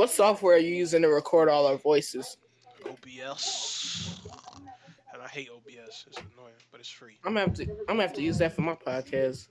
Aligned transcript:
what 0.00 0.08
software 0.08 0.54
are 0.54 0.58
you 0.58 0.74
using 0.74 1.02
to 1.02 1.08
record 1.08 1.50
all 1.50 1.66
our 1.66 1.76
voices? 1.76 2.38
OBS. 2.86 4.18
And 5.12 5.20
I 5.22 5.28
hate 5.28 5.50
OBS. 5.54 6.06
It's 6.06 6.16
annoying, 6.16 6.54
but 6.72 6.80
it's 6.80 6.88
free. 6.88 7.18
I'm 7.22 7.34
gonna 7.34 7.40
have 7.40 7.54
to. 7.56 7.64
I'm 7.64 7.86
gonna 7.86 8.02
have 8.04 8.14
to 8.14 8.22
use 8.22 8.38
that 8.38 8.54
for 8.54 8.62
my 8.62 8.76
podcast. 8.76 9.48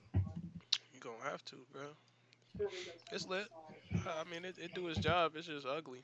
You 0.92 1.00
gonna 1.00 1.18
have 1.30 1.46
to, 1.46 1.56
bro. 1.72 2.68
It's 3.12 3.28
lit. 3.28 3.46
I 3.94 4.28
mean, 4.28 4.44
it, 4.44 4.56
it 4.58 4.74
do 4.74 4.88
its 4.88 4.98
job. 5.00 5.34
It's 5.36 5.46
just 5.46 5.68
ugly. 5.68 6.04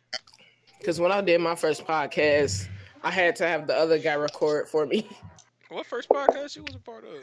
Because 0.78 1.00
when 1.00 1.12
I 1.12 1.22
did 1.22 1.42
my 1.42 1.56
first 1.56 1.84
podcast, 1.84 2.68
I 3.02 3.10
had 3.10 3.36
to 3.38 3.48
have 3.48 3.66
the 3.66 3.76
other 3.76 3.98
guy 3.98 4.14
record 4.14 4.70
for 4.70 4.86
me. 4.86 5.10
What 5.70 5.88
first 5.88 6.08
podcast 6.08 6.56
you 6.56 6.62
was 6.62 6.76
a 6.76 6.80
part 6.80 7.04
of? 7.04 7.18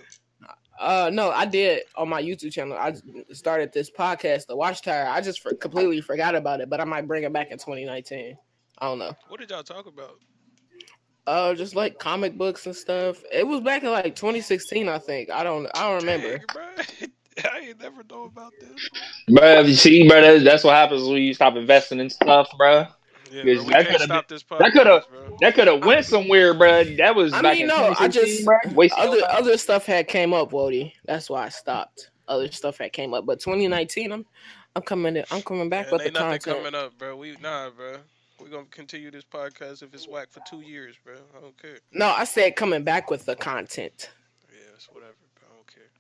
Uh, 0.79 1.11
no, 1.13 1.31
I 1.31 1.45
did 1.47 1.83
on 1.97 2.09
my 2.09 2.23
YouTube 2.23 2.53
channel. 2.53 2.77
I 2.77 2.95
started 3.33 3.73
this 3.73 3.91
podcast, 3.91 4.47
The 4.47 4.57
Watchtower. 4.57 5.07
I 5.09 5.21
just 5.21 5.41
for, 5.41 5.55
completely 5.55 6.01
forgot 6.01 6.35
about 6.35 6.61
it, 6.61 6.69
but 6.71 6.81
I 6.81 6.85
might 6.85 7.07
bring 7.07 7.25
it 7.25 7.33
back 7.33 7.51
in 7.51 7.59
2019. 7.59 8.37
I 8.79 8.87
don't 8.87 8.99
know. 8.99 9.13
What 9.29 9.41
did 9.41 9.51
y'all 9.51 9.63
talk 9.63 9.87
about? 9.87 10.19
Uh, 11.27 11.55
just 11.55 11.77
like 11.77 11.99
comic 11.99 12.37
books 12.37 12.67
and 12.67 12.75
stuff. 12.75 13.23
It 13.33 13.47
was 13.47 13.61
back 13.61 13.85
in 13.85 13.91
like 13.91 14.17
2016, 14.17 14.89
I 14.89 14.99
think. 14.99 15.31
I 15.31 15.45
don't. 15.45 15.69
I 15.75 15.89
don't 15.89 16.01
remember. 16.01 16.39
Dang, 16.39 16.47
bro. 16.53 16.65
I 17.53 17.59
ain't 17.61 17.81
never 17.81 18.03
know 18.11 18.25
about 18.25 18.53
this. 18.61 18.89
Bro, 19.29 19.61
you 19.61 19.75
see, 19.75 20.09
bro, 20.09 20.21
that- 20.21 20.45
that's 20.45 20.65
what 20.65 20.75
happens 20.75 21.05
when 21.05 21.23
you 21.23 21.33
stop 21.33 21.55
investing 21.57 22.01
in 22.01 22.11
stuff, 22.11 22.49
bro. 22.59 22.87
Yeah, 23.33 23.43
bro, 23.43 23.65
that 23.65 23.87
coulda 23.89 24.05
stop 24.05 24.29
this 24.29 24.43
podcast, 24.43 24.59
that 24.59 24.73
coulda- 24.73 25.05
That 25.41 25.55
could 25.55 25.67
have 25.69 25.85
went 25.85 26.05
somewhere, 26.05 26.55
bro. 26.55 26.85
That 26.85 27.15
was 27.15 27.33
I 27.33 27.43
back 27.43 27.59
mean, 27.59 27.67
no, 27.69 27.95
I 27.99 28.09
just 28.09 28.45
bruh. 28.45 28.91
Other 28.97 29.21
time. 29.21 29.31
other 29.31 29.57
stuff 29.57 29.87
had 29.87 30.07
came 30.09 30.33
up, 30.35 30.51
Wody. 30.51 30.93
That's 31.07 31.31
why 31.31 31.47
I 31.47 31.49
stopped. 31.49 32.11
Other 32.29 32.51
stuff 32.53 32.79
had 32.79 32.93
came 32.93 33.15
up, 33.15 33.27
but 33.27 33.41
2019, 33.41 34.13
I'm 34.13 34.27
I'm 34.77 34.83
coming. 34.83 35.17
In, 35.17 35.25
I'm 35.31 35.43
coming 35.43 35.69
back 35.69 35.87
Man, 35.87 35.93
with 35.93 36.05
the 36.05 36.11
nothing 36.13 36.39
content. 36.41 36.57
coming 36.57 36.75
up, 36.75 36.97
bro. 36.99 37.17
We 37.17 37.37
nah, 37.43 37.71
bro. 37.71 37.97
We're 38.41 38.49
gonna 38.49 38.65
continue 38.71 39.11
this 39.11 39.25
podcast 39.25 39.83
if 39.83 39.93
it's 39.95 40.09
whack 40.09 40.29
for 40.31 40.41
two 40.49 40.61
years, 40.63 40.97
bro. 41.05 41.15
I 41.37 41.41
don't 41.41 41.57
care. 41.61 41.79
No, 41.93 42.07
I 42.09 42.25
said 42.25 42.57
coming 42.57 42.83
back 42.85 43.11
with 43.11 43.25
the 43.25 43.37
content. 43.37 44.11
Yeah, 44.51 44.59
it's 44.75 44.89
whatever, 44.91 45.15
bro. 45.39 45.49
I 45.51 45.55
don't 45.57 45.67
care. 45.67 45.91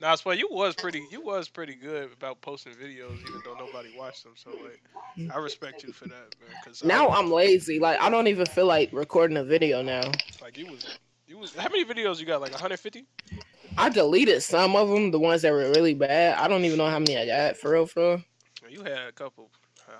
Nah, 0.00 0.14
swear 0.14 0.36
you 0.36 0.48
was 0.50 0.74
pretty. 0.76 1.04
You 1.10 1.20
was 1.20 1.48
pretty 1.48 1.74
good 1.74 2.12
about 2.12 2.40
posting 2.40 2.72
videos, 2.74 3.20
even 3.20 3.40
though 3.44 3.54
nobody 3.54 3.88
watched 3.98 4.22
them. 4.22 4.34
So 4.36 4.50
like, 4.50 4.82
I 5.34 5.38
respect 5.38 5.82
you 5.82 5.92
for 5.92 6.06
that, 6.06 6.34
man. 6.40 6.56
Cause 6.64 6.84
Now 6.84 7.08
I, 7.08 7.18
I'm 7.18 7.32
lazy. 7.32 7.80
Like 7.80 8.00
I 8.00 8.08
don't 8.08 8.28
even 8.28 8.46
feel 8.46 8.66
like 8.66 8.90
recording 8.92 9.36
a 9.36 9.44
video 9.44 9.82
now. 9.82 10.02
like 10.40 10.56
you 10.56 10.66
was. 10.66 10.98
You 11.26 11.38
was. 11.38 11.54
How 11.54 11.68
many 11.68 11.84
videos 11.84 12.20
you 12.20 12.26
got? 12.26 12.40
Like 12.40 12.52
150? 12.52 13.06
I 13.76 13.88
deleted 13.88 14.42
some 14.42 14.76
of 14.76 14.88
them, 14.88 15.10
the 15.10 15.18
ones 15.18 15.42
that 15.42 15.52
were 15.52 15.68
really 15.70 15.94
bad. 15.94 16.38
I 16.38 16.48
don't 16.48 16.64
even 16.64 16.78
know 16.78 16.88
how 16.88 16.98
many 16.98 17.16
I 17.16 17.26
got 17.26 17.56
for 17.56 17.72
real, 17.72 17.86
for 17.86 18.00
real. 18.00 18.22
You 18.70 18.82
had 18.82 19.08
a 19.08 19.12
couple, 19.12 19.50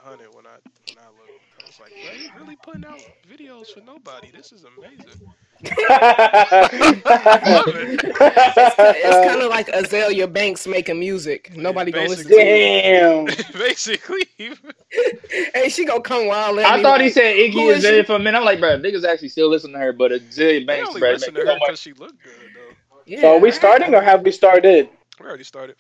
hundred 0.03 0.35
when 0.35 0.47
I 0.47 0.59
when 0.89 0.99
I 0.99 1.09
looked. 1.09 1.43
I 1.61 1.67
was 1.67 1.81
like, 1.81 1.91
bro, 1.91 2.13
you 2.15 2.31
really 2.39 2.57
putting 2.63 2.85
out 2.85 3.01
videos 3.29 3.67
for 3.75 3.81
nobody. 3.81 4.31
This 4.31 4.53
is 4.53 4.65
amazing. 4.65 5.27
I 5.65 6.69
it. 7.67 8.01
It's 8.05 9.29
kind 9.29 9.43
of 9.43 9.51
like 9.51 9.67
Azealia 9.69 10.33
Banks 10.33 10.67
making 10.67 10.99
music. 10.99 11.57
Nobody 11.57 11.91
gonna 11.91 12.09
listen 12.09 12.29
to 12.29 12.35
it. 12.35 12.83
Damn. 12.83 13.25
Basically, 13.59 14.27
Hey, 15.55 15.69
she 15.69 15.85
gonna 15.85 16.01
come 16.01 16.27
wild. 16.27 16.59
I 16.59 16.83
thought 16.83 17.01
he 17.01 17.11
said 17.11 17.35
Iggy 17.37 17.71
is 17.71 17.79
Azalea 17.79 18.05
for 18.05 18.17
a 18.17 18.19
minute. 18.19 18.39
I'm 18.39 18.45
like, 18.45 18.61
bro, 18.61 18.79
niggas 18.79 19.05
actually 19.05 19.29
still 19.31 19.49
listen 19.49 19.73
to 19.73 19.79
her, 19.79 19.93
but 19.93 20.13
a 20.13 20.19
zillion 20.21 20.61
they 20.61 20.65
banks, 20.65 20.89
only 20.89 21.01
bro. 21.01 21.11
listen 21.13 21.35
to 21.35 21.41
her 21.41 21.51
oh 21.53 21.59
because 21.61 21.81
she 21.81 21.93
looked 21.93 22.23
good, 22.23 22.33
though. 22.55 22.97
Yeah, 23.07 23.21
So 23.23 23.37
are 23.37 23.41
we 23.41 23.51
starting 23.51 23.95
or 23.95 24.03
have 24.03 24.23
we 24.23 24.31
started? 24.31 24.89
We 25.21 25.27
already 25.27 25.45
started. 25.45 25.77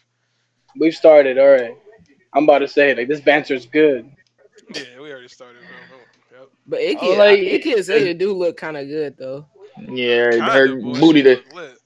We've 0.77 0.95
started. 0.95 1.39
All 1.39 1.49
right. 1.49 1.77
I'm 2.34 2.45
about 2.45 2.59
to 2.61 2.69
say 2.69 2.95
like 2.95 3.09
this 3.09 3.21
banter's 3.21 3.67
good. 3.67 4.11
Yeah, 4.75 4.83
we 5.01 5.11
already 5.11 5.29
started. 5.29 5.61
Bro. 5.61 5.69
Oh, 5.99 6.41
Yep. 6.41 6.49
But 6.67 6.81
Iggy, 6.81 6.99
Oh, 7.01 7.19
like- 7.19 7.39
Iggy 7.41 7.75
Azalea 7.79 8.15
do 8.15 8.33
look 8.33 8.56
kind 8.56 8.77
of 8.77 8.87
good 8.87 9.17
though. 9.17 9.47
Yeah, 9.89 10.31
Kinda, 10.31 10.45
her 10.53 10.77
boy, 10.77 11.01
booty 11.01 11.21
she 11.23 11.37
to 11.37 11.77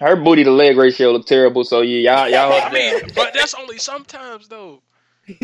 her 0.00 0.16
booty 0.16 0.44
to 0.44 0.50
leg 0.50 0.76
ratio 0.76 1.12
look 1.12 1.26
terrible. 1.26 1.64
So 1.64 1.80
yeah, 1.80 2.26
y'all 2.26 2.28
y'all. 2.28 2.62
I 2.62 2.70
mean, 2.72 3.00
but 3.14 3.32
that's 3.34 3.54
only 3.54 3.78
sometimes 3.78 4.48
though. 4.48 4.82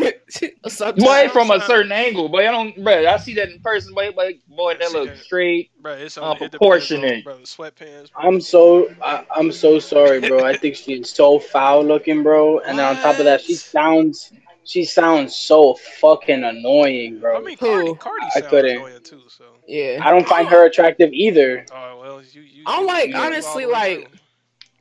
Sometimes- 0.67 1.03
Boy, 1.03 1.27
from 1.33 1.51
a 1.51 1.59
certain 1.59 1.91
angle, 1.91 2.29
but 2.29 2.45
I 2.45 2.51
don't, 2.51 2.81
bro. 2.81 3.05
I 3.05 3.17
see 3.17 3.33
that 3.33 3.49
in 3.49 3.59
person, 3.59 3.93
boy, 3.93 4.11
but 4.15 4.33
boy, 4.47 4.75
that 4.79 4.93
looks 4.93 5.17
that. 5.17 5.25
straight. 5.25 5.71
Bro, 5.81 5.93
it's 5.95 6.17
only 6.17 6.37
it 6.37 6.41
on, 6.43 6.49
proportionate. 6.51 7.23
bro. 7.25 7.35
Sweatpants. 7.39 8.11
Bro. 8.13 8.21
I'm 8.21 8.39
so 8.39 8.89
I, 9.03 9.25
I'm 9.35 9.51
so 9.51 9.79
sorry, 9.79 10.21
bro. 10.21 10.45
I 10.45 10.55
think 10.55 10.77
she's 10.77 11.09
so 11.09 11.37
foul 11.37 11.83
looking, 11.83 12.23
bro. 12.23 12.59
And 12.59 12.79
then 12.79 12.85
on 12.95 13.01
top 13.01 13.19
of 13.19 13.25
that, 13.25 13.41
she 13.41 13.55
sounds 13.55 14.31
she 14.63 14.85
sounds 14.85 15.35
so 15.35 15.73
fucking 15.99 16.45
annoying, 16.45 17.19
bro. 17.19 17.37
I 17.37 17.41
mean, 17.41 17.57
Who? 17.59 17.95
Cardi, 17.95 17.99
Cardi 17.99 18.25
I 18.25 18.29
sounds 18.39 18.49
couldn't. 18.49 18.77
annoying 18.77 19.03
too. 19.03 19.21
So. 19.27 19.52
Yeah. 19.67 19.99
I 20.01 20.11
don't 20.11 20.27
find 20.27 20.47
her 20.47 20.65
attractive 20.65 21.11
either. 21.13 21.65
Oh 21.71 21.99
well, 21.99 22.21
you. 22.21 22.41
you 22.41 22.63
I'm 22.65 22.85
like, 22.85 23.09
you 23.09 23.15
honestly, 23.15 23.65
like, 23.65 24.09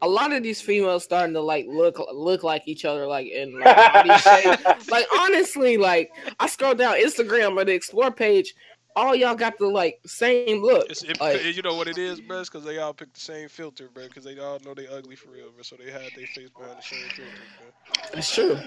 a 0.01 0.09
lot 0.09 0.33
of 0.33 0.43
these 0.43 0.61
females 0.61 1.05
starting 1.05 1.35
to 1.35 1.41
like 1.41 1.67
look 1.69 1.99
look 2.13 2.43
like 2.43 2.63
each 2.67 2.85
other, 2.85 3.07
like 3.07 3.29
in 3.29 3.59
like. 3.59 4.61
Like 4.91 5.07
honestly, 5.19 5.77
like 5.77 6.11
I 6.39 6.47
scroll 6.49 6.75
down 6.75 6.97
Instagram 6.97 7.57
or 7.57 7.65
the 7.65 7.73
explore 7.73 8.11
page, 8.11 8.55
all 8.97 9.15
y'all 9.15 9.35
got 9.35 9.59
the 9.59 9.67
like 9.67 10.01
same 10.07 10.63
look. 10.63 10.91
It, 10.91 11.21
Like, 11.21 11.57
you 11.57 11.63
know 11.63 11.75
what 11.75 11.89
it 11.89 11.99
is, 11.99 12.21
bro? 12.21 12.43
Because 12.43 12.65
they 12.65 12.79
all 12.79 12.93
pick 12.93 13.13
the 13.13 13.21
same 13.21 13.49
filter, 13.49 13.89
bro. 13.93 14.09
Because 14.09 14.25
they 14.25 14.39
all 14.39 14.59
know 14.61 14.75
they 14.75 14.87
ugly 14.87 15.17
for 15.17 15.31
real, 15.31 15.51
bro. 15.51 15.63
So 15.63 15.77
they 15.77 15.91
had 15.91 16.03
their 16.17 16.27
face 16.27 16.51
behind 16.57 16.79
the 16.79 16.83
same 16.83 17.09
filter, 17.11 17.31
bro. 17.59 18.19
it's 18.19 18.35
true. 18.35 18.59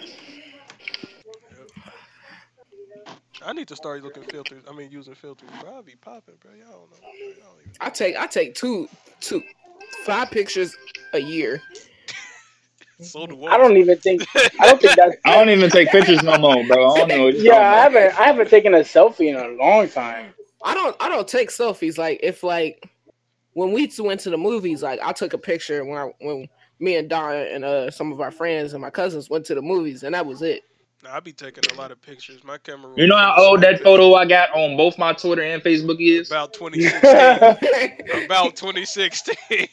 I 3.44 3.53
need 3.53 3.68
to 3.68 3.75
start 3.75 4.03
looking 4.03 4.23
filters. 4.23 4.63
I 4.69 4.73
mean, 4.73 4.91
using 4.91 5.16
filters, 5.16 5.50
bro. 5.62 5.75
I'll 5.75 5.84
be 5.84 5.96
popping, 5.96 6.35
bro. 6.41 6.51
Y'all 6.51 6.68
don't 6.68 6.91
know. 6.91 6.97
Bro. 7.00 7.28
Y'all 7.28 7.53
don't 7.53 7.62
even 7.62 7.73
I 7.81 7.90
take 7.90 8.16
I 8.16 8.28
take 8.28 8.56
two 8.56 8.88
two 9.19 9.41
five 10.06 10.31
pictures 10.31 10.75
a 11.13 11.19
year. 11.19 11.62
So 13.01 13.28
the 13.28 13.35
I 13.47 13.57
don't 13.57 13.75
even 13.75 13.97
think 13.97 14.25
I 14.38 14.68
don't 14.68 14.81
think 14.81 14.95
that's 14.95 15.18
I 15.25 15.35
don't 15.35 15.50
even 15.50 15.69
take 15.69 15.90
pictures 15.90 16.24
no 16.24 16.38
more, 16.38 16.66
bro. 16.66 16.94
I 16.94 17.00
don't 17.00 17.07
know. 17.09 17.25
What 17.25 17.34
you're 17.34 17.44
Yeah, 17.44 17.74
I 17.74 17.79
haven't 17.81 18.18
I 18.18 18.24
haven't 18.24 18.50
taken 18.50 18.74
a 18.74 18.79
selfie 18.79 19.28
in 19.28 19.35
a 19.35 19.50
long 19.62 19.90
time. 19.90 20.34
I 20.63 20.74
don't 20.74 20.95
I 21.01 21.09
don't 21.09 21.28
take 21.28 21.50
selfies. 21.50 21.97
Like 21.97 22.22
if 22.24 22.41
like 22.41 22.90
when 23.51 23.74
we 23.74 23.88
two 23.88 24.06
went 24.06 24.22
to 24.22 24.29
the 24.29 24.38
movies, 24.38 24.81
like 24.81 25.01
I 25.03 25.12
took 25.12 25.34
a 25.34 25.38
picture 25.38 25.84
when 25.84 25.97
I, 25.97 26.12
when 26.22 26.47
me 26.79 26.95
and 26.95 27.09
Don 27.09 27.35
and 27.35 27.66
uh 27.66 27.91
some 27.91 28.13
of 28.13 28.22
our 28.22 28.31
friends 28.31 28.72
and 28.72 28.81
my 28.81 28.91
cousins 28.91 29.29
went 29.29 29.45
to 29.47 29.56
the 29.56 29.62
movies, 29.62 30.03
and 30.03 30.16
that 30.16 30.25
was 30.25 30.41
it. 30.41 30.63
Nah, 31.05 31.17
I 31.17 31.19
be 31.19 31.33
taking 31.33 31.63
a 31.71 31.75
lot 31.75 31.91
of 31.91 32.01
pictures. 32.01 32.43
My 32.43 32.57
camera. 32.57 32.91
You 32.97 33.05
know 33.05 33.16
how 33.17 33.35
old 33.38 33.61
that 33.61 33.83
photo 33.83 34.16
I 34.16 34.25
got 34.25 34.49
on 34.55 34.75
both 34.75 34.97
my 34.97 35.13
Twitter 35.13 35.43
and 35.43 35.61
Facebook 35.61 35.97
is? 35.99 36.31
About 36.31 36.51
2016. 36.55 38.25
About 38.25 38.55
2016. 38.55 39.67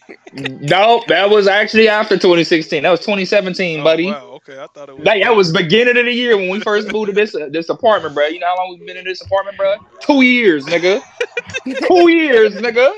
Nope, 0.60 1.06
that 1.06 1.30
was 1.30 1.46
actually 1.48 1.88
after 1.88 2.16
2016. 2.16 2.82
That 2.82 2.90
was 2.90 3.00
2017, 3.00 3.80
Oh, 3.80 3.84
buddy. 3.84 4.06
wow. 4.06 4.26
Okay, 4.34 4.60
I 4.60 4.66
thought 4.74 4.90
it 4.90 4.96
was. 4.96 5.04
That, 5.04 5.20
that 5.20 5.34
was 5.34 5.52
beginning 5.52 5.96
of 5.96 6.04
the 6.04 6.12
year 6.12 6.36
when 6.36 6.50
we 6.50 6.60
first 6.60 6.92
moved 6.92 7.06
to 7.08 7.12
this 7.14 7.34
uh, 7.34 7.48
this 7.50 7.70
apartment, 7.70 8.14
bro. 8.14 8.26
You 8.26 8.40
know 8.40 8.48
how 8.48 8.56
long 8.58 8.76
we've 8.76 8.86
been 8.86 8.98
in 8.98 9.04
this 9.04 9.22
apartment, 9.22 9.56
bro? 9.56 9.76
Two 10.00 10.20
years, 10.22 10.66
nigga. 10.66 11.00
Two 11.86 12.10
years, 12.10 12.54
nigga. 12.56 12.92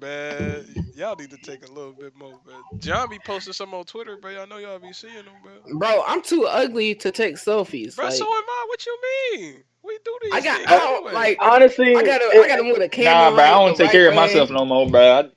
Man, 0.00 0.64
y'all 0.94 1.16
need 1.16 1.30
to 1.30 1.36
take 1.38 1.66
a 1.66 1.72
little 1.72 1.92
bit 1.92 2.16
more, 2.16 2.38
man. 2.46 2.60
John 2.78 3.08
be 3.08 3.18
posting 3.18 3.52
some 3.52 3.74
on 3.74 3.84
Twitter, 3.84 4.16
bro. 4.16 4.40
I 4.40 4.44
know 4.46 4.58
y'all 4.58 4.78
be 4.78 4.92
seeing 4.92 5.14
them, 5.14 5.34
bro. 5.42 5.78
Bro, 5.78 6.04
I'm 6.06 6.22
too 6.22 6.46
ugly 6.46 6.94
to 6.96 7.10
take 7.10 7.36
selfies. 7.36 7.96
Bro, 7.96 8.06
like, 8.06 8.14
so 8.14 8.24
am 8.24 8.30
I. 8.30 8.66
What 8.68 8.86
you 8.86 8.98
mean? 9.32 9.64
We 9.84 9.98
do 10.04 10.18
these. 10.22 10.32
I 10.32 10.40
got 10.40 10.56
things 10.58 10.68
I 10.70 10.78
don't, 10.78 10.96
anyway. 10.98 11.12
like 11.12 11.38
Honestly, 11.40 11.96
I 11.96 12.02
gotta 12.02 12.24
it- 12.32 12.44
I 12.44 12.48
gotta 12.48 12.62
move 12.62 12.78
the 12.78 12.88
camera. 12.88 13.30
Nah, 13.30 13.36
bro, 13.36 13.44
I 13.44 13.50
don't 13.50 13.76
the 13.76 13.84
take 13.84 13.92
care 13.92 14.08
of 14.08 14.14
myself 14.14 14.50
no 14.50 14.64
more, 14.64 14.88
bro. 14.88 15.30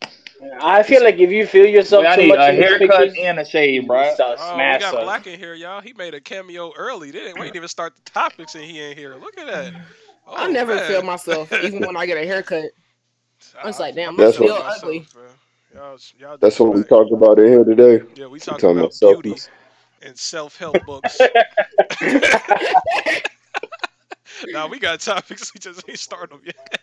I 0.61 0.83
feel 0.83 1.03
like 1.03 1.17
if 1.17 1.31
you 1.31 1.47
feel 1.47 1.65
yourself 1.65 2.05
I, 2.05 2.13
I 2.13 2.15
too 2.15 2.21
need 2.23 2.27
much 2.29 2.39
a 2.39 2.49
in 2.49 2.55
these 2.55 2.65
haircut 2.65 2.89
pictures, 2.99 3.17
and 3.23 3.39
a 3.39 3.45
shave, 3.45 3.87
bro. 3.87 4.01
it's 4.01 4.19
a 4.19 4.25
Oh, 4.37 4.57
we 4.57 4.61
got 4.79 4.83
up. 4.83 5.03
Black 5.03 5.25
in 5.27 5.39
here, 5.39 5.55
y'all. 5.55 5.81
He 5.81 5.93
made 5.93 6.13
a 6.13 6.21
cameo 6.21 6.71
early. 6.77 7.11
Didn't 7.11 7.35
we 7.39 7.45
didn't 7.45 7.55
even 7.55 7.69
start 7.69 7.95
the 7.95 8.01
topics 8.03 8.53
and 8.53 8.63
he 8.63 8.79
ain't 8.79 8.97
here. 8.97 9.15
Look 9.15 9.37
at 9.39 9.47
that. 9.47 9.73
Oh, 10.27 10.35
I 10.35 10.49
never 10.51 10.73
oh, 10.73 10.75
man. 10.75 10.87
feel 10.87 11.01
myself, 11.03 11.51
even 11.53 11.81
when 11.85 11.95
I 11.97 12.05
get 12.05 12.17
a 12.17 12.25
haircut. 12.25 12.65
I'm 13.59 13.67
just 13.67 13.79
like, 13.79 13.95
damn, 13.95 14.09
I'm 14.09 14.17
That's 14.17 14.37
feeling 14.37 14.51
myself, 14.63 14.83
ugly. 14.83 15.07
bro. 15.13 15.23
Y'all, 15.75 15.97
y'all 16.17 16.37
That's 16.37 16.57
what 16.57 16.67
we 16.69 16.83
disrespect. 16.83 16.89
talked 16.89 17.11
about 17.11 17.37
in 17.39 17.47
here 17.47 17.63
today. 17.65 17.99
Yeah, 18.15 18.27
we 18.27 18.33
We 18.33 18.39
talking 18.39 18.61
talking 18.61 18.77
about 18.79 18.95
about 19.01 19.23
beauty 19.23 19.31
selfies. 19.33 19.49
and 20.01 20.17
self-help 20.17 20.85
books. 20.85 21.19
nah, 24.47 24.67
we 24.67 24.79
got 24.79 25.01
topics. 25.01 25.51
We 25.53 25.59
just 25.59 25.83
ain't 25.89 25.99
start 25.99 26.29
them 26.29 26.41
yet. 26.45 26.79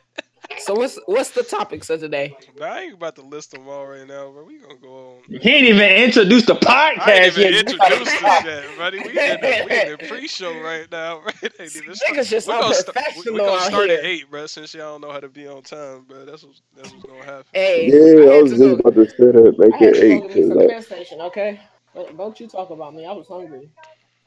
So 0.63 0.75
what's 0.75 0.99
what's 1.07 1.31
the 1.31 1.43
topics 1.43 1.91
of 1.91 2.01
today? 2.01 2.37
But 2.57 2.63
I 2.71 2.83
ain't 2.83 2.95
about 2.95 3.17
to 3.17 3.23
list 3.23 3.51
them 3.51 3.69
all 3.69 3.87
right 3.87 4.07
now, 4.07 4.31
but 4.35 4.47
we 4.47 4.59
gonna 4.59 4.75
go 4.81 5.19
on. 5.29 5.41
He 5.41 5.51
ain't 5.51 5.67
even 5.67 5.91
introduced 5.91 6.47
the 6.47 6.59
I 6.69 6.91
ain't 6.93 7.01
podcast 7.01 7.39
even 7.39 7.53
yet. 7.53 7.61
introduced 7.73 8.05
this 8.05 8.23
yet, 8.23 8.65
buddy. 8.79 8.99
We 8.99 9.05
in 9.09 9.13
the, 9.41 9.67
we 9.69 9.81
in 9.83 9.91
the 9.93 10.05
pre-show 10.09 10.53
right 10.61 10.87
now, 10.93 11.21
right? 11.27 11.53
Ain't 11.61 11.77
even 11.77 11.95
start- 11.95 12.13
Niggas 12.17 12.31
just 12.31 12.47
we 12.47 12.53
gonna, 12.55 12.75
sta- 12.75 12.93
we, 13.25 13.31
we 13.33 13.39
gonna 13.39 13.61
start 13.63 13.89
here. 13.91 13.99
at 13.99 14.05
eight, 14.05 14.31
bro. 14.31 14.47
Since 14.47 14.75
y'all 14.75 14.93
don't 14.93 15.01
know 15.01 15.13
how 15.13 15.21
to 15.21 15.29
be 15.29 15.49
on 15.49 15.63
time, 15.63 16.05
bro. 16.09 16.25
That's 16.25 16.45
what's 16.45 16.63
that's 16.77 16.93
what's 16.93 17.05
gonna 17.07 17.25
happen. 17.25 17.45
Hey, 17.53 17.89
Yeah, 17.91 18.31
I 18.33 18.37
I 18.39 18.43
was 18.43 18.51
just 18.53 18.81
about 18.81 18.95
to 18.95 19.09
say 19.09 19.17
that. 19.19 19.55
I 19.59 19.67
Make 19.69 19.75
had 19.75 19.89
it 19.89 19.95
to 19.95 20.01
go 20.01 20.07
eight. 20.07 20.21
to 20.21 20.29
me 20.29 20.29
'cause, 20.29 20.49
some 20.49 20.59
like, 20.59 20.69
gas 20.69 20.87
station, 20.87 21.21
okay? 21.23 21.61
Don't 21.95 22.17
don't 22.17 22.41
you 22.41 22.47
talk 22.47 22.71
about 22.71 22.95
me. 22.95 23.05
I 23.05 23.13
was 23.13 23.27
hungry. 23.27 23.69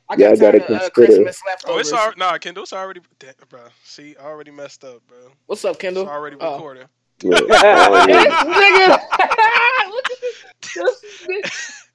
I 0.08 0.16
Yeah, 0.18 0.28
I 0.28 0.30
got 0.32 0.40
gotta 0.40 0.60
tired 0.60 0.72
of, 0.72 0.76
uh, 0.76 0.90
consider- 0.90 1.24
Christmas 1.24 1.42
Oh, 1.66 1.78
it's 1.80 1.92
already 1.94 2.20
nah, 2.20 2.38
Kendall. 2.38 2.64
It's 2.64 2.74
already, 2.74 3.02
damn, 3.20 3.34
bro. 3.50 3.62
See, 3.84 4.16
already 4.20 4.52
messed 4.52 4.84
up, 4.84 5.02
bro. 5.08 5.18
What's 5.48 5.66
up, 5.66 5.72
It's 5.76 5.82
Kendall? 5.82 6.08
already 6.08 6.38
Oh. 6.40 6.54
recording. 6.56 6.88
Look, 7.24 7.48
This 7.48 7.62
nigga. 7.62 9.00
Look 9.90 10.12
at 10.12 10.20
this. 10.22 11.26
this 11.28 11.88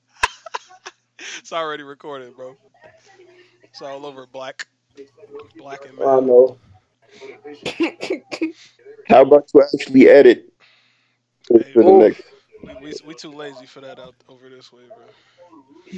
It's 1.38 1.52
already 1.52 1.82
recorded, 1.84 2.34
bro. 2.34 2.56
It's 3.62 3.80
all 3.82 4.04
over 4.06 4.26
black, 4.26 4.66
black 5.56 5.84
and 5.88 6.00
I 6.00 6.20
know. 6.20 6.58
How 9.08 9.22
about 9.22 9.48
you 9.54 9.62
actually 9.62 10.08
edit 10.08 10.52
to, 11.44 11.58
to 11.62 11.82
the 11.82 11.92
next? 11.92 12.22
We, 12.64 12.74
we 12.82 12.92
we 13.06 13.14
too 13.14 13.30
lazy 13.30 13.66
for 13.66 13.80
that 13.80 13.98
out 13.98 14.14
over 14.28 14.48
this 14.48 14.72
way, 14.72 14.82
bro. 14.88 15.04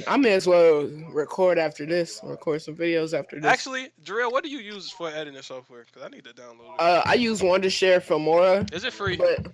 I 0.07 0.17
may 0.17 0.33
as 0.33 0.47
well 0.47 0.89
record 1.11 1.59
after 1.59 1.85
this. 1.85 2.19
Record 2.23 2.61
some 2.63 2.75
videos 2.75 3.17
after 3.17 3.39
this. 3.39 3.45
Actually, 3.45 3.89
Drill, 4.03 4.31
what 4.31 4.43
do 4.43 4.49
you 4.49 4.57
use 4.59 4.89
for 4.89 5.07
editing 5.09 5.41
software? 5.43 5.85
Cause 5.93 6.01
I 6.03 6.09
need 6.09 6.23
to 6.23 6.31
download 6.33 6.73
it. 6.75 6.79
uh, 6.79 7.03
I 7.05 7.13
use 7.13 7.41
Wondershare 7.41 8.03
Filmora, 8.03 8.71
Is 8.73 8.83
it 8.85 8.93
free? 8.93 9.17
but 9.17 9.45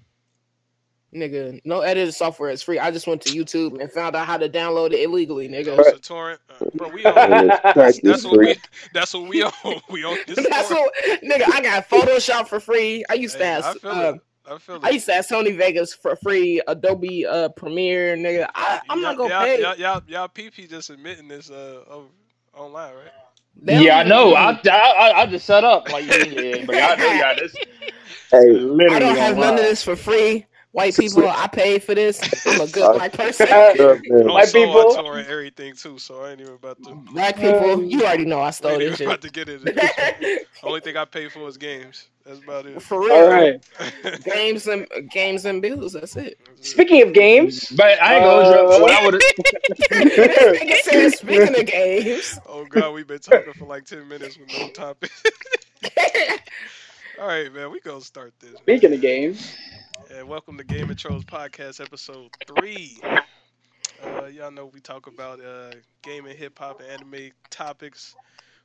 nigga, 1.13 1.59
no 1.65 1.81
editing 1.81 2.11
software 2.13 2.51
is 2.51 2.61
free. 2.63 2.79
I 2.79 2.89
just 2.91 3.05
went 3.07 3.21
to 3.23 3.29
YouTube 3.31 3.81
and 3.81 3.91
found 3.91 4.15
out 4.15 4.27
how 4.27 4.37
to 4.37 4.47
download 4.47 4.93
it 4.93 5.01
illegally, 5.03 5.49
nigga. 5.49 5.77
it's 5.79 5.97
a 5.97 5.99
torrent, 6.01 6.39
uh, 6.49 6.65
bro. 6.75 6.87
We 6.89 7.03
on. 7.05 7.17
And 7.17 7.51
it's 7.51 7.61
That's, 7.75 7.99
that's 8.03 8.23
what 8.23 8.37
we. 8.39 8.55
That's 8.93 9.13
what 9.13 9.27
we 9.27 9.43
on. 9.43 9.51
We 9.89 10.05
on 10.05 10.19
this. 10.27 10.37
That's 10.49 10.69
torrent. 10.69 10.91
what, 11.05 11.21
nigga. 11.21 11.53
I 11.53 11.61
got 11.61 11.89
Photoshop 11.89 12.47
for 12.47 12.59
free. 12.61 13.03
I 13.09 13.15
used 13.15 13.37
to 13.37 13.43
Hey, 13.43 13.61
have. 13.83 14.19
I 14.49 14.57
feel. 14.57 14.75
I 14.75 14.79
feel 14.79 14.79
I 14.83 14.89
it. 14.89 14.93
used 14.93 15.05
to 15.07 15.13
have 15.13 15.27
Sony 15.27 15.55
Vegas 15.55 15.93
for 15.93 16.15
free, 16.15 16.61
Adobe 16.67 17.25
uh, 17.25 17.49
Premiere, 17.49 18.15
nigga. 18.17 18.49
I, 18.55 18.81
I'm 18.89 19.01
not 19.01 19.17
gonna 19.17 19.29
y'all, 19.29 19.43
pay. 19.43 19.61
Y'all, 19.61 19.75
y'all, 19.77 20.01
y'all, 20.07 20.27
PP 20.27 20.69
just 20.69 20.89
admitting 20.89 21.27
this 21.27 21.49
uh 21.49 21.83
over, 21.89 22.07
online, 22.53 22.95
right? 22.95 23.03
They 23.61 23.83
yeah, 23.83 23.99
I 23.99 24.03
know. 24.03 24.33
I, 24.35 24.51
I 24.69 25.11
I 25.21 25.25
just 25.25 25.45
shut 25.45 25.63
up. 25.63 25.91
Like, 25.91 26.05
yeah, 26.05 26.63
but 26.65 26.75
y'all 26.75 26.97
know 26.97 27.11
y'all 27.13 27.35
this. 27.35 27.55
Hey, 28.31 28.51
Literally 28.51 28.95
I 28.95 28.99
don't 28.99 29.17
have 29.17 29.37
none 29.37 29.55
of 29.55 29.61
this 29.61 29.83
for 29.83 29.95
free. 29.95 30.45
White 30.71 30.95
people, 30.99 31.27
I 31.27 31.47
paid 31.47 31.81
for 31.81 31.95
this. 31.95 32.21
I'm 32.45 32.61
a 32.61 32.67
good 32.67 32.93
black 32.93 33.11
person. 33.17 33.47
what's 33.49 33.79
up, 33.79 33.97
man? 34.05 34.21
On 34.21 34.33
White 34.35 34.53
people- 34.53 34.91
I 34.91 35.01
torrent 35.01 35.27
everything 35.27 35.73
too, 35.73 35.97
so 35.97 36.21
I 36.23 36.31
ain't 36.31 36.41
even 36.41 36.53
about 36.53 36.77
to. 36.83 36.93
Black 37.11 37.37
people, 37.37 37.83
you 37.83 38.03
already 38.03 38.25
know 38.25 38.39
I 38.39 38.47
I 38.47 38.51
stole 38.51 38.71
ain't 38.73 38.81
this 38.81 39.01
even 39.01 39.07
about 39.07 39.21
to 39.21 39.31
get 39.31 39.49
it. 39.49 39.63
this. 39.65 40.43
Only 40.61 40.79
thing 40.81 40.95
I 40.95 41.05
paid 41.05 41.31
for 41.31 41.47
is 41.47 41.57
games. 41.57 42.09
That's 42.29 42.43
about 42.43 42.67
it. 42.67 42.79
For 42.79 42.99
real. 43.01 43.11
All 43.11 43.27
right. 43.27 43.59
Games 44.23 44.67
and 44.67 44.85
games 45.09 45.45
and 45.45 45.63
bills. 45.63 45.93
That's 45.93 46.15
it. 46.15 46.39
Speaking 46.61 47.01
of 47.01 47.11
games, 47.11 47.69
But 47.69 47.99
I 48.03 48.17
ain't 48.17 48.23
gonna 48.23 48.49
Uh, 48.49 48.75
uh, 48.75 48.79
what 48.79 48.91
I 48.91 49.03
would 49.03 49.19
This 49.89 50.85
said, 50.85 51.13
speaking 51.13 51.59
of 51.59 51.65
games. 51.65 52.39
oh 52.47 52.65
god, 52.65 52.93
we've 52.93 53.07
been 53.07 53.17
talking 53.17 53.53
for 53.53 53.65
like 53.65 53.85
ten 53.85 54.07
minutes 54.07 54.37
with 54.37 54.47
no 54.59 54.69
topic. 54.69 55.09
All 57.19 57.25
right, 57.25 57.51
man, 57.51 57.71
we 57.71 57.79
gonna 57.79 57.99
start 57.99 58.31
this. 58.39 58.51
man. 58.51 58.61
speaking 58.61 58.93
of 58.93 59.01
games, 59.01 59.51
And 60.15 60.27
welcome 60.27 60.55
to 60.59 60.63
Game 60.63 60.91
and 60.91 60.99
Trolls 60.99 61.25
Podcast, 61.25 61.83
episode 61.83 62.29
three. 62.45 62.99
Uh, 64.03 64.25
y'all 64.27 64.51
know 64.51 64.67
we 64.67 64.79
talk 64.81 65.07
about 65.07 65.43
uh, 65.43 65.71
gaming, 66.03 66.37
hip 66.37 66.59
hop, 66.59 66.79
and 66.79 66.91
anime 66.91 67.31
topics. 67.49 68.15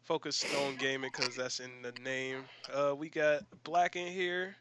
Focused 0.05 0.47
on 0.67 0.77
gaming 0.77 1.11
because 1.11 1.35
that's 1.35 1.61
in 1.61 1.71
the 1.83 1.93
name. 2.03 2.45
Uh, 2.73 2.95
we 2.95 3.09
got 3.09 3.43
Black 3.65 3.97
in 3.97 4.07
here. 4.07 4.55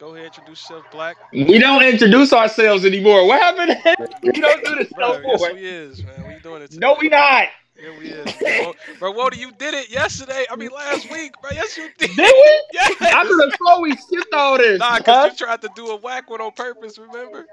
Go 0.00 0.16
ahead, 0.16 0.26
introduce 0.26 0.68
yourself, 0.68 0.84
Black. 0.90 1.16
we 1.32 1.60
don't 1.60 1.84
introduce 1.84 2.32
ourselves 2.32 2.84
anymore. 2.84 3.24
What 3.24 3.40
happened? 3.40 3.78
we 4.24 4.32
don't 4.32 4.64
do 4.64 4.74
this 4.74 4.88
Bro, 4.92 5.20
no 5.20 5.28
yes, 5.28 5.40
more. 5.40 5.54
we 5.54 5.60
is, 5.64 6.04
man. 6.04 6.26
We 6.26 6.40
doing 6.42 6.62
it. 6.62 6.72
Today. 6.72 6.80
No, 6.80 6.96
we 7.00 7.08
not. 7.08 7.46
Yeah, 7.80 7.98
we 8.00 8.06
is. 8.06 8.34
Bro, 8.36 8.74
bro, 8.98 9.12
Wody, 9.12 9.38
you 9.38 9.52
did 9.52 9.74
it 9.74 9.90
yesterday. 9.90 10.44
I 10.50 10.56
mean, 10.56 10.70
last 10.70 11.08
week, 11.08 11.32
bro. 11.40 11.52
Yes, 11.54 11.76
you 11.76 11.88
did. 11.98 12.10
Did 12.16 12.18
we? 12.18 12.62
Yes. 12.72 12.96
I 13.00 13.24
could 13.24 13.44
have 13.44 13.52
swore 13.58 13.82
we 13.82 13.94
skipped 13.94 14.34
all 14.34 14.58
this. 14.58 14.80
Nah, 14.80 14.90
huh? 14.90 14.98
because 14.98 15.40
you 15.40 15.46
tried 15.46 15.62
to 15.62 15.70
do 15.76 15.86
a 15.90 15.96
whack 15.96 16.28
one 16.28 16.40
on 16.40 16.50
purpose, 16.50 16.98
remember? 16.98 17.46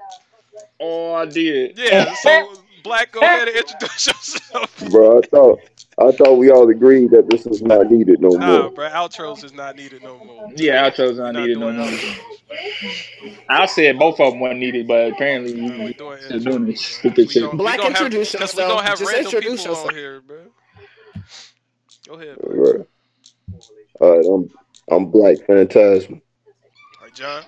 Oh, 0.80 1.14
I 1.14 1.26
did. 1.26 1.78
Yeah, 1.78 2.12
so 2.14 2.54
Black, 2.82 3.12
go 3.12 3.20
ahead 3.20 3.48
and 3.48 3.56
introduce 3.56 4.06
yourself. 4.06 4.76
Bro, 4.90 5.18
I 5.18 5.20
thought 5.26 5.58
I 5.98 6.12
thought 6.12 6.34
we 6.38 6.50
all 6.50 6.68
agreed 6.70 7.10
that 7.10 7.28
this 7.28 7.44
was 7.44 7.60
not 7.62 7.90
needed 7.90 8.20
no 8.20 8.28
Nah, 8.30 8.62
more. 8.62 8.70
bro, 8.70 8.88
outros 8.88 9.44
is 9.44 9.52
not 9.52 9.76
needed 9.76 10.02
no 10.02 10.16
more. 10.24 10.48
Yeah, 10.56 10.88
outros 10.90 11.16
not 11.18 11.32
not 11.34 11.40
needed 11.42 11.58
no 11.58 11.72
more. 11.72 11.88
I 13.48 13.66
said 13.66 13.98
both 13.98 14.18
of 14.20 14.32
them 14.32 14.40
weren't 14.40 14.58
needed, 14.58 14.86
but 14.88 15.12
apparently 15.12 15.54
Nah, 15.60 15.76
we 15.78 15.84
you 15.88 15.94
doing 15.94 16.18
doing 16.28 16.42
intros, 16.42 16.66
this 16.66 17.00
bro. 17.02 17.10
stupid 17.12 17.26
We 17.26 17.26
shit. 17.32 17.42
gon- 17.42 17.50
we 17.52 17.56
Black, 17.58 17.76
gon' 17.78 17.92
have- 17.92 18.02
introduce 18.06 18.32
'cause 18.32 18.40
we 18.40 18.44
yourself. 18.62 18.68
gonna 18.78 18.88
have 18.88 18.98
Just 18.98 19.12
random 19.12 19.26
introduce 19.34 19.60
people 19.62 19.74
yourself. 19.76 19.88
on 19.88 19.94
here, 19.94 20.20
bro. 20.22 20.38
Go 22.08 22.14
ahead, 22.14 22.36
Black. 22.40 22.86
All 24.00 24.10
right, 24.16 24.24
all 24.24 24.38
right. 24.38 24.48
I'm 24.90 24.94
I'm 24.96 25.06
Black 25.10 25.36
Phantasm. 25.46 26.22
All 26.98 27.04
right, 27.04 27.14
John. 27.14 27.42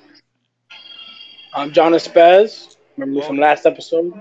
I'm 1.55 1.73
Jonas 1.73 2.06
Spaz. 2.06 2.76
Remember 2.96 3.20
me 3.20 3.26
from 3.26 3.38
last 3.38 3.64
episode? 3.67 4.12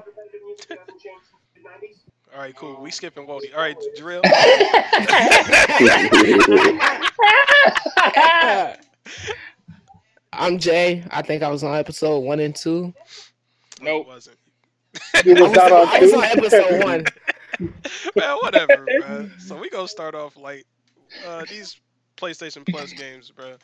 All 2.34 2.40
right, 2.40 2.56
cool. 2.56 2.82
We 2.82 2.92
skipping 2.92 3.28
Wody. 3.28 3.54
All 3.54 3.60
right, 3.60 3.76
Drill. 3.98 4.22
I'm 10.34 10.58
Jay. 10.58 11.04
I 11.12 11.22
think 11.22 11.44
I 11.44 11.50
was 11.50 11.62
on 11.64 11.78
episode 11.78 12.20
one 12.20 12.40
and 12.40 12.56
two. 12.56 12.94
No, 13.82 13.98
it 13.98 14.08
wasn't. 14.08 14.38
He 15.24 15.34
was 15.34 15.42
was, 15.50 15.52
not 15.54 15.72
on 15.72 15.88
I 15.90 16.00
was 16.00 16.14
on 16.14 16.24
episode 16.24 16.84
one. 16.84 17.06
man, 18.16 18.38
whatever, 18.42 18.86
bro. 19.00 19.30
So 19.38 19.58
we 19.58 19.70
gonna 19.70 19.88
start 19.88 20.16
off 20.16 20.38
like 20.38 20.66
uh, 21.28 21.44
these 21.50 21.80
PlayStation 22.16 22.66
Plus 22.66 22.94
games, 22.94 23.30
bro. 23.30 23.56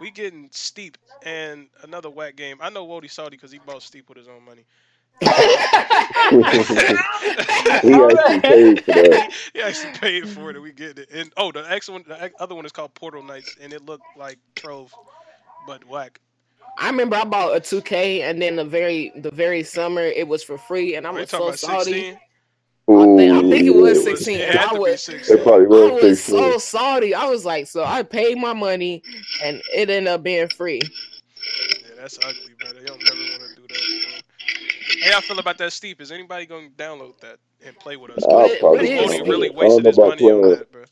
We 0.00 0.12
getting 0.12 0.48
Steep 0.52 0.96
and 1.24 1.66
another 1.82 2.08
whack 2.08 2.36
game. 2.36 2.58
I 2.60 2.70
know 2.70 2.86
Wody 2.86 3.10
salty 3.10 3.36
because 3.36 3.52
he 3.52 3.58
bought 3.58 3.82
Steep 3.82 4.08
with 4.08 4.18
his 4.18 4.28
own 4.28 4.44
money. 4.44 4.64
he 5.20 5.28
actually 7.94 8.40
paid 8.40 8.84
for 8.84 8.92
that. 8.92 9.32
he 9.54 9.60
actually 9.62 9.92
paid 9.92 10.28
for 10.28 10.50
it, 10.50 10.56
and 10.56 10.62
we 10.62 10.72
get 10.72 10.98
it. 10.98 11.08
And 11.12 11.32
oh, 11.36 11.52
the 11.52 11.62
next 11.62 11.88
one, 11.88 12.04
the 12.06 12.30
other 12.40 12.54
one 12.54 12.66
is 12.66 12.72
called 12.72 12.94
Portal 12.94 13.22
Knights, 13.22 13.56
and 13.60 13.72
it 13.72 13.84
looked 13.84 14.04
like 14.16 14.38
Trove, 14.54 14.92
but 15.66 15.86
whack. 15.86 16.20
I 16.78 16.88
remember 16.88 17.16
I 17.16 17.24
bought 17.24 17.54
a 17.56 17.60
2K, 17.60 18.22
and 18.22 18.40
then 18.40 18.56
the 18.56 18.64
very 18.64 19.12
the 19.16 19.30
very 19.30 19.62
summer 19.62 20.00
it 20.02 20.26
was 20.26 20.42
for 20.42 20.58
free, 20.58 20.96
and 20.96 21.06
I 21.06 21.10
Are 21.10 21.12
you 21.14 21.20
was 21.20 21.30
talking 21.30 21.56
so 21.56 21.68
about 21.68 21.84
salty. 21.84 21.92
16? 21.92 22.18
I 22.88 23.16
think, 23.16 23.32
I 23.32 23.40
think 23.48 23.66
it 23.68 23.74
was 23.76 24.02
16. 24.02 24.40
It 24.40 24.56
I 24.56 24.74
was, 24.74 25.02
16. 25.04 25.38
It 25.38 25.42
probably 25.44 25.66
I 25.66 25.92
was 25.92 26.02
was 26.02 26.22
16. 26.24 26.52
so 26.52 26.58
salty. 26.58 27.14
I 27.14 27.26
was 27.26 27.44
like, 27.44 27.68
so 27.68 27.84
I 27.84 28.02
paid 28.02 28.38
my 28.38 28.52
money, 28.52 29.02
and 29.44 29.62
it 29.72 29.88
ended 29.88 30.08
up 30.08 30.22
being 30.22 30.48
free. 30.48 30.80
Yeah, 30.82 31.94
that's 31.96 32.18
ugly, 32.18 32.54
brother. 32.58 32.80
You 32.80 32.86
don't 32.86 33.02
never 33.04 33.16
want 33.16 33.54
to 33.54 33.60
do 33.60 33.66
that. 33.68 33.78
Bro. 34.02 34.22
How 35.02 35.10
y'all 35.10 35.20
feel 35.20 35.38
about 35.38 35.58
that 35.58 35.72
Steep? 35.72 36.00
Is 36.00 36.12
anybody 36.12 36.46
gonna 36.46 36.68
download 36.76 37.18
that 37.20 37.38
and 37.64 37.76
play 37.78 37.96
with 37.96 38.12
us? 38.12 38.24
I'll 38.24 38.48
probably 38.58 38.60
what 38.60 38.80
Wody 38.80 38.88
is 38.90 39.06
play 39.06 39.16
it? 39.18 39.26
really 39.26 39.48
don't 39.48 39.56
wasted 39.56 39.84
know 39.84 39.88
his 39.90 39.98
about 39.98 40.08
money 40.20 40.30
on 40.30 40.50
that, 40.50 40.72
bro. 40.72 40.84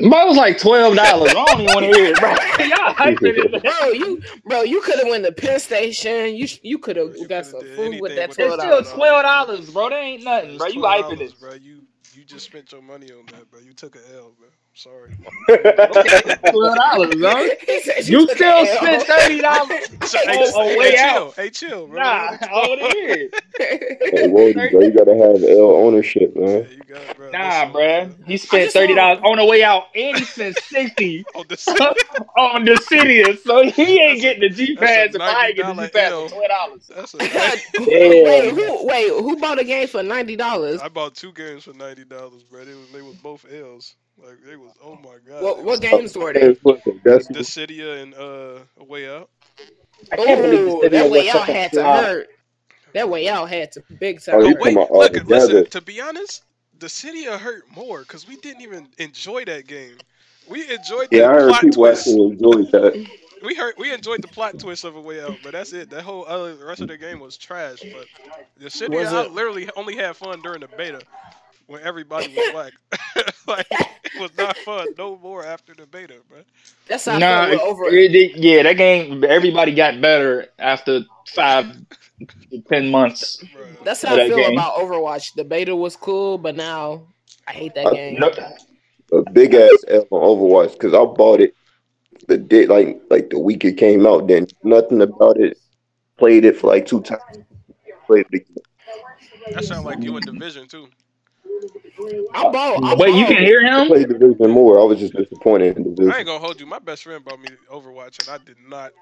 But 0.00 0.04
it 0.04 0.28
was 0.28 0.36
like 0.36 0.58
twelve 0.58 0.94
dollars. 0.94 1.30
I 1.30 1.44
don't 1.44 1.60
even 1.60 1.74
want 1.74 1.86
to 1.86 1.92
hear 1.92 2.12
it, 2.12 2.20
bro. 2.20 2.30
Y'all 2.66 2.94
hyping. 2.94 3.62
Bro, 3.62 3.88
you 3.90 4.22
bro, 4.44 4.62
you 4.62 4.80
could 4.82 4.98
have 5.00 5.08
went 5.08 5.24
to 5.24 5.32
Penn 5.32 5.58
Station. 5.58 6.36
You 6.36 6.46
you 6.62 6.78
could 6.78 6.96
have 6.96 7.28
got 7.28 7.46
some 7.46 7.60
food 7.60 8.00
with 8.00 8.14
that 8.14 8.28
with 8.28 8.38
twelve 8.38 8.60
It's 8.60 8.88
still 8.88 8.96
twelve 8.96 9.22
dollars, 9.24 9.70
bro. 9.70 9.88
That 9.90 9.96
ain't 9.96 10.22
nothing, 10.22 10.56
bro. 10.56 10.68
You 10.68 10.80
$12, 10.82 11.02
hyping 11.02 11.20
it. 11.20 11.40
bro. 11.40 11.54
You 11.54 11.80
you 12.14 12.24
just 12.24 12.46
spent 12.46 12.70
your 12.70 12.82
money 12.82 13.10
on 13.10 13.26
that, 13.26 13.50
bro. 13.50 13.60
You 13.60 13.72
took 13.72 13.96
a 13.96 14.00
L, 14.16 14.32
bro. 14.38 14.48
Sorry. 14.78 15.10
Twelve 15.48 16.76
dollars, 16.76 17.16
bro. 17.16 17.48
You 18.04 18.28
still 18.28 18.66
spent 18.66 19.02
thirty 19.08 19.40
dollars. 19.40 19.70
So, 20.04 20.18
Oh, 20.20 20.30
hey, 20.30 20.50
oh, 20.54 20.68
hey, 20.68 20.76
way 20.78 20.90
chill. 20.92 21.00
out. 21.00 21.34
Hey, 21.34 21.50
chill, 21.50 21.86
bro. 21.88 21.96
Nah, 22.00 22.36
I 22.40 22.48
want 22.52 22.80
to 22.80 22.86
hear 22.96 23.10
it. 23.10 23.34
Hey, 24.12 24.28
Wody, 24.28 24.70
bro, 24.70 24.80
you 24.80 24.92
gotta 24.92 25.16
have 25.16 25.42
L 25.42 25.70
ownership, 25.74 26.32
Yeah, 26.36 26.46
man. 26.46 26.68
you 26.70 26.84
got 26.84 27.02
it, 27.02 27.16
bro. 27.16 27.30
Nah, 27.32 27.46
Listen, 27.48 27.72
bro. 27.72 28.10
He 28.24 28.36
spent 28.36 28.70
thirty 28.72 28.94
dollars 28.94 29.18
on 29.24 29.36
the 29.38 29.44
way 29.44 29.64
out, 29.64 29.84
and 29.96 30.16
he 30.16 30.24
spent 30.24 30.56
sixty 30.56 31.26
On 31.34 31.44
the 31.48 31.56
on 32.36 32.64
the 32.64 32.76
city. 32.76 33.36
So 33.44 33.64
he 33.64 34.00
ain't 34.00 34.20
That's 34.20 34.20
a- 34.20 34.22
getting 34.22 34.40
the 34.42 34.48
G 34.50 34.76
that's 34.76 34.96
a 34.96 35.04
pass 35.08 35.14
if 35.14 35.20
I 35.20 35.46
ain't 35.48 35.56
getting 35.56 35.76
the 35.76 35.82
$90 35.82 35.92
G 35.92 35.92
pass 35.92 36.12
for 36.12 36.28
twelve 36.28 36.48
dollars. 36.48 36.90
that's 36.94 37.14
a 37.14 37.18
God, 37.18 37.60
wait, 37.78 38.50
who 38.54 38.86
wait, 38.86 39.08
who 39.10 39.36
bought 39.36 39.58
a 39.58 39.64
game 39.64 39.88
for 39.88 40.02
ninety 40.04 40.36
dollars? 40.36 40.80
I 40.80 40.88
bought 40.88 41.14
two 41.16 41.32
games 41.32 41.64
for 41.64 41.72
ninety 41.74 42.04
dollars, 42.04 42.44
bro. 42.44 42.64
They 42.64 42.74
was 42.74 42.88
they 42.92 43.02
was 43.02 43.16
both 43.16 43.44
L's. 43.52 43.96
Like 44.22 44.38
they 44.44 44.56
was 44.56 44.72
oh 44.82 44.96
my 44.96 45.16
god. 45.26 45.42
What 45.42 45.62
what 45.64 45.80
games 45.80 46.16
were 46.16 46.32
they? 46.32 46.54
That's 47.04 47.28
Dissidia 47.28 48.02
and 48.02 48.14
uh 48.14 48.60
A 48.80 48.84
Way 48.84 49.08
Out. 49.08 49.30
I 50.12 50.16
can't 50.16 50.42
believe 50.42 50.60
Ooh, 50.60 50.64
this 50.64 50.82
that 50.82 50.90
video 50.90 51.10
way 51.10 51.18
was 51.26 51.34
out 51.34 51.46
had 51.46 51.72
to 51.72 51.80
flop. 51.80 52.04
hurt. 52.04 52.28
That 52.94 53.08
way 53.08 53.28
out 53.28 53.48
had 53.48 53.72
to 53.72 53.82
big 54.00 54.20
Oh, 54.28 54.32
time. 54.32 54.40
you 54.42 54.54
But 54.54 54.58
talking 54.60 54.76
wait, 54.76 54.90
look, 54.90 55.12
together. 55.12 55.26
listen. 55.54 55.66
To 55.70 55.80
be 55.80 56.00
honest, 56.00 56.42
Dissidia 56.78 57.38
hurt 57.38 57.64
more 57.74 58.00
because 58.00 58.26
we 58.26 58.36
didn't 58.36 58.62
even 58.62 58.88
enjoy 58.98 59.44
that 59.44 59.66
game. 59.66 59.96
We 60.48 60.62
enjoyed 60.72 61.08
the 61.10 61.18
Yeah, 61.18 61.30
I 61.30 61.34
heard 61.34 61.48
plot 61.50 61.60
people 61.62 61.84
twist. 61.84 62.08
actually 62.08 62.26
enjoyed 62.32 62.70
that. 62.72 63.06
We 63.44 63.54
heard 63.54 63.74
we 63.78 63.92
enjoyed 63.92 64.22
the 64.22 64.28
plot 64.28 64.58
twist 64.58 64.84
of 64.84 64.96
A 64.96 65.00
Way 65.00 65.20
Out, 65.20 65.38
but 65.44 65.52
that's 65.52 65.72
it. 65.72 65.90
That 65.90 66.02
whole 66.02 66.24
other 66.26 66.56
the 66.56 66.64
rest 66.64 66.80
of 66.80 66.88
the 66.88 66.96
game 66.96 67.20
was 67.20 67.36
trash. 67.36 67.78
But 67.92 68.06
Dissidia, 68.60 68.90
Was 68.96 69.12
I 69.12 69.24
it- 69.24 69.32
literally 69.32 69.68
only 69.76 69.96
had 69.96 70.16
fun 70.16 70.40
during 70.42 70.60
the 70.60 70.68
beta. 70.76 71.00
When 71.68 71.82
everybody 71.82 72.34
was 72.34 72.52
whack. 72.52 72.72
like 73.46 73.66
it 73.70 74.20
was 74.20 74.36
not 74.36 74.56
fun 74.58 74.88
no 74.98 75.16
more 75.16 75.44
after 75.44 75.74
the 75.74 75.86
beta, 75.86 76.14
bro. 76.28 76.38
That's 76.88 77.04
how 77.04 77.14
I 77.16 77.18
Nah, 77.20 77.28
felt 77.28 77.50
with 77.50 77.60
over. 77.60 77.94
it- 77.94 78.14
it- 78.14 78.36
yeah, 78.36 78.62
that 78.64 78.76
game. 78.76 79.22
Everybody 79.24 79.72
got 79.74 80.00
better 80.00 80.48
after 80.58 81.02
five, 81.34 81.66
ten 82.68 82.90
months. 82.90 83.42
Bruh. 83.54 83.84
That's 83.84 84.02
how 84.02 84.16
I 84.16 84.26
feel 84.28 84.36
game. 84.36 84.52
about 84.54 84.74
Overwatch. 84.76 85.34
The 85.34 85.44
beta 85.44 85.76
was 85.76 85.94
cool, 85.94 86.38
but 86.38 86.56
now 86.56 87.02
I 87.46 87.52
hate 87.52 87.74
that 87.74 87.86
Uh, 87.86 87.90
game. 87.90 88.18
No, 88.18 88.30
A 89.12 89.30
big 89.30 89.54
ass 89.54 89.84
F 89.88 90.04
on 90.10 90.20
Overwatch 90.22 90.72
because 90.72 90.94
I 90.94 91.04
bought 91.04 91.40
it 91.40 91.54
the 92.26 92.36
day 92.38 92.66
like 92.66 93.00
like 93.10 93.30
the 93.30 93.38
week 93.38 93.64
it 93.64 93.74
came 93.76 94.06
out. 94.06 94.26
Then 94.28 94.46
nothing 94.64 95.00
about 95.02 95.38
it. 95.38 95.56
Played 96.18 96.44
it 96.46 96.56
for 96.56 96.66
like 96.66 96.84
two 96.86 97.00
times. 97.02 97.22
Played 98.06 98.26
it 98.32 98.42
again. 98.42 98.56
That 99.54 99.64
sounds 99.64 99.84
like 99.84 100.02
you 100.02 100.16
in 100.16 100.24
division 100.24 100.66
too. 100.66 100.88
I 102.34 102.42
bought. 102.50 102.82
I 102.84 102.94
wait, 102.94 103.14
you 103.14 103.24
bought- 103.24 103.28
can 103.34 103.44
hear 103.44 103.60
I 103.66 103.82
him? 103.82 103.88
played 103.88 104.08
Division 104.08 104.50
more. 104.50 104.80
I 104.80 104.84
was 104.84 104.98
just 104.98 105.14
disappointed 105.14 105.76
in 105.76 105.82
I 105.82 105.88
Division. 105.94 106.14
ain't 106.14 106.26
gonna 106.26 106.38
hold 106.38 106.60
you. 106.60 106.66
My 106.66 106.78
best 106.78 107.02
friend 107.04 107.24
bought 107.24 107.40
me 107.40 107.48
Overwatch, 107.70 108.18
and 108.20 108.28
I 108.40 108.44
did 108.44 108.56
not 108.68 108.92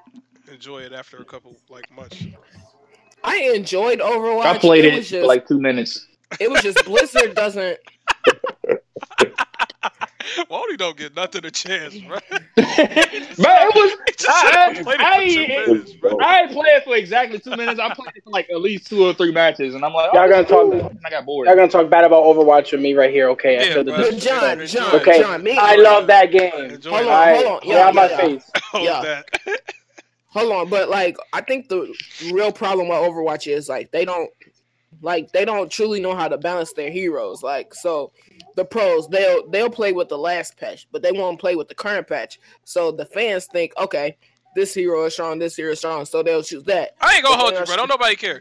enjoy 0.52 0.80
it 0.80 0.92
after 0.92 1.18
a 1.18 1.24
couple 1.24 1.56
like 1.68 1.90
months. 1.94 2.22
I 3.24 3.52
enjoyed 3.54 4.00
Overwatch. 4.00 4.44
I 4.46 4.58
played 4.58 4.84
it 4.84 4.94
was 4.94 5.06
for 5.08 5.14
just, 5.16 5.26
like 5.26 5.46
two 5.48 5.60
minutes. 5.60 6.06
it 6.40 6.50
was 6.50 6.62
just 6.62 6.84
Blizzard 6.84 7.34
doesn't. 7.34 7.78
Wally 10.48 10.76
don't 10.76 10.96
get 10.96 11.14
nothing 11.16 11.44
a 11.44 11.50
chance, 11.50 11.96
bro. 11.98 12.18
Bro, 12.56 13.52
it 13.52 13.74
was. 13.74 14.26
I, 14.28 14.74
I 14.78 14.82
played 14.82 15.00
I, 15.00 15.22
it 15.22 15.28
for 15.28 15.34
two 15.34 15.52
I, 15.52 15.66
minutes, 15.66 15.92
bro. 15.94 16.18
I 16.20 16.40
ain't 16.40 16.52
played 16.52 16.82
for 16.84 16.96
exactly 16.96 17.38
two 17.38 17.50
minutes. 17.56 17.78
I 17.78 17.92
played 17.94 18.12
it 18.14 18.24
for 18.24 18.30
like 18.30 18.48
at 18.50 18.60
least 18.60 18.86
two 18.88 19.04
or 19.04 19.12
three 19.14 19.30
matches, 19.32 19.74
and 19.74 19.84
I'm 19.84 19.92
like, 19.92 20.12
Y'all 20.14 20.24
oh, 20.24 20.28
gonna 20.28 20.42
this 20.42 20.50
is 20.50 20.56
cool. 20.56 20.80
talk- 20.80 20.92
I 21.06 21.10
got 21.10 21.26
bored. 21.26 21.46
Y'all 21.46 21.56
gonna 21.56 21.68
talk 21.68 21.90
bad 21.90 22.04
about 22.04 22.24
Overwatch 22.24 22.72
with 22.72 22.80
me 22.80 22.94
right 22.94 23.10
here, 23.10 23.28
okay? 23.30 23.54
Yeah, 23.54 23.62
After 23.62 23.82
the 23.84 23.92
bro. 23.92 24.10
But 24.10 24.18
John, 24.18 24.66
John, 24.66 24.94
Okay. 25.00 25.20
John, 25.20 25.42
me. 25.42 25.56
I 25.58 25.76
love 25.76 26.06
that 26.06 26.30
game. 26.32 26.52
Enjoy 26.54 26.90
Hold 26.90 27.08
on, 27.08 27.34
hold 27.34 27.46
on. 27.46 27.60
get 27.60 27.68
Yeah, 27.68 27.86
out 27.86 27.94
my 27.94 28.08
yeah. 28.10 28.16
face. 28.16 28.50
Yeah. 28.74 29.22
Hold 30.28 30.52
on, 30.52 30.68
but 30.68 30.88
like 30.90 31.16
I 31.32 31.40
think 31.40 31.68
the 31.68 31.94
real 32.30 32.52
problem 32.52 32.88
with 32.88 32.98
Overwatch 32.98 33.50
is 33.50 33.68
like 33.68 33.90
they 33.90 34.04
don't 34.04 34.30
like 35.02 35.32
they 35.32 35.44
don't 35.44 35.70
truly 35.70 36.00
know 36.00 36.14
how 36.14 36.28
to 36.28 36.36
balance 36.38 36.72
their 36.72 36.90
heroes. 36.90 37.42
Like 37.42 37.74
so 37.74 38.12
the 38.56 38.64
pros 38.64 39.06
they'll 39.08 39.48
they'll 39.50 39.70
play 39.70 39.92
with 39.92 40.08
the 40.08 40.18
last 40.18 40.56
patch, 40.58 40.88
but 40.90 41.02
they 41.02 41.12
won't 41.12 41.38
play 41.38 41.54
with 41.56 41.68
the 41.68 41.74
current 41.74 42.08
patch. 42.08 42.40
So 42.64 42.90
the 42.90 43.04
fans 43.06 43.46
think, 43.46 43.72
okay, 43.78 44.16
this 44.56 44.74
hero 44.74 45.04
is 45.04 45.12
strong, 45.12 45.38
this 45.38 45.54
hero 45.56 45.72
is 45.72 45.78
strong, 45.78 46.04
so 46.06 46.22
they'll 46.22 46.42
choose 46.42 46.64
that. 46.64 46.96
I 47.00 47.14
ain't 47.16 47.24
gonna 47.24 47.36
But 47.36 47.40
hold 47.42 47.52
you, 47.52 47.58
are 47.60 47.66
bro. 47.66 47.76
Don't 47.76 47.88
nobody 47.88 48.16
care. 48.16 48.40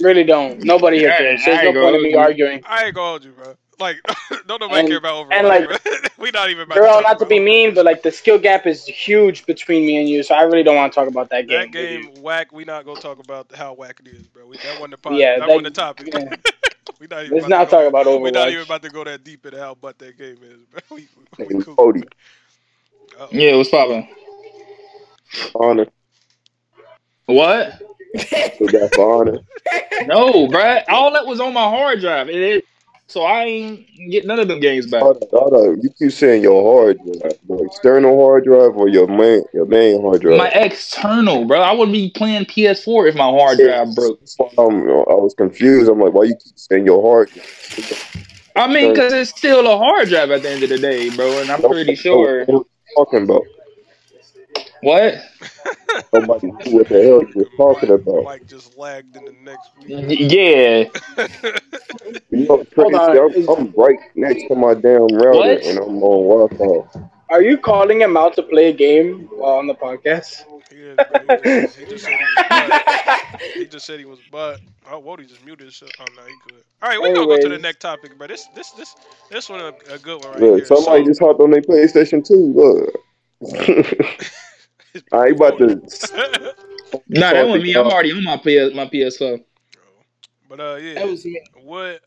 Really 0.00 0.24
don't. 0.24 0.62
Nobody 0.64 0.98
here 0.98 1.14
cares. 1.16 1.42
There's 1.44 1.62
no 1.74 1.80
point 1.82 1.96
in 1.96 2.02
me 2.02 2.14
arguing. 2.14 2.62
I 2.66 2.86
ain't 2.86 2.94
gonna 2.94 3.08
hold 3.10 3.24
you, 3.24 3.32
bro. 3.32 3.54
Like, 3.80 3.96
don't 4.46 4.60
nobody 4.60 4.80
And- 4.80 4.88
care 4.88 4.98
about 4.98 5.26
Overwatch. 5.26 5.32
and, 5.34 5.48
like, 5.48 5.66
bro. 5.66 5.76
we 6.18 6.30
not 6.32 6.50
even 6.50 6.62
about 6.64 6.76
Girl, 6.76 6.92
talk 6.94 7.02
not 7.02 7.08
to 7.10 7.16
about 7.24 7.28
be 7.28 7.40
mean, 7.40 7.74
but 7.74 7.84
like 7.84 8.02
the 8.02 8.10
skill 8.12 8.38
gap 8.38 8.66
is 8.66 8.84
huge 8.84 9.46
between 9.46 9.86
me 9.86 9.96
and 9.96 10.08
you, 10.08 10.22
so 10.22 10.34
I 10.34 10.42
really 10.42 10.62
don't 10.62 10.76
want 10.76 10.92
to 10.92 10.98
talk 10.98 11.08
about 11.08 11.30
that 11.30 11.48
game. 11.48 11.60
That 11.60 11.72
game 11.72 12.14
whack. 12.22 12.52
We 12.52 12.64
not 12.64 12.84
gonna 12.84 13.00
talk 13.00 13.18
about 13.20 13.52
how 13.54 13.72
whack 13.74 14.00
it 14.04 14.08
is, 14.08 14.26
bro. 14.26 14.46
We, 14.46 14.56
that 14.58 14.74
wasn't 14.80 14.90
the 14.92 14.98
pod, 14.98 15.16
Yeah, 15.16 15.38
that, 15.38 15.40
that- 15.40 15.48
wasn't 15.48 15.64
the 15.64 15.70
topic. 15.80 16.08
yeah. 16.12 16.36
We 17.00 17.06
not 17.06 17.24
even. 17.24 17.34
Let's 17.36 17.46
about 17.46 17.58
not 17.58 17.64
to 17.64 17.70
go, 17.70 17.82
talk 17.82 17.88
about 17.88 18.20
We're 18.20 18.30
not 18.30 18.50
even 18.50 18.62
about 18.62 18.82
to 18.82 18.90
go 18.90 19.04
that 19.04 19.24
deep 19.24 19.44
into 19.46 19.58
how 19.58 19.74
butt 19.74 19.98
that 19.98 20.18
game 20.18 20.38
is, 20.42 20.64
bro. 20.70 20.80
We, 20.90 21.08
we, 21.38 21.56
we 21.56 21.64
cool. 21.64 21.74
Cody, 21.76 22.02
Uh-oh. 23.18 23.28
Yeah, 23.30 23.56
what's 23.56 23.70
poppin'? 23.70 24.08
honor. 25.54 25.86
What? 27.26 27.80
We 28.60 28.68
got 28.68 28.94
for 28.94 29.22
honor. 29.22 29.38
No, 30.06 30.46
bruh. 30.46 30.84
All 30.88 31.12
that 31.12 31.26
was 31.26 31.40
on 31.40 31.52
my 31.54 31.68
hard 31.68 32.00
drive. 32.00 32.28
It 32.28 32.36
is. 32.36 32.62
So 33.06 33.22
I 33.22 33.44
ain't 33.44 33.86
get 34.10 34.26
none 34.26 34.40
of 34.40 34.48
them 34.48 34.60
games 34.60 34.90
back. 34.90 35.02
Hold 35.02 35.22
on, 35.22 35.28
hold 35.30 35.52
on. 35.54 35.80
You 35.82 35.90
keep 35.98 36.10
saying 36.10 36.42
your 36.42 36.62
hard 36.62 36.98
drive, 37.04 37.38
your 37.48 37.66
external 37.66 38.18
hard 38.18 38.44
drive 38.44 38.76
or 38.76 38.88
your 38.88 39.06
main 39.06 39.44
your 39.52 39.66
main 39.66 40.00
hard 40.00 40.22
drive. 40.22 40.38
My 40.38 40.48
external, 40.48 41.44
bro. 41.44 41.60
I 41.60 41.72
wouldn't 41.72 41.92
be 41.92 42.10
playing 42.10 42.46
PS4 42.46 43.10
if 43.10 43.14
my 43.14 43.28
hard 43.28 43.58
drive 43.58 43.94
broke. 43.94 44.20
Um, 44.58 44.82
I 44.82 45.14
was 45.14 45.34
confused. 45.36 45.90
I'm 45.90 46.00
like, 46.00 46.14
why 46.14 46.24
you 46.24 46.36
keep 46.42 46.58
saying 46.58 46.86
your 46.86 47.02
hard? 47.02 47.28
drive? 47.30 48.24
I 48.56 48.68
mean, 48.68 48.94
because 48.94 49.12
it's 49.12 49.30
still 49.30 49.70
a 49.70 49.76
hard 49.76 50.08
drive 50.08 50.30
at 50.30 50.42
the 50.42 50.50
end 50.50 50.62
of 50.62 50.70
the 50.70 50.78
day, 50.78 51.10
bro. 51.10 51.40
And 51.40 51.50
I'm 51.50 51.60
pretty 51.60 51.94
sure. 51.96 52.44
What 52.46 52.48
are 52.48 52.52
you 52.52 52.66
talking 52.96 53.22
about? 53.24 53.42
What? 54.84 55.14
Nobody 56.12 56.46
knew 56.46 56.76
what 56.76 56.88
the 56.88 57.02
hell 57.02 57.22
you 57.22 57.32
was 57.34 57.46
talking 57.56 57.90
about. 57.90 58.24
Mike 58.24 58.46
just 58.46 58.76
lagged 58.76 59.16
in 59.16 59.24
the 59.24 59.34
next 59.42 59.70
Y- 59.88 60.04
week. 60.06 60.20
Yeah. 60.30 60.84
You 62.30 62.46
know, 62.48 62.64
Hold 62.76 62.94
on. 62.94 63.16
I'm, 63.16 63.48
I'm 63.48 63.72
right 63.76 63.98
next 64.16 64.48
to 64.48 64.54
my 64.56 64.74
damn 64.74 65.06
router, 65.06 65.38
What? 65.38 65.62
and 65.62 65.78
I'm 65.78 66.02
on 66.02 66.48
Wi-Fi. 66.58 67.08
Are 67.30 67.42
you 67.42 67.56
calling 67.58 68.00
him 68.00 68.16
out 68.16 68.34
to 68.34 68.42
play 68.42 68.68
a 68.70 68.72
game 68.72 69.28
while 69.30 69.56
on 69.58 69.66
the 69.68 69.74
podcast? 69.74 70.42
He. 70.70 70.94
He, 71.78 71.86
just, 71.86 72.06
he 73.56 73.66
just 73.66 73.86
said 73.86 74.00
he 74.00 74.04
was 74.04 74.18
butt. 74.30 74.60
He 74.60 74.64
just 74.64 74.80
he. 74.88 74.94
Oh, 74.94 75.00
Wody 75.00 75.26
just 75.28 75.44
muted 75.44 75.66
his 75.66 75.74
shit. 75.74 75.90
Oh 76.00 76.04
no, 76.16 76.22
he 76.24 76.34
good. 76.48 76.62
All 76.82 76.88
right, 76.88 77.00
we 77.00 77.12
gonna 77.14 77.26
go 77.26 77.40
to 77.40 77.48
the 77.48 77.58
next 77.58 77.78
topic, 77.80 78.12
but 78.18 78.28
this 78.28 78.46
this 78.54 78.70
this 78.72 78.94
this 79.30 79.48
one 79.48 79.60
a, 79.60 79.72
a 79.94 79.98
good 79.98 80.22
one 80.24 80.32
right 80.32 80.40
Look, 80.42 80.56
here. 80.56 80.66
somebody 80.66 81.04
So- 81.04 81.08
just 81.10 81.20
hopped 81.20 81.40
on 81.40 81.50
their 81.52 81.62
PlayStation 81.62 82.26
2. 82.26 82.34
Look. 83.40 84.24
I 85.12 85.26
ain't 85.26 85.36
about 85.36 85.58
to. 85.58 86.54
Nah, 87.08 87.32
that 87.32 87.46
wasn't 87.46 87.64
me. 87.64 87.74
I'm 87.74 87.86
already 87.86 88.12
on 88.12 88.22
my 88.22 88.36
PS 88.36 88.72
my 88.72 88.86
PS4. 88.86 89.42
But 90.48 90.60
uh, 90.60 90.76
yeah. 90.76 90.94
That 90.94 91.08
was 91.08 91.24
me. 91.24 91.40
What? 91.60 92.02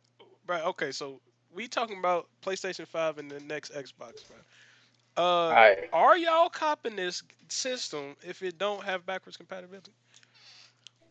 Right. 0.48 0.63
Okay. 0.63 0.91
So 0.91 1.20
we 1.53 1.67
talking 1.67 2.00
about 2.00 2.27
PlayStation 2.41 2.88
Five 2.88 3.17
and 3.17 3.29
the 3.29 3.41
next 3.41 3.74
Xbox, 3.74 4.25
bro. 4.27 4.38
Uh, 5.17 5.22
Alright. 5.22 5.77
are 5.91 6.17
y'all 6.17 6.48
copping 6.48 6.96
this 6.96 7.24
system 7.50 8.15
if 8.22 8.44
it 8.44 8.58
don't 8.58 8.84
have 8.84 9.06
backwards 9.06 9.36
compatibility? 9.36 9.91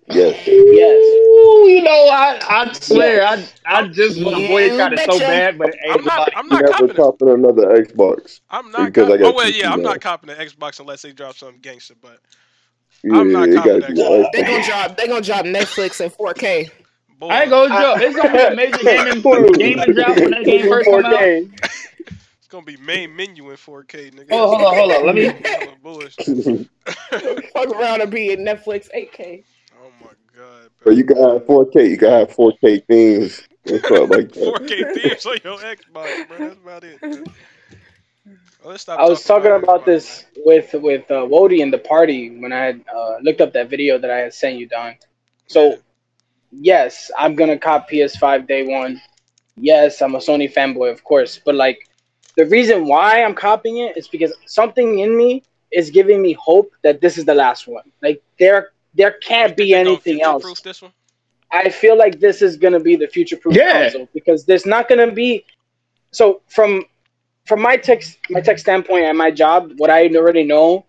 Yes. 0.09 0.37
Yes. 0.71 1.19
Ooh, 1.35 1.67
you 1.69 1.83
know, 1.83 2.09
I 2.11 2.39
I 2.49 2.73
swear, 2.73 3.25
I 3.27 3.49
I 3.65 3.89
just 3.89 4.23
want 4.23 4.37
to 4.37 4.43
Yeah, 4.43 4.49
boycott 4.49 4.93
it 4.93 5.01
so 5.01 5.21
bad, 5.21 5.59
but 5.59 5.71
ain't 5.85 6.03
I'm 6.03 6.05
not. 6.05 6.29
I'm 6.35 6.49
not 6.49 6.67
Never 6.67 6.89
copping 6.89 7.29
another 7.31 7.67
Xbox. 7.83 8.41
I'm 8.51 8.71
not. 8.71 8.93
because 8.93 9.09
I 9.11 9.17
Cop- 9.17 9.19
got 9.19 9.23
oh 9.23 9.35
well, 9.35 9.51
yeah. 9.51 9.73
I'm 9.73 9.83
now. 9.83 9.83
not 9.83 10.01
copping 10.01 10.29
the 10.29 10.35
Xbox 10.35 10.81
unless 10.81 11.03
they 11.03 11.13
drop 11.13 11.37
something 11.37 11.61
gangster. 11.61 11.95
But 12.01 12.19
Yeah, 13.05 13.11
I'm 13.11 13.31
not 13.33 13.51
copping 13.51 13.81
gotta 13.81 13.83
be 13.83 13.93
that. 13.93 14.03
an 14.03 14.25
They 14.33 14.43
Xbox. 14.43 14.45
gonna 14.45 14.63
drop. 14.63 14.97
They 14.97 15.07
gonna 15.09 15.23
drop 15.23 15.45
Netflix 15.45 16.01
in 16.01 16.11
4K. 16.11 16.71
boy, 17.19 17.35
I 17.35 17.43
ain't 17.43 17.51
gonna 17.51 17.75
drop. 17.75 18.01
It's 18.01 18.17
gonna 18.17 18.33
be 18.33 18.43
a 18.43 18.51
major 18.51 18.83
gaming 18.85 19.27
gaming 19.59 19.93
drop 19.95 20.21
when 20.21 20.33
that 20.33 20.47
game 20.47 20.67
first 20.67 20.91
come 20.91 21.05
out. 21.05 21.31
It's 22.39 22.49
gonna 22.49 22.65
be 22.65 22.77
main 22.77 23.15
menu 23.17 23.51
in 23.51 23.57
4K, 23.57 24.11
nigga. 24.11 24.33
Oh, 24.33 24.49
hold 24.49 24.63
on, 24.63 24.75
hold 24.75 24.93
on. 24.93 25.07
Let 25.07 25.15
me. 25.17 25.33
Hella 25.43 25.77
bullshit. 25.77 26.31
Fuck 27.53 27.71
around 27.71 28.03
and 28.03 28.11
be 28.11 28.33
in 28.33 28.41
Netflix 28.41 28.89
8K. 28.95 29.45
Oh 30.87 30.95
my 30.95 30.95
god, 30.95 30.95
But 30.95 30.95
bro. 30.95 30.97
you 30.97 31.05
can 31.05 31.17
have 31.19 31.47
4K. 31.47 31.85
You 31.91 31.99
can 31.99 32.11
have 32.11 32.31
4K 32.33 32.81
themes 32.81 33.43
and 33.67 33.81
stuff 33.81 34.09
like 34.11 34.33
that. 34.33 34.57
4K 34.65 34.85
themes 34.93 35.27
on 35.27 35.39
your 35.45 35.59
Xbox, 35.59 36.27
bro. 36.27 36.41
That's 36.41 36.59
about 36.59 36.85
it. 36.85 37.01
bro. 37.03 37.25
Well, 38.61 38.71
let's 38.73 38.83
stop 38.83 39.03
I 39.03 39.07
was 39.09 39.25
talking 39.25 39.53
about 39.53 39.85
Xbox, 39.85 39.87
this 39.87 40.25
with 40.37 40.73
with 40.75 41.11
uh, 41.11 41.27
Wody 41.27 41.61
in 41.61 41.71
the 41.71 41.79
party 41.79 42.31
when 42.39 42.53
I 42.53 42.65
had 42.65 42.85
uh, 42.95 43.17
looked 43.23 43.41
up 43.41 43.53
that 43.55 43.71
video 43.71 43.99
that 43.99 44.11
I 44.11 44.19
had 44.19 44.35
sent 44.35 44.59
you, 44.59 44.69
Don. 44.69 44.97
So 45.47 45.77
yes, 46.51 47.11
I'm 47.19 47.35
gonna 47.35 47.59
cop 47.59 47.89
PS5 47.89 48.47
day 48.47 48.65
one. 48.67 49.01
Yes, 49.57 50.01
I'm 50.03 50.15
a 50.15 50.19
Sony 50.19 50.53
fanboy, 50.53 50.91
of 50.93 51.05
course, 51.05 51.41
but 51.45 51.55
like 51.55 51.79
the 52.37 52.47
reason 52.47 52.87
why 52.87 53.23
I'm 53.23 53.35
copying 53.35 53.79
it 53.79 53.97
is 53.97 54.09
because 54.09 54.35
something 54.47 54.99
in 55.01 55.17
me 55.17 55.45
is 55.73 55.91
giving 55.91 56.23
me 56.23 56.33
hope 56.39 56.73
that 56.83 57.01
this 57.01 57.19
is 57.19 57.25
the 57.27 57.35
last 57.35 57.67
one. 57.69 57.93
Like 58.03 58.23
there 58.39 58.71
there 58.97 59.13
can't 59.13 59.57
be 59.57 59.75
anything 59.75 60.23
else. 60.23 60.61
This 60.61 60.83
one? 60.83 60.93
I 61.53 61.69
feel 61.69 61.97
like 61.97 62.19
this 62.21 62.43
is 62.43 62.57
gonna 62.57 62.81
be 62.81 62.97
the 62.97 63.07
future 63.07 63.37
proof 63.37 63.57
Yeah. 63.57 63.85
console 63.85 64.09
because 64.13 64.45
there's 64.45 64.67
not 64.67 64.89
gonna 64.89 65.11
be. 65.13 65.45
So 66.13 66.43
from 66.49 66.85
from 67.47 67.61
my 67.63 67.77
tech 67.77 68.03
my 68.31 68.41
tech 68.41 68.59
standpoint 68.59 69.05
and 69.05 69.17
my 69.17 69.31
job, 69.31 69.73
what 69.77 69.91
I 69.91 70.09
already 70.09 70.43
know, 70.45 70.85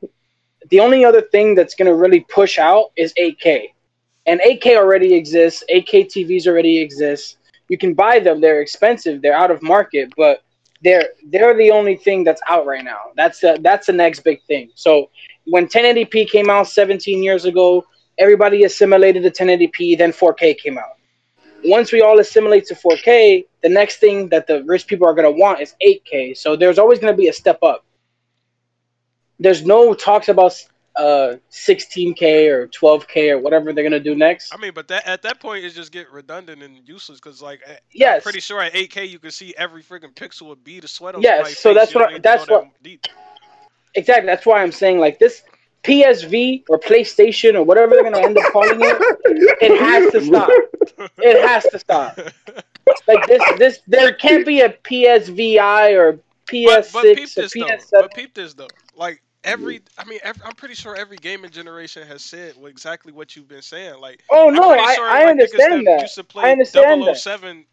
the 0.70 0.80
only 0.80 1.06
other 1.06 1.22
thing 1.22 1.56
that's 1.56 1.76
gonna 1.76 1.94
really 1.94 2.22
push 2.22 2.58
out 2.58 2.92
is 2.96 3.14
8K, 3.18 3.74
and 4.26 4.42
8K 4.44 4.76
already 4.78 5.14
exists. 5.14 5.64
8K 5.70 6.04
TVs 6.04 6.48
already 6.48 6.80
exist. 6.80 7.38
You 7.70 7.78
can 7.78 7.94
buy 7.94 8.20
them; 8.20 8.42
they're 8.42 8.62
expensive. 8.62 9.22
They're 9.22 9.36
out 9.36 9.52
of 9.52 9.62
market, 9.62 10.14
but 10.18 10.44
they're 10.82 11.10
they're 11.28 11.56
the 11.56 11.72
only 11.72 11.96
thing 11.96 12.24
that's 12.24 12.42
out 12.50 12.66
right 12.66 12.84
now. 12.84 13.12
That's 13.16 13.40
the 13.40 13.60
that's 13.62 13.88
the 13.88 13.94
next 13.94 14.22
big 14.22 14.42
thing. 14.44 14.72
So 14.76 15.10
when 15.46 15.68
1080p 15.68 16.26
came 16.26 16.50
out 16.50 16.68
17 16.68 17.24
years 17.24 17.46
ago, 17.46 17.86
everybody 18.18 18.64
assimilated 18.64 19.24
to 19.24 19.32
1080p, 19.32 19.98
then 19.98 20.12
4K 20.12 20.58
came 20.58 20.78
out. 20.78 20.98
Once 21.64 21.92
we 21.92 22.02
all 22.02 22.20
assimilate 22.20 22.66
to 22.68 22.76
4K, 22.76 23.46
the 23.64 23.70
next 23.70 23.98
thing 23.98 24.30
that 24.30 24.48
the 24.48 24.64
rich 24.64 24.88
people 24.88 25.08
are 25.08 25.14
going 25.14 25.26
to 25.32 25.40
want 25.40 25.60
is 25.60 25.76
8K. 25.86 26.38
So 26.38 26.56
there's 26.56 26.80
always 26.80 27.00
going 27.00 27.14
to 27.14 27.18
be 27.18 27.28
a 27.28 27.34
step 27.34 27.60
up. 27.64 27.84
There's 29.40 29.66
no 29.66 29.94
talks 29.94 30.30
about 30.30 30.54
uh 30.96 31.36
16k 31.52 32.50
or 32.50 32.68
12k 32.70 33.30
or 33.30 33.38
whatever 33.38 33.72
they're 33.72 33.84
gonna 33.84 34.00
do 34.00 34.16
next. 34.16 34.52
I 34.52 34.58
mean, 34.58 34.72
but 34.74 34.88
that 34.88 35.06
at 35.06 35.22
that 35.22 35.40
point 35.40 35.64
it 35.64 35.70
just 35.70 35.92
get 35.92 36.12
redundant 36.12 36.64
and 36.64 36.90
useless 36.90 37.20
because 37.20 37.40
like 37.40 37.62
I- 37.68 38.14
I'm 38.16 38.22
pretty 38.22 38.40
sure 38.40 38.60
at 38.60 38.74
8K 38.74 39.08
you 39.08 39.20
can 39.20 39.30
see 39.30 39.54
every 39.56 39.84
freaking 39.84 40.16
pixel 40.16 40.52
of 40.52 40.64
be 40.64 40.80
the 40.80 40.88
sweat 40.88 41.14
on 41.14 41.22
Yes, 41.22 41.36
somebody's 41.38 41.60
so 41.60 41.74
that's 41.76 41.94
what 41.94 42.10
I- 42.10 42.16
to 42.16 42.22
that's 42.22 42.50
what-. 42.50 42.68
Exactly. 43.94 44.26
That's 44.26 44.46
why 44.46 44.62
I'm 44.64 44.72
saying 44.72 45.00
like 45.00 45.20
this 45.20 45.44
PSV 45.88 46.64
or 46.68 46.80
PlayStation 46.80 47.56
or 47.56 47.64
whatever 47.64 47.96
they're 47.96 48.04
gonna 48.04 48.20
end 48.20 48.38
up 48.38 48.52
calling 48.52 48.80
it. 48.82 49.58
It 49.62 49.80
has 49.80 50.12
to 50.12 50.22
stop. 50.22 50.50
It 51.18 51.48
has 51.48 51.64
to 51.72 51.80
stop. 51.80 52.20
Like 53.08 53.26
this, 53.28 53.42
this 53.58 53.80
there 53.88 54.14
can't 54.14 54.46
be 54.46 54.62
a 54.62 54.70
PSVI 54.70 55.98
or 55.98 56.20
PS6 56.48 56.94
but 56.94 57.04
peep 57.04 57.18
or 57.18 57.42
this 57.42 57.54
though. 57.54 57.66
PS7. 57.66 57.92
But 57.92 58.14
peep 58.14 58.34
this 58.34 58.54
though. 58.54 58.68
Like 58.96 59.22
every, 59.46 59.82
I 59.98 60.04
mean, 60.06 60.20
every, 60.24 60.42
I'm 60.46 60.56
pretty 60.56 60.76
sure 60.76 60.96
every 60.96 61.18
gaming 61.18 61.52
generation 61.52 62.06
has 62.06 62.24
said 62.24 62.56
exactly 62.66 63.14
what 63.14 63.36
you've 63.36 63.48
been 63.48 63.62
saying. 63.62 64.00
Like, 64.02 64.24
oh 64.30 64.50
no, 64.50 64.70
pretty 64.70 64.84
I, 64.84 64.98
I 65.00 65.20
like, 65.24 65.28
understand 65.30 65.88
that. 65.88 66.02
Used 66.02 66.16
to 66.16 66.24
play 66.24 66.46
I 66.46 66.52
understand 66.52 67.04
that. 67.04 67.18
007, 67.18 67.66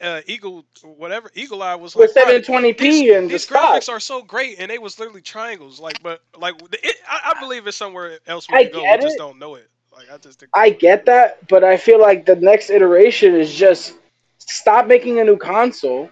uh, 0.00 0.20
Eagle, 0.26 0.64
whatever 0.82 1.30
Eagle 1.34 1.62
Eye 1.62 1.74
was 1.74 1.94
With 1.94 2.14
like. 2.16 2.44
720p 2.44 3.16
and 3.16 3.30
these 3.30 3.44
stop. 3.44 3.76
graphics 3.76 3.88
are 3.88 4.00
so 4.00 4.22
great, 4.22 4.56
and 4.58 4.70
they 4.70 4.78
was 4.78 4.98
literally 4.98 5.22
triangles. 5.22 5.80
Like, 5.80 6.02
but 6.02 6.22
like, 6.38 6.54
it, 6.72 6.96
I, 7.08 7.34
I 7.34 7.40
believe 7.40 7.66
it's 7.66 7.76
somewhere 7.76 8.18
else 8.26 8.48
we 8.48 8.56
I 8.56 8.64
can 8.64 8.72
go. 8.72 8.82
We 8.82 8.96
just 9.00 9.14
it. 9.14 9.18
don't 9.18 9.38
know 9.38 9.54
it. 9.54 9.68
Like, 9.92 10.10
I 10.10 10.18
just. 10.18 10.44
I 10.54 10.70
get 10.70 11.06
that, 11.06 11.46
but 11.48 11.64
I 11.64 11.76
feel 11.76 12.00
like 12.00 12.26
the 12.26 12.36
next 12.36 12.70
iteration 12.70 13.34
is 13.34 13.54
just 13.54 13.94
stop 14.38 14.86
making 14.86 15.20
a 15.20 15.24
new 15.24 15.36
console 15.36 16.10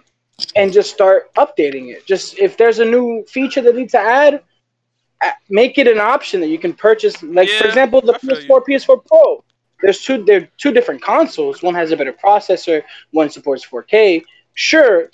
and 0.55 0.71
just 0.71 0.93
start 0.93 1.33
updating 1.35 1.89
it. 1.89 2.05
Just 2.05 2.37
if 2.37 2.57
there's 2.57 2.79
a 2.79 2.85
new 2.85 3.25
feature 3.27 3.61
that 3.61 3.75
needs 3.75 3.91
to 3.91 3.99
add, 3.99 4.41
make 5.49 5.77
it 5.77 5.87
an 5.87 5.99
option 5.99 6.39
that 6.41 6.47
you 6.47 6.59
can 6.59 6.73
purchase. 6.73 7.21
Like 7.21 7.49
for 7.49 7.67
example, 7.67 8.01
the 8.01 8.13
I 8.13 8.17
PS4, 8.19 8.61
PS4 8.67 9.05
Pro. 9.05 9.43
There's 9.81 10.01
two. 10.01 10.23
They're 10.23 10.49
two 10.57 10.71
different 10.71 11.01
consoles. 11.01 11.61
One 11.63 11.75
has 11.75 11.91
a 11.91 11.97
better 11.97 12.13
processor. 12.13 12.83
One 13.11 13.29
supports 13.29 13.65
4K. 13.65 14.23
Sure, 14.53 15.09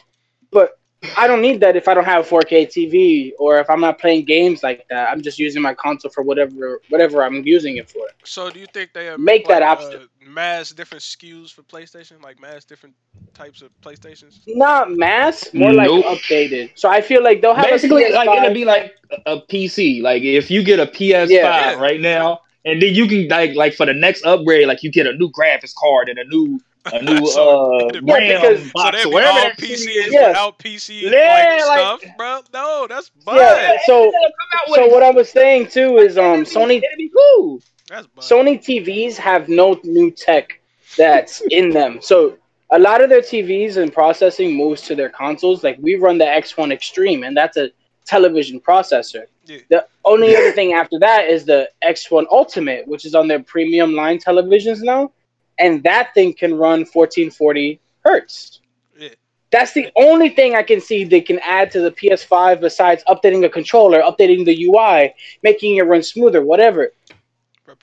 but 0.51 0.79
I 1.17 1.27
don't 1.27 1.41
need 1.41 1.59
that 1.59 1.75
if 1.75 1.87
I 1.87 1.93
don't 1.93 2.05
have 2.05 2.25
a 2.25 2.29
4K 2.29 2.67
TV 2.67 3.31
or 3.37 3.59
if 3.59 3.69
I'm 3.69 3.81
not 3.81 3.99
playing 3.99 4.25
games 4.25 4.63
like 4.63 4.87
that. 4.89 5.09
I'm 5.09 5.21
just 5.21 5.37
using 5.37 5.61
my 5.61 5.73
console 5.73 6.11
for 6.11 6.23
whatever 6.23 6.81
whatever 6.89 7.23
I'm 7.23 7.45
using 7.45 7.77
it 7.77 7.89
for. 7.89 8.07
So, 8.23 8.49
do 8.49 8.59
you 8.59 8.67
think 8.67 8.93
they 8.93 9.05
have 9.05 9.19
Make 9.19 9.47
that 9.47 9.61
like, 9.61 9.69
option. 9.69 10.01
Uh, 10.01 10.29
mass 10.29 10.71
different 10.71 11.03
SKUs 11.03 11.51
for 11.51 11.61
PlayStation, 11.63 12.21
like 12.23 12.39
mass 12.39 12.65
different 12.65 12.95
types 13.33 13.61
of 13.61 13.69
PlayStations? 13.81 14.39
Not 14.47 14.91
mass, 14.91 15.53
more 15.53 15.73
like 15.73 15.89
updated. 15.89 16.71
So 16.75 16.89
I 16.89 17.01
feel 17.01 17.23
like 17.23 17.41
they'll 17.41 17.53
have 17.53 17.65
Basically, 17.65 18.05
a 18.05 18.15
like 18.15 18.29
it'll 18.29 18.53
be 18.53 18.65
like 18.65 18.95
a 19.11 19.33
a 19.33 19.41
PC. 19.41 20.01
Like 20.01 20.23
if 20.23 20.49
you 20.49 20.63
get 20.63 20.79
a 20.79 20.87
PS5 20.87 21.29
Yeah. 21.29 21.71
Yeah. 21.71 21.79
right 21.79 22.01
now, 22.01 22.41
and 22.65 22.81
then 22.81 22.93
you 22.95 23.07
can 23.07 23.27
like 23.27 23.55
like 23.55 23.73
for 23.73 23.85
the 23.85 23.93
next 23.93 24.25
upgrade, 24.25 24.67
like 24.67 24.83
you 24.83 24.91
get 24.91 25.07
a 25.07 25.13
new 25.13 25.29
graphics 25.31 25.73
card 25.75 26.09
and 26.09 26.17
a 26.19 26.23
new 26.25 26.59
a 26.91 27.01
new 27.01 27.25
So, 27.31 27.75
uh 27.75 27.89
Yeah, 28.03 28.13
RAM 28.13 28.41
because- 28.41 28.63
So 28.65 28.71
box 28.73 28.97
they 29.03 29.09
or 29.09 29.13
whatever 29.13 29.31
all 29.39 29.43
that 29.45 29.59
shit 29.59 29.69
PC 29.69 29.87
is. 29.87 30.11
Yes. 30.13 30.27
without 30.29 30.59
PC 30.59 31.01
Yeah, 31.01 31.09
like, 31.09 31.67
like- 31.67 31.79
stuff, 32.01 32.17
bro. 32.17 32.39
No, 32.53 32.87
that's 32.87 33.09
bad. 33.25 33.35
Yeah, 33.35 33.77
so 33.85 34.11
Come 34.11 34.21
out 34.53 34.61
with 34.69 34.75
so 34.75 34.87
what 34.87 35.03
I 35.03 35.11
was 35.11 35.29
saying 35.29 35.67
too 35.67 35.97
is 35.97 36.17
um 36.17 36.43
Sony 36.43 36.77
It'd 36.77 36.97
be 36.97 37.09
cool. 37.15 37.61
That's 37.89 38.07
bad. 38.07 38.23
Sony 38.23 38.57
TVs 38.59 39.15
have 39.17 39.47
no 39.49 39.79
new 39.83 40.11
tech 40.11 40.59
that's 40.97 41.41
in 41.51 41.69
them. 41.71 41.99
So 42.01 42.37
a 42.71 42.79
lot 42.79 43.01
of 43.01 43.09
their 43.09 43.21
TVs 43.21 43.77
and 43.77 43.93
processing 43.93 44.55
moves 44.55 44.81
to 44.83 44.95
their 44.95 45.09
consoles. 45.09 45.63
Like 45.63 45.77
we 45.79 45.95
run 45.95 46.17
the 46.17 46.25
X1 46.25 46.71
Extreme, 46.73 47.23
and 47.23 47.35
that's 47.37 47.57
a 47.57 47.69
television 48.05 48.59
processor. 48.59 49.25
Yeah. 49.45 49.59
The 49.69 49.87
only 50.03 50.35
other 50.35 50.51
thing 50.51 50.73
after 50.73 50.99
that 50.99 51.29
is 51.29 51.45
the 51.45 51.69
X1 51.83 52.25
Ultimate, 52.31 52.87
which 52.87 53.05
is 53.05 53.15
on 53.15 53.27
their 53.27 53.41
premium 53.41 53.93
line 53.93 54.17
televisions 54.17 54.81
now, 54.81 55.11
and 55.59 55.83
that 55.83 56.13
thing 56.13 56.33
can 56.33 56.53
run 56.53 56.79
1440 56.79 57.79
hertz. 58.03 58.61
Yeah. 58.97 59.09
That's 59.51 59.73
the 59.73 59.91
only 59.95 60.29
thing 60.29 60.55
I 60.55 60.63
can 60.63 60.81
see 60.81 61.03
they 61.03 61.21
can 61.21 61.39
add 61.39 61.71
to 61.71 61.81
the 61.81 61.91
PS5 61.91 62.59
besides 62.59 63.03
updating 63.07 63.45
a 63.45 63.49
controller, 63.49 64.01
updating 64.01 64.45
the 64.45 64.65
UI, 64.65 65.13
making 65.43 65.77
it 65.77 65.83
run 65.83 66.03
smoother, 66.03 66.43
whatever 66.43 66.91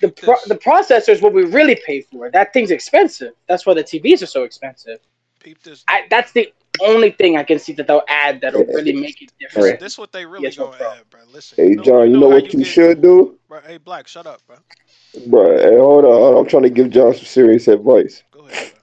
the 0.01 0.11
pro- 0.11 0.37
the 0.47 0.57
processor 0.57 1.11
is 1.11 1.21
what 1.21 1.33
we 1.33 1.45
really 1.45 1.79
pay 1.87 2.03
for. 2.03 2.31
That 2.31 2.53
thing's 2.53 2.71
expensive. 2.71 3.33
That's 3.49 3.67
why 3.67 3.75
the 3.75 3.85
TVs 3.85 4.23
are 4.23 4.27
so 4.27 4.45
expensive. 4.45 4.99
I, 5.89 6.07
that's 6.09 6.33
the 6.33 6.53
only 6.83 7.11
thing 7.11 7.37
I 7.37 7.43
can 7.45 7.59
see 7.59 7.73
that 7.75 7.87
they'll 7.87 8.03
add 8.09 8.41
that'll 8.41 8.65
really 8.65 8.93
make 8.93 9.21
it 9.23 9.33
different. 9.41 9.81
this 9.81 9.93
is 9.93 9.99
what 9.99 10.13
they 10.13 10.25
really 10.27 10.45
Yes, 10.45 10.59
no 10.59 10.67
gonna 10.67 10.77
problem. 10.79 10.99
add, 11.01 11.11
bro. 11.11 11.21
Listen. 11.33 11.57
Hey 11.57 11.77
John, 11.77 12.11
you 12.11 12.19
know 12.19 12.29
what 12.29 12.53
you 12.53 12.59
get- 12.61 12.67
should 12.67 13.03
do, 13.03 13.39
Bro, 13.49 13.61
hey, 13.67 13.79
Black, 13.79 14.07
shut 14.09 14.27
up, 14.27 14.41
bro. 14.47 14.57
bro. 15.27 15.59
Hey, 15.59 15.77
hold 15.77 16.05
on, 16.05 16.11
hold 16.11 16.35
on. 16.37 16.41
I'm 16.43 16.49
trying 16.49 16.63
to 16.65 16.71
give 16.71 16.91
John 16.91 17.15
some 17.15 17.25
serious 17.25 17.69
advice. 17.69 18.23
Go 18.31 18.47
ahead. 18.47 18.73
Bro. 18.73 18.82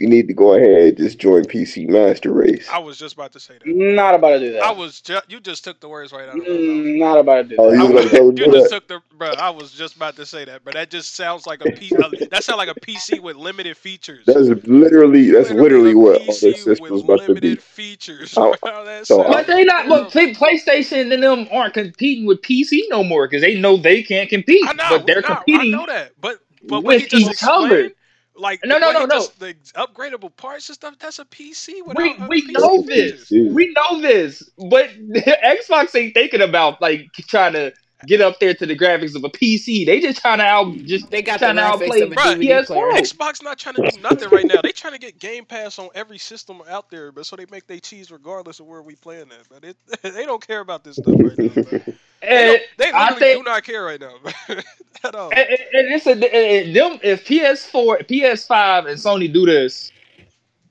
You 0.00 0.08
need 0.08 0.28
to 0.28 0.32
go 0.34 0.54
ahead 0.54 0.70
and 0.88 0.96
just 0.96 1.18
join 1.18 1.44
PC 1.44 1.86
Master 1.86 2.32
Race. 2.32 2.66
I 2.72 2.78
was 2.78 2.96
just 2.98 3.12
about 3.16 3.32
to 3.32 3.40
say 3.40 3.58
that. 3.58 3.66
Not 3.66 4.14
about 4.14 4.30
to 4.30 4.38
do 4.40 4.52
that. 4.54 4.62
I 4.62 4.72
was 4.72 5.02
just 5.02 5.30
you 5.30 5.40
just 5.40 5.62
took 5.62 5.78
the 5.78 5.90
words 5.90 6.10
right 6.10 6.22
out 6.26 6.30
of 6.30 6.36
my 6.36 6.40
mouth. 6.48 6.58
Mm, 6.58 6.98
not 6.98 7.18
about 7.18 7.34
to 7.36 7.44
do 7.44 7.56
Oh, 7.58 7.70
that. 7.70 7.76
you 7.76 7.82
I 7.82 7.84
was 7.84 7.92
was- 8.04 8.12
about 8.12 8.18
to 8.18 8.32
do 8.32 8.42
you 8.46 8.50
just 8.52 8.70
that? 8.70 8.76
took 8.76 8.88
the 8.88 9.16
bro. 9.18 9.28
I 9.32 9.50
was 9.50 9.72
just 9.72 9.96
about 9.96 10.16
to 10.16 10.24
say 10.24 10.46
that, 10.46 10.64
but 10.64 10.72
that 10.72 10.88
just 10.90 11.14
sounds 11.14 11.46
like 11.46 11.60
a 11.66 11.70
P. 11.72 11.92
uh, 12.02 12.08
that 12.30 12.42
sounds 12.44 12.56
like 12.56 12.70
a 12.74 12.80
PC 12.80 13.20
with 13.20 13.36
limited 13.36 13.76
features. 13.76 14.24
That's 14.24 14.48
literally 14.66 15.30
that's 15.32 15.50
literally 15.50 15.92
a 15.92 15.96
what 15.98 16.22
all 16.22 16.28
PC 16.28 16.40
the 16.40 16.52
system's 16.54 16.80
with 16.80 17.04
about 17.04 17.20
to 17.20 17.26
be. 17.26 17.28
limited 17.34 17.62
features. 17.62 18.32
Oh, 18.38 18.56
Bro, 18.62 18.86
that 18.86 19.06
so- 19.06 19.18
sounds 19.22 19.34
But 19.34 19.46
they 19.48 19.64
not. 19.64 19.86
But 19.86 20.12
horrible. 20.14 20.34
PlayStation 20.34 21.12
and 21.12 21.22
them 21.22 21.46
aren't 21.52 21.74
competing 21.74 22.24
with 22.24 22.40
PC 22.40 22.84
no 22.88 23.04
more 23.04 23.28
because 23.28 23.42
they 23.42 23.60
know 23.60 23.76
they 23.76 24.02
can't 24.02 24.30
compete. 24.30 24.64
I 24.66 24.72
know, 24.72 24.96
but 24.96 25.06
they're 25.06 25.20
nah, 25.20 25.34
competing. 25.36 25.74
I 25.74 25.76
know 25.76 25.84
that, 25.84 26.12
but 26.18 26.38
but 26.62 26.76
what 26.84 26.84
with 26.84 27.02
he 27.12 27.18
just 27.24 27.42
each 27.42 27.46
other. 27.46 27.90
Explained, 28.40 28.60
like 28.60 28.60
No, 28.64 28.78
no, 28.78 28.92
no, 28.92 29.04
no. 29.06 29.26
the 29.38 29.54
upgradable 29.74 30.34
parts 30.36 30.68
and 30.68 30.74
stuff. 30.74 30.94
That's 30.98 31.18
a 31.18 31.24
PC. 31.24 31.86
Without, 31.86 32.28
We 32.28 32.42
we 32.42 32.42
PC 32.42 32.52
know 32.52 32.82
features. 32.82 33.28
this. 33.28 33.30
We 33.54 33.74
know 33.76 34.00
this. 34.00 34.50
But 34.58 34.90
Xbox 35.14 35.94
ain't 35.94 36.14
thinking 36.14 36.42
about 36.42 36.80
like 36.80 37.06
trying 37.28 37.52
to 37.54 37.72
get 38.06 38.20
up 38.20 38.40
there 38.40 38.54
to 38.54 38.66
the 38.66 38.76
graphics 38.76 39.14
of 39.14 39.24
a 39.24 39.28
PC. 39.28 39.84
They 39.86 40.00
just 40.00 40.20
trying 40.20 40.38
to 40.38 40.44
out 40.44 40.74
just 40.84 41.10
They 41.10 41.22
got 41.22 41.40
the 41.40 41.46
trying 41.46 41.56
to 41.56 41.62
outplay 41.62 42.00
of 42.00 42.12
a 42.12 42.14
Bruh, 42.14 42.36
DVD 42.36 42.64
PS4. 42.66 42.92
Xbox 42.92 43.42
not 43.42 43.58
trying 43.58 43.74
to 43.76 43.90
do 43.90 44.00
nothing 44.00 44.28
right 44.30 44.44
now. 44.46 44.60
They 44.62 44.72
trying 44.72 44.94
to 44.94 44.98
get 44.98 45.18
Game 45.18 45.44
Pass 45.44 45.78
on 45.78 45.88
every 45.94 46.18
system 46.18 46.62
out 46.68 46.90
there, 46.90 47.12
but 47.12 47.26
so 47.26 47.36
they 47.36 47.46
make 47.50 47.66
they 47.66 47.80
cheese 47.80 48.10
regardless 48.10 48.60
of 48.60 48.66
where 48.66 48.82
we 48.82 48.94
playing 48.96 49.30
at. 49.30 49.48
But 49.48 49.64
it, 49.64 49.76
they 50.14 50.24
don't 50.24 50.44
care 50.46 50.60
about 50.60 50.84
this 50.84 50.96
stuff 50.96 51.14
right 51.18 51.38
now. 51.38 51.62
Bro. 51.62 51.80
They, 52.22 52.28
And, 52.28 52.58
don't, 52.58 52.62
they 52.76 52.90
I 52.92 53.02
literally 53.12 53.20
think- 53.20 53.44
do 53.46 53.50
not 53.50 53.64
care 53.64 53.82
right 53.82 53.98
now 53.98 54.14
at 55.04 55.14
all. 55.14 55.30
and, 55.30 55.38
and- 55.38 55.58
and 55.72 55.94
it's 55.94 56.06
a 56.06 56.10
and 56.12 56.76
them 56.76 57.00
if 57.02 57.24
PS4, 57.24 58.06
PS5, 58.06 58.88
and 58.90 58.98
Sony 58.98 59.32
do 59.32 59.46
this, 59.46 59.90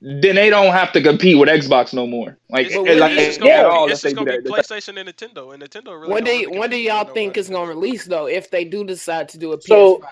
then 0.02 0.34
they 0.36 0.48
don't 0.50 0.72
have 0.72 0.92
to 0.92 1.02
compete 1.02 1.38
with 1.38 1.48
Xbox 1.48 1.92
no 1.92 2.06
more. 2.06 2.38
Like, 2.48 2.66
It's, 2.66 2.74
Well, 2.76 2.86
and, 2.86 2.88
when 2.88 2.98
like 3.00 3.12
is 3.18 3.28
it's 3.28 3.36
it 3.36 3.40
gonna 3.40 3.68
all 3.68 3.86
be, 3.86 3.92
it's 3.92 4.02
just 4.02 4.14
gonna 4.16 4.30
be 4.30 4.36
that. 4.38 4.44
PlayStation 4.46 4.98
and 4.98 5.08
Nintendo, 5.08 5.52
and 5.52 5.62
Nintendo 5.62 6.00
really. 6.00 6.12
When 6.12 6.24
don't 6.24 6.38
do 6.42 6.46
really 6.48 6.58
when 6.58 6.70
do 6.70 6.76
y'all 6.78 7.04
with 7.04 7.14
think 7.14 7.28
nobody. 7.36 7.40
it's 7.40 7.48
gonna 7.50 7.68
release 7.68 8.04
though? 8.06 8.26
If 8.26 8.50
they 8.50 8.64
do 8.64 8.84
decide 8.84 9.28
to 9.30 9.38
do 9.38 9.52
a 9.52 9.58
PS5, 9.58 9.66
So- 9.68 10.02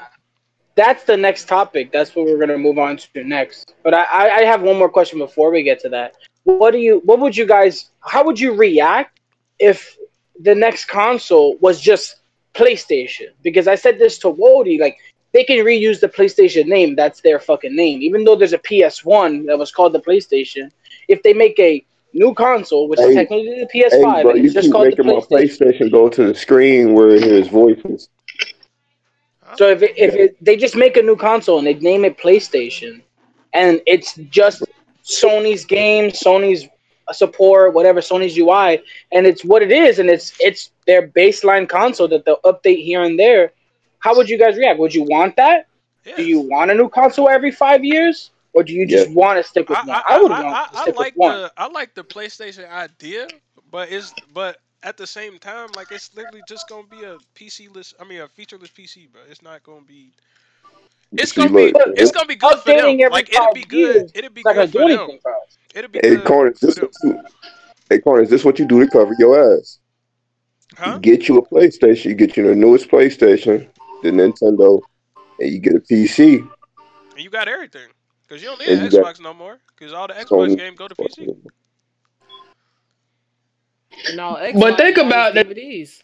That's 0.75 1.03
the 1.05 1.17
next 1.17 1.49
topic. 1.49 1.91
That's 1.91 2.15
what 2.15 2.27
we're 2.27 2.39
gonna 2.39 2.59
move 2.59 2.79
on 2.79 2.99
to 2.99 3.25
next. 3.25 3.75
But 3.83 3.95
I, 3.95 4.05
I, 4.05 4.37
I 4.37 4.45
have 4.45 4.63
one 4.63 4.79
more 4.79 4.89
question 4.89 5.19
before 5.19 5.51
we 5.51 5.63
get 5.65 5.81
to 5.81 5.89
that. 5.89 6.15
What 6.45 6.71
do 6.71 6.79
you? 6.79 7.01
What 7.05 7.19
would 7.19 7.37
you 7.37 7.47
guys? 7.47 7.91
How 8.01 8.23
would 8.25 8.39
you 8.39 8.53
react 8.55 9.19
if 9.59 9.97
the 10.39 10.55
next 10.55 10.85
console 10.85 11.57
was 11.57 11.81
just 11.81 12.17
PlayStation? 12.55 13.29
Because 13.43 13.67
I 13.67 13.75
said 13.75 13.99
this 13.99 14.19
to 14.21 14.29
Wody, 14.29 14.79
like 14.79 14.99
they 15.33 15.45
can 15.45 15.59
reuse 15.59 16.01
the 16.01 16.09
PlayStation 16.09 16.67
name. 16.67 16.95
That's 16.95 17.21
their 17.21 17.39
fucking 17.39 17.75
name. 17.75 18.03
Even 18.03 18.25
though 18.25 18.37
there's 18.37 18.53
a 18.53 18.59
PS1 18.59 19.47
that 19.47 19.59
was 19.59 19.71
called 19.71 19.93
the 19.93 20.01
PlayStation, 20.01 20.71
if 21.09 21.23
they 21.23 21.33
make 21.33 21.59
a 21.59 21.85
new 22.13 22.35
console, 22.35 22.89
which 22.89 23.01
is 23.01 23.15
technically 23.15 23.61
the 23.61 23.69
PS5, 23.75 24.23
bro, 24.23 24.31
and 24.31 24.39
you 24.41 24.47
it's 24.47 24.55
just 24.55 24.73
called 24.73 24.87
the 24.87 25.03
making 25.03 25.07
my 25.07 25.21
PlayStation. 25.21 25.89
PlayStation 25.89 25.91
go 25.91 26.09
to 26.09 26.27
the 26.27 26.35
screen 26.35 26.95
where 26.95 27.11
it 27.11 27.23
hears 27.23 27.49
voices. 27.49 28.09
So 29.57 29.69
if 29.69 29.83
it, 29.83 29.95
if 29.97 30.15
it, 30.15 30.45
they 30.45 30.57
just 30.57 30.77
make 30.77 30.97
a 30.97 31.03
new 31.03 31.17
console 31.17 31.59
and 31.59 31.67
they 31.67 31.75
name 31.75 32.05
it 32.05 32.19
PlayStation, 32.19 33.03
and 33.55 33.81
it's 33.87 34.15
just 34.31 34.63
Sony's 35.05 35.65
games, 35.65 36.21
Sony's 36.21 36.69
support, 37.13 37.73
whatever 37.73 38.01
Sony's 38.01 38.37
UI, 38.37 38.83
and 39.13 39.27
it's 39.27 39.45
what 39.45 39.63
it 39.63 39.73
is, 39.73 39.99
and 39.99 40.11
it's 40.11 40.37
it's 40.41 40.71
their 40.87 41.09
baseline 41.09 41.69
console 41.69 42.09
that 42.09 42.25
they'll 42.25 42.41
update 42.45 42.85
here 42.85 43.03
and 43.03 43.19
there. 43.19 43.53
How 44.01 44.17
would 44.17 44.29
you 44.29 44.39
guys 44.39 44.57
react? 44.57 44.79
Would 44.79 44.95
you 44.95 45.03
want 45.05 45.37
that? 45.37 45.67
Yeah. 46.05 46.17
Do 46.17 46.25
you 46.25 46.41
want 46.41 46.71
a 46.71 46.75
new 46.75 46.89
console 46.89 47.29
every 47.29 47.51
five 47.51 47.85
years, 47.85 48.31
or 48.55 48.63
do 48.63 48.73
you 48.73 48.87
just 48.87 49.11
want 49.11 49.39
to 49.39 49.49
stick 49.49 49.69
with 49.69 49.79
I, 49.79 49.83
one? 49.85 49.91
I, 49.91 50.03
I, 50.09 50.23
would 50.23 50.33
I, 50.33 50.43
want 50.43 50.57
I, 50.57 50.67
to 50.73 50.79
I 50.79 50.83
stick 50.83 50.97
like 50.97 51.13
with 51.17 51.17
one. 51.17 51.41
the 51.43 51.53
I 51.57 51.69
like 51.69 51.95
the 51.95 52.05
PlayStation 52.05 52.69
idea, 52.71 53.29
but 53.71 53.91
it's 53.91 54.15
but 54.33 54.59
at 54.83 54.97
the 54.97 55.07
same 55.07 55.39
time, 55.39 55.69
like 55.77 55.91
it's 55.93 56.15
literally 56.17 56.43
just 56.49 56.69
gonna 56.69 56.87
be 56.87 57.03
a 57.05 57.19
PC 57.35 57.75
less. 57.75 57.95
I 58.01 58.05
mean, 58.05 58.21
a 58.21 58.29
featureless 58.29 58.71
PC, 58.71 59.11
bro. 59.11 59.21
It's 59.29 59.43
not 59.43 59.63
gonna 59.63 59.83
be. 59.83 60.13
It's 61.13 61.33
gonna 61.33 61.51
be. 61.51 61.73
look, 61.73 61.89
It's 61.97 62.11
gonna 62.13 62.27
be 62.27 62.37
good 62.37 62.59
for 62.61 62.73
them. 62.73 62.99
Like 63.11 63.33
it'll 63.33 63.53
be 63.53 63.65
good. 63.65 64.11
It'll 64.15 64.31
be 64.31 64.41
It's 64.41 64.45
not 64.47 64.55
gonna 64.55 64.67
good 64.67 64.73
for 64.73 64.89
them. 64.89 64.99
anything 65.01 65.19
for 65.21 65.35
us. 65.35 65.59
It'll 65.75 65.91
be 65.91 66.01
Hey, 66.03 66.17
good 66.17 66.25
Corner, 66.25 66.51
is 66.53 66.61
this 66.61 66.79
you, 67.03 67.23
hey, 67.91 67.99
Corner, 67.99 68.23
is 68.23 68.31
this 68.31 68.45
what 68.45 68.59
you 68.59 68.67
do 68.67 68.81
to 68.85 68.91
cover 68.91 69.15
your 69.19 69.59
ass? 69.59 69.79
Huh? 70.77 70.99
get 70.99 71.29
you 71.29 71.39
a 71.39 71.47
PlayStation, 71.47 72.17
get 72.17 72.37
you 72.37 72.47
the 72.47 72.55
newest 72.55 72.89
PlayStation, 72.89 73.69
the 74.03 74.11
Nintendo, 74.11 74.81
and 75.41 75.51
you 75.53 75.59
get 75.59 75.75
a 75.75 75.81
PC. 75.81 76.39
And 77.15 77.21
you 77.25 77.31
got 77.31 77.49
everything. 77.49 77.89
Because 78.27 78.43
you 78.43 78.49
don't 78.49 78.61
need 78.61 78.69
And 78.69 78.79
an 78.81 78.85
you 78.85 78.91
got- 79.03 79.15
Xbox 79.17 79.21
no 79.21 79.33
more. 79.35 79.59
Because 79.77 79.93
all 79.93 80.07
the 80.07 80.15
Xbox 80.15 80.57
games 80.57 80.77
go 80.79 80.89
to 80.89 80.95
PC. 80.95 81.35
And 84.11 84.21
all 84.21 84.35
But 84.55 84.77
think 84.77 84.97
Xbox 84.97 85.07
about 85.07 85.35
that- 85.35 85.49
DVDs. 85.49 86.03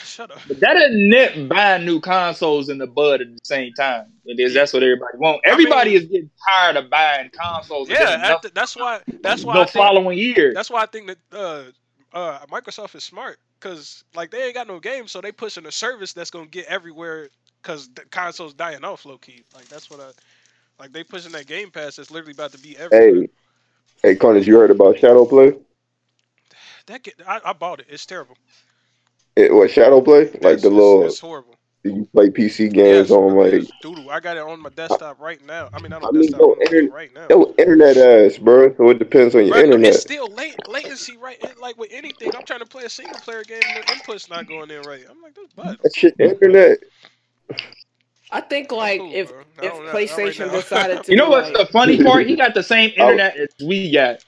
Shut 0.00 0.30
up. 0.30 0.38
But 0.48 0.58
that 0.60 0.76
isn't 0.78 1.08
net 1.10 1.48
buying 1.50 1.84
new 1.84 2.00
consoles 2.00 2.70
in 2.70 2.78
the 2.78 2.86
bud 2.86 3.20
at 3.20 3.30
the 3.30 3.38
same 3.44 3.74
time. 3.74 4.06
It 4.24 4.40
is 4.40 4.54
that's 4.54 4.72
what 4.72 4.82
everybody 4.82 5.18
want. 5.18 5.42
Everybody 5.44 5.94
is 5.94 6.04
getting 6.06 6.30
tired 6.48 6.76
of 6.76 6.88
buying 6.88 7.28
consoles. 7.30 7.90
Yeah, 7.90 7.98
getting 7.98 8.20
that- 8.22 8.28
nothing 8.30 8.50
that's 8.54 8.74
why. 8.74 9.00
That's 9.20 9.44
why. 9.44 9.52
the 9.54 9.60
I 9.60 9.64
think, 9.64 9.72
following 9.84 10.16
year. 10.18 10.54
that's 10.54 10.70
why 10.70 10.82
I 10.82 10.86
think 10.86 11.08
that 11.08 11.18
uh, 11.32 11.64
uh, 12.16 12.38
Microsoft 12.46 12.94
is 12.94 13.04
smart. 13.04 13.38
Cause 13.62 14.02
like 14.16 14.32
they 14.32 14.42
ain't 14.42 14.54
got 14.54 14.66
no 14.66 14.80
games, 14.80 15.12
so 15.12 15.20
they 15.20 15.30
pushing 15.30 15.66
a 15.66 15.70
service 15.70 16.12
that's 16.12 16.32
gonna 16.32 16.46
get 16.46 16.66
everywhere. 16.66 17.28
Cause 17.62 17.88
the 17.94 18.00
console's 18.06 18.54
dying 18.54 18.82
off, 18.84 19.06
low 19.06 19.18
key. 19.18 19.44
Like 19.54 19.68
that's 19.68 19.88
what 19.88 20.00
I. 20.00 20.10
Like 20.80 20.92
they 20.92 21.04
pushing 21.04 21.30
that 21.30 21.46
Game 21.46 21.70
Pass 21.70 21.94
that's 21.94 22.10
literally 22.10 22.32
about 22.32 22.50
to 22.52 22.58
be 22.58 22.76
everywhere. 22.76 23.14
Hey, 23.22 23.28
hey, 24.02 24.16
Connors, 24.16 24.48
you 24.48 24.58
heard 24.58 24.72
about 24.72 24.98
Shadow 24.98 25.24
Play? 25.24 25.54
That 26.86 27.04
get, 27.04 27.14
I, 27.24 27.40
I 27.44 27.52
bought 27.52 27.78
it. 27.78 27.86
It's 27.88 28.04
terrible. 28.04 28.36
It, 29.36 29.54
what 29.54 29.70
Shadow 29.70 30.00
Play? 30.00 30.24
Like 30.24 30.34
It's- 30.34 30.62
the 30.62 30.70
little 30.70 31.04
It's 31.04 31.20
horrible. 31.20 31.54
You 31.84 32.08
play 32.12 32.28
PC 32.30 32.72
games 32.72 33.08
Yes, 33.08 33.10
on 33.10 33.34
like 33.34 33.52
it's 33.54 33.70
doodle. 33.80 34.08
I 34.10 34.20
got 34.20 34.36
it 34.36 34.42
on 34.42 34.60
my 34.60 34.68
desktop 34.70 35.20
right 35.20 35.44
now. 35.44 35.68
I 35.72 35.80
mean, 35.80 35.90
not 35.90 36.02
on 36.02 36.08
I 36.08 36.12
mean, 36.12 36.22
desktop, 36.30 36.40
no, 36.40 36.52
on 36.52 36.62
internet- 36.62 36.92
right 36.92 37.14
now. 37.14 37.26
yo 37.30 37.54
internet 37.58 37.96
ass, 37.96 38.38
bro. 38.38 38.74
So 38.76 38.90
it 38.90 38.98
depends 38.98 39.34
on 39.34 39.46
your 39.46 39.56
Bruh, 39.56 39.64
internet. 39.64 39.88
It's 39.94 40.00
still 40.02 40.28
late 40.28 40.56
latency, 40.68 41.16
right? 41.16 41.36
It- 41.42 41.58
Like 41.60 41.76
with 41.78 41.90
anything, 41.92 42.34
I'm 42.36 42.44
trying 42.44 42.60
to 42.60 42.66
play 42.66 42.84
a 42.84 42.88
single 42.88 43.18
player 43.20 43.42
game, 43.44 43.60
and 43.66 43.84
the 43.84 43.92
input's 43.92 44.28
not 44.30 44.46
going 44.46 44.70
in 44.70 44.82
right. 44.82 45.04
I'm 45.10 45.20
like, 45.22 45.34
this 45.34 45.48
butt. 45.56 45.82
That 45.82 45.94
shit, 45.94 46.14
internet. 46.20 46.78
I 48.30 48.40
think 48.40 48.72
like 48.72 49.00
cool, 49.00 49.12
if 49.12 49.30
if 49.30 49.72
don't- 49.72 49.84
right 49.86 50.08
PlayStation 50.08 50.50
decided 50.52 51.02
to, 51.04 51.10
You 51.10 51.18
know 51.18 51.28
what's 51.30 51.50
like, 51.50 51.66
the 51.66 51.72
funny 51.72 52.02
part? 52.04 52.26
He 52.26 52.36
got 52.36 52.54
the 52.54 52.62
same 52.62 52.90
internet 52.96 53.36
as 53.36 53.48
we 53.64 53.90
got. 53.92 54.24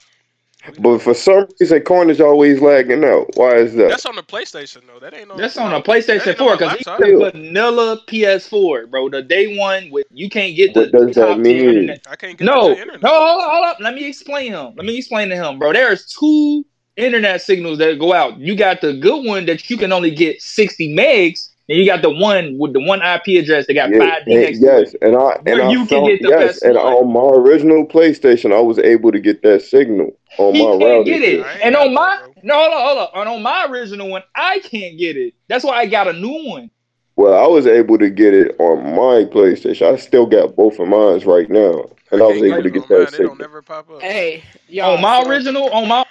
But 0.79 0.99
for 1.01 1.13
some 1.13 1.47
reason, 1.59 1.81
Corners 1.83 2.17
is 2.17 2.21
always 2.21 2.61
lagging 2.61 3.03
out. 3.03 3.29
Why 3.35 3.55
is 3.55 3.73
that? 3.75 3.89
That's 3.89 4.05
on 4.05 4.15
the 4.15 4.23
PlayStation 4.23 4.81
though. 4.87 4.99
That 4.99 5.13
ain't 5.13 5.29
on. 5.31 5.37
That's 5.37 5.57
on 5.57 5.73
a 5.73 5.81
PlayStation 5.81 6.35
4 6.37 6.57
because 6.57 6.77
he 6.77 6.83
laptop. 6.89 6.99
a 7.01 7.31
vanilla 7.31 8.01
PS4, 8.07 8.89
bro. 8.89 9.09
The 9.09 9.21
day 9.21 9.57
one 9.57 9.89
with 9.91 10.05
you 10.11 10.29
can't 10.29 10.55
get 10.55 10.73
the 10.73 10.81
What 10.81 10.91
does 10.91 11.15
that 11.15 11.27
top 11.27 11.35
tier 11.35 11.43
mean? 11.43 11.69
internet. 11.69 12.05
I 12.09 12.15
can't 12.15 12.37
get 12.37 12.45
No, 12.45 12.69
the 12.69 12.75
no, 12.75 12.81
internet. 12.81 13.01
hold 13.11 13.41
up, 13.43 13.49
hold 13.51 13.65
up. 13.65 13.77
Let 13.79 13.93
me 13.95 14.05
explain 14.07 14.51
him. 14.53 14.73
Let 14.75 14.85
me 14.85 14.97
explain 14.97 15.29
to 15.29 15.35
him, 15.35 15.59
bro. 15.59 15.73
There's 15.73 16.05
two 16.07 16.65
internet 16.97 17.41
signals 17.41 17.77
that 17.79 17.99
go 17.99 18.13
out. 18.13 18.37
You 18.39 18.55
got 18.55 18.81
the 18.81 18.93
good 18.93 19.25
one 19.25 19.45
that 19.47 19.69
you 19.69 19.77
can 19.77 19.91
only 19.91 20.11
get 20.11 20.41
60 20.41 20.95
megs, 20.95 21.49
and 21.67 21.77
you 21.77 21.85
got 21.85 22.01
the 22.01 22.09
one 22.09 22.57
with 22.57 22.73
the 22.73 22.79
one 22.79 23.01
IP 23.01 23.41
address 23.43 23.65
that 23.67 23.73
got 23.73 23.89
Yeah, 23.89 23.99
five 23.99 24.23
and- 24.27 24.35
DX. 24.35 24.57
yes, 24.61 24.95
and 25.01 25.15
I 25.15 25.39
and 25.45 25.61
I 25.61 25.71
you 25.71 25.85
can 25.85 26.05
get 26.05 26.21
the 26.21 26.29
yes, 26.29 26.39
best 26.53 26.63
and 26.63 26.75
one. 26.75 26.85
on 26.85 27.11
my 27.13 27.35
original 27.41 27.85
PlayStation, 27.87 28.53
I 28.55 28.59
was 28.61 28.77
able 28.79 29.11
to 29.11 29.19
get 29.19 29.41
that 29.43 29.61
signal 29.63 30.17
on 30.37 30.53
He 30.55 30.63
my 30.63 30.71
can't 30.71 30.83
router. 30.83 31.03
get 31.03 31.21
it. 31.21 31.45
And 31.63 31.75
on 31.75 31.93
my 31.93 32.19
no, 32.43 32.53
hold 32.55 32.73
on, 32.73 32.81
hold 32.85 32.97
on. 33.13 33.21
And 33.21 33.29
on 33.29 33.41
my 33.41 33.65
original 33.69 34.09
one, 34.09 34.23
I 34.35 34.59
can't 34.59 34.97
get 34.97 35.17
it. 35.17 35.33
That's 35.47 35.63
why 35.63 35.77
I 35.77 35.85
got 35.87 36.07
a 36.07 36.13
new 36.13 36.49
one. 36.49 36.69
Well, 37.17 37.33
I 37.33 37.47
was 37.47 37.65
able 37.65 37.97
to 37.97 38.09
get 38.09 38.33
it 38.33 38.55
on 38.59 38.83
my 38.93 39.23
PlayStation. 39.23 39.91
I 39.91 39.95
still 39.95 40.25
got 40.25 40.55
both 40.57 40.79
of 40.79 40.87
mine 40.89 41.19
right 41.25 41.49
now, 41.49 41.85
and 42.11 42.21
I 42.21 42.25
was 42.27 42.43
able 42.43 42.61
to 42.61 42.69
get 42.69 42.83
on 42.83 42.89
mine. 42.89 42.99
that 43.05 43.11
signal. 43.13 43.35
never 43.37 43.61
pop 43.61 43.89
up. 43.89 44.01
hey, 44.01 44.43
y'all, 44.67 44.95
on 44.95 45.01
my 45.01 45.23
original, 45.23 45.69
on 45.69 45.87
my 45.87 46.05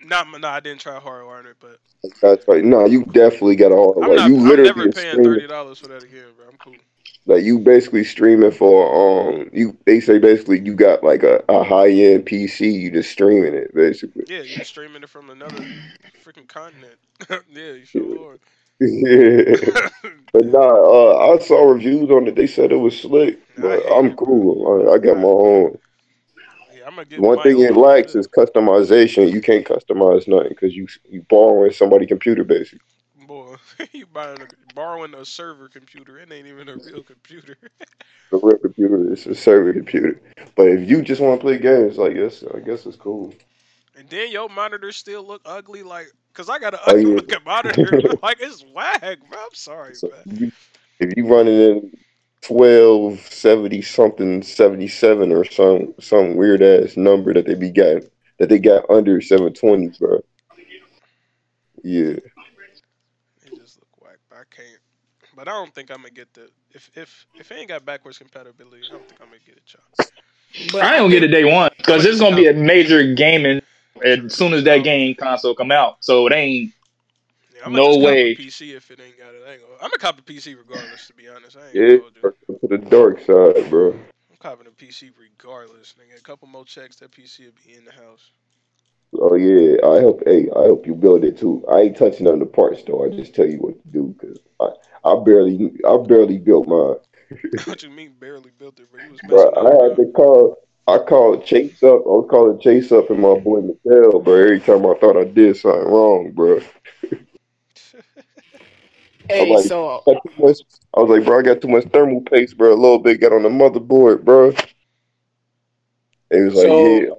Not, 0.02 0.28
no, 0.40 0.48
I 0.48 0.60
didn't 0.60 0.80
try 0.80 0.98
hardwiring 1.00 1.46
it, 1.46 1.56
but 1.60 1.78
That's 2.20 2.46
right. 2.48 2.64
No, 2.64 2.86
you 2.86 3.04
definitely 3.04 3.56
got 3.56 3.68
to 3.70 3.76
I'm 4.00 4.14
hardwire. 4.14 4.14
not. 4.14 4.32
You 4.32 4.36
I'm 4.44 4.62
literally 4.62 4.72
never 4.72 4.86
are 4.88 4.92
paying 4.92 5.18
streaming, 5.18 5.20
thirty 5.20 5.46
dollars 5.46 5.78
for 5.78 5.88
that 5.88 6.02
again, 6.02 6.34
bro. 6.36 6.48
I'm 6.48 6.58
cool. 6.58 6.80
Like 7.26 7.44
you 7.44 7.58
basically 7.58 8.04
streaming 8.04 8.50
for 8.50 9.30
um. 9.30 9.50
You 9.52 9.76
they 9.86 10.00
say 10.00 10.18
basically 10.18 10.60
you 10.60 10.74
got 10.74 11.04
like 11.04 11.22
a, 11.22 11.42
a 11.48 11.62
high 11.62 11.90
end 11.90 12.26
PC. 12.26 12.72
You 12.72 12.90
just 12.90 13.10
streaming 13.10 13.54
it 13.54 13.74
basically. 13.74 14.24
Yeah, 14.28 14.42
you're 14.42 14.64
streaming 14.64 15.02
it 15.02 15.08
from 15.08 15.30
another 15.30 15.64
freaking 16.24 16.48
continent. 16.48 16.96
yeah, 17.30 17.72
you 17.72 17.84
sure 17.84 18.32
are. 18.32 18.38
Yeah. 18.80 19.88
But 20.32 20.46
nah, 20.46 20.60
uh, 20.60 21.34
I 21.34 21.38
saw 21.40 21.62
reviews 21.70 22.10
on 22.10 22.26
it. 22.26 22.36
They 22.36 22.46
said 22.46 22.72
it 22.72 22.76
was 22.76 22.98
slick, 22.98 23.38
but 23.58 23.82
hate 23.82 23.92
I'm 23.92 24.16
cool. 24.16 24.88
I, 24.88 24.94
I 24.94 24.98
got 24.98 25.18
my 25.18 25.24
own. 25.24 25.78
yeah, 26.74 26.86
I'm 26.86 27.22
One 27.22 27.42
thing 27.42 27.60
it 27.60 27.76
lacks 27.76 28.14
is 28.14 28.26
customization. 28.26 29.30
You 29.30 29.42
can't 29.42 29.66
customize 29.66 30.26
nothing 30.26 30.48
because 30.48 30.74
you 30.74 30.86
you 31.10 31.20
borrowing 31.28 31.72
somebody's 31.72 32.08
computer 32.08 32.44
basically. 32.44 32.80
You 33.92 34.06
buying 34.06 34.40
a, 34.42 34.46
borrowing 34.74 35.14
a 35.14 35.24
server 35.24 35.68
computer. 35.68 36.18
It 36.18 36.32
ain't 36.32 36.46
even 36.46 36.68
a 36.68 36.76
real 36.76 37.02
computer. 37.02 37.56
a 38.32 38.36
real 38.36 38.58
computer 38.58 39.12
is 39.12 39.26
a 39.26 39.34
server 39.34 39.72
computer. 39.72 40.20
But 40.54 40.68
if 40.68 40.88
you 40.88 41.02
just 41.02 41.20
want 41.20 41.40
to 41.40 41.44
play 41.44 41.58
games, 41.58 41.98
like 41.98 42.14
yes, 42.16 42.42
I 42.54 42.60
guess 42.60 42.86
it's 42.86 42.96
cool. 42.96 43.34
and 43.96 44.08
then 44.08 44.30
your 44.30 44.48
monitor 44.48 44.92
still 44.92 45.26
look 45.26 45.42
ugly, 45.44 45.82
like, 45.82 46.06
cause 46.34 46.48
I 46.48 46.58
got 46.58 46.74
an 46.74 46.80
Oh, 46.86 46.90
ugly 46.92 47.04
yeah. 47.10 47.16
looking 47.16 47.38
monitor. 47.44 48.00
like 48.22 48.38
it's 48.40 48.64
whack, 48.72 49.00
bro. 49.28 49.38
I'm 49.38 49.48
sorry, 49.54 49.94
So 49.94 50.08
man. 50.08 50.22
if 50.26 50.40
you, 50.40 50.52
if 51.00 51.16
you 51.16 51.26
running 51.26 51.58
in 51.60 51.92
twelve 52.42 53.20
seventy 53.20 53.82
something 53.82 54.42
seventy 54.42 54.88
seven 54.88 55.32
or 55.32 55.44
some 55.44 55.94
some 56.00 56.36
weird 56.36 56.62
ass 56.62 56.96
number 56.96 57.32
that 57.34 57.46
they 57.46 57.54
be 57.54 57.70
got 57.70 58.02
that 58.38 58.48
they 58.48 58.58
got 58.58 58.88
under 58.90 59.20
seven 59.20 59.52
twenty, 59.52 59.88
bro. 59.98 60.20
Yeah. 61.84 62.16
It 63.44 63.56
just 63.56 63.78
look 63.78 63.88
whack. 64.00 64.18
But 64.30 64.36
I 64.38 64.42
can't. 64.54 64.78
But 65.42 65.48
I 65.48 65.54
don't 65.54 65.74
think 65.74 65.90
I'm 65.90 65.96
gonna 65.96 66.10
get 66.10 66.32
the 66.34 66.48
if 66.70 66.88
if 66.94 67.26
if 67.34 67.50
it 67.50 67.54
ain't 67.56 67.66
got 67.66 67.84
backwards 67.84 68.16
compatibility. 68.16 68.84
I 68.88 68.92
don't 68.92 69.08
think 69.08 69.20
I'm 69.20 69.26
gonna 69.26 69.40
get 69.44 69.56
it, 69.56 69.66
Chuck. 69.66 69.82
But 70.70 70.84
I 70.84 70.94
ain't 70.94 71.00
gonna 71.00 71.14
get 71.14 71.24
it 71.24 71.28
day 71.34 71.42
one 71.42 71.68
because 71.78 72.04
it's 72.04 72.20
gonna 72.20 72.36
be 72.36 72.46
a 72.46 72.52
major 72.52 73.12
gaming 73.12 73.60
as 74.04 74.32
soon 74.32 74.52
as 74.52 74.62
that 74.62 74.78
oh. 74.78 74.82
game 74.84 75.16
console 75.16 75.56
come 75.56 75.72
out. 75.72 75.96
So 75.98 76.28
it 76.28 76.32
ain't. 76.32 76.72
Yeah, 77.56 77.62
I'm 77.66 77.72
No 77.72 77.86
just 77.86 77.98
cop 77.98 78.02
a 78.02 78.12
way. 78.12 78.36
PC 78.36 78.76
if 78.76 78.90
it 78.92 79.00
ain't 79.00 79.18
got 79.18 79.34
it. 79.34 79.42
I 79.44 79.52
ain't 79.54 79.62
gonna, 79.62 79.74
I'm 79.82 79.90
gonna 79.90 79.98
cop 79.98 80.20
a 80.20 80.22
PC 80.22 80.56
regardless. 80.56 81.08
To 81.08 81.14
be 81.14 81.28
honest, 81.28 81.56
I 81.56 81.66
ain't 81.66 81.74
Yeah, 81.74 81.96
gonna 81.96 82.34
hold 82.46 82.60
to 82.60 82.68
the 82.68 82.78
dark 82.78 83.18
side, 83.18 83.68
bro. 83.68 83.94
I'm 84.30 84.36
copping 84.38 84.68
a 84.68 84.70
PC 84.70 85.10
regardless. 85.18 85.96
Nigga, 85.98 86.20
a 86.20 86.22
couple 86.22 86.46
more 86.46 86.64
checks, 86.64 86.94
that 87.00 87.10
PC 87.10 87.46
will 87.46 87.52
be 87.66 87.74
in 87.74 87.84
the 87.84 87.90
house. 87.90 88.30
Oh 89.14 89.34
yeah, 89.34 89.76
I 89.84 90.00
hope. 90.00 90.22
Hey, 90.24 90.48
I 90.56 90.62
hope 90.62 90.86
you 90.86 90.94
build 90.94 91.24
it 91.24 91.36
too. 91.38 91.64
I 91.70 91.80
ain't 91.80 91.96
touching 91.96 92.26
on 92.26 92.38
the 92.38 92.46
parts 92.46 92.82
though. 92.84 93.04
I 93.04 93.10
just 93.10 93.34
tell 93.34 93.46
you 93.46 93.58
what 93.58 93.80
to 93.82 93.88
do 93.88 94.14
because 94.18 94.38
I, 94.58 94.68
I 95.04 95.16
barely, 95.24 95.70
I 95.86 95.96
barely 96.06 96.38
built 96.38 96.66
mine. 96.66 96.96
what 97.66 97.82
you 97.82 97.90
mean 97.90 98.14
barely 98.18 98.50
built 98.58 98.80
it, 98.80 98.90
bro? 98.90 99.02
You 99.04 99.10
was 99.12 99.20
Bro, 99.28 99.54
I 99.54 99.84
had 99.86 99.96
bro. 99.96 100.04
to 100.04 100.12
call. 100.12 100.56
I 100.88 100.98
called 100.98 101.44
Chase 101.44 101.82
up. 101.82 102.00
I 102.06 102.08
was 102.08 102.26
calling 102.30 102.58
Chase 102.60 102.90
up 102.90 103.10
and 103.10 103.20
my 103.20 103.38
boy 103.38 103.60
Mattel, 103.60 104.24
bro. 104.24 104.34
Every 104.34 104.60
time 104.60 104.84
I 104.86 104.94
thought 104.94 105.16
I 105.16 105.24
did 105.24 105.56
something 105.56 105.84
wrong, 105.88 106.32
bro. 106.32 106.60
hey, 109.28 109.54
like- 109.54 109.64
so 109.66 110.02
Got 110.06 110.22
too 110.24 110.42
much- 110.42 110.60
I 110.94 111.00
was 111.00 111.10
like, 111.10 111.24
bro, 111.24 111.38
I 111.38 111.42
got 111.42 111.60
too 111.60 111.68
much 111.68 111.84
thermal 111.92 112.20
paste, 112.22 112.56
bro. 112.58 112.72
A 112.72 112.74
little 112.74 112.98
bit 112.98 113.20
got 113.20 113.32
on 113.32 113.42
the 113.44 113.48
motherboard, 113.48 114.24
bro. 114.24 114.48
It 116.30 116.40
was 116.44 116.54
like, 116.54 116.66
So- 116.66 116.88
yeah, 117.00 117.10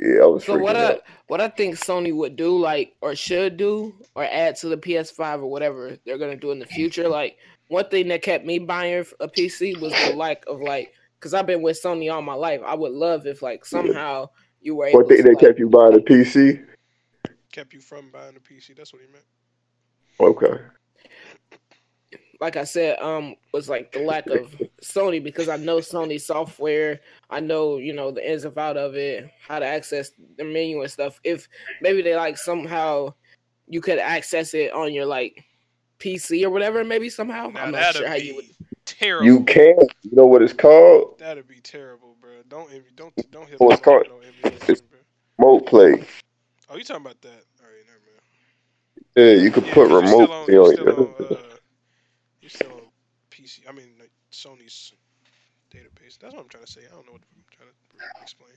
yeah. 0.00 0.22
I 0.22 0.26
was 0.26 0.44
so 0.44 0.54
freaking 0.54 0.62
what 0.62 0.76
I 0.76 0.92
out. 0.92 1.00
what 1.28 1.40
I 1.40 1.48
think 1.48 1.76
Sony 1.76 2.14
would 2.14 2.36
do, 2.36 2.58
like 2.58 2.94
or 3.00 3.14
should 3.14 3.56
do, 3.56 3.94
or 4.14 4.24
add 4.24 4.56
to 4.56 4.68
the 4.68 4.76
PS5 4.76 5.42
or 5.42 5.46
whatever 5.46 5.96
they're 6.04 6.18
gonna 6.18 6.36
do 6.36 6.50
in 6.50 6.58
the 6.58 6.66
future. 6.66 7.08
Like 7.08 7.38
one 7.68 7.88
thing 7.88 8.08
that 8.08 8.22
kept 8.22 8.44
me 8.44 8.58
buying 8.58 9.04
a 9.20 9.28
PC 9.28 9.80
was 9.80 9.92
the 10.06 10.14
lack 10.14 10.44
of 10.46 10.60
like, 10.60 10.92
because 11.18 11.34
I've 11.34 11.46
been 11.46 11.62
with 11.62 11.80
Sony 11.82 12.12
all 12.12 12.22
my 12.22 12.34
life. 12.34 12.60
I 12.66 12.74
would 12.74 12.92
love 12.92 13.26
if 13.26 13.42
like 13.42 13.64
somehow 13.64 14.28
you 14.60 14.76
were 14.76 14.86
able 14.86 15.00
What 15.00 15.08
thing 15.08 15.18
to 15.18 15.22
they 15.22 15.30
like, 15.30 15.40
kept 15.40 15.58
you 15.58 15.68
buying 15.68 15.94
a 15.94 15.98
PC? 15.98 16.64
Kept 17.52 17.72
you 17.72 17.80
from 17.80 18.10
buying 18.10 18.36
a 18.36 18.40
PC. 18.40 18.76
That's 18.76 18.92
what 18.92 19.02
he 19.02 19.08
meant. 19.08 19.24
Okay. 20.20 20.62
Like 22.40 22.56
I 22.56 22.64
said, 22.64 22.98
um, 23.00 23.34
was 23.52 23.68
like 23.68 23.92
the 23.92 24.00
lack 24.00 24.26
of 24.28 24.54
Sony 24.82 25.22
because 25.22 25.48
I 25.48 25.56
know 25.56 25.78
Sony 25.78 26.20
software. 26.20 27.00
I 27.30 27.40
know, 27.40 27.76
you 27.78 27.92
know, 27.92 28.10
the 28.10 28.28
ins 28.30 28.44
and 28.44 28.56
out 28.58 28.76
of 28.76 28.94
it, 28.96 29.30
how 29.46 29.58
to 29.58 29.66
access 29.66 30.10
the 30.36 30.44
menu 30.44 30.82
and 30.82 30.90
stuff. 30.90 31.20
If 31.24 31.48
maybe 31.80 32.02
they 32.02 32.16
like 32.16 32.36
somehow 32.38 33.14
you 33.68 33.80
could 33.80 33.98
access 33.98 34.52
it 34.54 34.72
on 34.72 34.92
your 34.92 35.06
like 35.06 35.44
PC 35.98 36.44
or 36.44 36.50
whatever, 36.50 36.84
maybe 36.84 37.08
somehow. 37.08 37.48
Now 37.48 37.62
I'm 37.64 37.72
not 37.72 37.80
that'd 37.80 37.96
sure 37.96 38.08
how 38.08 38.14
you 38.16 38.36
would. 38.36 38.46
terrible. 38.84 39.26
You 39.26 39.44
can. 39.44 39.76
You 40.02 40.10
know 40.12 40.26
what 40.26 40.42
it's 40.42 40.52
called? 40.52 41.18
That'd 41.18 41.48
be 41.48 41.60
terrible, 41.60 42.16
bro. 42.20 42.30
Don't 42.48 42.70
emu- 42.72 42.82
don't 42.94 43.14
don't 43.30 43.48
hit 43.48 43.58
Oh, 43.60 43.70
it's 43.70 43.80
called- 43.80 44.02
with 44.08 44.10
no 44.10 44.48
emulation, 44.50 44.86
bro. 44.90 44.98
Remote 45.38 45.66
play. 45.66 46.04
Oh, 46.68 46.76
you 46.76 46.84
talking 46.84 47.04
about 47.04 47.20
that? 47.22 47.28
All 47.60 47.66
right, 47.66 47.84
never 47.86 48.00
mind. 48.06 49.38
Yeah, 49.38 49.42
you 49.42 49.50
could 49.50 49.64
Yeah, 49.66 49.74
put 49.74 49.88
'cause 49.88 49.90
you're 49.90 50.00
remote. 50.02 50.24
still 50.24 50.32
on, 50.32 50.46
you 50.46 50.54
you're 50.54 50.62
know, 50.62 50.92
on, 50.92 50.98
uh, 50.98 51.06
you're 51.06 51.16
still 51.16 51.36
on 51.36 51.53
PC. 53.44 53.68
I 53.68 53.72
mean, 53.72 53.90
like 54.00 54.12
Sony's 54.32 54.92
database. 55.70 56.18
That's 56.18 56.34
what 56.34 56.42
I'm 56.42 56.48
trying 56.48 56.64
to 56.64 56.72
say. 56.72 56.82
I 56.90 56.94
don't 56.94 57.06
know 57.06 57.12
what 57.12 57.22
I'm 57.36 57.44
trying 57.50 57.70
to 57.70 57.74
explain. 58.20 58.52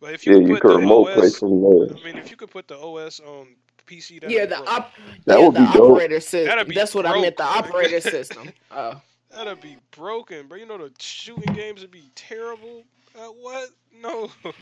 But 0.00 0.14
if 0.14 0.24
you 0.24 0.30
yeah, 0.30 0.36
could 0.36 0.46
you 0.46 0.56
put 0.56 0.58
could 0.58 0.68
the 0.68 0.78
remote 0.78 1.12
play 1.12 1.30
OS, 1.30 1.38
from 1.38 1.60
there. 1.62 1.96
I 1.96 2.04
mean, 2.04 2.18
if 2.18 2.30
you 2.30 2.36
could 2.36 2.50
put 2.50 2.68
the 2.68 2.78
OS 2.78 3.20
on 3.20 3.56
PC, 3.86 4.20
that'd 4.20 4.36
Yeah, 4.36 4.40
be 4.40 4.46
the 4.46 4.56
broke. 4.56 4.68
op- 4.68 4.98
That 5.26 5.40
yeah, 5.40 5.44
would 5.44 5.54
the 5.54 5.58
be 5.58 5.66
dope. 5.66 5.96
operator 5.96 6.20
system. 6.20 6.44
That'd 6.44 6.68
be 6.68 6.74
That's 6.74 6.94
what 6.94 7.06
I 7.06 7.14
meant. 7.14 7.36
The 7.36 7.44
broke, 7.44 7.58
operator 7.58 8.00
system. 8.00 8.52
Oh, 8.70 9.00
That'd 9.30 9.60
be 9.60 9.78
broken, 9.90 10.48
bro. 10.48 10.58
You 10.58 10.66
know 10.66 10.78
the 10.78 10.92
shooting 10.98 11.52
games 11.52 11.82
would 11.82 11.90
be 11.90 12.10
terrible. 12.14 12.84
Uh, 13.14 13.28
what? 13.28 13.70
No. 13.92 14.30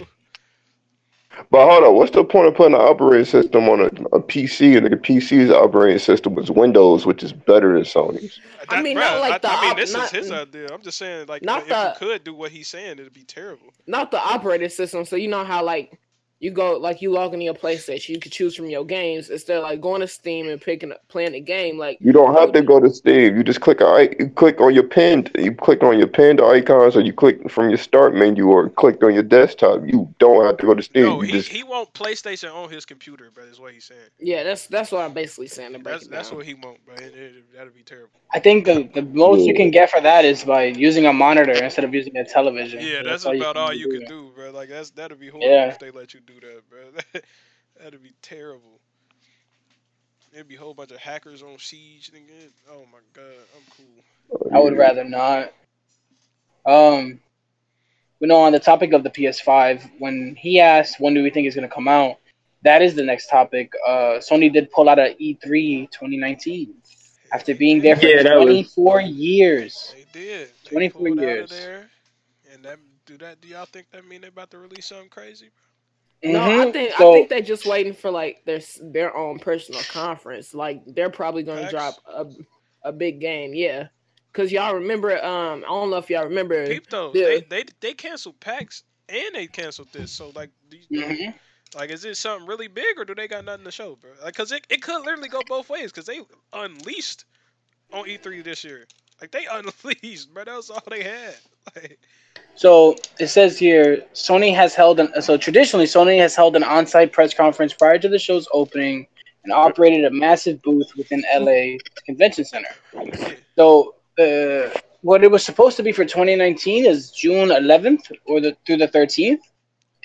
But 1.51 1.69
hold 1.71 1.85
on, 1.85 1.95
what's 1.97 2.11
the 2.13 2.25
point 2.25 2.49
of 2.49 2.55
putting 2.55 2.75
an 2.75 2.81
operating 2.81 3.25
system 3.25 3.69
on 3.69 3.81
a, 3.81 3.87
a 3.87 4.21
PC 4.23 4.77
and 4.77 4.87
the 4.87 4.97
PC's 4.97 5.51
operating 5.51 5.99
system 5.99 6.35
was 6.35 6.51
Windows, 6.51 7.07
which 7.07 7.23
is 7.23 7.33
better 7.33 7.75
than 7.75 7.83
Sony's? 7.83 8.41
I 8.69 8.83
mean, 8.83 8.97
bruh, 8.97 9.01
not 9.01 9.21
like 9.21 9.33
I, 9.35 9.39
the 9.39 9.49
I 9.51 9.61
mean, 9.63 9.71
op- 9.73 9.77
this 9.77 9.93
not- 9.93 10.05
is 10.07 10.11
his 10.11 10.33
idea. 10.33 10.69
I'm 10.73 10.83
just 10.83 10.99
saying, 10.99 11.27
like, 11.29 11.43
not 11.43 11.63
if 11.63 11.69
the- 11.69 11.97
you 12.01 12.07
could 12.09 12.25
do 12.25 12.35
what 12.35 12.51
he's 12.51 12.69
saying, 12.69 12.93
it'd 12.99 13.13
be 13.13 13.25
terrible. 13.25 13.73
not 13.87 14.11
the 14.11 14.19
operating 14.21 14.69
system. 14.69 15.05
So 15.05 15.17
you 15.17 15.29
know 15.29 15.45
how 15.45 15.65
like 15.65 15.99
you 16.41 16.51
go 16.51 16.77
like 16.77 17.01
you 17.01 17.11
log 17.11 17.33
into 17.33 17.45
your 17.45 17.55
PlayStation, 17.55 18.11
you 18.11 18.19
could 18.21 18.33
choose 18.33 18.55
from 18.55 18.67
your 18.67 18.85
games 18.85 19.31
instead 19.31 19.57
of 19.57 19.63
like 19.63 19.81
going 19.81 20.01
to 20.03 20.07
Steam 20.09 20.49
and 20.49 20.61
picking 20.61 20.93
up 20.93 21.07
playing 21.09 21.35
a 21.35 21.41
game. 21.41 21.79
Like 21.79 21.99
You 22.01 22.13
don't 22.13 22.35
have 22.39 22.53
to 22.53 22.63
go 22.63 22.81
to 22.81 22.91
Steam. 22.93 23.37
You 23.37 23.43
just 23.45 23.61
click 23.61 23.81
on 23.81 24.09
you 24.19 24.29
click 24.31 24.61
on 24.61 24.75
your 24.75 24.83
pinned 24.85 25.31
you 25.39 25.53
click 25.55 25.83
on 25.83 25.97
your 25.99 26.09
pinned 26.09 26.41
icons 26.41 26.97
or 26.97 27.01
you 27.01 27.13
click 27.13 27.49
from 27.51 27.69
your 27.71 27.79
start 27.79 28.15
menu 28.15 28.49
or 28.49 28.69
click 28.71 29.03
on 29.03 29.15
your 29.15 29.23
desktop. 29.23 29.83
You 29.87 30.13
don't 30.19 30.45
have 30.45 30.59
to 30.59 30.67
go 30.67 30.75
to 30.75 30.83
Steam. 30.83 31.05
No, 31.05 31.23
you 31.23 31.29
he, 31.29 31.33
just 31.33 31.49
he 31.49 31.63
want 31.63 31.93
PlayStation 31.95 32.55
on 32.55 32.69
his 32.71 32.85
computer, 32.85 33.31
bro. 33.33 33.45
Is 33.45 33.61
what 33.61 33.73
he's 33.73 33.85
saying. 33.85 34.01
yeah, 34.19 34.43
that's 34.43 34.67
that's 34.67 34.93
what 34.93 35.03
I'm 35.03 35.13
basically 35.15 35.49
saying. 35.49 35.73
To 35.73 35.79
break 35.79 35.95
That's 35.95 36.09
that's 36.09 36.33
what 36.33 36.45
he 36.45 36.55
want, 36.55 36.85
bro. 36.85 36.95
It, 36.97 37.15
it, 37.15 37.55
that'd 37.55 37.75
be 37.75 37.83
terrible. 37.83 38.21
I 38.35 38.41
think 38.41 38.65
the, 38.67 38.91
the 38.95 39.03
most 39.03 39.47
you 39.47 39.55
can 39.55 39.71
get 39.71 39.91
for 39.91 40.01
that 40.01 40.25
is 40.25 40.45
by 40.45 40.65
using 40.65 41.07
a 41.07 41.13
monitor 41.13 41.53
instead 41.53 41.85
of 41.85 41.95
using 41.95 42.17
a 42.17 42.25
television. 42.25 42.81
Yeah, 42.81 43.03
So 43.03 43.03
that's 43.05 43.25
all 43.25 43.37
about 43.37 43.57
all 43.57 43.69
can 43.69 43.79
you 43.79 43.89
do. 43.89 43.99
can 44.01 44.09
do, 44.09 44.33
bro. 44.35 44.51
Like 44.51 44.69
that's 44.69 44.91
that'd 44.91 45.19
be 45.21 45.29
horrible 45.29 45.49
Yeah. 45.49 45.69
if 45.69 45.79
they 45.79 45.91
let 45.91 46.13
you 46.15 46.21
do 46.27 46.41
that, 46.41 46.63
bro. 46.69 47.21
that'd 47.83 48.03
be 48.03 48.13
terrible. 48.23 48.81
It'd 50.33 50.49
be 50.49 50.57
a 50.57 50.59
whole 50.59 50.75
bunch 50.75 50.91
of 50.91 50.99
hackers 50.99 51.43
on 51.43 51.59
siege, 51.59 52.11
nigga. 52.13 52.49
Oh 52.71 52.85
my 52.93 52.99
god, 53.13 53.25
I'm 53.57 53.63
cool. 53.77 54.51
I 54.53 54.59
would 54.61 54.77
rather 54.77 55.05
not. 55.05 55.53
Um, 56.67 57.21
you 58.21 58.27
know, 58.27 58.41
on 58.41 58.53
the 58.53 58.59
topic 58.59 58.93
of 58.93 59.03
the 59.05 59.11
PS5, 59.11 59.91
when 59.99 60.35
he 60.37 60.61
asked 60.61 60.99
when 60.99 61.15
do 61.15 61.23
we 61.23 61.31
think 61.31 61.47
it's 61.47 61.55
gonna 61.55 61.69
come 61.69 61.89
out, 61.89 62.17
that 62.63 62.83
is 62.83 62.95
the 62.95 63.03
next 63.05 63.29
topic. 63.29 63.73
Uh, 63.87 64.19
Sony 64.19 64.53
did 64.53 64.71
pull 64.73 64.89
out 64.89 64.99
a 64.99 65.15
E 65.23 65.37
E3 65.45 65.91
2019 65.91 66.75
after 67.33 67.55
being 67.55 67.81
there 67.81 67.95
for 67.97 68.07
Yeah, 68.07 68.23
that 68.23 68.37
was- 68.37 68.45
24 68.47 69.03
years. 69.03 69.95
They 69.95 70.19
did. 70.21 70.49
They 70.65 70.71
24 70.71 71.01
pulled 71.07 71.19
out 71.19 71.23
years. 71.23 71.51
of 71.53 71.59
there, 71.59 71.91
and 72.53 72.65
that 72.65 72.79
do 73.07 73.19
that. 73.19 73.41
Do 73.41 73.49
y'all 73.49 73.67
think 73.67 73.91
that 73.93 74.07
mean 74.07 74.23
they're 74.23 74.31
about 74.31 74.51
to 74.53 74.59
release 74.59 74.87
something 74.87 75.11
crazy? 75.11 75.51
No, 76.25 76.41
I 76.41 76.49
Mhm. 76.67 76.73
think 76.73 76.93
so. 76.95 77.11
I 77.11 77.15
think 77.15 77.29
they're 77.29 77.41
just 77.43 77.67
waiting 77.67 77.93
for 77.93 78.11
like 78.11 78.45
their 78.45 78.61
their 78.81 79.17
own 79.17 79.39
personal 79.39 79.83
conference. 79.83 80.55
Like 80.55 80.83
they're 80.87 81.11
probably 81.11 81.43
gonna 81.43 81.71
drop 81.71 81.97
a 82.07 82.27
a 82.83 82.93
big 82.93 83.21
game. 83.21 83.55
Yeah, 83.55 83.89
because 84.33 84.51
y'all 84.53 84.75
remember. 84.75 85.23
Um, 85.25 85.65
I 85.65 85.69
don't 85.69 85.91
know 85.91 85.99
if 85.99 86.09
y'all 86.11 86.25
remember. 86.25 86.67
Peep 86.67 86.89
though, 86.91 87.13
yeah. 87.15 87.27
they 87.27 87.41
they 87.43 87.65
they 87.81 87.95
canceled 87.95 88.41
PAX 88.41 88.85
and 89.09 89.35
they 89.35 89.47
canceled 89.47 89.93
this. 89.93 90.11
So 90.13 90.31
like, 90.35 90.51
do 90.71 90.79
you- 90.89 91.01
Mhm. 91.05 91.35
like 91.77 91.91
is 91.91 92.05
it 92.05 92.17
something 92.17 92.47
really 92.49 92.69
big 92.69 92.99
or 92.99 93.05
do 93.05 93.15
they 93.15 93.29
got 93.29 93.45
nothing 93.45 93.65
to 93.65 93.71
show, 93.71 93.97
bro? 93.97 94.11
Like, 94.23 94.35
cause 94.35 94.51
it, 94.53 94.67
it 94.71 94.83
could 94.83 95.05
literally 95.05 95.29
go 95.29 95.41
both 95.47 95.69
ways. 95.69 95.93
Cause 95.93 96.07
they 96.07 96.21
unleashed 96.53 97.25
on 97.93 98.07
E3 98.09 98.43
this 98.43 98.65
year. 98.65 98.87
Like 99.21 99.31
they 99.31 99.47
unleashed, 99.51 100.33
bro. 100.33 100.45
That 100.45 100.57
was 100.57 100.71
all 100.71 100.83
they 100.89 101.03
had. 101.03 101.35
So 102.57 102.95
it 103.19 103.29
says 103.29 103.59
here, 103.59 104.05
Sony 104.15 104.55
has 104.55 104.75
held 104.75 105.01
an 105.01 105.21
so 105.21 105.37
traditionally 105.37 105.87
Sony 105.87 106.19
has 106.19 106.37
held 106.37 106.55
an 106.55 106.63
on-site 106.63 107.13
press 107.13 107.35
conference 107.35 107.75
prior 107.75 107.99
to 107.99 108.09
the 108.09 108.19
show's 108.19 108.47
opening 108.53 109.09
and 109.43 109.53
operated 109.53 110.05
a 110.05 110.11
massive 110.11 110.63
booth 110.63 110.91
within 110.97 111.23
LA 111.35 111.79
Convention 112.07 112.45
Center. 112.45 112.69
So 113.57 113.97
uh, 114.19 114.71
what 115.03 115.25
it 115.25 115.31
was 115.31 115.45
supposed 115.45 115.77
to 115.77 115.83
be 115.83 115.93
for 115.93 116.05
2019 116.05 116.87
is 116.87 117.11
June 117.11 117.49
11th 117.49 118.13
or 118.25 118.41
the 118.41 118.57
through 118.65 118.79
the 118.79 118.89
13th, 118.89 119.41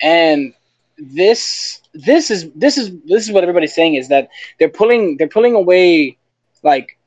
and 0.02 0.54
this 0.98 1.82
this 1.94 2.30
is 2.30 2.52
this 2.54 2.78
is 2.78 2.92
this 3.06 3.26
is 3.26 3.32
what 3.32 3.44
everybody's 3.44 3.74
saying 3.74 3.94
is 3.96 4.10
that 4.10 4.30
they're 4.60 4.70
pulling 4.70 5.18
they're 5.18 5.28
pulling 5.28 5.56
away 5.56 6.18
like 6.64 6.99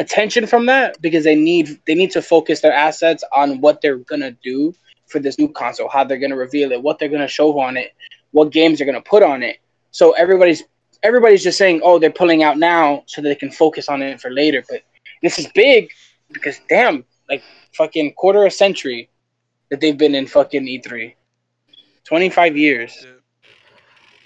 attention 0.00 0.46
from 0.46 0.66
that 0.66 1.00
because 1.02 1.24
they 1.24 1.34
need 1.36 1.78
they 1.86 1.94
need 1.94 2.10
to 2.10 2.22
focus 2.22 2.60
their 2.60 2.72
assets 2.72 3.22
on 3.36 3.60
what 3.60 3.80
they're 3.80 3.98
gonna 3.98 4.32
do 4.42 4.74
for 5.06 5.20
this 5.20 5.38
new 5.38 5.48
console, 5.48 5.88
how 5.88 6.02
they're 6.02 6.18
gonna 6.18 6.36
reveal 6.36 6.72
it, 6.72 6.82
what 6.82 6.98
they're 6.98 7.08
gonna 7.08 7.28
show 7.28 7.60
on 7.60 7.76
it, 7.76 7.92
what 8.32 8.50
games 8.50 8.78
they're 8.78 8.86
gonna 8.86 9.02
put 9.02 9.22
on 9.22 9.42
it. 9.42 9.58
So 9.90 10.12
everybody's 10.12 10.64
everybody's 11.02 11.42
just 11.42 11.58
saying, 11.58 11.82
oh, 11.84 11.98
they're 11.98 12.10
pulling 12.10 12.42
out 12.42 12.58
now 12.58 13.04
so 13.06 13.20
that 13.20 13.28
they 13.28 13.34
can 13.34 13.50
focus 13.50 13.88
on 13.88 14.02
it 14.02 14.20
for 14.20 14.30
later. 14.30 14.64
But 14.68 14.82
this 15.22 15.38
is 15.38 15.46
big 15.54 15.90
because 16.32 16.60
damn, 16.68 17.04
like 17.28 17.42
fucking 17.74 18.14
quarter 18.14 18.46
a 18.46 18.50
century 18.50 19.10
that 19.70 19.80
they've 19.80 19.98
been 19.98 20.14
in 20.14 20.26
fucking 20.26 20.64
E3. 20.64 21.14
25 22.04 22.56
years. 22.56 23.04
yeah. 23.04 23.19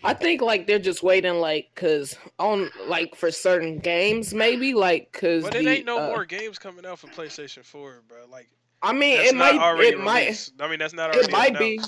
I 0.05 0.15
think 0.15 0.41
like 0.43 0.67
they're 0.67 0.79
just 0.79 1.03
waiting, 1.03 1.35
like, 1.35 1.71
cause 1.75 2.17
on 2.39 2.71
like 2.87 3.15
for 3.15 3.31
certain 3.31 3.79
games, 3.79 4.35
maybe 4.35 4.75
like, 4.75 5.13
cause 5.13 5.45
But 5.45 5.55
it 5.55 5.65
the, 5.65 5.71
ain't 5.71 5.87
no 5.87 5.99
uh, 5.99 6.09
more 6.09 6.25
games 6.25 6.59
coming 6.59 6.85
out 6.87 6.99
for 6.99 7.07
PlayStation 7.09 7.65
4, 7.65 8.03
bro. 8.07 8.19
Like 8.31 8.49
I 8.83 8.93
mean, 8.93 9.19
it 9.21 9.35
might, 9.35 9.57
already 9.59 9.97
it 9.97 10.01
might. 10.01 10.51
I 10.61 10.69
mean, 10.69 10.79
that's 10.79 10.93
not 10.95 11.11
it 11.11 11.17
already 11.17 11.33
might 11.33 11.59
be. 11.59 11.81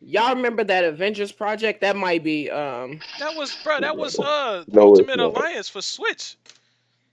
Y'all 0.00 0.34
remember 0.34 0.62
that 0.64 0.84
Avengers 0.84 1.32
project? 1.32 1.80
That 1.80 1.96
might 1.96 2.22
be. 2.22 2.50
Um, 2.50 3.00
That 3.18 3.36
was, 3.36 3.56
bro. 3.64 3.80
That 3.80 3.96
was 3.96 4.18
uh 4.18 4.64
No, 4.68 4.82
Ultimate 4.82 5.16
not. 5.16 5.36
Alliance 5.36 5.68
for 5.68 5.82
Switch. 5.82 6.36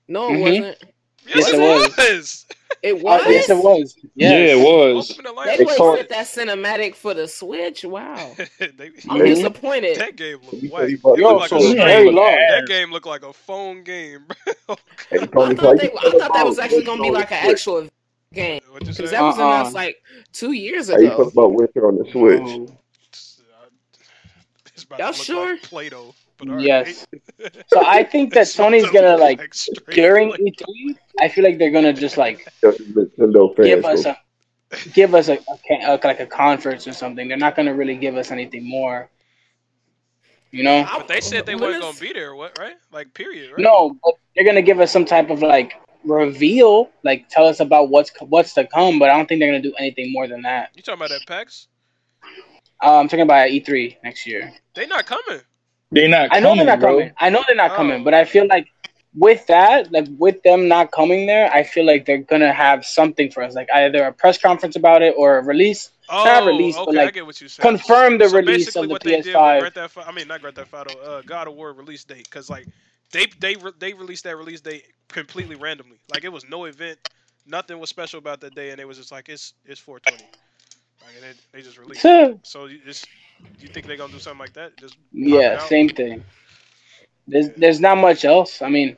no, 0.08 0.30
it 0.30 0.38
Mhm. 0.38 0.42
wasn't. 0.42 0.84
Yes, 1.26 1.36
Yes, 1.36 1.50
it, 1.50 1.56
it 1.56 1.60
was. 1.60 2.46
It 2.82 2.94
Uh, 2.94 2.98
was. 2.98 3.22
yes, 3.28 3.50
it 3.50 3.58
was. 3.58 3.96
Yeah, 4.16 4.32
it 4.32 4.58
was. 4.60 5.10
Ultimate 5.12 5.24
They 5.24 5.30
Alliance. 5.30 5.58
They 5.58 5.66
for 5.66 5.76
call- 5.76 5.92
wasted 5.94 6.10
that 6.10 6.26
cinematic 6.26 6.96
for 6.96 7.14
the 7.14 7.28
Switch. 7.28 7.86
Wow, 7.86 8.36
they, 8.60 8.92
I'm 9.10 9.20
disappointed. 9.20 9.98
that 10.00 10.16
game 10.18 10.40
looked 10.42 10.54
You 10.64 10.70
white. 10.70 10.90
said 10.90 11.04
looked 11.04 11.20
Yo, 11.20 11.34
like 11.36 11.52
a 11.52 11.74
very 11.76 12.12
long. 12.12 12.26
That 12.50 12.66
game 12.68 12.92
looked 12.92 13.06
like 13.06 13.24
a 13.24 13.32
phone 13.32 13.84
game, 13.84 14.26
I 14.70 14.76
thought, 15.56 15.78
they, 15.80 15.92
I 15.92 16.12
thought 16.12 16.34
that 16.34 16.46
was 16.46 16.60
actually 16.60 16.84
gonna 16.84 17.02
be 17.02 17.12
like 17.12 17.32
an 17.32 17.50
actual 17.50 17.88
game 18.34 18.60
What'd 18.72 18.88
you 18.88 18.94
say? 18.94 18.98
because 19.04 19.12
that 19.12 19.22
was 19.22 19.38
Uh-uh. 19.38 19.46
announced 19.48 19.74
like 19.76 19.98
two 20.34 20.52
years 20.54 20.88
Switch? 20.88 20.96
How 20.98 21.02
you 21.02 21.10
feel 21.12 21.22
ago. 21.28 21.30
about 21.30 21.54
Witcher 21.54 21.88
on 21.88 21.98
the 22.00 22.12
Switch? 22.12 22.42
Oh, 22.42 22.68
It's 24.76 24.86
Y'all 25.00 25.12
sure? 25.14 25.52
like 25.54 25.62
Play-Doh. 25.64 26.14
But 26.48 26.54
all 26.54 26.64
Yes. 26.64 27.06
right. 27.42 27.64
So 27.68 27.82
I 27.86 28.04
think 28.04 28.34
that 28.34 28.46
Sony's 28.58 28.90
gonna 28.92 29.12
look 29.18 29.22
like 29.22 29.54
during 29.92 30.30
Play-Doh. 30.30 30.66
E3. 30.66 30.96
I 31.22 31.28
feel 31.30 31.44
like 31.44 31.58
they're 31.58 31.72
gonna 31.72 31.94
just 31.94 32.18
like 32.18 32.46
Just 32.64 32.80
Nintendo 32.94 33.56
fans. 33.56 33.68
give 33.68 33.86
us 33.86 34.06
a 34.06 34.18
give 34.94 35.16
us 35.16 35.30
a, 35.30 35.38
a, 35.70 35.94
a 35.96 36.00
like 36.04 36.20
a 36.20 36.26
conference 36.26 36.88
or 36.88 36.94
something. 36.94 37.28
They're 37.28 37.38
not 37.38 37.56
gonna 37.56 37.74
really 37.74 37.96
give 37.96 38.16
us 38.18 38.32
anything 38.32 38.68
more. 38.68 39.10
You 40.52 40.64
know? 40.64 40.88
But 40.98 41.08
they 41.08 41.22
said 41.22 41.46
they 41.46 41.56
weren't 41.56 41.82
gonna 41.82 42.00
be 42.00 42.14
there. 42.14 42.36
What? 42.36 42.58
Right? 42.58 42.76
Like 42.92 43.14
period. 43.14 43.52
Right? 43.52 43.60
No, 43.62 43.96
but 44.04 44.16
they're 44.36 44.46
gonna 44.46 44.62
give 44.62 44.80
us 44.80 44.92
some 44.92 45.06
type 45.06 45.30
of 45.30 45.42
like 45.42 45.74
reveal, 46.04 46.90
like 47.04 47.30
tell 47.30 47.48
us 47.48 47.60
about 47.60 47.90
what's 47.90 48.12
what's 48.22 48.54
to 48.54 48.68
come. 48.68 49.00
But 49.00 49.10
I 49.10 49.18
don't 49.18 49.28
think 49.28 49.40
they're 49.40 49.50
gonna 49.50 49.62
do 49.64 49.74
anything 49.80 50.12
more 50.12 50.28
than 50.28 50.42
that. 50.44 50.72
You 50.76 50.82
talking 50.84 51.00
about 51.00 51.10
that 51.10 51.26
PAX? 51.28 51.68
Uh, 52.84 53.00
I'm 53.00 53.08
talking 53.08 53.22
about 53.22 53.50
E3 53.50 53.98
next 54.04 54.28
year. 54.28 54.52
They're 54.74 54.88
not 54.88 55.06
coming. 55.06 55.42
They're 55.94 56.10
not 56.10 56.32
coming. 56.32 56.38
I 56.38 56.40
know 56.40 56.56
coming, 56.56 56.58
they're 56.58 56.66
not 56.66 56.80
bro. 56.80 57.00
coming. 57.00 57.12
I 57.20 57.30
know 57.30 57.44
they're 57.48 57.56
not 57.56 57.72
Oh. 57.72 57.76
coming, 57.76 58.04
but 58.04 58.14
I 58.14 58.26
feel 58.26 58.48
like 58.48 58.68
with 59.16 59.46
that, 59.48 59.92
like 59.92 60.08
with 60.18 60.42
them 60.44 60.68
not 60.68 60.92
coming 60.92 61.26
there, 61.28 61.52
I 61.52 61.64
feel 61.64 61.86
like 61.86 62.06
they're 62.06 62.18
gonna 62.18 62.54
have 62.54 62.86
something 62.86 63.32
for 63.32 63.44
us, 63.44 63.54
like 63.56 63.70
either 63.74 64.04
a 64.04 64.14
press 64.14 64.38
conference 64.38 64.76
about 64.76 65.02
it 65.02 65.14
or 65.18 65.38
a 65.38 65.44
release. 65.44 65.92
Oh, 66.10 66.24
Not 66.24 66.46
released, 66.46 66.78
but, 66.86 66.96
like, 66.96 67.08
I 67.10 67.12
get 67.12 67.26
what 67.26 67.40
you 67.42 67.48
said. 67.48 67.62
confirm 67.62 68.18
the 68.18 68.28
So 68.30 68.38
release 68.38 68.76
of 68.76 68.88
the 68.88 68.90
what 68.90 69.04
they 69.04 69.18
did 69.22 69.36
with 69.36 69.36
PS5. 69.36 69.60
Grand 69.60 69.74
Theft, 69.76 69.98
I 70.06 70.12
mean, 70.12 70.28
not 70.28 70.42
Grand 70.42 70.56
Theft 70.56 70.74
Auto, 70.74 71.00
uh, 71.00 71.22
God 71.22 71.48
of 71.48 71.54
War 71.56 71.74
release 71.74 72.04
date, 72.04 72.26
because 72.26 72.50
like 72.50 72.68
they 73.12 73.26
they 73.40 73.56
re- 73.56 73.72
they 73.80 73.94
released 73.94 74.24
that 74.26 74.36
release 74.38 74.62
date 74.62 74.84
completely 75.08 75.56
randomly. 75.56 76.00
Like 76.14 76.24
it 76.24 76.32
was 76.32 76.46
no 76.48 76.66
event, 76.66 77.00
nothing 77.46 77.80
was 77.80 77.90
special 77.90 78.18
about 78.20 78.42
that 78.42 78.54
day, 78.56 78.72
and 78.72 78.80
it 78.82 78.88
was 78.88 78.98
just 78.98 79.12
like 79.12 79.30
it's 79.30 79.54
it's 79.66 79.80
420. 79.80 80.26
Like 81.06 81.16
and 81.16 81.24
they, 81.24 81.58
they 81.58 81.64
just 81.64 81.78
released. 81.78 82.06
it. 82.06 82.40
So 82.44 82.66
you 82.66 82.80
just 82.86 83.08
you 83.60 83.68
think 83.68 83.86
they're 83.88 83.98
gonna 83.98 84.14
do 84.14 84.20
something 84.20 84.40
like 84.40 84.54
that? 84.54 84.78
Just 84.78 84.98
yeah, 85.12 85.60
same 85.60 85.90
thing. 85.90 86.24
There's 87.28 87.50
there's 87.58 87.80
not 87.80 87.98
much 87.98 88.26
else. 88.26 88.62
I 88.62 88.70
mean, 88.70 88.98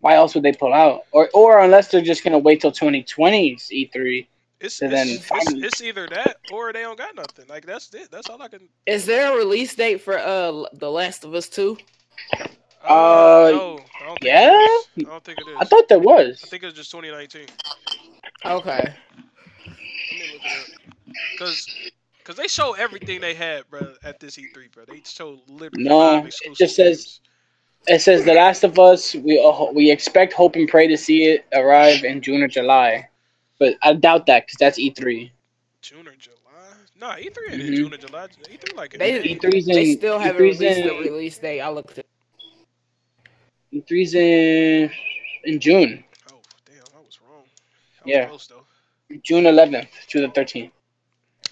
why 0.00 0.14
else 0.14 0.34
would 0.34 0.42
they 0.44 0.52
pull 0.52 0.72
out? 0.72 1.02
Or 1.12 1.28
or 1.34 1.60
unless 1.60 1.88
they're 1.88 2.00
just 2.02 2.24
gonna 2.24 2.38
wait 2.38 2.60
till 2.60 2.72
2020's 2.72 3.68
E3. 3.70 4.26
It's, 4.60 4.80
And 4.80 4.92
it's, 4.92 5.02
then 5.02 5.14
it's, 5.16 5.26
finally- 5.26 5.60
it's 5.66 5.82
either 5.82 6.06
that 6.08 6.36
or 6.52 6.72
they 6.72 6.82
don't 6.82 6.96
got 6.96 7.14
nothing. 7.14 7.44
Like 7.48 7.66
that's 7.66 7.92
it. 7.94 8.10
That's 8.10 8.30
all 8.30 8.40
I 8.40 8.48
can. 8.48 8.68
Is 8.86 9.04
there 9.04 9.32
a 9.32 9.36
release 9.36 9.74
date 9.74 10.00
for 10.00 10.18
uh 10.18 10.64
The 10.72 10.90
Last 10.90 11.24
of 11.24 11.34
Us 11.34 11.48
Two? 11.48 11.76
Uh, 12.32 12.88
Uh, 12.88 13.50
no, 13.52 13.80
I 14.00 14.06
don't 14.06 14.20
think 14.20 14.22
yeah? 14.22 14.52
It 14.52 14.80
is. 14.96 15.06
I 15.06 15.10
don't 15.10 15.24
think 15.24 15.38
it 15.38 15.48
is. 15.48 15.56
I 15.58 15.64
thought 15.64 15.88
there 15.88 15.98
was. 15.98 16.40
I 16.44 16.46
think 16.48 16.62
it's 16.62 16.76
just 16.76 16.90
2019. 16.92 17.46
Okay. 18.46 18.94
Let 21.14 21.40
me 21.40 21.46
look 21.46 21.46
it 21.46 21.46
up. 21.46 21.46
Cause, 21.46 21.68
cause 22.24 22.36
they 22.36 22.48
show 22.48 22.72
everything 22.74 23.20
they 23.20 23.34
had, 23.34 23.68
bro, 23.70 23.94
at 24.02 24.20
this 24.20 24.36
E3, 24.36 24.72
bro. 24.72 24.84
They 24.86 25.02
show 25.04 25.40
literally 25.48 25.84
No, 25.84 26.24
it 26.26 26.34
just 26.56 26.76
says- 26.76 27.04
games. 27.04 27.20
It 27.86 28.00
says 28.00 28.24
The 28.24 28.32
Last 28.32 28.64
of 28.64 28.78
Us. 28.78 29.14
We 29.14 29.38
uh, 29.38 29.70
we 29.72 29.90
expect, 29.90 30.32
hope, 30.32 30.56
and 30.56 30.66
pray 30.66 30.86
to 30.88 30.96
see 30.96 31.24
it 31.24 31.44
arrive 31.52 32.02
in 32.02 32.22
June 32.22 32.42
or 32.42 32.48
July, 32.48 33.06
but 33.58 33.74
I 33.82 33.92
doubt 33.92 34.24
that 34.24 34.46
because 34.46 34.56
that's 34.58 34.78
E 34.78 34.90
E3. 34.90 35.30
June 35.82 36.08
or 36.08 36.12
July. 36.12 36.34
Nah, 36.98 37.16
E3 37.16 37.52
ain't 37.52 37.60
in. 37.60 37.74
June 37.74 37.92
or 37.92 37.98
July. 37.98 38.26
E3 38.28 38.74
like 38.74 38.94
in 38.94 39.00
They 39.00 39.22
E3's 39.22 39.68
in. 39.68 39.74
they 39.74 39.92
still 39.96 40.18
haven't 40.18 40.40
E3's 40.42 40.60
released 40.60 40.78
in, 40.78 40.86
the 40.86 41.10
release 41.10 41.36
date. 41.36 41.60
I 41.60 41.68
looked 41.68 41.98
at. 41.98 42.06
E3's 43.70 44.14
in 44.14 44.90
in 45.44 45.60
June, 45.60 46.02
Oh, 46.32 46.36
damn, 46.64 46.76
I 46.96 47.00
was 47.04 47.18
wrong. 47.20 47.42
I 47.42 48.04
was 48.04 48.06
Yeah. 48.06 48.26
Close, 48.28 48.46
though. 48.46 48.64
June 49.22 49.44
11th 49.44 49.88
to 50.08 50.20
the 50.22 50.28
13th. 50.28 50.70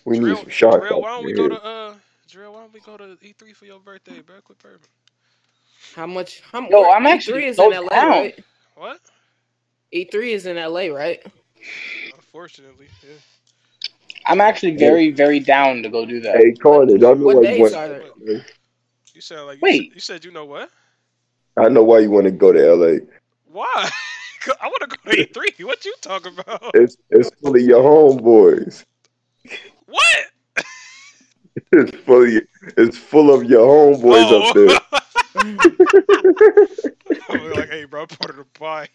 We 0.04 0.18
need 0.18 0.24
Drill, 0.26 0.36
some 0.38 0.48
sharks. 0.48 0.86
Drill, 0.88 1.00
why 1.02 1.10
don't 1.10 1.24
we 1.24 1.32
there. 1.32 1.48
go 1.48 1.54
to 1.56 1.64
uh, 1.64 1.94
Drill, 2.28 2.52
why 2.54 2.60
don't 2.60 2.72
we 2.72 2.80
go 2.80 2.96
to 2.96 3.04
E3 3.04 3.54
for 3.54 3.66
your 3.66 3.80
birthday, 3.80 4.20
bro? 4.20 4.40
Quit 4.40 4.58
burping. 4.58 4.88
How 5.94 6.06
much? 6.06 6.40
How 6.52 6.60
Yo, 6.68 6.80
where- 6.82 6.90
I'm 6.96 7.06
actually 7.06 7.42
E3 7.42 7.48
is 7.48 7.56
so 7.56 7.70
in 7.70 7.82
LA, 7.84 7.88
down. 7.88 8.10
right? 8.10 8.44
What? 8.76 9.00
E3 9.94 10.14
is 10.28 10.46
in 10.46 10.56
LA, 10.56 10.86
right? 10.86 11.22
Unfortunately, 12.14 12.86
yeah. 13.02 13.14
I'm 14.26 14.40
actually 14.40 14.76
very 14.76 15.10
very 15.10 15.40
down 15.40 15.82
to 15.82 15.88
go 15.88 16.04
do 16.06 16.20
that. 16.20 16.36
Hey, 16.36 16.52
Carter, 16.52 16.94
I 16.94 16.96
know 16.98 17.14
What 17.14 17.36
why 17.36 17.42
you 17.42 17.48
days 17.48 17.60
want. 17.60 17.74
are 17.74 17.88
there? 17.88 18.46
You 19.14 19.20
sound 19.20 19.46
like 19.46 19.56
you 19.56 19.60
Wait. 19.62 19.82
Said, 19.88 19.94
you 19.94 20.00
said 20.00 20.24
you 20.24 20.30
know 20.32 20.44
what? 20.44 20.70
I 21.56 21.68
know 21.68 21.82
why 21.82 21.98
you 21.98 22.10
want 22.10 22.24
to 22.24 22.30
go 22.30 22.52
to 22.52 22.74
LA. 22.74 22.98
Why? 23.50 23.66
I 24.60 24.66
want 24.68 24.90
to 24.90 24.96
go 24.96 25.10
to 25.12 25.26
E3. 25.26 25.64
What 25.66 25.84
you 25.84 25.94
talking 26.00 26.32
about? 26.38 26.70
It's 26.74 26.96
it's 27.10 27.30
full 27.40 27.54
of 27.54 27.62
your 27.62 27.82
homeboys. 27.82 28.84
What? 29.92 30.64
It's 31.74 31.96
full 32.04 32.22
of 32.24 32.28
your, 32.30 32.42
it's 32.76 32.96
full 32.98 33.34
of 33.34 33.44
your 33.44 33.66
homeboys 33.66 34.48
up 34.48 34.54
there. 34.54 34.80
I'm 37.28 37.50
like, 37.50 37.68
hey, 37.70 37.84
bro, 37.84 38.02
I'm 38.02 38.08
part 38.08 38.30
of 38.30 38.36
the 38.36 38.44
pie. 38.58 38.88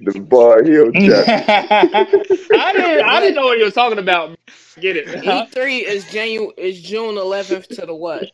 The 0.00 0.20
Bar 0.20 0.62
Hill 0.64 0.90
Jack. 0.92 1.26
I 1.48 2.72
didn't. 2.72 3.04
I 3.04 3.20
didn't 3.20 3.34
know 3.34 3.46
what 3.46 3.58
you 3.58 3.64
was 3.64 3.74
talking 3.74 3.98
about. 3.98 4.36
Get 4.80 4.96
it? 4.96 5.24
Huh? 5.24 5.46
E3 5.54 5.82
is 5.82 6.04
Janu 6.06 6.50
is 6.58 6.80
June 6.82 7.14
11th 7.14 7.68
to 7.76 7.86
the 7.86 7.94
what? 7.94 8.30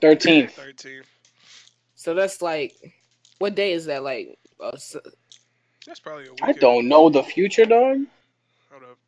13th. 0.00 0.50
13. 0.52 1.02
So 1.94 2.14
that's 2.14 2.42
like, 2.42 2.74
what 3.38 3.54
day 3.54 3.72
is 3.72 3.86
that? 3.86 4.02
Like, 4.02 4.36
uh, 4.60 4.70
s- 4.74 4.96
That's 5.86 6.00
probably 6.00 6.26
a 6.26 6.32
I. 6.42 6.48
I 6.48 6.52
don't 6.52 6.88
know 6.88 7.08
the 7.08 7.22
future, 7.22 7.66
dog. 7.66 7.98
Hold 8.70 8.82
up. 8.82 8.98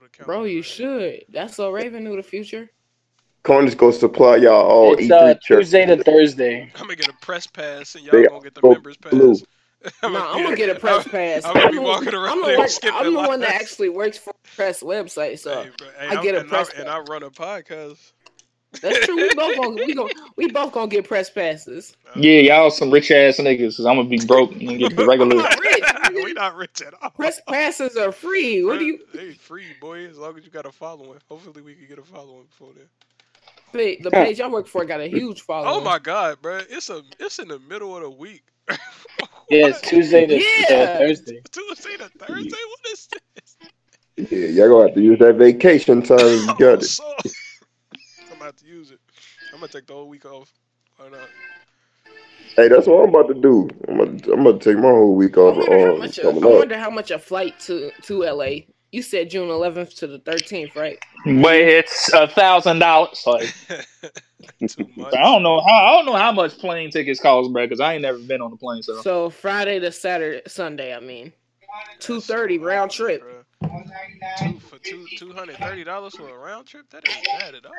Go 0.00 0.06
to 0.06 0.18
the 0.18 0.24
bro, 0.24 0.44
you 0.44 0.58
right 0.58 0.64
should. 0.64 1.24
That's 1.28 1.56
so 1.56 1.70
Raven 1.70 2.04
knew 2.04 2.16
the 2.16 2.22
future. 2.22 2.70
Corners 3.44 3.74
gonna 3.74 3.92
supply 3.92 4.36
y'all 4.36 4.54
all 4.66 4.92
it's 4.94 5.02
E3 5.02 5.10
uh. 5.12 5.34
Tuesday 5.42 5.86
to 5.86 6.02
Thursday. 6.02 6.70
I'm 6.74 6.82
gonna 6.82 6.96
get 6.96 7.08
a 7.08 7.12
press 7.22 7.46
pass, 7.46 7.94
and 7.94 8.04
y'all 8.04 8.12
They 8.20 8.26
gonna 8.28 8.42
get 8.42 8.54
the 8.54 8.60
go 8.60 8.72
members 8.72 8.96
pass. 8.96 9.10
blue. 9.12 9.34
Nah, 10.02 10.32
I'm 10.34 10.42
gonna 10.42 10.56
get 10.56 10.68
a 10.74 10.74
press 10.80 11.06
pass. 11.06 11.44
I'm 11.44 11.54
gonna 11.54 11.70
be 11.70 11.76
the- 11.76 11.82
walking 11.82 12.12
around 12.14 12.32
I'm 12.32 12.40
the, 12.42 12.46
there 12.48 12.58
one, 12.58 13.06
I'm 13.06 13.12
the 13.14 13.18
one 13.28 13.40
that 13.40 13.50
actually 13.54 13.88
works 13.88 14.18
for 14.18 14.32
the 14.42 14.50
press 14.56 14.82
website, 14.82 15.38
so 15.38 15.62
Hey, 15.62 15.70
bro, 15.78 15.86
hey, 15.98 16.06
I 16.08 16.14
I'm- 16.14 16.22
get 16.24 16.34
a 16.34 16.40
and 16.40 16.48
press 16.48 16.70
I, 16.76 16.80
and 16.80 16.88
I 16.90 16.98
run 17.00 17.22
a 17.22 17.30
podcast. 17.30 18.12
that's 18.82 19.06
true. 19.06 19.16
We 19.16 19.32
both 19.34 19.56
gonna 19.56 19.70
we 19.86 19.94
gonna 19.94 20.12
we 20.36 20.48
both 20.52 20.72
gonna 20.72 20.88
get 20.88 21.06
press 21.06 21.30
passes. 21.30 21.96
Uh, 22.08 22.18
Yeah, 22.20 22.40
y'all 22.40 22.70
some 22.72 22.90
rich 22.90 23.10
ass 23.12 23.38
niggas. 23.38 23.76
Cause 23.76 23.86
I'm 23.86 23.96
gonna 23.96 24.08
be 24.08 24.18
broke 24.26 24.50
and 24.52 24.78
get 24.78 24.94
the 24.96 25.02
I'm 25.02 25.08
regular. 25.08 25.36
not 25.36 25.58
rich. 25.60 25.84
Nigga. 26.28 26.34
we 26.34 26.34
not 26.34 26.56
rich 26.56 26.82
at 26.82 26.94
all. 27.02 27.10
Press 27.10 27.40
passes 27.48 27.96
are 27.96 28.12
free. 28.12 28.64
What 28.64 28.78
do 28.78 28.84
you? 28.84 29.00
Hey, 29.12 29.32
free 29.32 29.66
boy. 29.80 30.06
As 30.06 30.18
long 30.18 30.36
as 30.38 30.44
you 30.44 30.50
got 30.50 30.66
a 30.66 30.72
following. 30.72 31.18
Hopefully, 31.28 31.62
we 31.62 31.74
can 31.74 31.86
get 31.86 31.98
a 31.98 32.02
following 32.02 32.44
before 32.46 32.72
then. 32.74 32.86
The 33.72 33.98
the 34.02 34.10
page 34.10 34.40
I 34.40 34.46
work 34.48 34.66
for 34.66 34.84
got 34.84 35.00
a 35.00 35.08
huge 35.08 35.40
oh 35.40 35.44
following. 35.46 35.80
Oh 35.80 35.84
my 35.84 35.98
god, 35.98 36.40
bro! 36.40 36.60
It's 36.70 36.88
a 36.90 37.02
it's 37.18 37.38
in 37.38 37.48
the 37.48 37.58
middle 37.58 37.96
of 37.96 38.02
the 38.02 38.10
week. 38.10 38.42
Yeah, 39.50 39.68
it's 39.68 39.80
Tuesday 39.80 40.26
to, 40.26 40.38
to 40.38 40.44
Yeah. 40.68 40.98
Thursday. 40.98 41.40
Tuesday 41.50 41.96
to 41.96 42.08
Thursday. 42.10 42.50
What 42.50 42.92
is 42.92 43.08
this? 43.08 44.30
Yeah, 44.30 44.46
y'all 44.48 44.68
gonna 44.68 44.88
have 44.88 44.94
to 44.96 45.00
use 45.00 45.18
that 45.20 45.36
vacation 45.36 46.02
time 46.02 46.18
you 46.18 46.46
Oh, 46.50 46.54
got 46.58 46.82
it. 46.82 46.84
so- 46.84 47.14
I'm 47.24 48.28
gonna 48.32 48.44
have 48.44 48.56
to 48.56 48.66
use 48.66 48.90
it. 48.90 49.00
I'm 49.54 49.60
gonna 49.60 49.72
take 49.72 49.86
the 49.86 49.94
whole 49.94 50.06
week 50.06 50.26
off. 50.26 50.52
Why 50.98 51.08
not? 51.08 51.20
Hey, 52.58 52.68
that's 52.68 52.88
what 52.88 53.04
I'm 53.04 53.10
about 53.10 53.28
to 53.28 53.34
do. 53.34 53.70
I'm 53.88 53.98
gonna, 53.98 54.10
I'm 54.34 54.44
gonna 54.44 54.58
take 54.60 54.78
my 54.78 54.90
whole 54.90 55.16
week 55.16 55.38
I 55.38 55.40
off. 55.40 55.58
wonder 55.58 55.78
how 55.78 55.94
Um, 55.94 56.00
much. 56.00 56.18
A, 56.18 56.22
coming 56.22 56.44
I 56.44 56.46
wonder 56.58 56.78
how 56.78 56.90
much 56.90 57.12
a 57.12 57.18
flight 57.20 57.58
to 57.60 57.92
to 58.02 58.24
LA. 58.24 58.50
You 58.92 59.02
said 59.02 59.30
June 59.30 59.48
11th 59.48 59.96
to 59.98 60.08
the 60.08 60.20
13th, 60.20 60.76
right? 60.76 60.98
But 61.42 61.56
it's 61.56 62.12
a 62.14 62.28
thousand 62.28 62.80
dollars. 62.80 63.24
Like 63.26 63.54
I 65.14 65.22
don't 65.22 65.42
know 65.44 65.60
how. 65.60 65.74
I 65.86 65.92
don't 65.96 66.06
know 66.06 66.16
how 66.16 66.32
much 66.32 66.58
plane 66.58 66.90
tickets 66.90 67.20
cost, 67.20 67.52
bro. 67.52 67.68
Cause 67.68 67.80
I 67.80 67.94
ain't 67.94 68.02
never 68.02 68.18
been 68.18 68.42
on 68.42 68.52
a 68.52 68.56
plane. 68.56 68.82
So 68.82 69.02
So 69.02 69.30
Friday 69.30 69.80
to 69.80 69.92
Saturday, 69.92 70.42
Sunday. 70.48 70.94
I 70.94 71.00
mean, 71.00 71.32
two 72.00 72.20
thirty 72.20 72.58
round 72.58 72.90
trip. 72.90 73.22
Bruh. 73.22 73.44
Two 74.42 74.58
for 74.60 74.78
two 74.78 75.06
two 75.16 75.32
hundred 75.32 75.58
thirty 75.58 75.84
dollars 75.84 76.14
for 76.16 76.28
a 76.28 76.38
round 76.38 76.66
trip. 76.66 76.90
That 76.90 77.04
ain't 77.08 77.24
bad 77.40 77.54
at 77.54 77.66
all. 77.66 77.72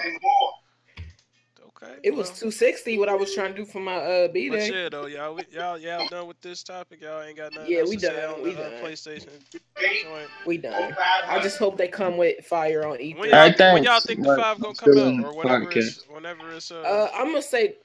Okay. 1.82 1.94
It 2.04 2.14
was 2.14 2.38
two 2.38 2.52
sixty. 2.52 2.98
What 2.98 3.08
I 3.08 3.16
was 3.16 3.34
trying 3.34 3.52
to 3.54 3.58
do 3.58 3.66
for 3.66 3.80
my 3.80 3.96
uh 3.96 4.28
b 4.28 4.50
But 4.50 4.58
day. 4.60 4.84
yeah, 4.84 4.90
though, 4.90 5.06
y'all, 5.06 5.34
we, 5.36 5.44
y'all, 5.52 5.78
y'all 5.78 6.08
done 6.10 6.28
with 6.28 6.42
this 6.42 6.62
topic. 6.62 7.02
Y'all 7.02 7.22
ain't 7.24 7.38
got 7.38 7.54
nothing 7.54 7.72
Yeah, 7.72 7.80
else 7.80 7.90
we 7.90 7.96
to 7.98 8.02
say 8.08 8.16
done, 8.18 8.34
on 8.34 8.44
we 8.44 8.52
the 8.54 8.66
uh, 8.66 8.70
done. 8.70 8.84
PlayStation 8.84 9.30
joint. 10.04 10.28
We 10.46 10.58
done. 10.58 10.94
I 11.26 11.40
just 11.42 11.58
hope 11.58 11.78
they 11.78 11.88
come 11.88 12.18
with 12.18 12.46
fire 12.46 12.86
on 12.86 12.98
E3. 12.98 13.18
When 13.18 13.34
All 13.34 13.48
y'all, 13.48 13.56
right, 13.58 13.74
when 13.74 13.84
y'all 13.84 14.00
think 14.02 14.24
the 14.24 14.36
five 14.36 14.60
gonna 14.60 14.74
come 14.76 14.98
in 14.98 15.20
out, 15.20 15.26
or 15.26 15.38
whenever 15.38 15.66
podcast. 15.68 15.76
it's, 15.78 16.04
whenever 16.10 16.52
it's 16.52 16.70
uh, 16.70 16.82
Uh, 16.82 17.12
I'm 17.14 17.28
gonna 17.28 17.42
say 17.42 17.76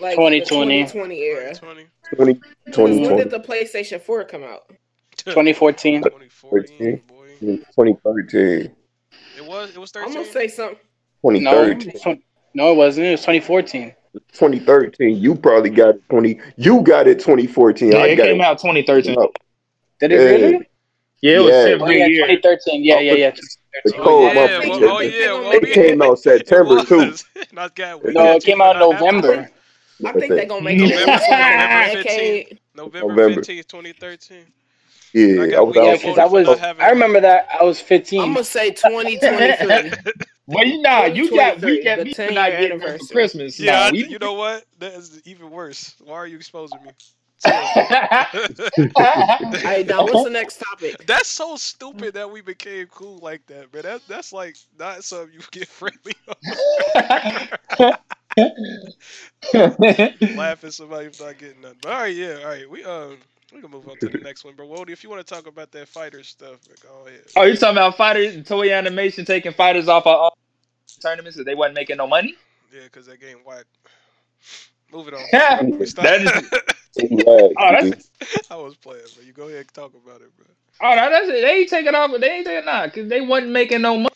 like 0.00 0.14
2020. 0.14 0.38
the 0.38 0.44
2020 0.44 1.20
era. 1.22 1.54
20, 1.54 1.86
20, 2.14 2.34
'Cause 2.70 2.76
When 3.08 3.16
did 3.16 3.30
the 3.30 3.40
PlayStation 3.40 4.00
4 4.00 4.24
come 4.24 4.44
out? 4.44 4.70
2014. 5.16 6.02
2014. 6.02 7.02
2013. 7.40 8.72
It 9.36 9.44
was, 9.44 9.70
it 9.70 9.78
was 9.78 9.90
13. 9.90 10.08
I'm 10.08 10.14
gonna 10.14 10.32
say 10.32 10.46
something. 10.46 10.78
2013, 11.26 11.90
it's 11.90 12.02
twen- 12.02 12.22
no, 12.54 12.72
it 12.72 12.76
wasn't. 12.76 13.06
It 13.06 13.10
was 13.12 13.20
2014. 13.20 13.94
2013. 14.32 15.16
You 15.16 15.34
probably 15.34 15.70
got 15.70 15.90
it 15.96 16.08
20. 16.10 16.40
You 16.56 16.82
got 16.82 17.06
it 17.06 17.18
2014. 17.18 17.92
yeah, 17.92 17.98
I 17.98 18.06
it 18.08 18.16
got 18.16 18.24
came 18.26 18.40
it. 18.40 18.44
out 18.44 18.58
2013. 18.58 19.14
No, 19.14 19.32
Did 20.00 20.12
it 20.12 20.16
Yeah. 20.16 20.24
really? 20.24 20.68
Yeah, 21.22 21.36
it 21.36 21.38
was 21.38 21.50
Yeah. 21.50 21.76
Oh 21.80 21.90
yeah, 21.90 22.06
2013. 22.08 22.84
Yeah, 22.84 23.00
yeah, 23.00 23.12
yeah. 23.12 23.30
The 23.84 23.94
Oh, 23.96 24.02
cold 24.02 24.34
yeah, 24.34 24.34
month. 24.34 24.68
well, 24.68 24.78
It- 24.78 24.82
oh, 24.84 25.00
yeah, 25.00 25.32
well, 25.32 25.52
It 25.52 25.72
came 25.72 26.02
out 26.02 26.18
September 26.18 26.78
it 26.78 26.86
too. 26.86 27.14
Not 27.52 27.74
got, 27.74 28.04
No, 28.04 28.32
it 28.32 28.44
came 28.44 28.60
out. 28.60 28.76
November. 28.78 29.48
I 30.04 30.12
think 30.12 30.28
they're 30.34 30.46
gonna 30.46 30.62
make 30.62 30.78
November 30.78 31.02
it 31.04 31.08
like 31.08 31.94
a 31.94 31.96
15th. 31.96 32.04
decade. 32.04 32.60
November 32.74 33.08
November. 33.14 33.40
15th, 33.40 33.66
2013. 33.68 34.38
I 34.38 34.44
Yeah, 35.14 35.46
got 35.46 35.58
I 35.58 35.60
was 35.60 35.76
Yeah, 35.76 35.82
got 35.96 36.18
out. 36.18 36.18
I 36.18 36.26
was. 36.26 36.48
I 36.80 36.90
remember 36.90 37.20
that. 37.20 37.48
I 37.60 37.62
was 37.64 37.80
15. 37.80 38.20
I'm 38.20 38.34
15. 38.34 38.34
gonna 38.34 38.44
say 38.44 38.70
2023. 38.70 39.92
Well, 40.52 40.66
you 40.66 40.82
nah, 40.82 41.04
you 41.04 41.32
got 41.32 41.60
2023, 41.60 41.78
you 41.78 41.82
got 41.84 42.00
the 42.00 42.04
me 42.04 42.14
10 42.14 42.34
for 42.34 42.34
not 42.34 42.50
year 42.50 42.56
getting 42.56 42.80
it 42.80 42.98
for. 42.98 43.06
Christmas. 43.06 43.58
Yeah, 43.58 43.72
Nah, 43.72 43.88
I, 43.88 43.92
we- 43.92 44.06
you 44.08 44.18
know 44.18 44.34
what? 44.34 44.64
That 44.78 44.94
is 44.94 45.20
even 45.24 45.50
worse. 45.50 45.94
Why 46.00 46.14
are 46.14 46.26
you 46.26 46.36
exposing 46.36 46.82
me? 46.82 46.92
hey, 49.64 49.82
now 49.84 50.04
what's 50.04 50.22
the 50.22 50.30
next 50.30 50.58
topic? 50.58 51.06
That's 51.06 51.28
so 51.28 51.56
stupid 51.56 52.14
that 52.14 52.30
we 52.30 52.40
became 52.42 52.86
cool 52.86 53.18
like 53.18 53.46
that, 53.46 53.72
man. 53.72 53.82
That, 53.82 54.02
that's 54.08 54.32
like 54.32 54.56
not 54.78 55.04
something 55.04 55.32
you 55.34 55.40
get 55.50 55.68
friendly 55.68 56.14
on. 56.28 56.36
Laugh 60.34 60.64
at 60.64 60.72
somebody 60.74 61.10
for 61.10 61.24
not 61.24 61.38
getting 61.38 61.60
nothing. 61.60 61.78
But 61.82 61.92
all 61.92 62.00
right, 62.00 62.14
yeah, 62.14 62.38
all 62.42 62.46
right. 62.46 62.68
We 62.70 62.84
um 62.84 63.18
we 63.52 63.60
can 63.60 63.70
move 63.70 63.88
on 63.88 63.98
to 63.98 64.08
the 64.08 64.18
next 64.18 64.44
one, 64.44 64.54
bro. 64.54 64.66
Wody, 64.66 64.90
if 64.90 65.02
you 65.02 65.10
want 65.10 65.26
to 65.26 65.34
talk 65.34 65.46
about 65.46 65.70
that 65.72 65.88
fighter 65.88 66.22
stuff, 66.22 66.58
go 66.82 67.06
ahead. 67.06 67.24
oh, 67.36 67.42
you 67.44 67.56
talking 67.56 67.76
about 67.76 67.96
fighters? 67.96 68.36
Toei 68.48 68.76
Animation 68.76 69.24
taking 69.24 69.52
fighters 69.52 69.88
off 69.88 70.06
of 70.06 70.32
tournaments 71.02 71.36
because 71.36 71.46
they 71.46 71.54
wasn't 71.54 71.74
making 71.74 71.96
no 71.96 72.06
money. 72.06 72.34
Yeah, 72.72 72.84
because 72.84 73.06
that 73.06 73.20
game 73.20 73.38
whack. 73.44 73.64
Move 74.92 75.08
it 75.08 75.14
on. 75.14 75.20
Yeah, 75.32 75.62
We 75.62 75.86
stop. 75.86 76.04
that 76.04 76.64
Yeah, 76.96 77.18
Oh, 77.26 77.50
that's- 77.58 78.10
I 78.50 78.56
was 78.56 78.76
playing, 78.76 79.02
bro. 79.14 79.24
You 79.24 79.32
go 79.32 79.44
ahead 79.48 79.58
and 79.60 79.74
talk 79.74 79.92
about 79.94 80.20
it, 80.20 80.34
bro. 80.36 80.46
Oh, 80.80 80.94
no, 80.94 81.10
that's 81.10 81.28
it. 81.28 81.42
They 81.42 81.50
ain't 81.60 81.68
taking 81.70 81.94
off. 81.94 82.10
They 82.18 82.30
ain't 82.30 82.46
taking 82.46 82.68
off 82.68 82.86
because 82.86 83.08
they 83.08 83.20
wasn't 83.20 83.52
making 83.52 83.82
no 83.82 83.96
money. 83.96 84.08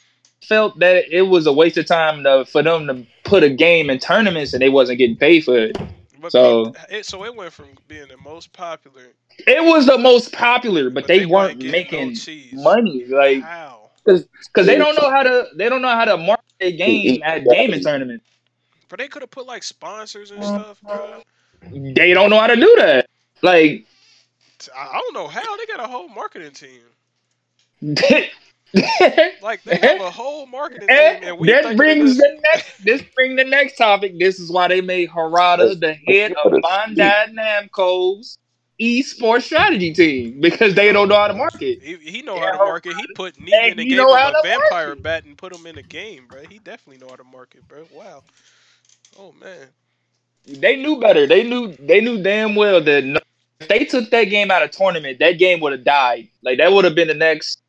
Felt 0.42 0.78
that 0.78 1.04
it 1.10 1.22
was 1.22 1.46
a 1.46 1.52
waste 1.52 1.76
of 1.76 1.86
time 1.86 2.22
to, 2.24 2.44
for 2.44 2.62
them 2.62 2.86
to 2.86 3.04
put 3.24 3.42
a 3.42 3.50
game 3.50 3.90
in 3.90 3.98
tournaments 3.98 4.52
and 4.52 4.62
they 4.62 4.68
wasn't 4.68 4.98
getting 4.98 5.16
paid 5.16 5.44
for 5.44 5.56
it. 5.58 5.76
But 6.20 6.32
So- 6.32 6.72
it, 6.90 7.04
so 7.06 7.24
it 7.24 7.34
went 7.34 7.52
from 7.52 7.66
being 7.88 8.08
the 8.08 8.16
most 8.18 8.52
popular. 8.52 9.02
It 9.46 9.62
was 9.64 9.86
the 9.86 9.98
most 9.98 10.32
popular, 10.32 10.84
but, 10.90 11.02
But 11.02 11.08
they, 11.08 11.20
they 11.20 11.26
weren't 11.26 11.58
weren't 11.62 11.70
making 11.70 12.16
no 12.52 12.62
money. 12.62 13.04
Like 13.06 13.42
How? 13.42 13.90
because 14.04 14.26
they 14.54 14.76
don't 14.76 14.94
know 14.94 15.10
how 15.10 15.22
to 15.22 15.48
they 15.56 15.68
don't 15.68 15.82
know 15.82 15.88
how 15.94 16.04
to 16.04 16.16
market 16.16 16.44
their 16.60 16.72
game 16.72 17.22
at 17.22 17.48
gaming 17.48 17.80
tournaments. 17.80 18.24
But 18.88 18.98
they 18.98 19.08
could 19.08 19.22
have 19.22 19.30
put 19.30 19.46
like 19.46 19.62
sponsors 19.62 20.30
and 20.30 20.42
stuff, 20.44 20.82
bro. 20.86 21.22
They 21.72 22.14
don't 22.14 22.30
know 22.30 22.38
how 22.38 22.46
to 22.46 22.56
do 22.56 22.74
that. 22.78 23.06
Like 23.42 23.84
I 24.74 24.86
I 24.86 25.00
don't 25.00 25.14
know 25.14 25.28
how 25.28 25.56
they 25.56 25.66
got 25.66 25.80
a 25.80 25.88
whole 25.88 26.08
marketing 26.08 26.52
team. 26.52 26.82
Like 29.42 29.62
they 29.64 29.78
have 29.78 30.00
a 30.00 30.10
whole 30.10 30.46
marketing 30.46 30.88
eh, 30.88 31.14
team, 31.14 31.22
and 31.28 31.38
we 31.38 31.48
think 31.52 31.76
brings 31.76 32.16
this- 32.16 32.18
the 32.18 32.40
next 32.52 32.84
this 32.84 33.02
bring 33.14 33.36
the 33.36 33.44
next 33.44 33.76
topic. 33.76 34.18
This 34.18 34.38
is 34.38 34.50
why 34.50 34.68
they 34.68 34.80
made 34.80 35.10
Harada 35.10 35.78
the 35.78 35.94
head 35.94 36.32
of 36.44 36.52
Bandai 36.52 37.32
Namco's 37.32 38.38
esports 38.80 39.42
strategy 39.44 39.92
team 39.92 40.40
because 40.40 40.74
they 40.74 40.92
don't 40.92 41.08
know 41.08 41.16
how 41.16 41.28
to 41.28 41.34
market. 41.34 41.78
He, 41.80 41.96
he 41.96 42.22
know 42.22 42.38
Yeah, 42.38 42.40
how 42.40 42.50
to 42.50 42.58
market. 42.58 42.94
He 42.96 43.06
put 43.06 43.36
Negan 43.36 43.72
and 43.72 43.80
and 43.80 43.86
he 43.86 43.86
gave 43.86 44.08
know 44.08 44.12
him 44.12 44.24
how 44.24 44.30
a 44.30 44.34
vampire 44.34 44.94
market. 44.94 44.96
bat 44.96 45.24
and 45.24 45.36
put 45.36 45.52
him 45.52 45.66
in 45.66 45.76
the 45.76 45.82
game, 45.82 46.28
bro. 46.28 46.42
He 46.44 46.58
definitely 46.58 46.98
know 46.98 47.10
how 47.10 47.16
to 47.16 47.24
market, 47.24 47.66
bro. 47.68 47.86
Wow. 47.90 48.24
Oh 49.16 49.32
man. 49.32 49.68
They 50.46 50.76
knew 50.76 51.00
better. 51.00 51.26
They 51.26 51.42
knew 51.42 51.74
they 51.78 52.00
knew 52.00 52.22
damn 52.22 52.54
well 52.54 52.82
that 52.82 53.04
no, 53.04 53.20
if 53.60 53.68
they 53.68 53.84
took 53.84 54.10
that 54.10 54.24
game 54.24 54.50
out 54.50 54.62
of 54.62 54.70
tournament, 54.70 55.18
that 55.20 55.32
game 55.38 55.60
would 55.60 55.72
have 55.72 55.84
died. 55.84 56.28
Like 56.42 56.58
that 56.58 56.72
would 56.72 56.84
have 56.84 56.94
been 56.94 57.08
the 57.08 57.14
next 57.14 57.60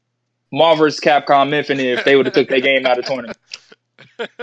Marvel's 0.51 0.99
Capcom 0.99 1.53
Infinite 1.53 1.85
if 1.85 2.03
they 2.03 2.15
would 2.15 2.25
have 2.27 2.33
took 2.33 2.49
that 2.49 2.61
game 2.61 2.85
out 2.85 2.99
of 2.99 3.05
tournament. 3.05 3.37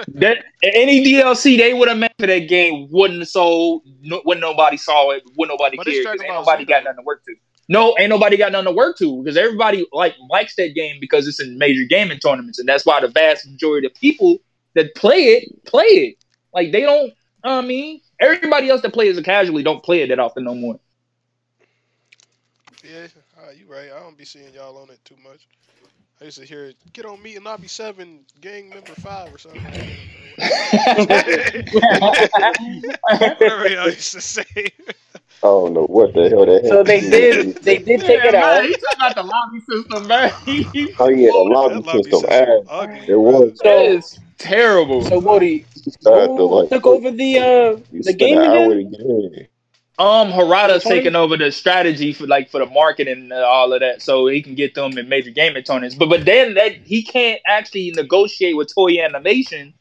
That 0.08 0.44
any 0.62 1.04
DLC 1.04 1.56
they 1.56 1.74
would 1.74 1.88
have 1.88 1.98
made 1.98 2.14
for 2.18 2.26
that 2.26 2.48
game 2.48 2.88
wouldn't 2.90 3.20
have 3.20 3.28
sold. 3.28 3.82
No, 4.02 4.20
when 4.24 4.40
nobody 4.40 4.76
saw 4.76 5.10
it, 5.10 5.22
when 5.34 5.48
nobody 5.48 5.76
But 5.76 5.86
cared, 5.86 6.20
ain't 6.20 6.28
nobody 6.28 6.64
got 6.64 6.84
nothing 6.84 6.98
to 6.98 7.02
work 7.02 7.24
to. 7.24 7.34
No, 7.68 7.94
ain't 7.98 8.10
nobody 8.10 8.36
got 8.36 8.52
nothing 8.52 8.66
to 8.66 8.72
work 8.72 8.98
to 8.98 9.22
because 9.22 9.36
everybody 9.36 9.86
like 9.92 10.14
likes 10.28 10.54
that 10.56 10.74
game 10.74 10.98
because 11.00 11.26
it's 11.26 11.40
in 11.40 11.58
major 11.58 11.84
gaming 11.84 12.18
tournaments, 12.18 12.58
and 12.58 12.68
that's 12.68 12.84
why 12.84 13.00
the 13.00 13.08
vast 13.08 13.46
majority 13.46 13.86
of 13.86 13.94
people 13.94 14.38
that 14.74 14.94
play 14.94 15.24
it 15.24 15.64
play 15.64 15.84
it. 15.84 16.16
Like 16.52 16.72
they 16.72 16.82
don't. 16.82 17.12
I 17.42 17.60
mean, 17.60 18.00
everybody 18.20 18.70
else 18.70 18.82
that 18.82 18.92
plays 18.92 19.18
it 19.18 19.24
casually 19.24 19.62
don't 19.62 19.82
play 19.82 20.02
it 20.02 20.08
that 20.08 20.18
often 20.18 20.44
no 20.44 20.54
more. 20.54 20.78
Yeah, 22.82 23.06
uh, 23.38 23.50
you 23.50 23.66
right. 23.66 23.90
I 23.94 24.00
don't 24.00 24.16
be 24.16 24.24
seeing 24.24 24.52
y'all 24.52 24.76
on 24.76 24.90
it 24.90 25.02
too 25.04 25.16
much. 25.22 25.46
I 26.24 26.28
used 26.28 26.38
to 26.38 26.46
hear 26.46 26.72
get 26.94 27.04
on 27.04 27.20
me 27.22 27.36
and 27.36 27.46
I'll 27.46 27.58
be 27.58 27.68
seven, 27.68 28.24
gang 28.40 28.72
member 28.72 28.94
five 28.94 29.30
or 29.30 29.36
something. 29.36 29.60
Whatever 33.18 33.68
y'all 33.68 33.90
used 33.90 34.12
to 34.12 34.22
say. 34.22 34.44
I 34.56 34.72
don't 35.42 35.74
know 35.74 35.84
what 35.84 36.14
the 36.14 36.30
hell 36.30 36.46
that. 36.46 36.64
So 36.66 36.82
they 36.82 37.00
did. 37.02 37.56
They 37.62 37.76
did 37.78 38.00
take 38.00 38.24
it 38.24 38.34
out. 38.34 38.64
You 38.64 38.74
talking 38.74 38.96
about 38.96 39.14
the 39.16 39.22
lobby 39.22 39.60
system, 39.68 40.06
man? 40.08 40.32
Oh 40.98 41.08
yeah, 41.10 41.28
the 41.30 41.44
That 41.44 41.52
lobby 41.52 41.82
lobby 41.84 42.12
system 42.12 42.20
system 42.20 42.62
ugly, 42.68 43.00
It 43.08 43.16
bro. 43.16 43.20
was. 43.20 43.52
So- 43.56 43.84
it's 43.92 44.18
terrible. 44.38 45.02
So 45.02 45.20
Wody, 45.20 45.66
Start 46.00 46.30
who 46.30 46.36
to, 46.36 46.44
like, 46.44 46.68
took 46.70 46.86
over 46.86 47.10
the 47.10 47.38
uh 47.38 47.76
the 47.92 48.12
game 48.14 48.40
an 48.40 48.54
again? 48.78 49.48
To 49.98 50.02
get 50.02 50.20
in. 50.20 50.32
Um, 50.32 50.32
Harada's 50.32 50.84
taking 50.84 51.14
over 51.16 51.36
the 51.36 51.52
strategy 51.52 52.12
for 52.12 52.26
like 52.26 52.50
for 52.50 52.58
the 52.58 52.66
marketing 52.66 53.30
and 53.30 53.32
uh, 53.32 53.36
all 53.36 53.72
of 53.72 53.80
that, 53.80 54.02
so 54.02 54.26
he 54.26 54.42
can 54.42 54.54
get 54.54 54.74
them 54.74 54.96
in 54.98 55.08
major 55.08 55.30
gaming 55.30 55.62
tournaments. 55.62 55.94
But 55.94 56.08
but 56.08 56.24
then 56.24 56.54
that 56.54 56.72
he 56.84 57.02
can't 57.02 57.40
actually 57.46 57.90
negotiate 57.92 58.56
with 58.56 58.72
Toei 58.74 59.04
Animation 59.04 59.74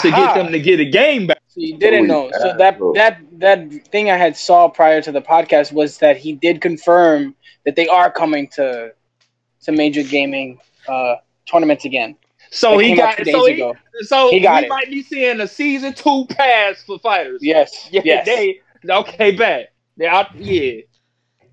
to 0.00 0.10
get 0.10 0.34
them 0.34 0.52
to 0.52 0.60
get 0.60 0.80
a 0.80 0.84
game 0.84 1.26
back. 1.26 1.40
So 1.48 1.60
you 1.60 1.78
didn't 1.78 2.06
know. 2.06 2.30
So 2.32 2.54
that 2.58 2.78
that 2.94 3.20
that 3.40 3.72
thing 3.90 4.10
I 4.10 4.16
had 4.16 4.36
saw 4.36 4.68
prior 4.68 5.02
to 5.02 5.12
the 5.12 5.22
podcast 5.22 5.72
was 5.72 5.98
that 5.98 6.16
he 6.16 6.32
did 6.32 6.60
confirm 6.60 7.34
that 7.64 7.76
they 7.76 7.88
are 7.88 8.10
coming 8.10 8.48
to 8.54 8.92
to 9.62 9.72
major 9.72 10.02
gaming 10.02 10.58
uh 10.88 11.16
tournaments 11.46 11.84
again. 11.84 12.16
So 12.50 12.78
he 12.78 12.94
got 12.94 13.18
two 13.18 13.24
so 13.24 13.46
days 13.46 13.56
he, 13.56 13.62
ago. 13.62 13.74
so 14.02 14.30
He 14.30 14.40
got 14.40 14.60
we 14.62 14.66
it. 14.66 14.68
might 14.68 14.90
be 14.90 15.02
seeing 15.02 15.40
a 15.40 15.48
season 15.48 15.94
two 15.94 16.26
pass 16.30 16.82
for 16.84 16.98
fighters. 16.98 17.40
Yes. 17.42 17.88
yeah, 17.90 18.02
yes. 18.04 18.26
they 18.26 18.60
okay, 18.90 19.32
bad. 19.32 19.68
They 19.96 20.06
out, 20.06 20.34
yeah. 20.36 20.80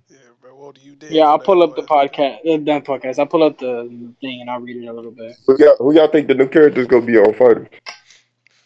Yeah, 0.10 0.18
bro. 0.42 0.56
What 0.56 0.76
do 0.76 0.82
you 0.82 0.96
did? 0.96 1.12
yeah, 1.12 1.24
I'll 1.24 1.40
pull 1.40 1.64
up 1.64 1.76
the 1.76 1.84
podcast. 1.84 2.40
Not 2.64 2.86
podcast. 2.86 3.20
I'll 3.20 3.26
pull 3.26 3.44
up 3.44 3.58
the 3.58 4.14
thing 4.22 4.42
and 4.42 4.50
I'll 4.50 4.60
read 4.60 4.78
it 4.84 4.88
a 4.88 4.94
little 4.94 5.12
bit. 5.12 5.36
Who 5.48 5.58
y'all, 5.58 5.76
who 5.78 5.94
y'all 5.94 6.08
think 6.10 6.28
the 6.28 6.34
new 6.36 6.48
characters 6.48 6.88
gonna 6.88 7.06
be 7.06 7.18
on 7.18 7.34
Fighters? 7.34 7.68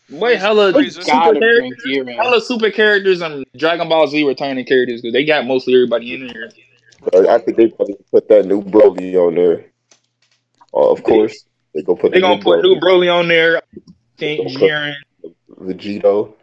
Wait, 0.09 0.39
hella 0.39 0.71
super 0.89 1.05
Gotta 1.05 1.39
characters, 1.39 1.83
Kira. 1.85 2.15
hella 2.15 2.41
super 2.41 2.71
characters 2.71 3.21
and 3.21 3.45
Dragon 3.57 3.89
Ball 3.89 4.07
Z 4.07 4.23
returning 4.23 4.65
characters 4.65 5.01
because 5.01 5.13
they 5.13 5.25
got 5.25 5.45
mostly 5.45 5.73
everybody 5.73 6.13
in 6.13 6.27
there. 6.27 6.49
I 7.29 7.37
think 7.39 7.57
they 7.57 7.67
probably 7.67 7.95
put 8.11 8.27
that 8.29 8.45
new 8.45 8.61
Broly 8.61 9.15
on 9.15 9.35
there. 9.35 9.65
Uh, 10.73 10.91
of 10.91 11.03
course, 11.03 11.45
they 11.73 11.81
gonna 11.81 11.99
put 11.99 12.11
They 12.11 12.19
the 12.19 12.27
gonna 12.27 12.41
put 12.41 12.63
new 12.63 12.79
Broly 12.79 13.13
on 13.13 13.27
there. 13.27 13.61
Think 14.17 14.47
Jiren. 14.49 14.95
Vegito. 15.59 16.33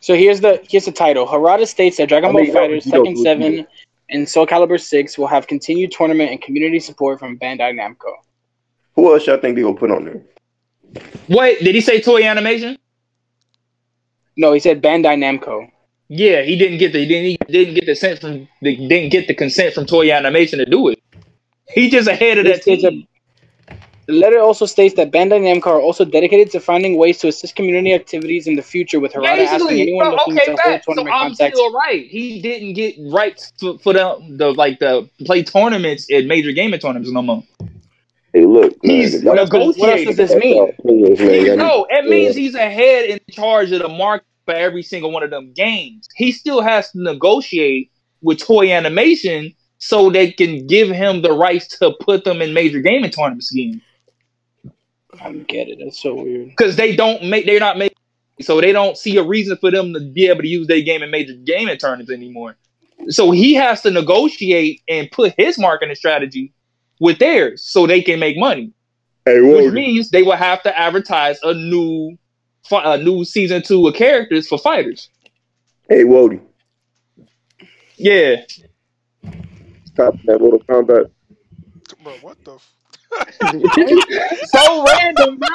So 0.00 0.14
here's 0.14 0.40
the 0.40 0.60
here's 0.68 0.86
the 0.86 0.92
title. 0.92 1.26
Harada 1.26 1.66
states 1.66 1.98
that 1.98 2.08
Dragon 2.08 2.30
I 2.30 2.32
Ball 2.32 2.42
mean, 2.42 2.52
Fighters 2.52 2.86
you 2.86 2.92
don't 2.92 3.06
Tekken 3.06 3.14
do 3.14 3.20
it. 3.20 3.24
Seven 3.24 3.66
and 4.08 4.28
Soul 4.28 4.46
Calibur 4.46 4.80
Six 4.80 5.16
will 5.18 5.26
have 5.28 5.46
continued 5.46 5.92
tournament 5.92 6.30
and 6.30 6.40
community 6.42 6.80
support 6.80 7.18
from 7.18 7.38
Bandai 7.38 7.74
Namco. 7.74 8.12
Who 8.96 9.12
else 9.12 9.26
y'all 9.26 9.38
think 9.38 9.56
they 9.56 9.62
gonna 9.62 9.76
put 9.76 9.90
on 9.90 10.04
there? 10.06 10.22
Wait, 11.28 11.60
did 11.60 11.74
he 11.74 11.80
say 11.80 12.00
Toei 12.00 12.24
Animation? 12.28 12.76
No, 14.36 14.52
he 14.52 14.60
said 14.60 14.82
Bandai 14.82 15.16
Namco. 15.18 15.70
Yeah, 16.08 16.42
he 16.42 16.56
didn't 16.56 16.78
get 16.78 16.92
the 16.92 17.00
he 17.00 17.06
didn't 17.06 17.24
he 17.26 17.36
didn't 17.52 17.74
get 17.74 17.80
the 17.86 17.92
consent 17.92 18.20
from 18.20 18.48
the, 18.62 18.76
didn't 18.88 19.10
get 19.10 19.28
the 19.28 19.34
consent 19.34 19.74
from 19.74 19.86
Toei 19.86 20.16
Animation 20.16 20.58
to 20.58 20.64
do 20.66 20.88
it. 20.88 20.98
He 21.68 21.88
just 21.90 22.08
ahead 22.08 22.38
of 22.38 22.44
that 22.46 22.64
This 22.64 22.78
is 22.78 22.84
a- 22.84 22.90
team. 22.90 23.06
The 24.10 24.16
letter 24.16 24.40
also 24.40 24.66
states 24.66 24.96
that 24.96 25.12
Bandai 25.12 25.40
Namco 25.40 25.68
are 25.68 25.80
also 25.80 26.04
dedicated 26.04 26.50
to 26.50 26.58
finding 26.58 26.96
ways 26.96 27.18
to 27.18 27.28
assist 27.28 27.54
community 27.54 27.94
activities 27.94 28.48
in 28.48 28.56
the 28.56 28.62
future, 28.62 28.98
with 28.98 29.12
Harada 29.12 29.46
asking 29.46 29.80
anyone 29.80 30.06
bro, 30.06 30.16
looking 30.16 30.32
okay, 30.36 30.46
to 30.46 30.50
hold 30.50 30.56
back. 30.64 30.82
So 30.82 30.94
tournament 30.94 31.14
I'm 31.14 31.28
contacts. 31.28 31.56
still 31.56 31.72
right. 31.72 32.04
He 32.08 32.42
didn't 32.42 32.72
get 32.72 32.96
rights 33.12 33.52
for, 33.60 33.78
for 33.78 33.92
the 33.92 34.18
the 34.30 34.52
like 34.52 34.80
the 34.80 35.08
play 35.24 35.44
tournaments 35.44 36.12
at 36.12 36.26
major 36.26 36.50
gaming 36.50 36.80
tournaments 36.80 37.12
no 37.12 37.22
more. 37.22 37.44
Hey, 38.32 38.44
look, 38.46 38.82
man. 38.82 38.96
He's 38.96 39.14
if 39.14 39.22
y'all- 39.22 39.36
What 39.36 39.54
else, 39.54 39.78
what 39.78 39.90
else 39.90 40.04
does 40.04 40.16
this 40.16 40.34
mean? 40.34 40.72
Players, 40.82 41.20
man, 41.20 41.46
y'all 41.46 41.56
No, 41.56 41.86
it 41.88 42.04
means 42.06 42.34
he's 42.34 42.56
ahead 42.56 43.10
in 43.10 43.20
charge 43.30 43.70
of 43.70 43.80
the 43.80 43.88
market 43.88 44.26
for 44.44 44.54
every 44.54 44.82
single 44.82 45.12
one 45.12 45.22
of 45.22 45.30
them 45.30 45.52
games. 45.52 46.08
He 46.16 46.32
still 46.32 46.62
has 46.62 46.90
to 46.90 47.00
negotiate 47.00 47.92
with 48.22 48.40
Toei 48.40 48.76
Animation 48.76 49.52
so 49.78 50.10
they 50.10 50.32
can 50.32 50.66
give 50.66 50.88
him 50.88 51.22
the 51.22 51.32
rights 51.32 51.78
to 51.78 51.92
put 52.00 52.24
them 52.24 52.42
in 52.42 52.52
major 52.52 52.80
gaming 52.80 53.12
tournaments 53.12 53.52
again. 53.52 53.80
I 55.20 55.24
don't 55.24 55.46
get 55.46 55.68
it. 55.68 55.78
That's 55.82 56.00
so 56.00 56.14
weird. 56.14 56.48
Because 56.48 56.76
they 56.76 56.94
don't 56.94 57.24
make, 57.24 57.46
they're 57.46 57.60
not 57.60 57.78
making, 57.78 57.96
so 58.40 58.60
they 58.60 58.72
don't 58.72 58.96
see 58.96 59.16
a 59.16 59.22
reason 59.22 59.56
for 59.56 59.70
them 59.70 59.92
to 59.94 60.00
be 60.00 60.28
able 60.28 60.42
to 60.42 60.48
use 60.48 60.66
their 60.66 60.80
game 60.80 61.02
in 61.02 61.10
major 61.10 61.34
gaming 61.34 61.76
tournaments 61.78 62.10
anymore. 62.12 62.56
So 63.08 63.30
he 63.30 63.54
has 63.54 63.80
to 63.82 63.90
negotiate 63.90 64.82
and 64.88 65.10
put 65.10 65.34
his 65.36 65.58
marketing 65.58 65.94
strategy 65.94 66.52
with 67.00 67.18
theirs 67.18 67.62
so 67.64 67.86
they 67.86 68.02
can 68.02 68.18
make 68.20 68.36
money 68.36 68.72
Hey, 69.24 69.40
which 69.40 69.64
Wody. 69.66 69.72
means 69.72 70.10
they 70.10 70.22
will 70.22 70.36
have 70.36 70.62
to 70.64 70.78
advertise 70.78 71.38
a 71.42 71.54
new 71.54 72.16
a 72.72 72.98
new 72.98 73.24
season 73.24 73.62
two 73.62 73.86
of 73.88 73.94
characters 73.94 74.46
for 74.46 74.58
fighters. 74.58 75.08
Hey, 75.88 76.04
Wody. 76.04 76.40
Yeah, 77.96 78.36
Stop 79.86 80.14
that 80.24 80.40
little 80.40 80.60
combat. 80.60 81.06
Bro, 82.02 82.12
what 82.22 82.42
the? 82.44 82.54
F- 82.54 82.72
so 84.46 84.84
random, 84.84 85.38
bro. 85.38 85.48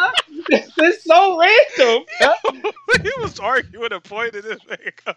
It's 0.50 1.04
so 1.04 1.40
random. 1.40 2.06
bro. 2.20 2.72
he 3.04 3.12
was 3.22 3.40
arguing 3.40 3.94
a 3.94 4.00
point 4.00 4.36
in 4.36 4.42
this 4.42 4.60
nigga. 4.64 5.16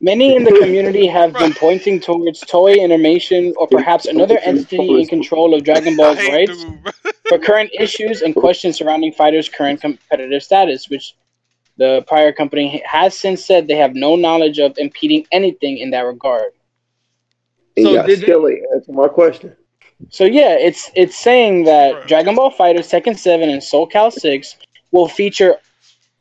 Many 0.00 0.36
in 0.36 0.44
the 0.44 0.58
community 0.60 1.06
have 1.06 1.32
been 1.32 1.54
pointing 1.54 1.98
towards 2.00 2.42
Toei 2.42 2.82
Animation 2.82 3.54
or 3.56 3.66
perhaps 3.66 4.06
another 4.06 4.38
entity 4.38 5.00
in 5.00 5.06
control 5.06 5.54
of 5.54 5.64
Dragon 5.64 5.94
I 5.94 5.96
Ball's 5.96 6.18
rights 6.18 6.66
for 7.28 7.38
current 7.38 7.70
issues 7.78 8.20
and 8.20 8.34
questions 8.34 8.76
surrounding 8.76 9.12
fighters' 9.12 9.48
current 9.48 9.80
competitive 9.80 10.42
status, 10.42 10.90
which 10.90 11.14
the 11.76 12.04
prior 12.06 12.32
company 12.32 12.82
has 12.84 13.16
since 13.16 13.44
said 13.44 13.66
they 13.66 13.76
have 13.76 13.94
no 13.94 14.14
knowledge 14.16 14.58
of 14.58 14.76
impeding 14.78 15.26
anything 15.32 15.78
in 15.78 15.90
that 15.90 16.02
regard. 16.02 16.52
So 17.78 17.94
y'all 17.94 18.06
did 18.06 18.20
they- 18.20 18.26
still 18.26 18.46
ain't 18.48 18.62
answer 18.74 18.92
my 18.92 19.08
question. 19.08 19.56
So 20.10 20.24
yeah, 20.24 20.56
it's 20.58 20.90
it's 20.94 21.16
saying 21.16 21.64
that. 21.64 22.06
Dragon 22.06 22.34
Ball 22.34 22.50
Fighters 22.50 22.90
Tekken 22.90 23.18
7 23.18 23.48
and 23.48 23.62
Soul 23.62 23.86
Cal 23.86 24.10
6 24.10 24.56
will 24.92 25.08
feature 25.08 25.56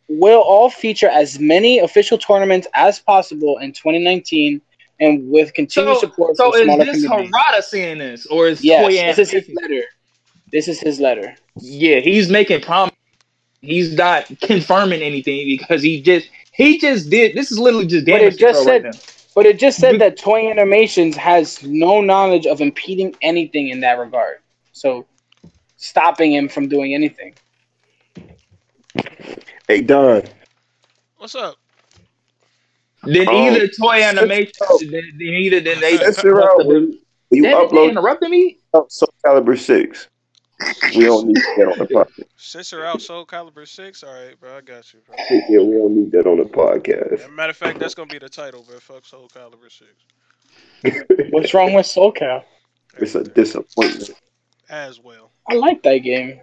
will 0.09 0.41
all 0.41 0.69
feature 0.69 1.09
as 1.09 1.39
many 1.39 1.79
official 1.79 2.17
tournaments 2.17 2.67
as 2.75 2.99
possible 2.99 3.57
in 3.59 3.71
2019 3.71 4.61
and 4.99 5.29
with 5.29 5.53
continued 5.53 5.95
So, 5.95 5.99
support 5.99 6.37
so 6.37 6.53
is 6.55 6.67
this. 6.77 7.05
Harada 7.05 7.61
saying 7.63 7.97
this, 7.97 8.25
or 8.27 8.47
is 8.47 8.63
Yes, 8.63 9.15
this 9.17 9.31
is 9.31 9.45
his 9.45 9.55
letter. 9.61 9.83
This 10.51 10.67
is 10.67 10.79
his 10.79 10.99
letter. 10.99 11.35
Yeah, 11.59 11.99
he's 11.99 12.29
making 12.29 12.61
promise. 12.61 12.93
He's 13.61 13.93
not 13.93 14.29
confirming 14.41 15.01
anything 15.01 15.45
because 15.47 15.81
he 15.81 16.01
just 16.01 16.29
He 16.51 16.77
just 16.77 17.09
did. 17.09 17.35
This 17.35 17.51
is 17.51 17.57
literally 17.57 17.87
just 17.87 18.05
But 18.05 18.19
damage 18.19 18.35
it 18.35 18.39
just 18.39 18.65
right 18.67 18.83
said- 18.83 18.83
now. 18.83 18.91
But 19.35 19.45
it 19.45 19.57
just 19.57 19.79
said 19.79 19.99
that 19.99 20.17
Toei 20.17 20.49
Animations 20.51 21.15
has 21.15 21.63
no 21.63 22.01
knowledge 22.01 22.45
of 22.45 22.61
impeding 22.61 23.15
anything 23.21 23.69
in 23.69 23.79
that 23.79 23.97
regard. 23.97 24.37
So 24.73 25.05
stopping 25.77 26.33
him 26.33 26.47
from 26.47 26.67
doing 26.67 26.93
anything. 26.93 27.33
Hey 29.67 29.81
Don, 29.81 30.23
What's 31.17 31.35
up? 31.35 31.55
Then 33.03 33.27
Oh. 33.29 33.47
either 33.47 33.67
toy 33.67 33.69
Switch 33.69 34.03
animation, 34.03 34.51
out. 34.61 34.79
then, 34.79 34.91
then 34.91 35.27
either 35.27 35.59
then 35.59 35.79
they. 35.79 35.97
censor 35.97 36.41
out 36.43 36.65
when 36.65 36.99
you 37.31 37.43
Damn 37.43 37.61
it, 37.63 37.71
they 37.71 37.89
interrupted 37.89 38.29
me. 38.29 38.59
Soul 38.89 39.13
Calibur 39.25 39.57
Six. 39.59 40.07
We 40.95 41.05
don't 41.05 41.27
need 41.27 41.35
that 41.35 41.67
on 41.67 41.79
the 41.79 41.85
podcast. 41.85 42.25
Censor 42.37 42.85
out 42.85 43.01
Soul 43.01 43.25
Calibur 43.25 43.67
Six. 43.67 44.03
All 44.03 44.13
right, 44.13 44.39
bro. 44.39 44.57
I 44.57 44.61
got 44.61 44.93
you, 44.93 44.99
bro. 45.05 45.15
Yeah, 45.49 45.61
we 45.61 45.77
don't 45.77 45.95
need 45.95 46.11
that 46.11 46.27
on 46.27 46.37
the 46.37 46.45
podcast. 46.45 47.23
As 47.23 47.31
matter 47.31 47.51
of 47.51 47.57
fact, 47.57 47.79
that's 47.79 47.95
gonna 47.95 48.07
be 48.07 48.19
the 48.19 48.29
title, 48.29 48.63
bro. 48.67 48.79
Fuck 48.79 49.05
Soul 49.05 49.29
Calibur 49.33 49.71
Six. 49.71 49.91
What's 51.31 51.53
wrong 51.53 51.73
with 51.73 51.85
SoulCal? 51.85 52.43
It's 52.97 53.15
a 53.15 53.23
disappointment. 53.23 54.11
As 54.69 54.99
well. 54.99 55.31
I 55.49 55.55
like 55.55 55.83
that 55.83 55.97
game. 55.99 56.41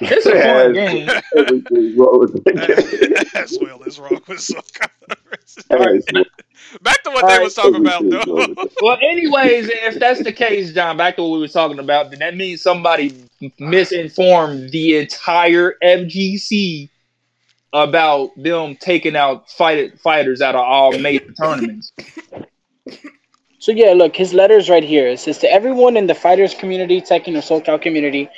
It's 0.00 0.26
a 0.26 0.32
fun 0.42 0.72
game. 0.72 1.96
Wrong 1.98 2.18
with 2.20 2.44
that. 2.44 3.30
As 3.34 3.58
well 3.60 3.82
as 3.84 3.98
wrong 3.98 4.20
with 4.28 4.40
Soul 4.40 4.62
Calibur. 4.72 5.96
As. 5.96 6.04
Back 6.82 7.02
to 7.04 7.10
what 7.10 7.24
All 7.24 7.30
they 7.30 7.36
right. 7.36 7.44
was 7.44 7.54
talking 7.54 7.76
about, 7.76 8.08
though. 8.08 8.54
Well, 8.82 8.98
anyways, 9.00 9.68
if 9.68 9.98
that's 9.98 10.22
the 10.22 10.32
case, 10.32 10.72
John, 10.72 10.96
back 10.96 11.16
to 11.16 11.22
what 11.22 11.32
we 11.32 11.38
were 11.40 11.48
talking 11.48 11.78
about, 11.78 12.10
then 12.10 12.18
that 12.18 12.36
means 12.36 12.60
somebody 12.60 13.14
misinformed 13.58 14.70
the 14.70 14.98
entire 14.98 15.76
FGC 15.82 16.90
about 17.72 18.30
them 18.36 18.76
taking 18.76 19.16
out 19.16 19.50
fight, 19.50 19.98
fighters 20.00 20.42
out 20.42 20.54
of 20.56 20.60
all 20.62 20.98
major 20.98 21.32
tournaments. 21.32 21.92
So 23.60 23.72
yeah, 23.72 23.92
look, 23.92 24.16
his 24.16 24.32
letter's 24.34 24.68
right 24.70 24.84
here. 24.84 25.08
It 25.08 25.20
says 25.20 25.38
to 25.38 25.50
everyone 25.50 25.96
in 25.96 26.06
the 26.06 26.14
fighters 26.14 26.54
community, 26.54 27.00
Tekken 27.00 27.36
or 27.36 27.40
SoulCal 27.60 27.80
community, 27.80 28.28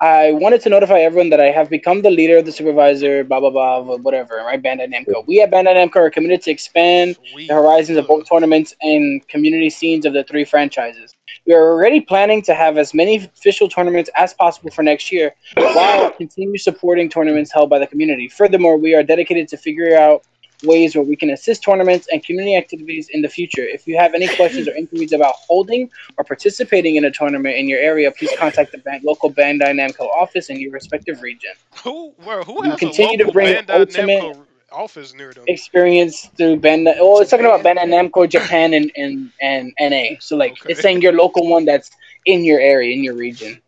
I 0.00 0.30
wanted 0.30 0.60
to 0.60 0.68
notify 0.68 1.00
everyone 1.00 1.30
that 1.30 1.40
I 1.40 1.46
have 1.46 1.68
become 1.68 2.02
the 2.02 2.10
leader 2.10 2.38
of 2.38 2.44
the 2.44 2.52
supervisor, 2.52 3.24
blah 3.24 3.40
blah 3.40 3.50
blah, 3.50 3.96
whatever, 3.96 4.36
right? 4.36 4.62
Bandai 4.62 4.92
Namco. 4.92 5.26
We 5.26 5.40
at 5.40 5.50
Bandai 5.50 5.74
Namco 5.74 5.96
are 5.96 6.10
committed 6.10 6.40
to 6.42 6.52
expand 6.52 7.18
Sweet. 7.32 7.48
the 7.48 7.54
horizons 7.54 7.98
of 7.98 8.06
both 8.06 8.28
tournaments 8.28 8.74
and 8.80 9.26
community 9.26 9.70
scenes 9.70 10.06
of 10.06 10.12
the 10.12 10.22
three 10.22 10.44
franchises. 10.44 11.16
We 11.46 11.54
are 11.54 11.72
already 11.72 12.00
planning 12.00 12.42
to 12.42 12.54
have 12.54 12.78
as 12.78 12.94
many 12.94 13.16
official 13.16 13.68
tournaments 13.68 14.08
as 14.16 14.32
possible 14.34 14.70
for 14.70 14.82
next 14.84 15.10
year, 15.10 15.34
while 15.56 16.12
continue 16.12 16.58
supporting 16.58 17.08
tournaments 17.08 17.52
held 17.52 17.68
by 17.68 17.80
the 17.80 17.86
community. 17.86 18.28
Furthermore, 18.28 18.76
we 18.76 18.94
are 18.94 19.02
dedicated 19.02 19.48
to 19.48 19.56
figuring 19.56 19.94
out 19.94 20.22
ways 20.64 20.94
where 20.96 21.04
we 21.04 21.14
can 21.16 21.30
assist 21.30 21.62
tournaments 21.62 22.08
and 22.12 22.22
community 22.24 22.56
activities 22.56 23.08
in 23.10 23.22
the 23.22 23.28
future. 23.28 23.62
If 23.64 23.86
you 23.86 23.96
have 23.98 24.14
any 24.14 24.26
questions 24.36 24.66
or 24.68 24.72
inquiries 24.74 25.12
about 25.12 25.34
holding 25.46 25.90
or 26.16 26.24
participating 26.24 26.96
in 26.96 27.04
a 27.04 27.10
tournament 27.10 27.56
in 27.56 27.68
your 27.68 27.78
area, 27.78 28.10
please 28.10 28.30
contact 28.36 28.72
the 28.72 28.78
ban- 28.78 29.02
local 29.04 29.32
Bandai 29.32 29.70
Namco 29.72 30.08
office 30.08 30.50
in 30.50 30.58
your 30.60 30.72
respective 30.72 31.22
region. 31.22 31.52
Who? 31.84 32.10
Where? 32.24 32.42
Who 32.42 32.64
You 32.64 32.70
has 32.70 32.78
continue 32.80 33.14
a 33.14 33.18
to 33.18 33.24
local 33.24 33.32
bring 33.34 33.54
Bandai 33.54 33.70
ultimate- 33.80 34.22
Namco 34.22 34.44
office 34.70 35.14
near 35.14 35.32
them? 35.32 35.44
experience 35.46 36.26
through 36.36 36.56
Bandai. 36.60 36.96
Oh, 36.98 37.20
it's 37.20 37.30
talking 37.30 37.46
about 37.46 37.62
Bandai 37.64 37.84
Namco 37.86 38.28
Japan 38.28 38.74
and 38.74 38.90
and 38.96 39.30
and 39.40 39.72
NA. 39.80 40.16
So 40.20 40.36
like 40.36 40.52
Okay. 40.60 40.72
it's 40.72 40.82
saying 40.82 41.00
your 41.02 41.12
local 41.12 41.48
one 41.48 41.64
that's 41.64 41.90
in 42.26 42.44
your 42.44 42.60
area, 42.60 42.92
in 42.94 43.02
your 43.04 43.14
region. 43.14 43.62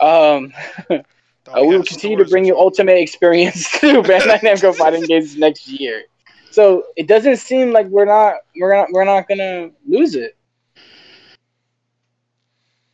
Um, 0.00 0.52
Uh, 1.56 1.64
we 1.64 1.76
will 1.76 1.84
continue 1.84 2.16
to 2.16 2.24
bring 2.24 2.44
you 2.44 2.56
ultimate 2.56 2.98
experience 3.06 3.68
through 3.68 4.02
Bandai 4.02 4.40
Namco 4.40 4.74
fighting 4.74 5.02
games 5.04 5.36
next 5.36 5.68
year. 5.68 6.04
So 6.50 6.84
it 6.96 7.06
doesn't 7.06 7.36
seem 7.36 7.72
like 7.72 7.86
we're 7.86 8.06
not 8.06 8.34
we're 8.56 8.74
not 8.74 8.88
we're 8.92 9.04
not 9.04 9.28
gonna 9.28 9.70
lose 9.86 10.14
it. 10.14 10.36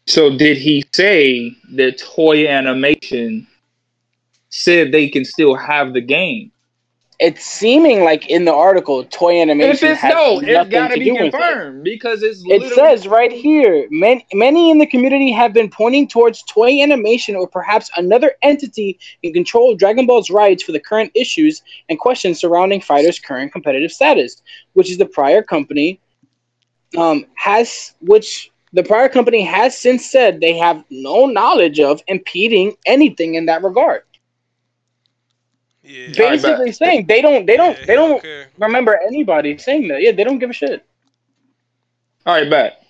So, 0.09 0.37
did 0.37 0.57
he 0.57 0.85
say 0.95 1.57
that 1.73 1.99
Toei 1.99 2.49
Animation 2.49 3.47
said 4.51 4.93
they 4.93 5.09
can 5.09 5.25
still 5.25 5.57
have 5.57 5.95
the 5.95 6.01
game? 6.01 6.53
It's 7.19 7.47
seeming 7.47 8.05
like 8.05 8.29
in 8.29 8.45
the 8.45 8.53
article, 8.53 9.03
Toei 9.05 9.41
animation. 9.41 9.89
If 9.89 9.95
it's 9.95 10.03
no, 10.03 10.39
it's 10.39 10.49
nothing 10.49 10.71
got 10.71 10.89
to 10.89 10.99
be 10.99 11.13
with 11.13 11.23
it. 11.23 11.31
confirmed 11.33 11.83
because 11.83 12.23
it's. 12.23 12.43
It 12.45 12.75
says 12.75 13.09
right 13.09 13.33
here, 13.33 13.87
many, 13.91 14.27
many 14.35 14.71
in 14.71 14.79
the 14.79 14.87
community 14.87 15.33
have 15.33 15.55
been 15.55 15.71
pointing 15.71 16.09
towards 16.09 16.43
Toei 16.45 16.83
Animation 16.83 17.35
or 17.35 17.49
perhaps 17.49 17.91
another 17.97 18.33
entity 18.43 18.99
in 19.23 19.33
control 19.33 19.73
of 19.73 19.79
Dragon 19.79 20.07
Ball's 20.07 20.29
rights 20.29 20.63
for 20.63 20.73
the 20.73 20.81
current 20.81 21.11
issues 21.15 21.63
and 21.89 21.99
questions 21.99 22.39
surrounding 22.39 22.83
Fighter's 22.83 23.19
current 23.19 23.51
competitive 23.51 23.93
status, 23.93 24.43
which 24.75 24.91
is 24.91 24.99
the 24.99 25.07
prior 25.07 25.43
company 25.43 25.99
um, 26.99 27.25
has, 27.37 27.95
which 28.01 28.53
the 28.75 28.83
prior 28.83 29.09
company 29.09 29.43
has 29.43 29.79
since 29.79 30.11
said 30.11 30.41
they 30.41 30.57
have 30.59 30.85
no 30.91 31.25
knowledge 31.25 31.81
of 31.81 32.03
impeding 32.09 32.77
anything 32.85 33.37
in 33.37 33.47
that 33.47 33.63
regard. 33.63 34.03
Yeah. 35.87 36.09
Ba- 36.09 36.31
Basically 36.31 36.73
saying 36.73 37.07
they 37.07 37.23
don't, 37.23 37.47
they 37.47 37.57
don't, 37.57 37.79
Yeah, 37.79 37.87
they 37.87 37.93
he 37.93 37.97
don't 37.97 38.25
remember 38.59 38.99
anybody 39.07 39.57
saying 39.59 39.89
that. 39.89 40.03
Yeah, 40.03 40.13
they 40.13 40.25
don't 40.25 40.39
give 40.39 40.51
a 40.51 40.53
shit. 40.53 40.85
All 42.27 42.35
right, 42.35 42.51
bet. 42.51 42.83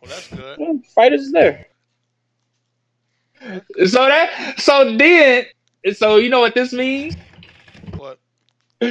Well, 0.00 0.10
that's 0.10 0.28
good. 0.28 0.58
Yeah, 0.58 0.72
Fighters 0.94 1.22
is 1.22 1.32
there. 1.32 1.66
So 3.86 4.06
that 4.06 4.60
so 4.60 4.96
then 4.96 5.46
so 5.94 6.16
you 6.16 6.30
know 6.30 6.40
what 6.40 6.54
this 6.54 6.72
means? 6.72 7.16
What? 7.96 8.18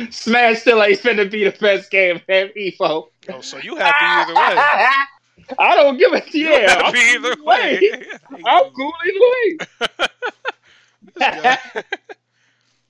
Smash 0.10 0.60
still 0.60 0.84
ain't 0.84 1.00
finna 1.00 1.30
be 1.30 1.46
the 1.46 1.52
best 1.52 1.90
game 1.90 2.22
in 2.28 2.50
FIFO. 2.50 3.08
Oh, 3.30 3.42
so 3.42 3.58
you 3.58 3.76
happy 3.76 4.06
either 4.06 4.36
way? 4.36 4.64
I 5.60 5.76
don't 5.76 5.98
give 5.98 6.14
a 6.14 6.22
You 6.32 6.50
yeah. 6.50 6.76
happy 6.76 7.00
I'm, 7.00 7.16
either 7.16 7.44
way? 7.44 7.92
I'm 8.46 8.72
cool 8.72 8.94
either 9.06 9.20
way. 11.20 11.58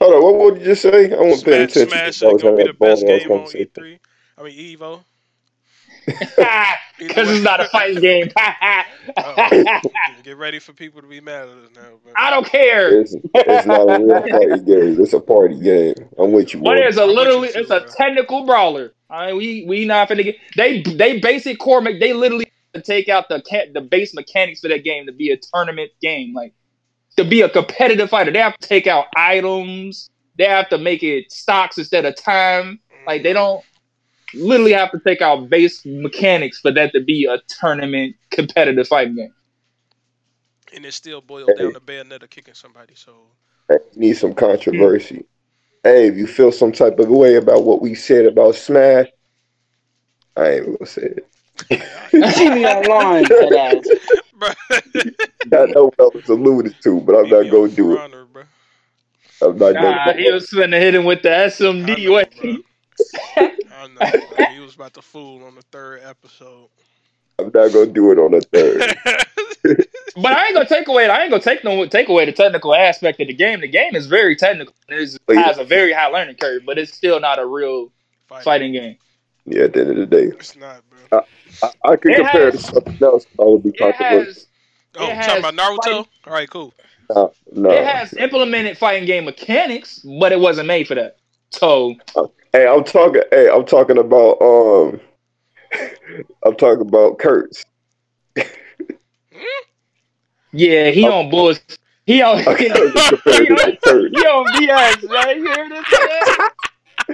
This 0.01 0.13
guy. 0.13 0.13
Hold 0.13 0.13
on, 0.15 0.23
what, 0.23 0.53
would 0.53 0.59
you 0.59 0.65
just 0.65 0.81
say? 0.83 1.13
I 1.13 1.21
wasn't 1.21 1.45
paying 1.45 1.67
Smash, 1.67 1.69
attention. 1.69 1.89
Smash 1.89 2.23
is 2.23 2.41
gonna 2.43 2.57
be 2.57 2.63
the 2.63 2.73
best 2.73 3.05
game 3.05 3.31
on. 3.31 3.55
E3. 3.55 3.99
I 4.37 4.43
mean 4.43 4.77
Evo. 4.77 5.03
Because 6.99 7.29
it's 7.31 7.43
not 7.43 7.59
a 7.59 7.65
fighting 7.65 8.01
game. 8.01 8.29
Oh, 9.17 9.49
get 10.23 10.37
ready 10.37 10.59
for 10.59 10.73
people 10.73 11.01
to 11.01 11.07
be 11.07 11.19
mad 11.21 11.49
at 11.49 11.57
us 11.57 11.69
now, 11.75 11.99
bro. 12.03 12.13
I 12.15 12.29
don't 12.29 12.45
care. 12.45 13.01
It's, 13.01 13.15
it's 13.33 13.65
not 13.65 13.81
a 13.81 14.03
real 14.03 14.21
fighting 14.29 14.65
game. 14.65 15.01
It's 15.01 15.13
a 15.13 15.19
party 15.19 15.59
game. 15.59 15.95
I'm 16.19 16.31
with 16.31 16.53
you, 16.53 16.61
But 16.61 16.77
it's 16.77 16.97
a 16.97 17.05
I'm 17.05 17.07
with 17.15 17.17
literally 17.17 17.49
too, 17.49 17.59
it's 17.59 17.71
a 17.71 17.81
bro. 17.81 17.89
technical 17.97 18.45
brawler. 18.45 18.93
I 19.09 19.27
mean, 19.27 19.37
we 19.37 19.65
we 19.67 19.85
not 19.85 20.09
finna 20.09 20.23
get 20.23 20.37
they 20.55 20.81
they 20.83 21.19
basic 21.19 21.59
core 21.59 21.83
they 21.83 22.13
literally 22.13 22.45
take 22.83 23.09
out 23.09 23.27
the 23.29 23.41
ca- 23.41 23.71
the 23.73 23.81
base 23.81 24.13
mechanics 24.13 24.61
for 24.61 24.67
that 24.69 24.83
game 24.83 25.07
to 25.07 25.11
be 25.11 25.31
a 25.31 25.37
tournament 25.53 25.91
game. 26.01 26.33
Like 26.33 26.53
to 27.17 27.23
be 27.23 27.41
a 27.41 27.49
competitive 27.49 28.09
fighter, 28.09 28.31
they 28.31 28.39
have 28.39 28.57
to 28.57 28.67
take 28.67 28.87
out 28.87 29.05
items. 29.15 30.09
They 30.37 30.45
have 30.45 30.69
to 30.69 30.77
make 30.77 31.03
it 31.03 31.31
stocks 31.31 31.77
instead 31.77 32.05
of 32.05 32.15
time. 32.15 32.79
Like 33.05 33.23
they 33.23 33.33
don't 33.33 33.63
literally 34.33 34.73
have 34.73 34.91
to 34.91 34.99
take 35.05 35.21
out 35.21 35.49
base 35.49 35.85
mechanics 35.85 36.59
for 36.59 36.71
that 36.71 36.93
to 36.93 37.01
be 37.01 37.25
a 37.25 37.39
tournament 37.59 38.15
competitive 38.29 38.87
fighting 38.87 39.15
game. 39.15 39.33
And 40.73 40.85
it 40.85 40.93
still 40.93 41.19
boils 41.19 41.49
down 41.57 41.73
to 41.73 41.79
Bayonetta 41.79 42.29
kicking 42.29 42.53
somebody. 42.53 42.93
So 42.95 43.13
Hey, 43.69 43.77
need 43.95 44.13
some 44.13 44.33
controversy. 44.33 45.25
Hey, 45.83 46.07
if 46.07 46.15
you 46.15 46.27
feel 46.27 46.51
some 46.51 46.71
type 46.71 46.99
of 46.99 47.09
way 47.09 47.35
about 47.35 47.63
what 47.63 47.81
we 47.81 47.95
said 47.95 48.25
about 48.25 48.55
Smash, 48.55 49.07
I 50.35 50.49
ain't 50.49 50.65
gonna 50.65 50.85
say 50.85 51.13
it. 51.17 51.27
You 52.13 52.31
see 52.31 52.49
me 52.49 52.65
online, 52.65 53.23
that 53.23 53.53
ass. 53.53 54.21
Bro, 54.41 54.49
I 55.53 55.65
know 55.67 55.85
what 55.85 55.99
I 55.99 56.09
was 56.17 56.29
alluded 56.29 56.75
to, 56.83 56.99
but 57.01 57.15
I'm 57.15 57.29
not 57.29 57.49
gonna 57.51 57.69
do 57.71 57.93
it. 57.93 58.01
Bro. 58.33 58.43
I'm 59.41 59.57
not 59.57 59.73
Nah, 59.73 59.81
gonna. 59.81 60.13
he 60.13 60.31
was 60.31 60.49
finna 60.49 60.79
hit 60.79 60.95
him 60.95 61.05
with 61.05 61.21
the 61.23 61.35
I 61.35 61.47
SMD. 61.47 62.05
know, 62.05 62.13
way. 62.15 62.25
I 63.71 63.87
know, 63.87 64.25
bro. 64.29 64.45
He 64.53 64.59
was 64.59 64.75
about 64.75 64.93
to 64.95 65.01
fool 65.01 65.43
on 65.45 65.55
the 65.55 65.61
third 65.71 66.01
episode. 66.03 66.69
I'm 67.39 67.51
not 67.53 67.71
gonna 67.73 67.87
do 67.87 68.11
it 68.11 68.19
on 68.19 68.31
the 68.31 68.41
third. 68.41 68.97
But 70.15 70.33
I 70.33 70.47
ain't 70.47 70.55
gonna 70.55 70.67
take 70.67 70.87
away. 70.89 71.07
I 71.07 71.21
ain't 71.21 71.31
gonna 71.31 71.41
take 71.41 71.63
no 71.63 71.85
take 71.85 72.09
away 72.09 72.25
the 72.25 72.33
technical 72.33 72.75
aspect 72.75 73.21
of 73.21 73.27
the 73.27 73.33
game. 73.33 73.61
The 73.61 73.67
game 73.67 73.95
is 73.95 74.07
very 74.07 74.35
technical. 74.35 74.73
It 74.89 75.17
has 75.37 75.57
a 75.57 75.63
very 75.63 75.93
high 75.93 76.07
learning 76.07 76.35
curve, 76.35 76.63
but 76.65 76.77
it's 76.77 76.93
still 76.93 77.19
not 77.19 77.39
a 77.39 77.45
real 77.45 77.91
Fighting. 78.27 78.43
fighting 78.43 78.73
game. 78.73 78.97
Yeah, 79.45 79.63
at 79.63 79.73
the 79.73 79.81
end 79.81 79.89
of 79.91 79.97
the 79.97 80.05
day, 80.05 80.23
It's 80.25 80.55
not, 80.55 80.81
bro. 80.89 81.21
I, 81.63 81.69
I 81.83 81.95
could 81.95 82.11
It 82.13 82.17
compare 82.17 82.47
it 82.49 82.51
to 82.53 82.57
something 82.59 82.97
else. 83.01 83.25
I 83.39 83.43
would 83.43 83.63
be 83.63 83.69
It 83.69 83.77
controversial. 83.77 84.23
has 84.25 84.47
Oh, 84.97 85.07
it 85.09 85.15
talking 85.23 85.39
about 85.39 85.53
Naruto? 85.55 85.83
fighting- 85.83 86.05
All 86.27 86.33
right, 86.33 86.49
cool. 86.49 86.73
No, 87.09 87.33
no. 87.53 87.69
it 87.71 87.83
has 87.85 88.13
implemented 88.13 88.77
fighting 88.77 89.05
game 89.05 89.25
mechanics, 89.25 89.99
but 90.19 90.31
it 90.31 90.39
wasn't 90.39 90.67
made 90.67 90.87
for 90.87 90.95
that. 90.95 91.17
So 91.51 91.95
Hey, 92.53 92.67
I'm 92.67 92.83
talking. 92.83 93.21
Hey, 93.31 93.49
I'm 93.49 93.65
talking 93.65 93.97
about. 93.97 94.41
Um, 94.41 94.99
I'm 96.45 96.55
talking 96.55 96.81
about 96.87 97.17
Kurtz. 97.19 97.65
yeah, 100.51 100.89
he 100.91 101.05
Oh. 101.07 101.19
on 101.19 101.29
bulls. 101.29 101.59
He 102.05 102.21
on 102.21 102.37
I 102.37 102.41
he 102.57 102.69
can't 102.69 102.73
compare 103.09 103.43
it 103.43 103.47
to 103.47 103.77
Kurtz. 103.89 104.25
on 104.25 104.45
BS, 104.53 105.09
right? 105.09 105.37
You 105.37 105.45
hear 105.53 105.69
this? 105.69 105.85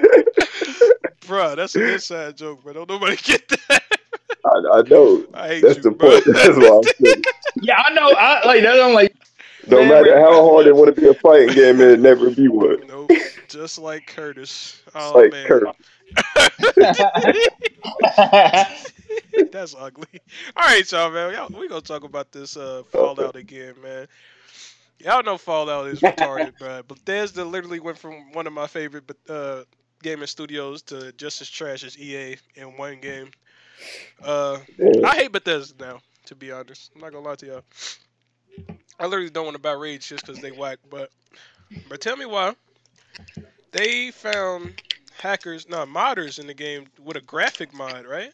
Man? 0.01 0.91
bro, 1.27 1.55
that's 1.55 1.75
an 1.75 1.83
inside 1.83 2.37
joke, 2.37 2.63
bro. 2.63 2.73
Don't 2.73 2.89
nobody 2.89 3.15
get 3.17 3.47
that. 3.47 3.83
I, 4.45 4.77
I 4.79 4.81
know. 4.83 5.25
I 5.33 5.47
hate 5.47 5.61
That's 5.61 5.77
you, 5.77 5.83
the 5.83 5.91
bro. 5.91 6.09
point. 6.11 6.23
That's 6.25 6.57
why 6.57 6.77
I'm 6.77 6.83
saying. 7.05 7.23
Yeah, 7.61 7.83
I 7.85 7.93
know. 7.93 8.13
I 8.17 8.45
like 8.45 8.61
that. 8.63 8.79
I'm 8.79 8.93
like, 8.93 9.15
No 9.67 9.79
Man, 9.79 9.89
matter 9.89 10.19
how 10.19 10.47
hard 10.49 10.67
it 10.67 10.75
want 10.75 10.93
to 10.93 11.01
be 11.01 11.07
a 11.07 11.13
fighting 11.13 11.53
game, 11.55 11.81
it'll 11.81 11.97
never 11.97 12.29
be 12.29 12.47
one. 12.47 12.85
Nope, 12.87 13.11
just 13.47 13.77
like 13.79 14.07
Curtis. 14.07 14.81
Oh 14.95 15.13
like 15.15 15.31
man, 15.31 15.47
Kurt. 15.47 15.75
that's 19.51 19.75
ugly. 19.77 20.07
All 20.55 20.65
right, 20.67 20.89
y'all, 20.91 21.11
man. 21.11 21.33
Y'all, 21.33 21.59
we 21.59 21.67
gonna 21.67 21.81
talk 21.81 22.03
about 22.03 22.31
this 22.31 22.55
uh, 22.55 22.83
Fallout 22.91 23.35
again, 23.35 23.75
man. 23.81 24.07
Y'all 24.99 25.23
know 25.23 25.37
Fallout 25.37 25.87
is 25.87 25.99
retarded, 25.99 26.57
bro. 26.57 26.81
Bethesda 26.83 27.43
literally 27.43 27.79
went 27.79 27.97
from 27.97 28.31
one 28.33 28.47
of 28.47 28.53
my 28.53 28.67
favorite 28.67 29.09
uh, 29.29 29.63
gaming 30.03 30.27
studios 30.27 30.81
to 30.83 31.11
just 31.13 31.41
as 31.41 31.49
trash 31.49 31.83
as 31.83 31.97
EA 31.97 32.37
in 32.55 32.77
one 32.77 32.99
game. 32.99 33.29
Uh, 34.23 34.57
I 35.03 35.15
hate 35.15 35.31
Bethesda 35.31 35.85
now, 35.85 35.99
to 36.25 36.35
be 36.35 36.51
honest. 36.51 36.91
I'm 36.95 37.01
not 37.01 37.11
gonna 37.11 37.25
lie 37.27 37.35
to 37.35 37.45
y'all. 37.45 37.63
I 38.99 39.05
literally 39.05 39.29
don't 39.29 39.45
want 39.45 39.55
to 39.55 39.61
buy 39.61 39.73
Rage 39.73 40.07
just 40.07 40.25
because 40.25 40.41
they 40.41 40.51
whack, 40.51 40.79
but 40.89 41.09
but 41.89 42.01
tell 42.01 42.17
me 42.17 42.25
why 42.25 42.55
they 43.71 44.11
found 44.11 44.81
hackers, 45.19 45.69
no 45.69 45.85
modders 45.85 46.39
in 46.39 46.47
the 46.47 46.53
game 46.53 46.87
with 47.03 47.17
a 47.17 47.21
graphic 47.21 47.73
mod, 47.73 48.05
right? 48.05 48.31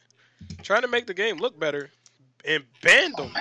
Trying 0.61 0.81
to 0.83 0.87
make 0.87 1.07
the 1.07 1.13
game 1.13 1.37
look 1.37 1.59
better 1.59 1.89
and 2.45 2.63
banned 2.81 3.15
them, 3.17 3.31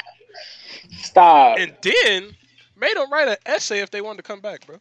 Stop. 0.90 1.58
and 1.58 1.74
then 1.82 2.34
made 2.76 2.96
them 2.96 3.10
write 3.12 3.28
an 3.28 3.36
essay 3.46 3.80
if 3.80 3.90
they 3.90 4.00
wanted 4.00 4.18
to 4.18 4.22
come 4.24 4.40
back, 4.40 4.66
bro. 4.66 4.76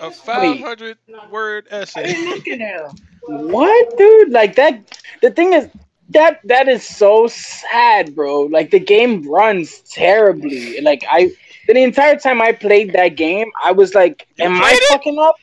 A 0.00 0.10
500 0.10 0.98
word 1.30 1.66
essay. 1.70 2.12
What, 3.28 3.98
dude? 3.98 4.30
Like 4.30 4.54
that. 4.56 4.98
The 5.22 5.30
thing 5.30 5.52
is, 5.52 5.68
that 6.10 6.40
that 6.44 6.68
is 6.68 6.84
so 6.86 7.26
sad, 7.26 8.14
bro. 8.14 8.42
Like 8.42 8.70
the 8.70 8.78
game 8.78 9.28
runs 9.28 9.80
terribly. 9.80 10.80
Like 10.80 11.04
I, 11.10 11.30
the 11.66 11.82
entire 11.82 12.16
time 12.16 12.40
I 12.40 12.52
played 12.52 12.92
that 12.92 13.16
game, 13.16 13.50
I 13.64 13.72
was 13.72 13.94
like, 13.94 14.26
"Am 14.38 14.54
I 14.56 14.58
played 14.70 14.76
it? 14.82 14.88
fucking 14.90 15.18
up?" 15.18 15.34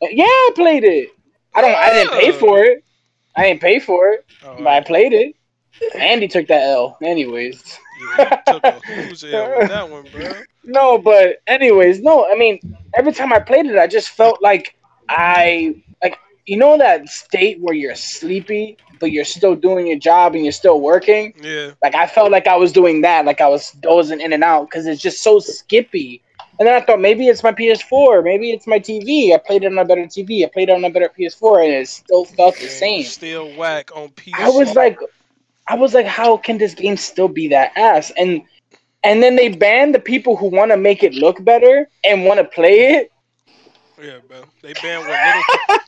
Uh, 0.00 0.06
yeah, 0.12 0.24
I 0.24 0.50
played 0.54 0.84
it. 0.84 1.08
I 1.54 1.60
don't. 1.60 1.74
I 1.74 1.90
didn't 1.92 2.12
pay 2.12 2.32
for 2.32 2.62
it. 2.62 2.84
I 3.36 3.42
didn't 3.48 3.60
pay 3.62 3.78
for 3.80 4.08
it, 4.10 4.26
Oh, 4.44 4.56
but 4.58 4.66
I 4.68 4.80
played 4.80 5.12
it. 5.12 5.34
Andy 5.96 6.28
took 6.28 6.46
that 6.48 6.62
L. 6.62 6.98
Anyways. 7.02 7.78
yeah, 8.18 8.42
you 8.46 8.52
took 8.52 8.64
a 8.64 8.72
who's 8.80 9.24
L 9.24 9.58
with 9.58 9.68
that 9.68 9.90
one, 9.90 10.06
bro. 10.12 10.32
No, 10.64 10.98
but 10.98 11.42
anyways, 11.46 12.00
no. 12.00 12.26
I 12.30 12.36
mean, 12.36 12.60
every 12.94 13.12
time 13.12 13.32
I 13.32 13.40
played 13.40 13.66
it, 13.66 13.78
I 13.78 13.86
just 13.86 14.10
felt 14.10 14.42
like 14.42 14.76
I 15.08 15.74
like 16.02 16.18
you 16.46 16.56
know 16.56 16.76
that 16.78 17.08
state 17.08 17.60
where 17.60 17.74
you're 17.74 17.94
sleepy, 17.94 18.76
but 19.00 19.10
you're 19.12 19.24
still 19.24 19.54
doing 19.54 19.86
your 19.86 19.98
job 19.98 20.34
and 20.34 20.44
you're 20.44 20.52
still 20.52 20.80
working. 20.80 21.34
Yeah, 21.42 21.70
Like 21.82 21.94
I 21.94 22.06
felt 22.06 22.30
like 22.30 22.46
I 22.46 22.56
was 22.56 22.72
doing 22.72 23.02
that, 23.02 23.24
like 23.24 23.40
I 23.40 23.48
was 23.48 23.72
dozing 23.72 24.20
in 24.20 24.32
and 24.32 24.44
out 24.44 24.68
because 24.70 24.86
it's 24.86 25.02
just 25.02 25.22
so 25.22 25.38
skippy. 25.38 26.22
And 26.58 26.68
then 26.68 26.80
I 26.80 26.84
thought 26.84 27.00
maybe 27.00 27.26
it's 27.28 27.42
my 27.42 27.52
PS4, 27.52 28.22
maybe 28.22 28.50
it's 28.50 28.66
my 28.66 28.78
TV. 28.78 29.34
I 29.34 29.38
played 29.38 29.64
it 29.64 29.72
on 29.72 29.78
a 29.78 29.84
better 29.84 30.06
TV. 30.06 30.44
I 30.44 30.48
played 30.52 30.68
it 30.68 30.72
on 30.72 30.84
a 30.84 30.90
better 30.90 31.08
PS4, 31.08 31.64
and 31.64 31.72
it 31.72 31.88
still 31.88 32.24
felt 32.24 32.56
the 32.58 32.68
same. 32.68 33.02
Still 33.04 33.52
whack 33.56 33.90
on 33.96 34.10
PS. 34.10 34.32
I 34.38 34.48
was 34.50 34.74
like, 34.74 34.98
I 35.66 35.74
was 35.76 35.94
like, 35.94 36.06
how 36.06 36.36
can 36.36 36.58
this 36.58 36.74
game 36.74 36.96
still 36.96 37.28
be 37.28 37.48
that 37.48 37.72
ass? 37.76 38.12
And 38.16 38.42
and 39.04 39.22
then 39.22 39.36
they 39.36 39.48
ban 39.48 39.92
the 39.92 39.98
people 40.00 40.36
who 40.36 40.46
want 40.48 40.70
to 40.70 40.76
make 40.76 41.02
it 41.02 41.14
look 41.14 41.42
better 41.44 41.88
and 42.04 42.24
want 42.24 42.38
to 42.38 42.44
play 42.44 42.94
it. 42.94 43.10
yeah, 44.02 44.18
bro. 44.28 44.42
They 44.62 44.72
banned 44.74 45.06
what 45.08 45.18
little. 45.26 45.42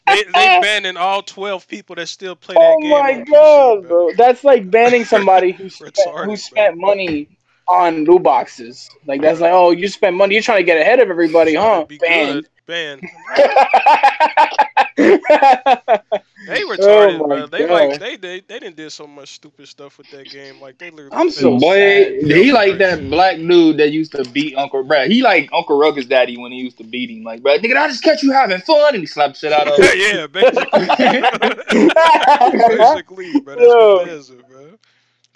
they, 0.06 0.22
they 0.24 0.32
banning 0.60 0.96
all 0.96 1.22
12 1.22 1.66
people 1.68 1.96
that 1.96 2.08
still 2.08 2.34
play 2.36 2.54
that 2.54 2.60
Oh 2.60 2.78
game. 2.80 2.90
my 2.90 3.12
on 3.12 3.24
PC, 3.24 3.30
god, 3.30 3.80
bro. 3.82 3.88
bro! 3.88 4.10
That's 4.16 4.44
like 4.44 4.70
banning 4.70 5.04
somebody 5.04 5.52
who 5.52 5.68
spent, 5.70 5.94
Retarded, 5.96 6.24
who 6.26 6.36
spent 6.36 6.78
bro. 6.78 6.88
money 6.88 7.28
on 7.68 8.04
loot 8.04 8.22
boxes. 8.22 8.88
Like 9.06 9.20
that's 9.22 9.40
like, 9.40 9.52
oh, 9.52 9.70
you 9.70 9.88
spent 9.88 10.16
money. 10.16 10.34
You're 10.34 10.42
trying 10.42 10.58
to 10.58 10.64
get 10.64 10.80
ahead 10.80 11.00
of 11.00 11.08
everybody, 11.10 11.54
huh? 11.54 11.84
Be 11.86 11.98
Banned. 11.98 12.48
good. 12.66 12.66
Banned. 12.66 13.02
They 16.47 16.61
retarded, 16.62 17.18
Oh 17.20 17.26
my 17.26 17.36
bro. 17.36 17.47
They 17.47 17.66
God. 17.66 17.70
like 17.90 18.01
they, 18.01 18.16
they 18.16 18.40
they 18.40 18.59
didn't 18.59 18.76
did 18.76 18.90
so 18.92 19.07
much 19.07 19.32
stupid 19.34 19.66
stuff 19.68 19.99
with 19.99 20.11
that 20.11 20.28
game. 20.30 20.61
Like 20.61 20.78
they 20.78 20.90
literally. 20.90 21.16
I'm 21.16 21.30
so 21.30 21.51
fell- 21.51 21.61
boy, 21.61 21.74
sad. 22.20 22.22
he 22.30 22.53
like 22.53 22.78
that 22.78 23.09
black 23.11 23.36
dude 23.38 23.76
that 23.78 23.90
used 23.92 24.12
to 24.12 24.24
beat 24.30 24.57
Uncle 24.57 24.82
Brad. 24.84 25.11
He 25.11 25.22
like 25.22 25.49
Uncle 25.53 25.78
Ruckus 25.78 26.07
daddy 26.07 26.36
when 26.36 26.53
he 26.53 26.59
used 26.59 26.78
to 26.78 26.84
beat 26.84 27.11
him. 27.11 27.22
Like, 27.24 27.42
bro, 27.42 27.59
nigga, 27.59 27.76
I 27.76 27.88
just 27.88 28.03
catch 28.03 28.22
you 28.22 28.32
having 28.32 28.59
fun, 28.61 28.95
and 28.95 29.03
he 29.03 29.07
slapped 29.07 29.36
shit 29.36 29.53
out 29.53 29.68
of 29.68 29.78
him. 29.78 29.84
yeah, 29.97 30.14
yeah, 30.14 30.26
basically. 30.26 30.86
basically, 32.76 33.40
bro. 33.40 33.55
That's 33.55 33.66
Yo. 33.66 33.99
Bethesda, 34.05 34.42
bro. 34.49 34.66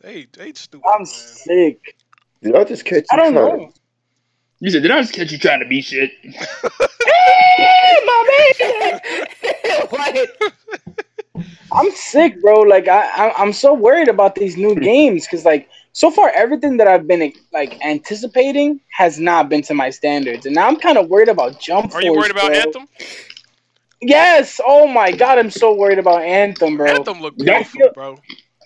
They 0.02 0.26
they 0.36 0.52
stupid. 0.52 0.86
I'm 0.86 1.00
man. 1.00 1.06
sick. 1.06 1.96
Did 2.42 2.54
I 2.54 2.64
just 2.64 2.84
catch 2.84 2.98
you 3.02 3.06
I 3.12 3.16
don't 3.16 3.32
trying 3.32 3.58
know. 3.58 3.72
You 4.60 4.70
said, 4.70 4.82
did 4.82 4.90
I 4.90 5.00
just 5.00 5.12
catch 5.12 5.30
you 5.32 5.38
trying 5.38 5.60
to 5.60 5.66
beat 5.66 5.84
shit? 5.84 6.10
Hey, 7.88 8.04
my 8.04 8.20
man! 8.30 9.86
what? 9.90 10.28
I'm 11.72 11.90
sick, 11.92 12.40
bro. 12.40 12.60
Like 12.60 12.88
I, 12.88 13.08
I 13.08 13.34
I'm 13.38 13.52
so 13.52 13.74
worried 13.74 14.08
about 14.08 14.34
these 14.34 14.56
new 14.56 14.74
hmm. 14.74 14.80
games 14.80 15.26
because 15.26 15.44
like 15.44 15.68
so 15.92 16.10
far 16.10 16.30
everything 16.30 16.76
that 16.78 16.88
I've 16.88 17.06
been 17.06 17.32
like 17.52 17.78
anticipating 17.84 18.80
has 18.90 19.18
not 19.18 19.48
been 19.48 19.62
to 19.62 19.74
my 19.74 19.90
standards, 19.90 20.46
and 20.46 20.54
now 20.54 20.66
I'm 20.66 20.76
kind 20.76 20.98
of 20.98 21.08
worried 21.08 21.28
about 21.28 21.60
Jump 21.60 21.92
Force, 21.92 22.02
Are 22.02 22.06
you 22.06 22.14
worried 22.14 22.30
about 22.30 22.48
bro. 22.48 22.60
Anthem? 22.60 22.88
Yes. 24.00 24.60
Oh 24.64 24.86
my 24.86 25.10
god, 25.10 25.38
I'm 25.38 25.50
so 25.50 25.74
worried 25.74 25.98
about 25.98 26.22
Anthem, 26.22 26.76
bro. 26.76 26.86
Anthem 26.86 27.20
look 27.20 27.36
beautiful, 27.36 27.80
feel- 27.80 27.92
bro. 27.92 28.18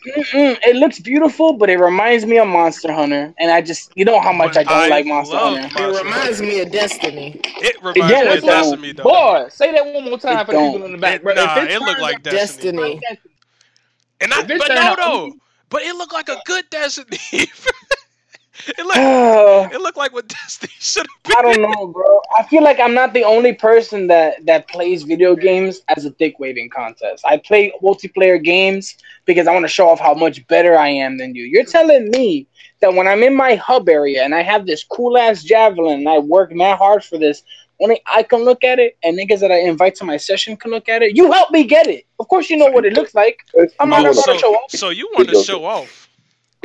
Mm-mm, 0.05 0.59
it 0.66 0.76
looks 0.76 0.98
beautiful, 0.98 1.53
but 1.53 1.70
it 1.70 1.78
reminds 1.78 2.26
me 2.26 2.38
of 2.38 2.48
Monster 2.48 2.92
Hunter, 2.92 3.32
and 3.38 3.50
I 3.53 3.61
just 3.62 3.92
you 3.94 4.05
know 4.05 4.20
how 4.20 4.32
much 4.32 4.57
I 4.57 4.64
don't 4.64 4.72
I 4.72 4.88
like 4.88 5.07
Monster 5.07 5.36
love 5.36 5.59
Hunter. 5.59 5.80
Monster 5.80 6.00
It 6.00 6.05
reminds 6.05 6.40
me 6.42 6.61
of 6.61 6.70
Destiny. 6.72 7.40
It 7.44 7.76
reminds 7.82 8.12
don't. 8.12 8.26
me 8.26 8.36
of 8.38 8.42
Destiny, 8.44 8.92
though. 8.92 9.03
Boy, 9.05 9.46
say 9.48 9.72
that 9.72 9.86
one 9.86 10.05
more 10.05 10.18
time 10.18 10.38
It 10.40 10.46
for 10.46 10.53
the 10.53 10.59
people 10.59 10.72
don't. 10.78 10.86
in 10.86 10.92
the 10.92 10.98
back, 10.98 11.16
It- 11.16 11.22
bro. 11.22 11.34
nah, 11.34 11.59
If 11.62 11.70
it 11.70 11.80
look 11.80 11.88
turns 11.90 12.00
like 12.03 12.22
Destiny. 12.22 13.00
Destiny. 13.00 13.00
And 14.20 14.32
I, 14.34 14.40
If 14.40 14.59
but 14.59 14.68
no, 14.68 14.94
no. 14.96 15.34
But 15.68 15.82
it 15.82 15.94
looked 15.96 16.12
like 16.12 16.28
a 16.28 16.40
good 16.46 16.64
Destiny. 16.70 17.18
it 18.78 18.84
looked, 18.84 18.98
I 18.98 19.70
it 19.74 19.80
looked 19.80 19.96
like 19.96 20.12
what 20.12 20.28
Destiny 20.42 20.72
should 20.78 21.06
have 21.06 21.22
been. 21.22 21.34
I 21.38 21.42
don't 21.42 21.62
know, 21.72 21.86
bro. 21.88 22.20
I 22.38 22.42
feel 22.44 22.62
like 22.62 22.78
I'm 22.80 22.94
not 22.94 23.12
the 23.14 23.24
only 23.24 23.52
person 23.52 24.06
that 24.08 24.44
that 24.46 24.68
plays 24.68 25.02
video 25.02 25.34
games 25.34 25.82
as 25.94 26.04
a 26.04 26.10
dick 26.10 26.38
waving 26.38 26.70
contest. 26.70 27.24
I 27.26 27.38
play 27.38 27.72
multiplayer 27.82 28.42
games 28.42 28.96
because 29.24 29.46
I 29.46 29.52
want 29.52 29.64
to 29.64 29.68
show 29.68 29.88
off 29.88 30.00
how 30.00 30.14
much 30.14 30.46
better 30.48 30.76
I 30.78 30.88
am 30.88 31.18
than 31.18 31.34
you. 31.34 31.44
You're 31.44 31.64
telling 31.64 32.10
me 32.10 32.46
that 32.80 32.92
when 32.94 33.06
I'm 33.06 33.22
in 33.22 33.34
my 33.36 33.54
hub 33.54 33.88
area 33.88 34.24
and 34.24 34.34
I 34.34 34.42
have 34.42 34.66
this 34.66 34.82
cool 34.84 35.16
ass 35.16 35.42
javelin 35.42 36.00
and 36.00 36.08
I 36.08 36.18
work 36.18 36.52
mad 36.52 36.78
hard 36.78 37.04
for 37.04 37.16
this, 37.18 37.42
only 37.80 38.00
I 38.06 38.22
can 38.22 38.40
look 38.44 38.64
at 38.64 38.78
it 38.78 38.96
and 39.02 39.18
niggas 39.18 39.40
that 39.40 39.50
I 39.52 39.60
invite 39.60 39.94
to 39.96 40.04
my 40.04 40.16
session 40.16 40.56
can 40.56 40.70
look 40.70 40.88
at 40.88 41.02
it. 41.02 41.16
You 41.16 41.30
help 41.32 41.50
me 41.50 41.64
get 41.64 41.86
it. 41.86 42.06
Of 42.18 42.28
course, 42.28 42.50
you 42.50 42.56
know 42.56 42.70
what 42.70 42.84
it 42.84 42.92
looks 42.92 43.14
like. 43.14 43.38
I'm 43.56 43.64
you 43.64 43.90
not 43.90 43.90
wanna- 43.90 44.10
about 44.10 44.24
to 44.24 44.38
show 44.38 44.54
off. 44.54 44.70
so 44.70 44.90
you 44.90 45.08
want 45.14 45.28
to 45.28 45.42
show 45.42 45.64
off? 45.64 46.01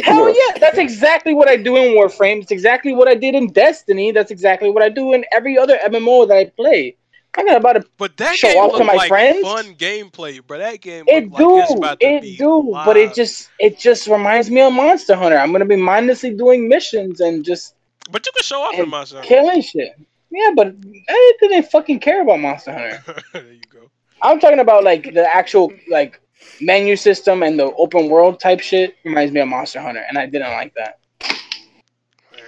Hell 0.03 0.29
yeah, 0.29 0.57
that's 0.59 0.77
exactly 0.77 1.33
what 1.33 1.47
I 1.49 1.55
do 1.57 1.75
in 1.75 1.95
Warframe. 1.95 2.41
It's 2.41 2.51
exactly 2.51 2.93
what 2.93 3.07
I 3.07 3.15
did 3.15 3.33
in 3.35 3.47
Destiny. 3.51 4.11
That's 4.11 4.29
exactly 4.31 4.69
what 4.69 4.83
I 4.83 4.89
do 4.89 5.13
in 5.13 5.25
every 5.31 5.57
other 5.57 5.77
MMO 5.85 6.27
that 6.27 6.37
I 6.37 6.45
play. 6.45 6.95
I'm 7.35 7.45
not 7.45 7.57
about 7.57 7.73
to. 7.73 7.83
But 7.97 8.17
that 8.17 8.35
Show 8.35 8.47
game 8.47 8.57
off 8.57 8.77
to 8.77 8.83
my 8.83 8.93
like 8.93 9.09
friends? 9.09 9.41
fun 9.41 9.75
gameplay, 9.75 10.45
bro. 10.45 10.57
That 10.59 10.81
game 10.81 11.03
It 11.07 11.29
like 11.31 11.37
do, 11.39 11.59
about 11.61 11.99
to 11.99 12.05
it 12.07 12.37
do, 12.37 12.71
but 12.85 12.97
it 12.97 13.13
just 13.13 13.49
it 13.59 13.77
just 13.77 14.07
reminds 14.07 14.49
me 14.49 14.61
of 14.61 14.73
Monster 14.73 15.15
Hunter. 15.15 15.37
I'm 15.37 15.51
gonna 15.51 15.65
be 15.65 15.75
mindlessly 15.75 16.33
doing 16.35 16.67
missions 16.67 17.19
and 17.19 17.43
just 17.45 17.75
But 18.11 18.25
you 18.25 18.31
can 18.33 18.43
show 18.43 18.61
off 18.61 18.73
in 18.75 18.89
Monster 18.89 19.17
Hunter. 19.17 19.27
killing 19.29 19.61
shit. 19.61 19.99
Yeah, 20.31 20.51
but 20.55 20.75
I 21.09 21.33
didn't 21.41 21.69
fucking 21.71 21.99
care 21.99 22.21
about 22.21 22.39
Monster 22.39 22.71
Hunter. 22.73 23.03
there 23.33 23.51
you 23.53 23.61
go. 23.71 23.89
I'm 24.21 24.39
talking 24.39 24.59
about 24.59 24.83
like 24.83 25.13
the 25.13 25.27
actual 25.27 25.71
like 25.89 26.19
menu 26.61 26.95
system 26.95 27.43
and 27.43 27.59
the 27.59 27.71
open 27.75 28.09
world 28.09 28.39
type 28.39 28.59
shit 28.59 28.95
reminds 29.03 29.33
me 29.33 29.39
of 29.41 29.47
Monster 29.47 29.81
Hunter, 29.81 30.03
and 30.07 30.17
I 30.17 30.25
didn't 30.25 30.51
like 30.51 30.73
that. 30.75 30.99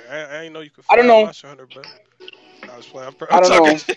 I, 0.10 0.18
I 0.18 0.42
ain't 0.44 0.54
know 0.54 0.62
you 0.62 0.72
could. 0.72 0.86
I 0.90 0.96
don't 0.96 1.08
know. 1.08 1.24
Monster 1.24 1.48
Hunter, 1.48 1.68
bro. 1.68 1.84
I 2.72 2.78
was 2.78 2.86
playing. 2.88 3.08
I'm, 3.08 3.28
I 3.30 3.40
don't 3.40 3.52
I'm 3.52 3.64
know. 3.64 3.80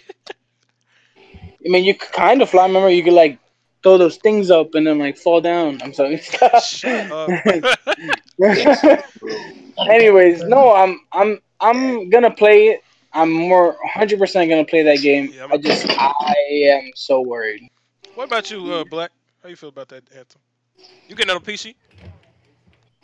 I 1.64 1.68
mean, 1.68 1.84
you 1.84 1.95
could 1.95 2.12
kind 2.12 2.43
of 2.43 2.51
fly. 2.51 2.66
Remember, 2.66 2.90
you 2.90 3.05
could 3.05 3.12
like 3.12 3.38
throw 3.82 3.99
those 3.99 4.16
things 4.16 4.51
up 4.51 4.74
and 4.74 4.86
then 4.86 4.99
like 4.99 5.16
fall 5.16 5.40
down. 5.40 5.80
I'm 5.82 5.93
sorry. 5.93 6.18
Shut 6.18 7.11
up. 7.11 7.30
Anyways, 9.88 10.43
no, 10.45 10.74
I'm 10.74 11.01
I'm 11.12 11.38
I'm 11.61 12.11
gonna 12.11 12.30
play 12.30 12.68
it. 12.68 12.80
I'm 13.12 13.30
more 13.30 13.76
100 13.82 14.18
percent 14.18 14.51
gonna 14.51 14.64
play 14.64 14.82
that 14.82 15.01
game. 15.01 15.32
Yeah, 15.32 15.43
I'm- 15.43 15.53
I 15.53 15.57
just 15.59 15.86
I 15.88 16.34
am 16.64 16.90
so 16.95 17.20
worried. 17.20 17.68
what 18.14 18.24
about 18.24 18.51
you, 18.51 18.72
uh, 18.72 18.84
Black? 18.84 19.11
How 19.43 19.49
you 19.49 19.57
feel 19.57 19.70
about 19.70 19.88
that 19.88 20.05
anthem? 20.16 20.40
You 21.09 21.16
getting 21.16 21.30
it 21.30 21.36
on 21.36 21.43
PC? 21.43 21.74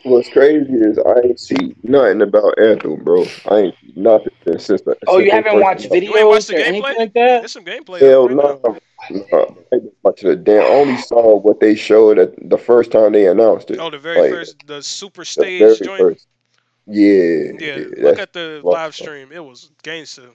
What's 0.04 0.28
crazy 0.28 0.72
is 0.72 0.96
I 0.98 1.20
ain't 1.26 1.40
see 1.40 1.74
nothing 1.82 2.22
about 2.22 2.56
Anthem, 2.60 3.02
bro. 3.02 3.24
I 3.50 3.56
ain't 3.56 3.74
see 3.80 3.92
nothing 3.96 4.30
since. 4.58 4.80
The, 4.82 4.96
Oh, 5.08 5.18
since 5.18 5.24
you 5.24 5.30
they 5.30 5.36
haven't 5.36 5.60
watched 5.60 5.90
came 5.90 5.92
out. 5.92 6.02
You 6.04 6.16
ain't 6.16 6.28
watched 6.28 6.46
the 6.46 6.54
or 6.54 6.58
gameplay? 6.60 6.66
anything 6.66 6.82
like 6.82 7.12
that? 7.14 7.38
There's 7.40 7.52
some 7.52 7.64
gameplay. 7.64 7.98
Hell 8.00 8.28
no. 8.28 8.34
now. 8.36 8.78
no. 9.10 9.56
I 9.72 9.74
ain't 9.74 9.84
watch 9.84 9.92
watch 10.04 10.20
the 10.22 10.36
damn. 10.36 10.62
I 10.62 10.66
only 10.66 10.96
saw 10.98 11.36
what 11.40 11.58
they 11.58 11.74
showed 11.74 12.18
at 12.20 12.48
the 12.48 12.56
first 12.58 12.92
time 12.92 13.12
they 13.12 13.26
announced 13.26 13.72
it. 13.72 13.80
Oh, 13.80 13.90
the 13.90 13.98
very 13.98 14.20
Like, 14.20 14.30
first, 14.30 14.64
the 14.68 14.82
super 14.84 15.22
The 15.22 15.26
stage 15.26 15.58
very 15.58 15.76
joint. 15.78 16.00
first. 16.00 16.26
Yeah, 16.86 17.50
Yeah, 17.58 17.84
look 17.98 18.18
at 18.20 18.32
the 18.32 18.60
live 18.62 18.94
stream. 18.94 19.32
It 19.32 19.44
was 19.44 19.72
gangster. 19.82 20.30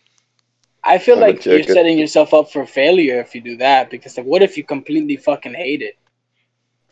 I 0.84 0.98
feel 0.98 1.16
I'ma 1.18 1.28
like 1.28 1.46
you're 1.46 1.64
setting 1.64 1.98
yourself 1.98 2.34
up 2.34 2.52
for 2.52 2.66
failure 2.66 3.20
if 3.20 3.34
you 3.36 3.42
do 3.42 3.58
that. 3.58 3.90
Because 3.90 4.18
like, 4.18 4.26
what 4.26 4.42
if 4.42 4.58
you 4.58 4.64
completely 4.64 5.16
fucking 5.18 5.54
hate 5.54 5.82
it? 5.82 5.98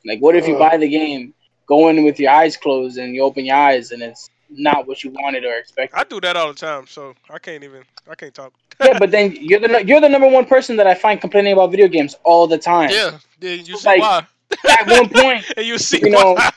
Like, 0.06 0.20
what 0.20 0.36
if 0.36 0.48
you 0.48 0.56
Uh. 0.56 0.60
buy 0.70 0.78
the 0.78 0.88
game, 0.90 1.34
go 1.68 1.90
in 1.90 2.04
with 2.04 2.20
your 2.20 2.32
eyes 2.32 2.58
closed, 2.58 2.98
and 2.98 3.14
you 3.14 3.22
open 3.24 3.46
your 3.46 3.56
eyes, 3.58 3.92
and 3.92 4.02
it's 4.02 4.30
not 4.50 4.88
what 4.88 5.04
you 5.04 5.12
wanted 5.12 5.44
or 5.46 5.56
expected? 5.58 5.98
I 5.98 6.04
do 6.04 6.20
that 6.22 6.36
all 6.38 6.48
the 6.50 6.60
time, 6.60 6.88
so 6.88 7.14
I 7.30 7.40
can't 7.40 7.64
even. 7.64 7.84
I 8.10 8.16
can't 8.16 8.34
talk. 8.34 8.54
yeah, 8.84 8.98
but 9.04 9.12
then 9.12 9.36
you're 9.40 9.60
the 9.60 9.86
you're 9.86 10.02
the 10.02 10.10
number 10.10 10.28
one 10.28 10.46
person 10.46 10.76
that 10.78 10.88
I 10.88 10.94
find 10.96 11.20
complaining 11.22 11.54
about 11.54 11.72
video 11.72 11.88
games 11.88 12.16
all 12.24 12.48
the 12.48 12.58
time. 12.58 12.90
Yeah, 12.90 13.20
yeah. 13.42 13.52
You 13.52 13.78
see 13.78 13.88
Like, 13.90 14.00
why? 14.02 14.26
At 14.68 14.88
one 14.88 15.10
point, 15.10 15.46
And 15.56 15.66
you 15.72 15.78
see 15.78 16.00
you 16.02 16.10
know, 16.10 16.34
why? 16.34 16.50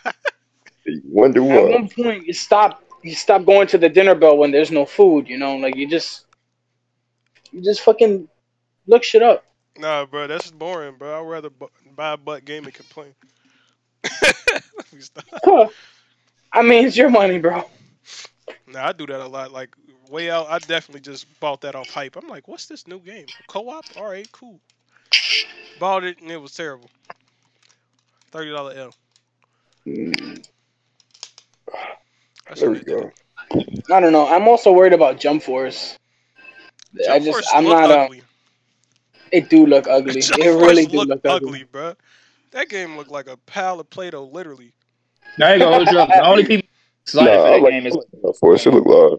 You 0.86 1.00
wonder 1.06 1.40
at 1.52 1.70
one 1.70 1.88
point, 1.88 2.26
you 2.26 2.32
stop 2.32 2.82
you 3.02 3.14
stop 3.14 3.44
going 3.44 3.66
to 3.68 3.78
the 3.78 3.88
dinner 3.88 4.14
bell 4.14 4.36
when 4.38 4.50
there's 4.50 4.70
no 4.70 4.84
food. 4.86 5.28
You 5.28 5.38
know, 5.38 5.56
like 5.56 5.76
you 5.76 5.86
just 5.86 6.23
you 7.54 7.62
just 7.62 7.82
fucking 7.82 8.28
look 8.86 9.04
shit 9.04 9.22
up. 9.22 9.44
Nah, 9.78 10.06
bro, 10.06 10.26
that's 10.26 10.50
boring, 10.50 10.96
bro. 10.96 11.20
I'd 11.20 11.28
rather 11.28 11.50
bu- 11.50 11.68
buy 11.94 12.12
a 12.12 12.16
butt 12.16 12.44
game 12.44 12.64
and 12.64 12.74
complain. 12.74 13.14
Let 14.22 14.92
me 14.92 15.00
stop. 15.00 15.24
Huh. 15.44 15.68
I 16.52 16.62
mean, 16.62 16.86
it's 16.86 16.96
your 16.96 17.10
money, 17.10 17.38
bro. 17.38 17.64
Nah, 18.66 18.88
I 18.88 18.92
do 18.92 19.06
that 19.06 19.20
a 19.20 19.26
lot. 19.26 19.52
Like 19.52 19.74
way 20.10 20.30
out, 20.30 20.48
I 20.50 20.58
definitely 20.58 21.00
just 21.00 21.26
bought 21.40 21.60
that 21.62 21.74
off 21.74 21.88
hype. 21.88 22.16
I'm 22.16 22.28
like, 22.28 22.48
what's 22.48 22.66
this 22.66 22.86
new 22.88 22.98
game? 22.98 23.26
Co-op? 23.46 23.84
All 23.96 24.08
right, 24.08 24.30
cool. 24.32 24.60
Bought 25.78 26.04
it 26.04 26.20
and 26.20 26.30
it 26.30 26.40
was 26.40 26.54
terrible. 26.54 26.90
Thirty 28.30 28.50
dollar 28.50 28.74
L. 28.74 28.94
Mm, 29.86 30.44
That's 32.48 32.60
There 32.60 32.70
we 32.70 32.80
go. 32.80 33.12
I 33.90 34.00
don't 34.00 34.12
know. 34.12 34.26
I'm 34.26 34.48
also 34.48 34.72
worried 34.72 34.92
about 34.92 35.20
Jump 35.20 35.42
Force. 35.42 35.96
I 37.10 37.18
just 37.18 37.30
Force 37.30 37.48
I'm 37.54 37.64
not. 37.64 37.90
Uh, 37.90 37.94
ugly. 38.04 38.22
it 39.32 39.48
do 39.50 39.66
look 39.66 39.86
ugly. 39.88 40.20
Jump 40.20 40.40
It 40.42 40.48
really 40.48 40.84
Force 40.84 40.86
do 40.92 40.96
look, 40.98 41.08
look 41.08 41.20
ugly, 41.24 41.48
ugly. 41.48 41.64
bro. 41.64 41.94
That 42.52 42.68
game 42.68 42.96
looked 42.96 43.10
like 43.10 43.26
a 43.26 43.36
pile 43.36 43.80
of 43.80 43.90
Play-Doh, 43.90 44.24
literally. 44.26 44.72
Now 45.38 45.52
you 45.52 45.58
gonna 45.58 45.76
hold 45.76 45.90
you 45.90 45.98
up. 45.98 46.08
The 46.08 46.24
only 46.24 46.44
people 46.46 46.68
excited 47.02 47.30
Nah, 47.30 47.42
for 47.44 47.50
that 47.50 47.62
like 47.62 47.72
game 47.72 47.86
is 47.86 47.96
Jump 48.22 48.36
Force. 48.36 48.66
It 48.66 48.70
look 48.74 48.86
live. 48.86 49.18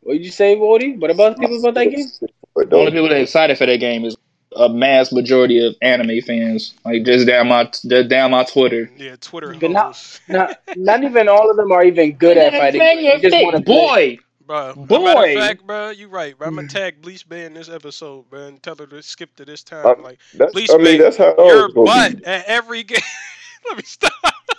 What 0.00 0.14
did 0.14 0.24
you 0.24 0.30
say, 0.30 0.56
Wody? 0.56 0.98
What 0.98 1.10
about 1.10 1.36
the 1.36 1.40
people 1.42 1.58
about 1.60 1.74
that 1.74 1.86
game? 1.86 2.06
But 2.54 2.70
the 2.70 2.76
only 2.76 2.92
people 2.92 3.08
that 3.08 3.16
are 3.18 3.22
excited 3.22 3.56
for 3.58 3.66
that 3.66 3.78
game 3.78 4.04
is 4.04 4.16
a 4.56 4.68
mass 4.68 5.12
majority 5.12 5.64
of 5.66 5.74
anime 5.82 6.20
fans. 6.22 6.74
Like 6.84 7.04
just 7.04 7.26
down 7.26 7.48
my 7.48 7.64
just 7.64 8.08
down 8.08 8.30
my 8.30 8.44
Twitter. 8.44 8.90
Yeah, 8.96 9.16
Twitter 9.20 9.54
But 9.58 9.70
not- 9.70 10.20
Not, 10.28 10.58
not 10.76 11.04
even 11.04 11.28
all 11.28 11.50
of 11.50 11.56
them 11.56 11.72
are 11.72 11.84
even 11.84 12.12
good 12.14 12.36
at 12.38 12.52
fighting. 12.52 12.80
You 13.04 13.18
just 13.20 13.36
want 13.44 13.56
to 13.56 13.62
boy. 13.62 14.18
Bro, 14.48 14.74
Boy. 14.76 14.86
Boy. 14.86 15.04
matter 15.04 15.28
of 15.28 15.46
fact, 15.46 15.66
bro, 15.66 15.90
you 15.90 16.08
right. 16.08 16.36
Bro. 16.36 16.48
I'm 16.48 16.54
gonna 16.56 16.68
tag 16.68 17.02
Bleach 17.02 17.28
Bay 17.28 17.44
in 17.44 17.52
this 17.52 17.68
episode, 17.68 18.28
bro, 18.30 18.46
and 18.46 18.62
tell 18.62 18.74
her 18.76 18.86
to 18.86 19.02
skip 19.02 19.36
to 19.36 19.44
this 19.44 19.62
time. 19.62 19.84
Uh, 19.86 19.94
like 20.02 20.18
That's, 20.34 20.54
Bleach 20.54 20.70
I 20.70 20.76
mean, 20.76 20.84
Bay, 20.84 20.96
that's 20.96 21.18
how 21.18 21.34
your 21.36 21.66
it's 21.66 21.74
supposed 21.74 21.74
to 21.74 22.12
butt 22.14 22.16
be. 22.18 22.24
at 22.24 22.44
every 22.46 22.82
game. 22.82 22.98
Let 23.68 23.76
me 23.76 23.82
stop. 23.84 24.12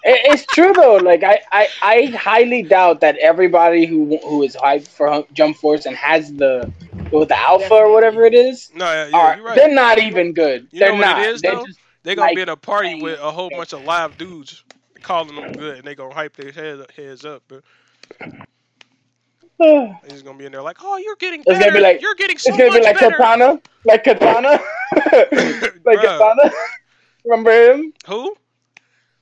It, 0.03 0.21
it's 0.31 0.45
true 0.53 0.71
though. 0.73 0.97
Like 0.97 1.23
I, 1.23 1.39
I, 1.51 1.67
I 1.81 2.05
highly 2.15 2.61
doubt 2.61 3.01
that 3.01 3.17
everybody 3.17 3.87
who 3.87 4.17
who 4.19 4.43
is 4.43 4.55
hyped 4.55 4.87
for 4.87 5.25
Jump 5.33 5.57
Force 5.57 5.87
and 5.87 5.95
has 5.95 6.31
the 6.33 6.71
with 7.11 7.29
the 7.29 7.39
alpha 7.39 7.73
or 7.73 7.91
whatever 7.91 8.23
it 8.25 8.35
is, 8.35 8.69
No, 8.75 8.85
yeah, 8.85 9.07
yeah 9.07 9.17
are 9.17 9.35
you're 9.37 9.45
right. 9.45 9.55
they're 9.55 9.73
not 9.73 9.97
even 9.97 10.33
good. 10.33 10.67
You 10.71 10.79
they're 10.81 10.91
what 10.93 10.99
not. 11.01 11.19
it 11.23 11.29
is, 11.29 11.41
They're 11.41 11.55
though? 11.55 11.65
just- 11.65 11.79
They 12.03 12.13
gonna 12.13 12.27
like, 12.27 12.35
be 12.35 12.41
at 12.43 12.49
a 12.49 12.55
party 12.55 13.01
with 13.01 13.19
a 13.19 13.31
whole 13.31 13.49
bunch 13.49 13.73
of 13.73 13.83
live 13.85 14.17
dudes 14.19 14.63
calling 15.01 15.33
them 15.35 15.51
good, 15.53 15.77
and 15.79 15.83
they 15.87 15.95
gonna 15.95 16.13
hype 16.13 16.35
their 16.35 16.51
heads 16.51 16.85
heads 16.95 17.25
up, 17.25 17.41
bro. 17.47 17.61
They 20.03 20.09
just 20.09 20.23
gonna 20.23 20.37
be 20.37 20.45
in 20.45 20.51
there 20.53 20.61
like, 20.61 20.77
oh, 20.81 20.97
you're 20.97 21.17
getting 21.17 21.41
It's 21.45 21.59
gonna 21.59 21.73
be 21.73 21.79
like- 21.81 22.01
you're 22.01 22.15
getting 22.15 22.37
so 22.37 22.49
it's 22.49 22.57
gonna 22.57 22.69
much 22.71 22.79
be 22.79 22.85
like 22.85 22.99
better. 22.99 23.17
Katana, 23.17 23.61
like 23.85 24.03
Katana, 24.05 24.49
like 24.95 25.99
Bruh. 25.99 26.01
Katana. 26.01 26.51
Remember 27.25 27.71
him? 27.73 27.93
Who? 28.07 28.35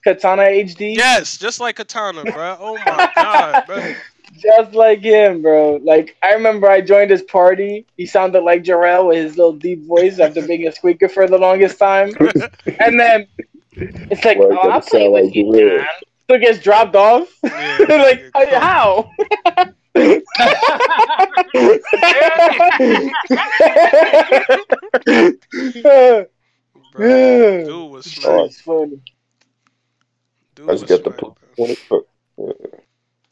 Katana 0.04 0.44
HD. 0.44 0.96
Yes, 0.96 1.38
just 1.38 1.60
like 1.60 1.76
Katana, 1.78 2.24
bro. 2.24 2.56
Oh 2.60 2.76
my 2.86 3.12
god, 3.16 3.64
bro. 3.66 3.94
Just 4.34 4.74
like 4.74 5.00
him, 5.00 5.42
bro. 5.42 5.80
Like 5.84 6.16
I 6.22 6.34
remember 6.34 6.70
I 6.70 6.82
joined 6.82 7.10
his 7.10 7.24
party. 7.24 7.88
He 7.98 8.06
sounded 8.06 8.42
like 8.42 8.64
Jarrell 8.64 9.08
with 9.08 9.18
his 9.18 9.38
little 9.38 9.54
deep 9.54 9.86
voice 9.88 10.20
after 10.20 10.46
being 10.46 10.68
a 10.68 10.72
squeaker 10.72 11.10
for 11.10 11.28
the 11.28 11.38
longest 11.38 11.80
time. 11.80 12.12
and 12.80 13.00
then 13.00 13.28
it's 13.72 14.24
like, 14.24 14.38
Well, 14.38 14.54
oh, 14.54 14.58
I'll 14.70 14.80
doesn't 14.80 14.92
play 14.92 15.10
with 15.10 15.26
like 15.26 15.36
you, 15.36 15.52
man. 15.52 15.86
So 16.30 16.36
it 16.36 16.42
gets 16.42 16.60
dropped 16.60 16.96
off. 16.96 17.28
Yeah, 17.44 18.22
like 18.36 18.54
how? 18.54 19.10
Bro, 26.94 27.64
dude 27.66 27.92
was 27.92 28.20
Oh, 28.26 28.50
funny. 28.50 29.00
Dude 30.56 30.70
I 30.70 30.72
was 30.72 30.82
just 30.82 31.04
got 31.04 31.04
the 31.04 31.10
bro. 31.12 31.36
on 31.60 31.76
but, 31.90 32.04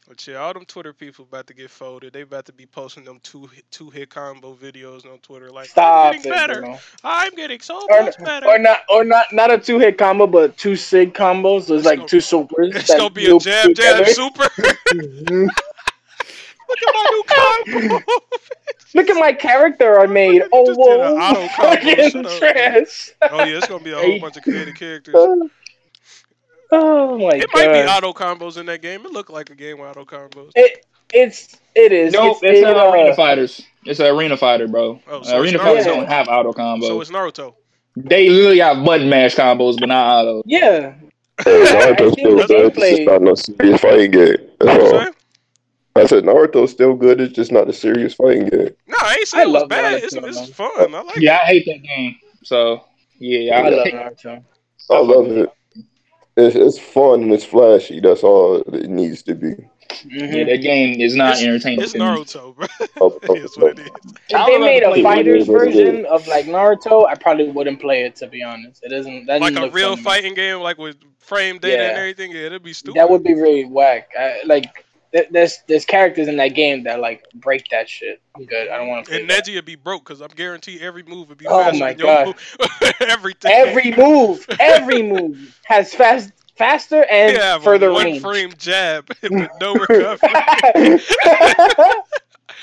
But 0.08 0.26
yeah, 0.26 0.36
all 0.36 0.52
them 0.54 0.64
Twitter 0.64 0.92
people 0.92 1.24
about 1.28 1.46
to 1.48 1.54
get 1.54 1.70
folded. 1.70 2.12
They 2.12 2.20
about 2.22 2.44
to 2.46 2.52
be 2.52 2.66
posting 2.66 3.04
them 3.04 3.18
two 3.22 3.46
hit, 3.46 3.64
two 3.70 3.90
hit 3.90 4.08
combo 4.10 4.54
videos 4.54 5.04
on 5.10 5.18
Twitter. 5.18 5.50
Like, 5.50 5.68
Stop 5.68 6.06
I'm 6.14 6.14
it, 6.20 6.22
getting 6.22 6.32
better. 6.32 6.60
bro. 6.60 6.78
I'm 7.02 7.34
getting 7.34 7.60
so 7.60 7.84
Or, 7.90 8.02
much 8.02 8.18
better. 8.18 8.46
or 8.46 8.58
not, 8.58 8.80
or 8.88 9.04
not, 9.04 9.26
not 9.32 9.50
a 9.50 9.58
two 9.58 9.78
hit 9.80 9.98
combo, 9.98 10.26
but 10.28 10.56
two 10.56 10.76
sig 10.76 11.12
combos. 11.14 11.62
So 11.64 11.74
it's 11.74 11.80
It's 11.80 11.86
like 11.86 11.98
gonna- 11.98 12.08
two 12.08 12.20
supers. 12.20 12.72
it's 12.76 12.94
gonna 12.94 13.10
be 13.10 13.26
a 13.26 13.30
loop 13.32 13.42
jab 13.42 13.74
jab 13.74 14.04
together. 14.04 14.04
super. 14.06 14.48
Look 16.68 16.78
at 16.86 16.94
my 16.94 17.06
new 17.12 17.88
combo. 17.88 18.04
Look 18.94 19.10
at 19.10 19.16
my 19.16 19.32
character 19.32 20.00
I 20.00 20.06
made. 20.06 20.42
Oh, 20.52 20.66
Just 20.66 20.78
did 20.80 21.00
an 21.00 21.16
whoa. 21.16 21.16
auto. 21.18 21.48
Fucking 21.48 22.38
trash. 22.38 23.10
oh 23.30 23.44
yeah, 23.44 23.56
it's 23.58 23.66
gonna 23.66 23.84
be 23.84 23.92
a 23.92 23.98
whole 23.98 24.18
bunch 24.20 24.36
of 24.36 24.42
creative 24.42 24.74
characters. 24.74 25.14
Oh 26.72 27.18
my 27.18 27.30
god. 27.30 27.42
It 27.42 27.50
god. 27.52 27.66
might 27.66 27.72
be 27.82 27.88
auto 27.88 28.12
combos 28.12 28.56
in 28.58 28.66
that 28.66 28.82
game. 28.82 29.04
It 29.04 29.12
looked 29.12 29.30
like 29.30 29.50
a 29.50 29.54
game 29.54 29.78
with 29.78 29.88
auto 29.90 30.04
combos. 30.04 30.50
It, 30.54 30.84
it's, 31.14 31.56
it 31.74 31.92
is. 31.92 32.12
Nope, 32.12 32.38
it's, 32.42 32.58
it's, 32.60 32.68
it, 32.68 32.76
uh, 32.76 32.88
uh, 32.88 32.92
arena 32.92 33.14
fighters. 33.14 33.62
It's 33.84 34.00
an 34.00 34.06
arena 34.06 34.36
fighter, 34.36 34.66
bro. 34.66 35.00
Oh, 35.06 35.20
Uh, 35.20 35.38
arena 35.40 35.58
fighters 35.58 35.84
don't 35.84 36.08
have 36.08 36.26
auto 36.28 36.52
combos. 36.52 36.86
So 36.88 37.00
it's 37.00 37.10
Naruto. 37.10 37.54
they 37.96 38.28
literally 38.28 38.58
have 38.58 38.84
button 38.84 39.08
mash 39.08 39.36
combos, 39.36 39.78
but 39.78 39.88
not 39.88 40.24
auto. 40.24 40.42
Yeah. 40.46 40.94
Hey, 41.44 41.64
Naruto's 41.94 42.12
still 42.14 42.70
think 42.70 42.74
good. 42.74 42.82
It's 42.82 42.96
just 42.96 43.02
not 43.06 43.22
no 43.22 43.34
serious 43.34 43.80
fighting 43.80 44.10
game. 44.10 44.36
That's 44.58 44.92
all. 44.92 45.06
Saying? 45.96 46.04
I 46.04 46.06
said 46.08 46.24
Naruto's 46.24 46.70
still 46.70 46.94
good. 46.94 47.20
It's 47.20 47.32
just 47.34 47.52
not 47.52 47.68
a 47.68 47.72
serious 47.72 48.14
fighting 48.14 48.48
game. 48.48 48.70
No, 48.86 48.96
I 49.00 49.10
ain't 49.12 49.20
I 49.20 49.24
saying 49.24 49.48
it 49.48 49.52
was 49.52 49.64
bad. 49.68 50.02
Naruto, 50.02 50.04
It's, 50.28 50.38
it's 50.40 50.50
fun. 50.50 50.94
I 50.94 51.00
like 51.02 51.16
Yeah, 51.16 51.36
it. 51.36 51.42
I 51.42 51.46
hate 51.46 51.66
that 51.66 51.82
game. 51.82 52.16
So 52.42 52.84
yeah, 53.18 53.56
I 53.56 53.60
I, 53.62 53.68
love 53.70 53.84
hate- 53.84 53.94
Naruto. 53.94 54.44
I 54.90 54.98
love 54.98 55.26
it. 55.28 55.50
It's, 56.36 56.54
it's 56.54 56.78
fun 56.78 57.22
and 57.22 57.32
it's 57.32 57.44
flashy. 57.44 58.00
That's 58.00 58.22
all 58.22 58.56
it 58.60 58.90
needs 58.90 59.22
to 59.22 59.34
be. 59.34 59.54
yeah, 60.06 60.26
Mhm. 60.26 60.46
that 60.48 60.56
game 60.58 61.00
is 61.00 61.14
not 61.16 61.34
It's- 61.36 61.44
entertaining. 61.46 61.80
It's. 61.82 61.94
Naruto, 61.94 62.54
bro. 62.54 62.66
Oh, 63.00 63.18
oh, 63.28 63.34
It's 63.34 63.56
what 63.56 63.78
it 63.78 63.80
is. 63.80 63.88
If 64.28 64.46
they 64.46 64.58
made 64.58 64.82
a 64.82 65.02
fighter's 65.02 65.46
version 65.46 66.04
of 66.06 66.26
like 66.28 66.44
Naruto, 66.46 67.06
I 67.08 67.14
probably 67.14 67.48
wouldn't 67.50 67.80
play 67.80 68.02
it 68.04 68.16
to 68.16 68.26
be 68.26 68.42
honest. 68.42 68.82
It 68.84 68.90
doesn't. 68.90 69.26
That 69.26 69.40
Like 69.40 69.54
doesn't 69.54 69.70
a 69.70 69.72
real 69.72 69.88
fun 69.90 69.96
to 69.96 70.00
me. 70.00 70.02
fighting 70.04 70.34
game, 70.34 70.58
like 70.60 70.76
with 70.78 70.96
frame 71.18 71.58
data 71.58 71.82
and 71.88 71.96
everything. 71.98 72.30
Yeah, 72.32 72.46
it'd 72.46 72.62
be 72.62 72.72
stupid. 72.72 72.98
That 73.00 73.08
would 73.10 73.22
be 73.24 73.34
really 73.34 73.64
whack. 73.64 74.08
I, 74.18 74.42
like 74.44 74.64
th- 74.74 74.85
there's 75.30 75.58
there's 75.68 75.84
characters 75.84 76.28
in 76.28 76.36
that 76.36 76.48
game 76.48 76.84
that 76.84 77.00
like 77.00 77.24
break 77.34 77.66
that 77.70 77.88
shit. 77.88 78.20
I'm 78.34 78.44
good. 78.44 78.68
I 78.68 78.76
don't 78.76 78.88
want 78.88 79.04
to 79.06 79.10
play 79.10 79.20
And. 79.20 79.30
Neji 79.30 79.54
would 79.54 79.64
be 79.64 79.76
broke 79.76 80.04
because 80.04 80.20
I'm 80.20 80.28
guaranteed 80.34 80.82
every 80.82 81.02
move 81.02 81.28
would 81.28 81.38
be 81.38 81.46
Oh 81.48 81.72
my 81.78 81.92
God. 81.94 82.26
move. 82.26 82.56
Everything. 83.00 83.52
Every 83.52 83.92
move, 83.96 84.46
every 84.60 85.02
move 85.12 85.58
has 85.64 85.94
fast, 85.94 86.32
faster 86.56 87.04
and 87.10 87.36
have 87.36 87.62
further 87.62 87.92
one 87.92 88.04
range. 88.04 88.22
frame 88.22 88.52
jab 88.58 89.08
with 89.22 89.50
no 89.60 89.74
recovery. 89.74 91.00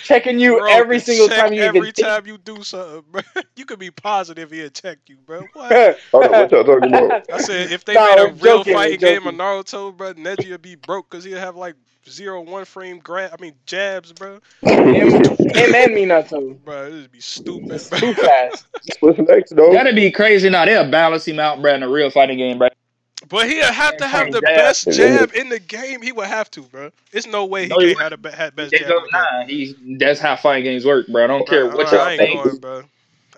Checking 0.03 0.39
you 0.39 0.59
Bro, 0.59 0.67
every 0.67 0.99
single 0.99 1.29
check 1.29 1.47
time 1.47 1.53
you 1.53 1.61
every 1.61 1.65
even 1.65 1.91
think. 1.95 2.11
time 2.11 2.25
you 2.27 2.37
do 2.37 2.63
something, 2.63 3.03
bro. 3.11 3.21
You 3.55 3.65
could 3.65 3.79
be 3.79 3.91
positive 3.91 4.51
he'll 4.51 4.69
check 4.69 4.99
you, 5.07 5.17
bro. 5.17 5.47
What? 5.53 5.81
Hold 6.11 6.27
on, 6.27 6.37
what 6.37 6.51
y'all 6.51 6.63
talking 6.63 6.89
about? 6.89 7.17
I 7.31 7.37
said 7.37 7.71
if 7.71 7.85
they 7.85 7.97
No, 7.97 7.99
made 7.99 8.17
a 8.19 8.27
I'm 8.27 8.37
real 8.39 8.63
joking, 8.63 8.63
fighting 8.63 8.99
I'm 8.99 8.99
game 8.99 9.27
of. 9.27 9.35
Naruto, 9.35 9.95
bro, 9.95 10.13
Neji 10.13 10.51
would 10.51 10.61
be 10.61 10.75
broke 10.75 11.09
because 11.09 11.23
he'd 11.23 11.33
have 11.37 11.55
like 11.55 11.75
zero 12.07 12.41
one 12.41 12.65
frame 12.65 12.99
grab. 12.99 13.31
I 13.37 13.41
mean 13.41 13.55
jabs, 13.65 14.11
bro. 14.13 14.39
him, 14.91 15.09
him 15.53 15.75
and 15.75 15.91
Minato. 15.95 16.59
Bro, 16.63 16.91
this 16.91 17.01
would 17.03 17.11
be 17.11 17.21
stupid, 17.21 17.81
It's 17.81 17.89
bro. 17.89 17.99
too 17.99 18.13
fast. 18.15 18.67
What's 18.99 19.19
next, 19.19 19.55
though? 19.55 19.73
That'd 19.73 19.95
be 19.95 20.11
crazy. 20.11 20.49
Now 20.49 20.65
they'll 20.65 20.89
balance 20.89 21.27
him 21.27 21.39
out, 21.39 21.61
bro, 21.61 21.73
in 21.75 21.83
a 21.83 21.89
real 21.89 22.09
fighting 22.09 22.37
game, 22.37 22.57
bro. 22.57 22.69
But 23.33 23.49
he'd 23.49 23.63
have 23.63 23.97
to 23.97 24.07
have 24.07 24.31
the 24.31 24.41
Jab. 24.41 24.55
best 24.55 24.91
jab 24.91 25.33
in 25.35 25.49
the 25.49 25.59
game. 25.59 26.01
He 26.03 26.13
would 26.13 26.27
have 26.27 26.51
to, 26.51 26.63
bro. 26.63 26.91
It's 27.11 27.27
no 27.27 27.45
way 27.45 27.67
he 27.69 27.69
No, 27.69 27.79
he 27.79 27.95
can't 27.95 27.99
have 27.99 28.11
the 28.11 28.17
best 28.17 28.53
jab. 28.55 28.87
go, 28.87 28.97
in 28.99 29.03
the 29.03 29.09
game. 29.11 29.11
nah, 29.11 29.45
he's 29.45 29.75
that's 29.99 30.19
how 30.19 30.35
fighting 30.37 30.65
games 30.65 30.85
work, 30.85 31.07
bro. 31.07 31.23
I 31.23 31.27
don't 31.27 31.47
care 31.47 31.69
Bro, 31.69 31.77
what 31.77 31.91
y'all 31.91 32.07
ain't 32.07 32.19
think. 32.19 32.43
going, 32.43 32.57
bro. 32.59 32.83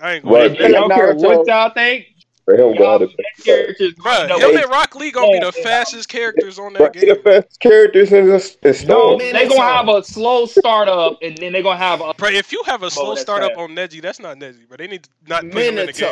I 0.02 0.14
ain't 0.16 0.26
going. 0.26 0.52
Right. 0.52 0.52
I 0.62 0.70
there. 0.70 0.72
don't 0.72 0.94
care 0.94 1.16
what 1.16 1.48
y'all 1.48 1.70
think. 1.72 2.08
Bro, 2.46 2.56
he 2.56 2.62
don't 2.62 2.78
go 2.78 2.86
how 2.86 2.98
to 3.00 3.06
Y'all 3.06 3.16
characters 3.44 3.94
Bruh, 3.96 4.30
no, 4.30 4.38
him 4.38 4.54
they- 4.56 4.62
and 4.62 4.72
Rock 4.72 4.94
Lee 4.96 5.10
gonna 5.12 5.32
be 5.32 5.40
the 5.40 5.52
fastest 5.52 6.10
characters 6.10 6.60
on 6.60 6.74
that 6.74 6.94
he 6.94 7.02
the 7.02 7.16
game. 7.16 7.24
best 7.24 7.60
characters 7.60 8.12
in 8.14 8.28
this 8.28 8.56
in 8.62 8.88
No, 8.88 9.18
Man, 9.18 9.34
they 9.34 9.48
gonna 9.48 9.62
have 9.62 9.88
a 9.90 10.04
slow 10.04 10.46
startup, 10.46 11.18
and 11.24 11.36
then 11.40 11.54
they 11.54 11.64
gonna 11.64 11.78
have 11.78 12.02
a. 12.02 12.14
Bro, 12.14 12.30
if 12.30 12.52
you 12.52 12.62
have 12.68 12.84
a 12.84 12.92
slow 12.92 13.16
startup 13.16 13.58
on 13.58 13.72
Neji, 13.76 14.00
that's 14.02 14.20
not 14.20 14.38
Neji, 14.38 14.62
but 14.70 14.78
they 14.78 14.86
need 14.88 15.04
to 15.04 15.10
not 15.28 15.42
put 15.50 15.64
him 15.64 15.78
in 15.80 15.86
the 15.88 15.94
game. 15.94 16.06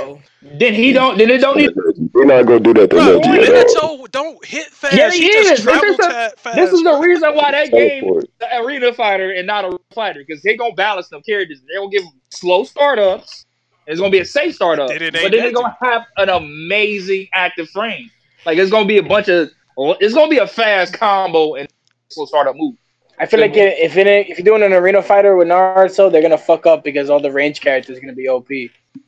Minato. 0.43 0.59
Then 0.59 0.73
he 0.73 0.91
don't. 0.91 1.17
Then 1.19 1.29
it 1.29 1.37
don't 1.39 1.57
need. 1.57 1.71
We're 2.13 2.25
not 2.25 2.45
gonna 2.47 2.59
do 2.59 2.73
that 2.73 2.89
to 2.89 2.95
Bro, 2.95 3.19
Neji. 3.19 3.45
Minato 3.45 4.11
don't 4.11 4.43
hit 4.45 4.65
fast. 4.67 4.95
Yeah, 4.97 5.11
he 5.11 5.21
he 5.21 5.27
just 5.31 5.59
is. 5.59 5.65
This 5.65 5.83
is 5.83 5.97
the- 5.97 6.33
fast. 6.37 6.55
This 6.55 6.71
is 6.73 6.81
the 6.83 6.93
reason 6.97 7.35
why 7.35 7.51
that 7.51 7.71
game 7.71 8.03
Teleport. 8.05 8.25
the 8.39 8.57
arena 8.61 8.91
fighter 8.93 9.31
and 9.31 9.45
not 9.45 9.65
a 9.65 9.77
fighter 9.93 10.23
because 10.27 10.41
they 10.41 10.57
gonna 10.57 10.73
balance 10.73 11.09
them 11.09 11.21
characters. 11.21 11.59
They 11.67 11.75
gonna 11.77 11.89
give 11.91 12.01
them 12.03 12.13
slow 12.31 12.63
startups. 12.63 13.42
It's 13.87 13.99
gonna 13.99 14.11
be 14.11 14.19
a 14.19 14.25
safe 14.25 14.55
startup, 14.55 14.89
Then 14.89 15.01
it 15.01 15.13
but 15.13 15.21
then 15.23 15.31
they're 15.31 15.51
gonna 15.51 15.77
have 15.81 16.05
an 16.17 16.29
amazing 16.29 17.27
active 17.33 17.69
frame. 17.69 18.09
Like 18.45 18.57
it's 18.57 18.71
gonna 18.71 18.87
be 18.87 18.97
a 18.97 19.03
bunch 19.03 19.27
of. 19.29 19.49
It's 19.77 20.13
gonna 20.13 20.29
be 20.29 20.37
a 20.37 20.47
fast 20.47 20.93
combo 20.93 21.55
and 21.55 21.67
slow 22.09 22.25
startup 22.25 22.55
move. 22.55 22.75
I 23.19 23.25
feel 23.25 23.39
like 23.39 23.55
it, 23.55 23.77
if 23.79 23.95
it, 23.97 24.07
if 24.07 24.37
you're 24.37 24.45
doing 24.45 24.63
an 24.63 24.73
arena 24.73 25.01
fighter 25.01 25.35
with 25.35 25.47
Naruto, 25.47 26.11
they're 26.11 26.21
gonna 26.21 26.37
fuck 26.37 26.65
up 26.65 26.83
because 26.83 27.09
all 27.09 27.19
the 27.19 27.31
range 27.31 27.61
characters 27.61 27.97
are 27.97 28.01
gonna 28.01 28.13
be 28.13 28.27
OP, 28.27 28.47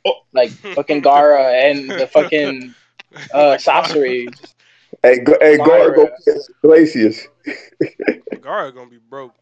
Oh. 0.06 0.14
like 0.34 0.52
fucking 0.52 1.02
Gaara 1.02 1.70
and 1.70 1.90
the 1.90 2.08
fucking 2.08 2.74
uh, 3.34 3.38
Sasori. 3.60 4.28
Hey, 5.04 5.20
go, 5.20 5.36
hey, 5.42 5.58
Fire 5.58 5.92
go, 5.92 6.06
go. 6.06 6.34
Glacius. 6.64 7.26
Gaara 8.36 8.74
gonna 8.74 8.90
be 8.90 9.00
broke. 9.10 9.34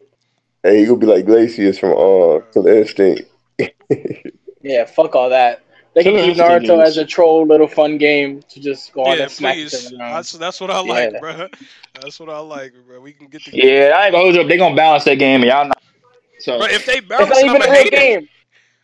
Hey, 0.64 0.82
you 0.82 0.88
gonna 0.88 1.00
be 1.00 1.06
like 1.08 1.26
Glacius 1.26 1.80
from 1.80 1.92
uh 1.92 2.40
Killer 2.52 2.78
Instinct. 2.80 3.24
Yeah, 4.64 4.86
fuck 4.86 5.16
all 5.16 5.30
that. 5.30 5.62
They 5.94 6.04
can 6.04 6.16
use 6.16 6.38
Naruto 6.38 6.82
is- 6.82 6.90
as 6.90 6.98
a 6.98 7.06
troll 7.06 7.46
little 7.46 7.68
fun 7.68 8.00
game 8.00 8.42
to 8.50 8.60
just 8.60 8.92
go 8.94 9.04
on 9.04 9.18
Yeah, 9.18 9.24
and 9.24 9.32
smack 9.32 9.56
please. 9.56 9.74
each 9.74 9.92
other 9.94 9.98
around. 10.02 10.14
That's, 10.16 10.32
that's 10.32 10.60
what 10.62 10.72
I 10.72 10.80
like, 10.80 11.12
Yeah. 11.12 11.20
bro. 11.20 11.48
That's 12.02 12.20
what 12.20 12.30
I 12.30 12.40
like, 12.40 12.74
bro. 12.88 13.00
We 13.00 13.14
can 13.14 13.28
get 13.28 13.44
the 13.46 13.52
Yeah, 13.54 13.94
I 13.96 14.06
ain't 14.06 14.14
gonna 14.14 14.24
hold 14.24 14.36
you 14.36 14.42
up. 14.42 14.48
They 14.48 14.58
gonna 14.58 14.76
balance 14.76 15.04
that 15.04 15.16
game, 15.20 15.42
and 15.42 15.50
y'all 15.52 15.66
not. 15.66 15.82
So 16.40 16.58
But 16.58 16.72
if 16.72 16.86
they 16.88 16.98
It's 16.98 17.08
bounce, 17.08 17.30
not 17.30 17.44
I'm 17.44 17.46
gonna 17.60 17.66
a 17.66 17.72
real 17.72 17.84
hate 17.84 17.94
it. 17.94 18.30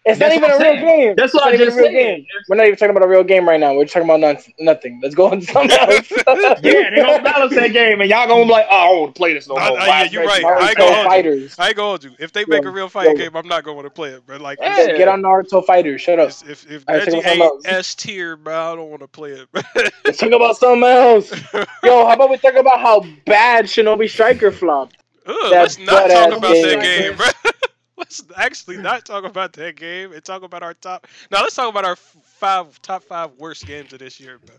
Game. 0.06 0.12
It's 0.14 0.20
That's 0.20 0.36
not 0.39 0.43
even 0.43 0.52
a 0.52 0.58
real 0.58 0.82
game. 0.97 1.14
That's 1.18 1.26
It's 1.26 1.34
what 1.34 1.45
not 1.45 1.52
I 1.52 1.54
even 1.56 1.66
just 1.68 1.78
a 1.78 1.82
real 1.82 1.88
said. 1.91 1.93
game. 1.93 2.26
We're 2.47 2.56
not 2.56 2.66
even 2.68 2.78
talking 2.80 2.95
about 2.95 3.04
a 3.06 3.08
real 3.10 3.24
game 3.24 3.47
right 3.47 3.60
now. 3.60 3.74
We're 3.76 3.86
talking 3.86 4.04
about 4.04 4.20
none, 4.22 4.38
nothing. 4.60 5.00
Let's 5.04 5.14
go 5.14 5.30
on 5.30 5.41
to 5.41 5.45
something 5.45 5.72
else. 5.80 6.10
yeah, 6.12 6.89
they 6.89 6.95
gonna 6.95 7.22
balance 7.24 7.54
that 7.56 7.74
game, 7.74 8.00
and 8.02 8.10
y'all 8.10 8.28
gonna 8.28 8.45
be 8.45 8.50
like, 8.52 8.66
oh, 8.70 8.76
I 8.76 8.86
don't 8.88 9.00
want 9.02 9.16
to 9.16 9.20
play 9.20 9.34
this 9.34 9.47
no 9.50 9.56
more. 9.56 9.64
nah, 9.64 9.72
Why 9.76 9.88
yeah, 9.88 10.04
you 10.06 10.20
that- 10.20 10.26
right. 10.28 10.43
why 10.43 10.54
I 10.56 10.60
that- 10.60 10.70
ain't 10.70 10.78
gonna 10.78 10.93
hold 10.93 11.04
you. 11.04 11.10
Fighters. 11.10 11.56
I 11.60 11.68
ain't 11.68 11.76
gonna 11.76 11.88
hold 11.89 12.04
you. 12.06 12.12
If 12.18 12.32
they 12.32 12.45
make 12.47 12.64
Yeah. 12.64 12.70
a 12.70 12.72
real 12.72 12.89
fighting 12.89 13.18
Yeah. 13.18 13.24
game, 13.26 13.36
I'm 13.36 13.47
not 13.47 13.64
going 13.66 13.84
to 13.84 13.89
play 13.89 14.10
it, 14.12 14.26
bro. 14.26 14.38
Like, 14.38 14.58
Yeah. 14.62 14.76
Just 14.78 14.97
get 14.97 15.08
on 15.10 15.22
Naruto 15.22 15.66
Fighters. 15.66 16.02
Shut 16.02 16.18
up. 16.18 16.30
if 16.30 16.50
if, 16.50 16.72
if 16.72 16.89
Alright, 16.89 17.04
so 17.06 17.12
Neji 17.12 17.16
we're 17.18 17.22
talking 17.24 17.41
ain't 17.43 17.68
S 17.68 17.95
tier, 17.95 18.36
bro, 18.38 18.72
I 18.74 18.76
don't 18.76 18.89
want 18.89 19.02
to 19.02 19.08
play 19.08 19.32
it. 19.32 19.52
bro. 19.52 19.62
Let's 20.06 20.18
talk 20.18 20.32
about 20.32 20.58
something 20.58 20.84
else. 20.89 21.32
Yo, 21.84 22.06
how 22.08 22.14
about 22.14 22.30
we 22.30 22.38
talk 22.38 22.56
about 22.56 22.80
how 22.80 23.04
bad 23.26 23.66
Shinobi 23.66 24.10
Striker 24.10 24.52
flopped? 24.52 24.95
Ugh, 25.26 25.36
let's 25.52 25.78
not 25.78 25.88
butt-ass 26.08 26.30
talk 26.30 26.38
about 26.38 26.54
that 26.54 26.82
game. 26.82 27.10
game, 27.10 27.16
bro. 27.18 27.26
Let's 28.00 28.24
actually 28.38 28.78
not 28.78 29.06
talk 29.06 29.26
about 29.26 29.54
that 29.54 29.76
game 29.76 30.14
and 30.14 30.24
talk 30.24 30.43
about 30.43 30.64
our 30.64 30.74
top. 30.74 31.06
Now 31.32 31.41
let's 31.41 31.56
talk 31.56 31.70
about 31.70 31.86
our 31.86 31.95
five 31.95 32.82
top 32.82 33.04
five 33.04 33.32
worst 33.38 33.68
games 33.68 33.93
of 33.93 34.00
this 34.00 34.20
year, 34.20 34.39
bro. 34.43 34.56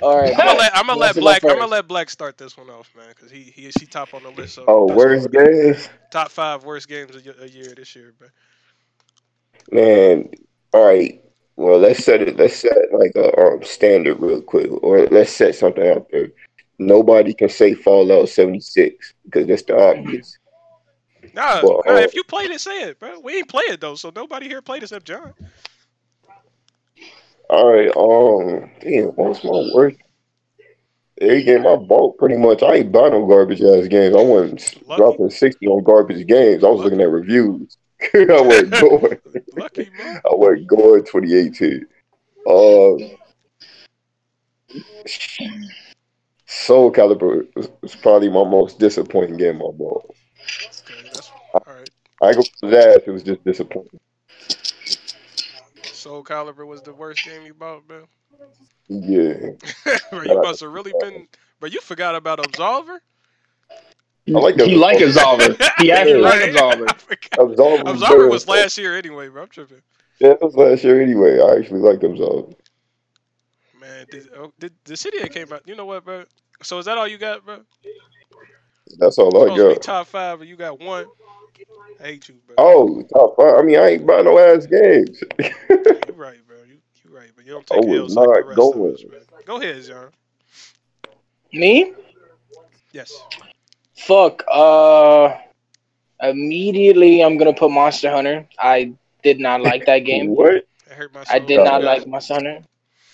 All 0.00 0.18
right. 0.18 0.32
I'm 0.38 0.46
gonna 0.46 0.58
let 0.58 0.76
I'm 0.76 0.86
gonna 0.86 1.00
let 1.00 1.14
go 1.14 1.20
Black 1.20 1.44
I'm 1.44 1.58
gonna 1.58 1.66
let 1.66 1.86
Black 1.86 2.10
start 2.10 2.38
this 2.38 2.56
one 2.56 2.70
off, 2.70 2.90
man, 2.96 3.06
because 3.10 3.30
he 3.30 3.42
he 3.42 3.70
he 3.78 3.86
top 3.86 4.14
on 4.14 4.22
the 4.22 4.30
list. 4.30 4.54
So 4.54 4.64
Oh, 4.66 4.86
worst 4.86 5.30
games, 5.30 5.88
top 6.10 6.30
five 6.30 6.64
worst 6.64 6.88
games 6.88 7.14
of 7.14 7.26
a 7.40 7.48
year 7.48 7.74
this 7.74 7.94
year, 7.94 8.14
bro. 8.18 8.28
man. 9.70 10.30
All 10.72 10.86
right. 10.86 11.22
Well, 11.56 11.78
let's 11.78 12.02
set 12.02 12.22
it. 12.22 12.36
Let's 12.36 12.56
set 12.56 12.72
like 12.92 13.12
a 13.14 13.38
um, 13.38 13.62
standard 13.62 14.20
real 14.20 14.40
quick, 14.40 14.70
or 14.82 15.06
let's 15.06 15.30
set 15.30 15.54
something 15.54 15.86
out 15.86 16.08
there. 16.10 16.28
Nobody 16.78 17.34
can 17.34 17.50
say 17.50 17.74
Fallout 17.74 18.30
76 18.30 19.14
because 19.24 19.46
that's 19.46 19.62
the 19.62 19.78
obvious. 19.78 20.38
Nah, 21.34 21.60
Well, 21.62 21.82
nah, 21.86 21.94
uh, 21.94 21.98
if 21.98 22.14
you 22.14 22.24
played 22.24 22.50
it, 22.50 22.60
say 22.60 22.82
it, 22.82 22.98
bro. 22.98 23.18
We 23.20 23.36
ain't 23.38 23.48
play 23.48 23.64
it 23.68 23.80
though, 23.80 23.94
so 23.94 24.12
nobody 24.14 24.48
here 24.48 24.60
played 24.62 24.82
except 24.82 25.06
John. 25.06 25.32
All 27.48 27.72
right. 27.72 27.90
Um. 27.96 28.70
Damn. 28.80 29.08
What's 29.08 29.44
my 29.44 29.70
worst? 29.74 29.98
Every 31.20 31.42
game 31.44 31.66
I 31.66 31.76
bought, 31.76 32.18
pretty 32.18 32.36
much. 32.36 32.62
I 32.62 32.76
ain't 32.76 32.92
buy 32.92 33.08
no 33.10 33.26
garbage 33.26 33.62
ass 33.62 33.86
games. 33.88 34.16
I 34.16 34.22
wasn't 34.22 34.88
Lucky. 34.88 35.00
dropping 35.00 35.30
sixty 35.30 35.66
on 35.66 35.82
garbage 35.84 36.26
games. 36.26 36.64
I 36.64 36.68
was 36.68 36.80
looking 36.82 37.00
at 37.00 37.10
reviews. 37.10 37.76
I 38.14 38.40
wasn't 38.40 38.70
going. 38.80 39.18
Lucky, 39.56 39.90
bro. 39.96 40.06
I 40.06 40.34
wasn't 40.34 40.66
going 40.66 41.04
2018. 41.04 41.86
Um. 42.48 43.18
Soul 46.46 46.92
Calibur 46.92 47.46
was 47.82 47.96
probably 47.96 48.28
my 48.28 48.44
most 48.44 48.78
disappointing 48.78 49.36
game 49.36 49.56
I 49.56 49.70
bought. 49.72 50.14
Okay, 51.54 51.64
that's 51.64 51.68
all 51.68 51.74
right. 51.74 51.90
I 52.22 52.32
go 52.34 52.42
for 52.60 52.70
that. 52.70 53.02
It 53.06 53.10
was 53.10 53.22
just 53.22 53.44
disappointing. 53.44 53.98
Soul 55.82 56.24
Calibur 56.24 56.66
was 56.66 56.82
the 56.82 56.92
worst 56.92 57.24
game 57.24 57.42
you 57.46 57.54
bought, 57.54 57.86
bro. 57.86 58.04
Yeah. 58.88 59.50
bro, 60.10 60.22
you 60.22 60.40
must 60.42 60.60
have 60.60 60.70
really 60.70 60.92
been. 61.00 61.28
But 61.60 61.72
you 61.72 61.80
forgot 61.80 62.14
about 62.14 62.38
Absolver. 62.38 62.98
I 64.28 64.30
like 64.38 64.60
He 64.60 64.76
like 64.76 64.98
Absolver. 64.98 65.56
He 65.78 65.90
actually 65.90 66.20
like 66.20 66.50
Absolver. 66.50 66.86
Absolver. 67.32 67.82
Absolver 67.84 68.30
was 68.30 68.46
last 68.48 68.78
year 68.78 68.96
anyway, 68.96 69.28
bro. 69.28 69.42
I'm 69.42 69.48
tripping. 69.48 69.82
Yeah, 70.20 70.30
it 70.30 70.42
was 70.42 70.54
last 70.54 70.84
year 70.84 71.00
anyway. 71.02 71.40
I 71.40 71.56
actually 71.56 71.80
liked 71.80 72.02
Absolver. 72.02 72.54
Man, 73.80 74.06
did, 74.10 74.28
oh, 74.36 74.52
did 74.60 74.72
the 74.84 74.96
city 74.96 75.18
that 75.18 75.32
came 75.32 75.52
out? 75.52 75.62
You 75.66 75.74
know 75.74 75.86
what, 75.86 76.04
bro? 76.04 76.24
So 76.62 76.78
is 76.78 76.86
that 76.86 76.98
all 76.98 77.08
you 77.08 77.18
got, 77.18 77.44
bro? 77.44 77.60
That's 78.98 79.18
all 79.18 79.36
I 79.36 79.54
Supposed 79.54 79.56
to 79.56 79.74
got. 79.74 79.82
top 79.82 80.06
five, 80.06 80.40
and 80.40 80.48
you 80.48 80.56
got 80.56 80.80
one. 80.80 81.06
I 82.00 82.02
hate 82.04 82.28
you, 82.28 82.34
bro. 82.46 82.56
Oh, 82.58 83.02
top 83.14 83.36
five. 83.36 83.56
I 83.58 83.62
mean, 83.62 83.78
I 83.78 83.90
ain't 83.90 84.06
buying 84.06 84.24
no 84.24 84.38
ass 84.38 84.66
games. 84.66 85.22
You 86.06 86.12
right, 86.14 86.46
bro. 86.46 86.58
You 86.64 86.78
you 87.04 87.10
right, 87.16 87.30
but 87.34 87.44
you 87.44 87.52
don't 87.52 87.66
I 87.72 87.76
take 87.76 87.80
was 87.80 88.08
L's 88.08 88.18
like 88.18 88.32
the 88.34 88.40
not 88.40 88.44
rest 88.44 88.72
going. 88.72 88.74
of 88.74 88.94
us, 88.94 89.02
bro. 89.02 89.18
Go 89.44 89.60
ahead, 89.60 89.82
John. 89.84 90.10
Me? 91.52 91.92
Yes. 92.92 93.26
Fuck. 93.94 94.42
Uh, 94.50 95.36
immediately 96.22 97.20
I'm 97.22 97.36
gonna 97.36 97.52
put 97.52 97.70
Monster 97.70 98.10
Hunter. 98.10 98.48
I 98.58 98.92
did 99.22 99.40
not 99.40 99.60
like 99.60 99.84
that 99.86 100.00
game. 100.00 100.28
what? 100.36 100.64
That 100.86 100.94
hurt 100.96 101.12
my 101.14 101.24
soul. 101.24 101.36
I 101.36 101.38
did 101.40 101.60
not 101.62 101.82
Yeah. 101.82 101.86
like 101.86 102.06
Monster 102.06 102.34
Hunter. 102.34 102.58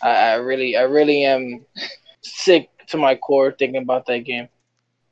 I, 0.03 0.11
I 0.11 0.35
really, 0.35 0.77
I 0.77 0.83
really 0.83 1.25
am 1.25 1.65
sick 2.23 2.71
to 2.89 2.97
my 2.97 3.15
core 3.17 3.53
thinking 3.53 3.83
about 3.83 4.07
that 4.07 4.21
game. 4.21 4.49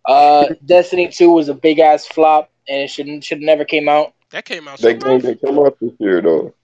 Uh, 0.05 0.49
Destiny 0.65 1.09
Two 1.09 1.31
was 1.31 1.49
a 1.49 1.55
big 1.55 1.79
ass 1.79 2.07
flop, 2.07 2.51
and 2.69 2.83
it 2.83 2.89
should 2.91 3.23
should 3.25 3.41
never 3.41 3.65
came 3.65 3.89
out. 3.89 4.15
That 4.31 4.45
came 4.45 4.67
out 4.69 4.79
so 4.81 4.89
That 4.89 5.03
game 5.03 5.21
didn't 5.21 5.41
come 5.41 5.59
out 5.59 5.77
this 5.81 5.93
year 5.99 6.21
though. 6.21 6.55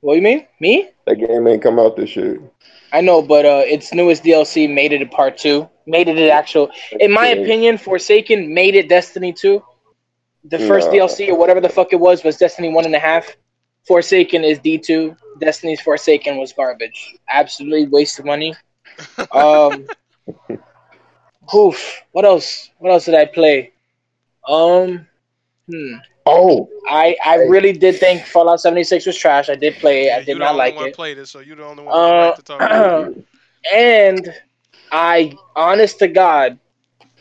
What 0.00 0.12
do 0.14 0.16
you 0.16 0.22
mean? 0.22 0.46
Me? 0.60 0.88
That 1.06 1.16
game 1.16 1.46
ain't 1.46 1.62
come 1.62 1.78
out 1.78 1.96
this 1.96 2.14
year. 2.16 2.40
I 2.92 3.00
know, 3.00 3.22
but 3.22 3.44
uh, 3.44 3.62
its 3.64 3.92
newest 3.92 4.22
DLC 4.22 4.72
made 4.72 4.92
it 4.92 5.02
a 5.02 5.06
part 5.06 5.36
two. 5.38 5.68
Made 5.86 6.08
it 6.08 6.16
an 6.16 6.30
actual. 6.30 6.70
In 7.00 7.10
my 7.10 7.26
opinion, 7.28 7.78
Forsaken 7.78 8.52
made 8.54 8.74
it 8.74 8.88
Destiny 8.88 9.32
two. 9.32 9.62
The 10.44 10.58
first 10.58 10.88
Nah. 10.88 10.94
DLC 10.94 11.28
or 11.28 11.36
whatever 11.36 11.60
the 11.60 11.68
fuck 11.68 11.92
it 11.92 12.00
was 12.00 12.22
was 12.22 12.36
Destiny 12.36 12.68
one 12.68 12.84
and 12.84 12.94
a 12.94 12.98
half. 12.98 13.36
Forsaken 13.86 14.44
is 14.44 14.58
D 14.58 14.78
two. 14.78 15.16
Destiny's 15.40 15.80
Forsaken 15.80 16.36
was 16.38 16.52
garbage. 16.52 17.16
Absolutely 17.28 17.86
waste 17.86 18.18
of 18.18 18.24
money. 18.24 18.54
Um, 19.32 19.86
oof. 21.54 22.02
What 22.12 22.24
else? 22.24 22.70
What 22.78 22.92
else 22.92 23.06
did 23.06 23.14
I 23.14 23.24
play? 23.26 23.72
Um, 24.48 25.06
hmm. 25.68 25.94
Oh, 26.26 26.70
I 26.88 27.16
I 27.24 27.36
really 27.36 27.72
did 27.72 27.96
think 27.96 28.24
Fallout 28.24 28.60
seventy 28.60 28.84
six 28.84 29.04
was 29.04 29.16
trash. 29.16 29.50
I 29.50 29.56
did 29.56 29.74
play 29.74 30.04
it. 30.04 30.06
Yeah, 30.06 30.16
I 30.16 30.18
you 30.20 30.24
did 30.24 30.34
the 30.36 30.38
not 30.38 30.50
only 30.52 30.58
like 30.58 30.76
one 30.76 30.88
it. 30.88 30.94
played 30.94 31.18
it, 31.18 31.26
so 31.26 31.40
you're 31.40 31.56
the 31.56 31.64
only 31.64 31.84
one 31.84 31.94
Uh, 31.94 32.08
that 32.08 32.26
like 32.26 32.36
to 32.36 32.42
talk 32.42 32.60
about 32.60 33.12
it. 33.12 33.26
and 33.74 34.34
I, 34.90 35.32
honest 35.56 35.98
to 35.98 36.08
God, 36.08 36.58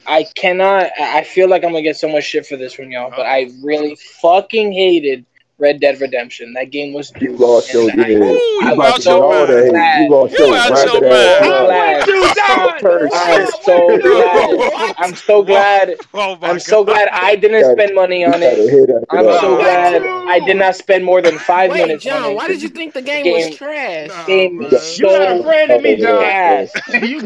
I 0.05 0.25
cannot. 0.35 0.91
I 0.97 1.19
I 1.19 1.23
feel 1.23 1.49
like 1.49 1.63
I'm 1.63 1.71
gonna 1.71 1.81
get 1.81 1.97
so 1.97 2.07
much 2.07 2.23
shit 2.25 2.45
for 2.45 2.55
this 2.55 2.73
from 2.73 2.91
y'all, 2.91 3.09
but 3.09 3.25
I 3.25 3.49
really 3.61 3.97
fucking 4.21 4.71
hated 4.71 5.25
Red 5.63 5.79
Dead 5.79 6.01
Redemption. 6.01 6.51
That 6.53 6.71
game 6.71 6.91
was 6.91 7.11
you 7.21 7.31
lost 7.37 7.71
your 7.73 7.89
And 7.89 8.01
I- 8.01 8.07
game. 8.09 8.21
Ooh, 8.21 8.33
you 8.33 8.59
I'm 8.63 8.81
out 8.81 9.05
your 9.05 9.19
know 9.19 9.29
mind. 9.29 9.75
that. 9.75 10.01
You 10.01 10.09
lost 10.09 10.37
You 10.37 10.45
your 10.45 10.55
out 10.57 10.71
rabbit 10.71 10.93
your 10.93 11.13
ass 11.13 11.47
mind. 11.47 11.67
mind. 11.69 12.05
glad. 12.05 13.09
I'm 13.13 13.47
so 13.63 13.97
glad. 13.97 14.43
Oh 14.83 14.93
I'm 14.97 15.15
so 15.15 15.43
glad. 15.43 15.95
Oh 16.13 16.37
I'm 16.41 16.59
so 16.59 16.83
glad 16.83 17.07
I 17.11 17.35
didn't 17.35 17.71
spend 17.73 17.95
money 17.95 18.25
on 18.25 18.33
it. 18.37 19.05
I'm 19.09 19.25
so 19.39 19.55
glad 19.57 20.01
I 20.03 20.39
did 20.45 20.57
not 20.57 20.75
spend 20.75 21.03
more 21.05 21.21
than 21.21 21.37
five 21.39 21.71
Wait, 21.71 21.81
minutes 21.87 22.03
John, 22.03 22.23
on 22.23 22.31
it. 22.31 22.35
why 22.35 22.47
did 22.47 22.61
you 22.61 22.69
think 22.69 22.93
the 22.93 23.01
game, 23.01 23.23
Game- 23.23 23.49
was 23.49 23.55
trash? 23.57 24.09
Game 24.27 24.57
bro. 24.57 24.67
is 24.67 24.99
You 24.99 25.05
got 25.07 25.39
a 25.39 25.43
friend 25.43 25.71
in 25.71 25.81
me, 25.81 25.95
John. 25.95 26.11
you 26.13 26.21
got 26.21 26.67
He 26.87 26.91
said- 26.91 27.03
You 27.09 27.21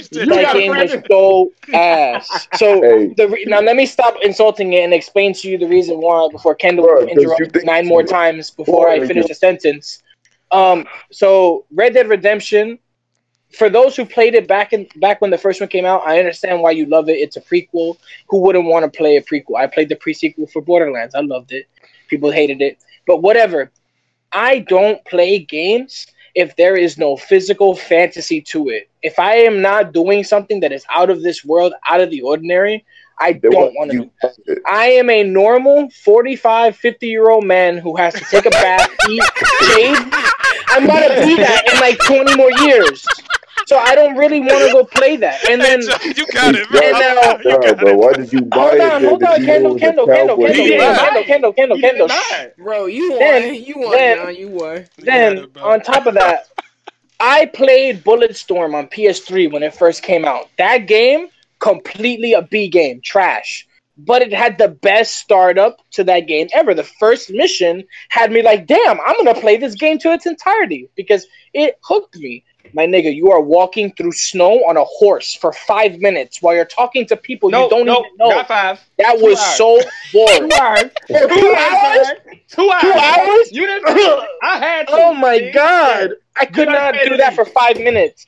that 0.00 0.28
got 0.28 0.56
a 0.56 0.58
game 0.58 0.70
was 0.70 0.92
so 1.10 1.52
ass. 1.72 2.48
So 2.56 2.80
Hey. 2.82 3.14
the 3.16 3.28
re- 3.28 3.44
now 3.46 3.60
let 3.60 3.76
me 3.76 3.86
stop 3.86 4.16
insulting 4.22 4.72
it 4.72 4.84
and 4.84 4.92
explain 4.94 5.32
to 5.34 5.48
you 5.48 5.58
the 5.58 5.66
reason 5.68 6.00
why 6.00 6.28
before 6.30 6.54
Kendall 6.54 6.86
Bro, 6.86 7.06
'cause 7.06 7.08
you 7.16 7.22
interrupts 7.22 7.52
think- 7.52 7.64
nine 7.64 7.86
more 7.86 8.02
times 8.02 8.50
before 8.50 8.88
I 8.88 9.06
finish 9.06 9.26
the 9.28 9.34
sentence. 9.34 10.02
Um, 10.50 10.86
so 11.10 11.64
Red 11.72 11.94
Dead 11.94 12.08
Redemption, 12.08 12.78
for 13.56 13.68
those 13.70 13.96
who 13.96 14.04
played 14.04 14.34
it 14.34 14.46
back 14.48 14.72
in 14.72 14.86
back 14.96 15.20
when 15.20 15.30
the 15.30 15.38
first 15.38 15.60
one 15.60 15.68
came 15.68 15.84
out, 15.84 16.02
I 16.06 16.18
understand 16.18 16.60
why 16.60 16.72
you 16.72 16.86
love 16.86 17.08
it. 17.08 17.14
It's 17.14 17.36
a 17.36 17.40
prequel. 17.40 17.96
Who 18.28 18.38
wouldn't 18.40 18.64
want 18.66 18.84
to 18.84 18.96
play 18.96 19.16
a 19.16 19.22
prequel? 19.22 19.56
I 19.58 19.66
played 19.66 19.88
the 19.88 19.96
pre-sequel 19.96 20.46
for 20.48 20.60
Borderlands. 20.62 21.14
I 21.14 21.20
loved 21.20 21.52
it. 21.52 21.66
People 22.08 22.30
hated 22.30 22.60
it, 22.60 22.78
but 23.06 23.22
whatever. 23.22 23.70
I 24.32 24.60
don't 24.60 25.02
play 25.04 25.38
games 25.38 26.06
if 26.34 26.56
there 26.56 26.76
is 26.76 26.98
no 26.98 27.16
physical 27.16 27.74
fantasy 27.74 28.40
to 28.40 28.68
it. 28.68 28.88
If 29.02 29.18
I 29.18 29.34
am 29.34 29.60
not 29.60 29.92
doing 29.92 30.24
something 30.24 30.60
that 30.60 30.72
is 30.72 30.84
out 30.94 31.10
of 31.10 31.22
this 31.22 31.44
world, 31.44 31.74
out 31.88 32.00
of 32.00 32.10
the 32.10 32.22
ordinary, 32.22 32.84
I 33.18 33.34
Then 33.34 33.52
don't 33.52 33.74
want 33.74 33.90
to 33.90 34.10
do 34.46 34.62
I 34.66 34.86
am 34.86 35.10
a 35.10 35.22
normal 35.22 35.90
45, 35.90 36.76
50 36.76 37.06
year 37.06 37.30
old 37.30 37.44
man 37.44 37.78
who 37.78 37.96
has 37.96 38.14
to 38.14 38.24
take 38.30 38.46
a 38.46 38.50
bath, 38.50 38.90
eat, 39.08 39.22
shave. 39.74 39.96
I'm 40.68 40.86
gonna 40.86 41.26
be 41.26 41.36
that 41.36 41.62
in 41.72 41.80
like 41.80 41.98
20 42.00 42.36
more 42.36 42.50
years. 42.62 43.04
So 43.66 43.76
I 43.78 43.94
don't 43.94 44.16
really 44.16 44.40
want 44.40 44.50
to 44.66 44.72
go 44.72 44.84
play 44.84 45.16
that. 45.16 45.48
And 45.48 45.60
then, 45.60 45.80
Hey, 45.80 46.12
you 46.16 46.26
got 46.32 46.54
it, 46.54 46.70
man. 46.70 46.82
And 46.82 46.92
now- 46.92 47.50
You 47.50 47.60
got 47.60 47.78
bro, 47.78 47.90
it. 47.90 47.96
why 47.96 48.12
did 48.12 48.32
you 48.32 48.40
buy 48.42 48.56
hold 48.58 48.74
it? 48.74 48.80
on, 48.80 49.04
hold 49.04 49.22
on, 49.22 49.40
you 49.40 49.46
Kendall, 49.46 49.70
know 49.70 49.76
it 49.76 49.80
Kendall, 49.80 50.06
Kendall, 50.06 50.36
Kendall, 50.36 50.46
He 50.64 50.68
game? 50.70 50.78
lied. 50.80 50.98
Kendall, 50.98 51.22
Kendall, 51.24 51.52
Kendall, 51.52 51.76
did 51.76 51.82
Kendall. 51.84 52.08
not. 52.08 52.56
Bro, 52.58 52.86
you 52.86 53.10
won. 53.10 53.18
Then- 53.20 53.54
you 53.54 53.74
won, 53.78 53.90
then- 53.92 54.16
John. 54.18 54.34
You 54.36 54.48
won. 54.48 54.76
You 54.96 55.04
Then 55.04 55.38
it, 55.38 55.56
on 55.58 55.80
top 55.80 56.06
of 56.06 56.14
that, 56.14 56.48
I 57.20 57.46
played 57.46 58.02
Bulletstorm 58.04 58.74
on 58.74 58.88
PS3 58.88 59.46
when 59.52 59.62
it 59.62 59.74
first 59.74 60.02
came 60.02 60.24
out. 60.24 60.48
That 60.58 60.86
game, 60.86 61.28
completely 61.60 62.32
a 62.32 62.42
B 62.42 62.68
game, 62.68 63.00
trash. 63.00 63.66
But 63.98 64.22
it 64.22 64.32
had 64.32 64.58
the 64.58 64.68
best 64.68 65.16
startup 65.16 65.78
to 65.92 66.04
that 66.04 66.20
game 66.26 66.48
ever. 66.54 66.74
The 66.74 66.82
first 66.82 67.30
mission 67.30 67.84
had 68.08 68.32
me 68.32 68.42
like, 68.42 68.66
damn, 68.66 68.98
I'm 69.06 69.16
gonna 69.22 69.38
play 69.38 69.58
this 69.58 69.74
game 69.74 69.98
to 69.98 70.12
its 70.12 70.26
entirety 70.26 70.88
because 70.96 71.26
it 71.52 71.78
hooked 71.82 72.16
me. 72.16 72.42
My 72.74 72.86
nigga, 72.86 73.14
you 73.14 73.30
are 73.30 73.40
walking 73.40 73.92
through 73.92 74.12
snow 74.12 74.64
on 74.66 74.76
a 74.76 74.84
horse 74.84 75.34
for 75.34 75.52
five 75.52 75.98
minutes 75.98 76.40
while 76.40 76.54
you're 76.54 76.64
talking 76.64 77.04
to 77.06 77.16
people 77.16 77.50
No, 77.50 77.64
you 77.64 77.70
don't 77.70 77.86
no, 77.86 78.00
even 78.00 78.16
know. 78.18 78.28
not 78.30 78.48
five. 78.48 78.80
That 78.98 79.18
two 79.18 79.24
was 79.26 79.38
hours. 79.38 79.56
so 79.56 79.80
boring. 80.12 80.48
Two 80.48 80.56
hours. 80.56 80.82
For 81.08 81.28
two 81.28 81.54
hours? 81.58 82.08
Two 82.48 82.70
hours. 82.70 82.82
Two 82.82 82.92
hours? 82.92 83.52
You 83.52 83.66
didn't. 83.66 84.26
I 84.42 84.58
had. 84.58 84.86
Oh 84.90 84.96
to. 84.96 85.02
Oh 85.04 85.14
my 85.14 85.50
god! 85.52 86.10
I 86.36 86.46
could 86.46 86.68
not 86.68 86.94
do 87.04 87.16
that 87.18 87.34
for 87.34 87.44
five 87.44 87.76
minutes. 87.78 88.26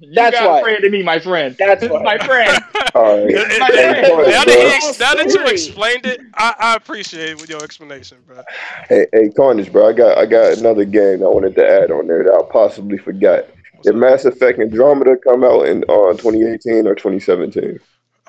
You 0.00 0.14
That's 0.14 0.34
got 0.38 0.48
why. 0.50 0.58
afraid 0.60 0.82
of 0.84 0.90
me, 0.92 1.02
my 1.02 1.18
friend. 1.18 1.54
That's 1.58 1.82
This 1.82 1.90
why. 1.90 2.02
my 2.02 2.18
friend. 2.18 2.58
All 2.94 3.18
right. 3.24 3.34
And- 3.34 3.52
and- 3.52 3.58
My 3.60 3.68
friend. 3.68 4.02
now, 4.30 4.44
that 4.44 4.48
he 4.48 4.88
ex- 4.88 4.98
now 4.98 5.14
that 5.14 5.26
you 5.32 5.46
explained 5.46 6.06
it, 6.06 6.20
I, 6.34 6.54
I 6.58 6.74
appreciate 6.76 7.46
your 7.48 7.62
explanation, 7.62 8.18
bro. 8.26 8.42
Hey, 8.88 9.06
hey, 9.12 9.28
Carnage, 9.30 9.70
bro. 9.70 9.88
I 9.88 9.92
got 9.92 10.16
I 10.18 10.24
got 10.26 10.56
another 10.58 10.84
game 10.86 11.22
I 11.22 11.26
wanted 11.26 11.54
to 11.56 11.68
add 11.68 11.90
on 11.90 12.06
there 12.06 12.24
that 12.24 12.32
I 12.32 12.42
possibly 12.50 12.96
forgot. 12.96 13.44
Did 13.82 13.96
Mass 13.96 14.24
Effect 14.24 14.58
Andromeda 14.58 15.16
come 15.18 15.44
out 15.44 15.66
in 15.66 15.84
uh, 15.88 16.12
2018 16.14 16.86
or 16.86 16.94
2017? 16.94 17.78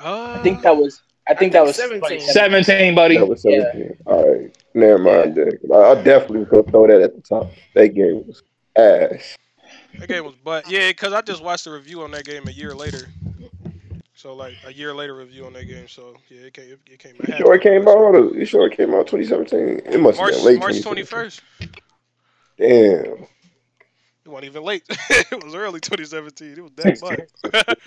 Uh, 0.04 0.36
I 0.38 0.44
think 0.44 0.62
that 0.64 0.76
was. 0.76 1.02
I 1.30 1.34
think 1.36 1.54
that 1.54 1.64
was 1.64 1.76
17. 1.78 2.20
Seventeen, 2.22 2.96
buddy. 2.96 3.18
That 3.18 3.28
was 3.28 3.44
17. 3.44 3.98
All 4.06 4.30
right. 4.34 4.58
Never 4.74 4.98
mind. 4.98 5.36
Then. 5.36 5.52
I, 5.74 5.76
I 5.92 5.96
definitely 6.04 6.40
was 6.40 6.50
gonna 6.50 6.64
throw 6.64 6.88
that 6.88 7.02
at 7.02 7.16
the 7.16 7.22
top. 7.22 7.52
That 7.76 7.90
game 7.90 8.26
was 8.28 8.44
ass. 8.78 9.38
That 10.00 10.08
game 10.08 10.24
was, 10.26 10.36
but 10.44 10.70
yeah, 10.70 10.90
because 10.90 11.14
I 11.14 11.22
just 11.22 11.44
watched 11.44 11.66
the 11.66 11.72
review 11.72 12.02
on 12.02 12.12
that 12.12 12.26
game 12.26 12.48
a 12.48 12.52
year 12.52 12.74
later. 12.74 13.08
So 14.16 14.36
like 14.36 14.54
a 14.66 14.72
year 14.72 14.94
later 14.94 15.16
review 15.16 15.46
on 15.46 15.54
that 15.54 15.66
game. 15.66 15.88
So 15.88 16.16
yeah, 16.30 16.42
it 16.42 16.54
came. 16.54 16.66
It, 16.72 16.80
it 16.86 17.00
came. 17.00 17.16
You 17.28 17.38
sure 17.38 17.56
it 17.56 17.64
came 17.64 17.88
out? 17.88 17.98
Or, 17.98 18.36
you 18.36 18.46
sure 18.46 18.68
it 18.68 18.78
came 18.78 18.94
out 18.94 19.08
2017? 19.08 19.92
It 19.92 20.00
must 20.00 20.20
March 20.20 20.34
have 20.34 20.44
been 20.44 20.46
late. 20.46 20.60
March 20.60 20.82
twenty 20.82 21.04
first. 21.04 21.42
Damn. 22.58 23.26
It 24.24 24.30
wasn't 24.30 24.46
even 24.46 24.64
late. 24.64 24.84
it 24.90 25.44
was 25.44 25.56
early 25.56 25.80
2017. 25.80 26.52
It 26.52 26.62
was 26.62 26.72
that 26.76 27.02
month. 27.02 27.78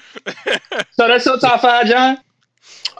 So 0.90 1.06
that's 1.08 1.24
your 1.24 1.38
top 1.38 1.60
five, 1.60 1.86
John. 1.86 2.18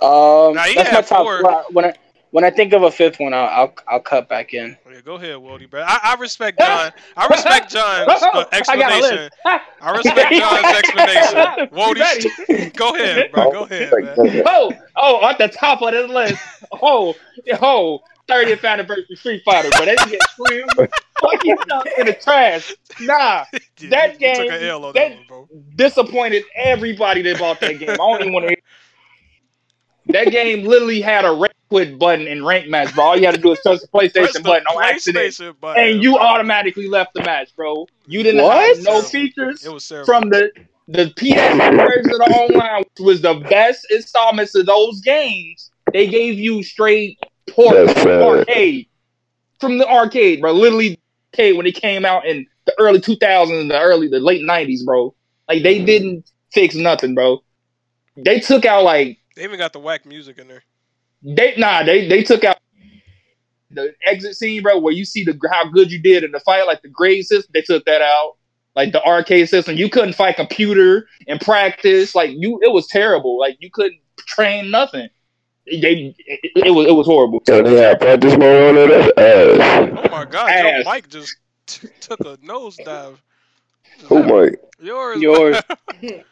Um, 0.00 0.55
Nah, 0.55 0.62
he 0.64 0.74
that's 0.74 0.92
my 0.92 1.00
top. 1.00 1.24
four. 1.24 1.40
four. 1.40 1.64
When 1.70 1.84
I 1.86 1.94
when 2.35 2.43
I 2.43 2.51
think 2.51 2.72
of 2.72 2.82
a 2.82 2.91
fifth 2.91 3.20
one, 3.20 3.32
I'll 3.32 3.47
I'll, 3.47 3.74
I'll 3.87 4.01
cut 4.01 4.28
back 4.28 4.55
in. 4.55 4.76
yeah, 4.91 5.01
go 5.03 5.14
ahead, 5.14 5.37
Waldy, 5.37 5.70
bro. 5.70 5.85
I, 5.87 6.01
I 6.03 6.14
respect 6.16 6.59
John. 6.59 6.91
I 7.16 7.26
respect 7.28 7.70
John's 7.70 8.09
uh, 8.11 8.11
I 8.11 8.26
got 8.26 8.53
a 8.53 8.57
explanation. 8.57 9.01
list. 9.01 9.32
I 9.80 9.91
respect 9.97 10.32
John's 10.41 10.78
explanation. 10.78 11.68
You 11.70 11.78
Wody, 11.78 12.76
go 12.76 12.95
ahead, 12.97 13.30
bro. 13.30 13.53
Go 13.53 13.62
ahead, 13.62 13.93
man. 13.93 14.43
Oh, 14.47 14.72
oh, 14.97 15.28
at 15.28 15.39
the 15.39 15.47
top 15.47 15.80
of 15.82 15.93
this 15.93 16.11
list. 16.11 16.43
Oh, 16.72 17.14
oh, 17.62 18.01
30th 18.28 18.64
anniversary 18.68 19.14
Street 19.14 19.43
Fighter, 19.45 19.68
but 19.70 19.85
they 19.85 19.95
get 19.95 20.20
screamed 20.30 20.70
fucking 21.20 21.57
stuff 21.62 21.85
in 21.99 22.07
the 22.07 22.14
trash. 22.14 22.74
Nah, 23.01 23.45
Yeah, 23.78 23.91
That 23.91 24.20
you, 24.20 24.28
you 24.28 24.35
game- 24.35 24.51
an 24.53 24.62
L 24.64 24.80
that- 24.80 24.95
that 24.95 25.11
one, 25.12 25.24
bro. 25.28 25.49
disappointed 25.76 26.43
everybody 26.57 27.22
that 27.22 27.39
bought 27.39 27.61
that 27.61 27.78
game. 27.78 27.91
I 27.91 27.95
don't 27.95 28.22
even 28.22 28.32
want 28.32 28.49
to. 28.49 28.57
That 30.09 30.30
game 30.32 30.64
literally 30.66 31.01
had 31.01 31.24
a 31.24 31.32
rank 31.32 31.53
quit 31.74 31.98
button 31.98 32.28
in 32.28 32.44
rank 32.44 32.68
match, 32.68 32.94
bro. 32.94 33.04
All 33.04 33.16
you 33.16 33.26
had 33.26 33.34
to 33.34 33.40
do 33.40 33.50
is 33.50 33.58
touch 33.62 33.80
the 33.80 33.88
PlayStation 33.94 34.34
the 34.34 34.40
button 34.42 34.64
on 34.68 34.80
accident, 34.84 35.60
button, 35.60 35.82
and 35.82 36.02
you 36.02 36.12
bro. 36.12 36.22
automatically 36.22 36.86
left 36.86 37.14
the 37.14 37.22
match, 37.22 37.54
bro. 37.56 37.88
You 38.06 38.22
didn't 38.22 38.42
What? 38.44 38.76
have 38.76 38.84
no 38.84 39.02
features 39.02 39.64
It 39.66 39.72
was 39.72 39.88
terrible. 39.88 40.06
from 40.06 40.30
the 40.30 40.52
the 40.86 41.06
PS 41.16 41.56
version 41.58 42.12
of 42.12 42.18
the 42.18 42.32
online, 42.32 42.84
which 42.84 43.00
was 43.04 43.22
the 43.22 43.34
best 43.50 43.86
installments 43.90 44.54
of 44.54 44.66
those 44.66 45.00
games. 45.00 45.72
They 45.92 46.06
gave 46.06 46.38
you 46.38 46.62
straight 46.62 47.18
port 47.50 47.90
from 47.90 48.04
the 48.04 48.22
arcade, 48.24 48.86
from 49.58 49.78
the 49.78 49.88
arcade, 49.88 50.40
bro. 50.42 50.52
Literally, 50.52 51.00
arcade 51.32 51.56
when 51.56 51.66
it 51.66 51.74
came 51.74 52.04
out 52.04 52.24
in 52.24 52.46
the 52.66 52.74
early 52.78 53.00
2000s, 53.00 53.68
the 53.68 53.80
early, 53.80 54.06
the 54.06 54.20
late 54.20 54.42
90s, 54.42 54.84
bro. 54.84 55.12
Like 55.48 55.64
they 55.64 55.82
didn't 55.84 56.30
fix 56.52 56.76
nothing, 56.76 57.16
bro. 57.16 57.42
They 58.16 58.38
took 58.38 58.64
out 58.64 58.84
like 58.84 59.18
They 59.34 59.42
even 59.42 59.58
got 59.58 59.72
the 59.72 59.80
whack 59.80 60.06
music 60.06 60.38
in 60.38 60.46
there. 60.46 60.62
They 61.24 61.54
nah 61.56 61.82
they 61.82 62.06
they 62.06 62.22
took 62.22 62.44
out 62.44 62.58
the 63.70 63.94
exit 64.06 64.36
scene, 64.36 64.62
bro, 64.62 64.78
where 64.78 64.92
you 64.92 65.04
see 65.04 65.24
the 65.24 65.38
how 65.50 65.68
good 65.68 65.90
you 65.90 66.00
did 66.00 66.24
in 66.24 66.30
the 66.30 66.40
fight, 66.40 66.66
like 66.66 66.82
the 66.82 66.88
grade 66.88 67.24
system. 67.24 67.50
They 67.52 67.62
took 67.62 67.84
that 67.86 68.02
out. 68.02 68.36
Like 68.76 68.90
the 68.90 69.04
arcade 69.04 69.48
system, 69.48 69.76
you 69.76 69.88
couldn't 69.88 70.14
fight 70.14 70.34
computer 70.34 71.06
and 71.28 71.40
practice. 71.40 72.12
Like 72.14 72.30
you, 72.34 72.58
it 72.60 72.72
was 72.72 72.88
terrible. 72.88 73.38
Like 73.38 73.56
you 73.60 73.70
couldn't 73.70 74.00
train 74.18 74.70
nothing. 74.70 75.08
They, 75.66 76.14
it, 76.18 76.66
it 76.66 76.70
was 76.72 76.88
it 76.88 76.92
was 76.92 77.06
horrible. 77.06 77.40
So 77.46 77.62
they 77.62 77.80
had 77.80 78.00
practice 78.00 78.36
mode 78.36 78.76
on 78.76 78.90
it. 78.90 79.12
Oh 79.16 80.08
my 80.10 80.24
god, 80.24 80.50
Ass. 80.50 80.84
your 80.84 80.92
mic 80.92 81.08
just 81.08 81.36
t- 81.66 81.88
took 82.00 82.20
a 82.20 82.36
nosedive. 82.38 83.18
Who 84.06 84.24
mic? 84.24 84.60
Yours. 84.80 85.22
Yours. 85.22 85.56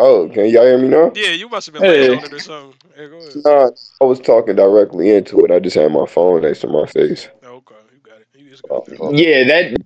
Oh, 0.00 0.30
can 0.32 0.48
y'all 0.48 0.64
hear 0.64 0.78
me 0.78 0.88
now? 0.88 1.12
Yeah, 1.14 1.30
you 1.30 1.48
must 1.48 1.66
have 1.66 1.74
been 1.74 1.82
Hey. 1.82 2.08
laying 2.08 2.18
on 2.18 2.24
it 2.24 2.32
or 2.32 2.38
something. 2.38 2.90
Hey, 2.96 3.08
go 3.08 3.18
ahead. 3.18 3.32
Nah, 3.44 3.70
I 4.00 4.04
was 4.04 4.18
talking 4.18 4.56
directly 4.56 5.10
into 5.10 5.44
it. 5.44 5.50
I 5.50 5.58
just 5.58 5.76
had 5.76 5.92
my 5.92 6.06
phone 6.06 6.42
next 6.42 6.60
to 6.60 6.68
my 6.68 6.86
face. 6.86 7.28
Okay, 7.44 7.74
you 7.92 7.98
got 8.02 8.20
it. 8.20 8.26
You 8.34 8.48
just 8.48 8.62
got 8.62 8.88
oh. 8.88 8.92
it. 8.92 8.98
Oh, 8.98 9.12
Yeah, 9.12 9.44
that 9.44 9.76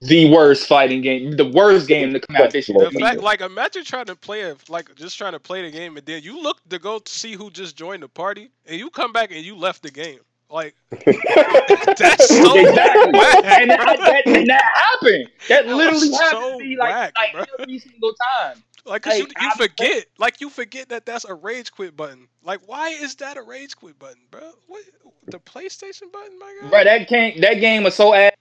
the 0.00 0.30
worst 0.30 0.68
fighting 0.68 1.00
game, 1.00 1.32
the 1.32 1.48
worst 1.48 1.88
game 1.88 2.12
to 2.12 2.20
come 2.20 2.36
out 2.36 2.50
this 2.50 2.68
year. 2.68 2.78
The 2.78 2.98
fact, 3.00 3.20
like, 3.20 3.40
imagine 3.40 3.82
trying 3.82 4.06
to 4.06 4.14
play 4.14 4.42
a 4.42 4.56
like 4.68 4.94
just 4.94 5.18
trying 5.18 5.32
to 5.32 5.40
play 5.40 5.62
the 5.62 5.70
game, 5.70 5.96
and 5.96 6.06
then 6.06 6.22
you 6.22 6.40
look 6.40 6.60
to 6.68 6.78
go 6.78 6.98
to 6.98 7.10
see 7.10 7.32
who 7.32 7.50
just 7.50 7.76
joined 7.76 8.02
the 8.02 8.08
party, 8.08 8.50
and 8.66 8.78
you 8.78 8.90
come 8.90 9.12
back 9.12 9.30
and 9.32 9.44
you 9.44 9.56
left 9.56 9.82
the 9.82 9.90
game. 9.90 10.20
Like, 10.50 10.74
that's 10.90 12.28
so 12.28 12.58
exactly. 12.58 13.12
whack, 13.12 13.44
and, 13.44 13.70
that, 13.70 13.98
that, 13.98 14.22
and 14.26 14.48
that 14.48 14.64
happened. 14.74 15.28
That 15.48 15.66
That 15.66 15.74
literally 15.74 16.08
was 16.08 16.20
happened 16.20 16.42
so 16.42 16.58
to 16.58 16.64
me 16.64 16.76
like, 16.76 16.90
whack, 16.90 17.12
like 17.16 17.48
every 17.58 17.78
single 17.78 18.14
time. 18.14 18.62
Like, 18.88 19.02
cause 19.02 19.18
you, 19.18 19.24
you 19.24 19.48
I'm- 19.48 19.56
forget, 19.56 20.06
like 20.18 20.40
you 20.40 20.48
forget 20.48 20.88
that 20.88 21.04
that's 21.04 21.24
a 21.24 21.34
rage 21.34 21.70
quit 21.70 21.96
button. 21.96 22.26
Like, 22.42 22.60
why 22.66 22.88
is 22.88 23.14
that 23.16 23.36
a 23.36 23.42
rage 23.42 23.76
quit 23.76 23.98
button, 23.98 24.22
bro? 24.30 24.50
What 24.66 24.82
the 25.26 25.38
PlayStation 25.38 26.10
button, 26.10 26.38
my 26.38 26.56
god? 26.60 26.70
Bro, 26.70 26.84
that 26.84 27.08
game 27.08 27.40
that 27.40 27.54
game 27.54 27.82
was 27.84 27.94
so 27.94 28.14
ass. 28.14 28.32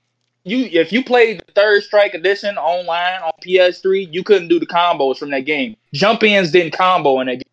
You 0.43 0.70
if 0.72 0.93
you 0.93 1.04
played 1.04 1.43
the 1.45 1.52
third 1.52 1.84
strike 1.84 2.14
edition 2.14 2.58
online 2.58 3.22
on 3.22 3.32
PS3, 3.43 4.14
you 4.14 4.24
couldn't 4.24 4.48
do 4.48 4.60
the 4.60 4.66
combos 4.66 5.18
from 5.18 5.32
that 5.32 5.41
game. 5.41 5.76
Jump 5.93 6.24
ins 6.24 6.52
didn't 6.52 6.72
combo 6.72 7.20
in 7.20 7.28
that 7.28 7.36
game. 7.36 7.43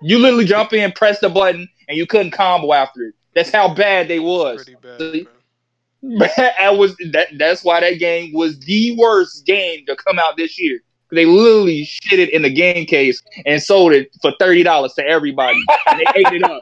You 0.00 0.18
literally 0.18 0.46
jump 0.46 0.72
in, 0.72 0.92
press 0.92 1.20
the 1.20 1.28
button, 1.28 1.68
and 1.88 1.98
you 1.98 2.06
couldn't 2.06 2.30
combo 2.30 2.72
after 2.72 3.02
it. 3.02 3.14
That's 3.34 3.50
how 3.50 3.74
bad 3.74 4.08
they 4.08 4.18
was. 4.18 4.64
Pretty 4.64 4.78
bad. 4.80 4.98
Bro. 4.98 6.26
I 6.60 6.70
was 6.70 6.96
that. 7.12 7.28
That's 7.36 7.64
why 7.64 7.80
that 7.80 7.98
game 7.98 8.32
was 8.32 8.58
the 8.60 8.96
worst 8.96 9.44
game 9.44 9.84
to 9.86 9.96
come 9.96 10.18
out 10.18 10.36
this 10.36 10.58
year. 10.58 10.80
They 11.12 11.24
literally 11.24 11.84
shit 11.84 12.18
it 12.18 12.30
in 12.30 12.42
the 12.42 12.50
game 12.50 12.84
case 12.86 13.22
and 13.44 13.62
sold 13.62 13.92
it 13.92 14.10
for 14.20 14.32
thirty 14.40 14.62
dollars 14.62 14.94
to 14.94 15.06
everybody, 15.06 15.60
and 15.86 16.00
they 16.00 16.06
ate 16.16 16.32
it 16.32 16.42
up. 16.42 16.60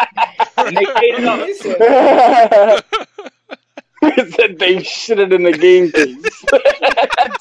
And 0.58 0.76
they 0.76 0.82
ate 0.82 1.18
it 1.18 1.24
up. 1.24 1.46
He 1.46 1.54
said, 1.54 2.82
He 4.26 4.30
said 4.32 4.58
they 4.58 4.76
shitted 4.76 5.32
in 5.32 5.42
the 5.44 5.52
game 5.52 5.90
case. 5.90 6.44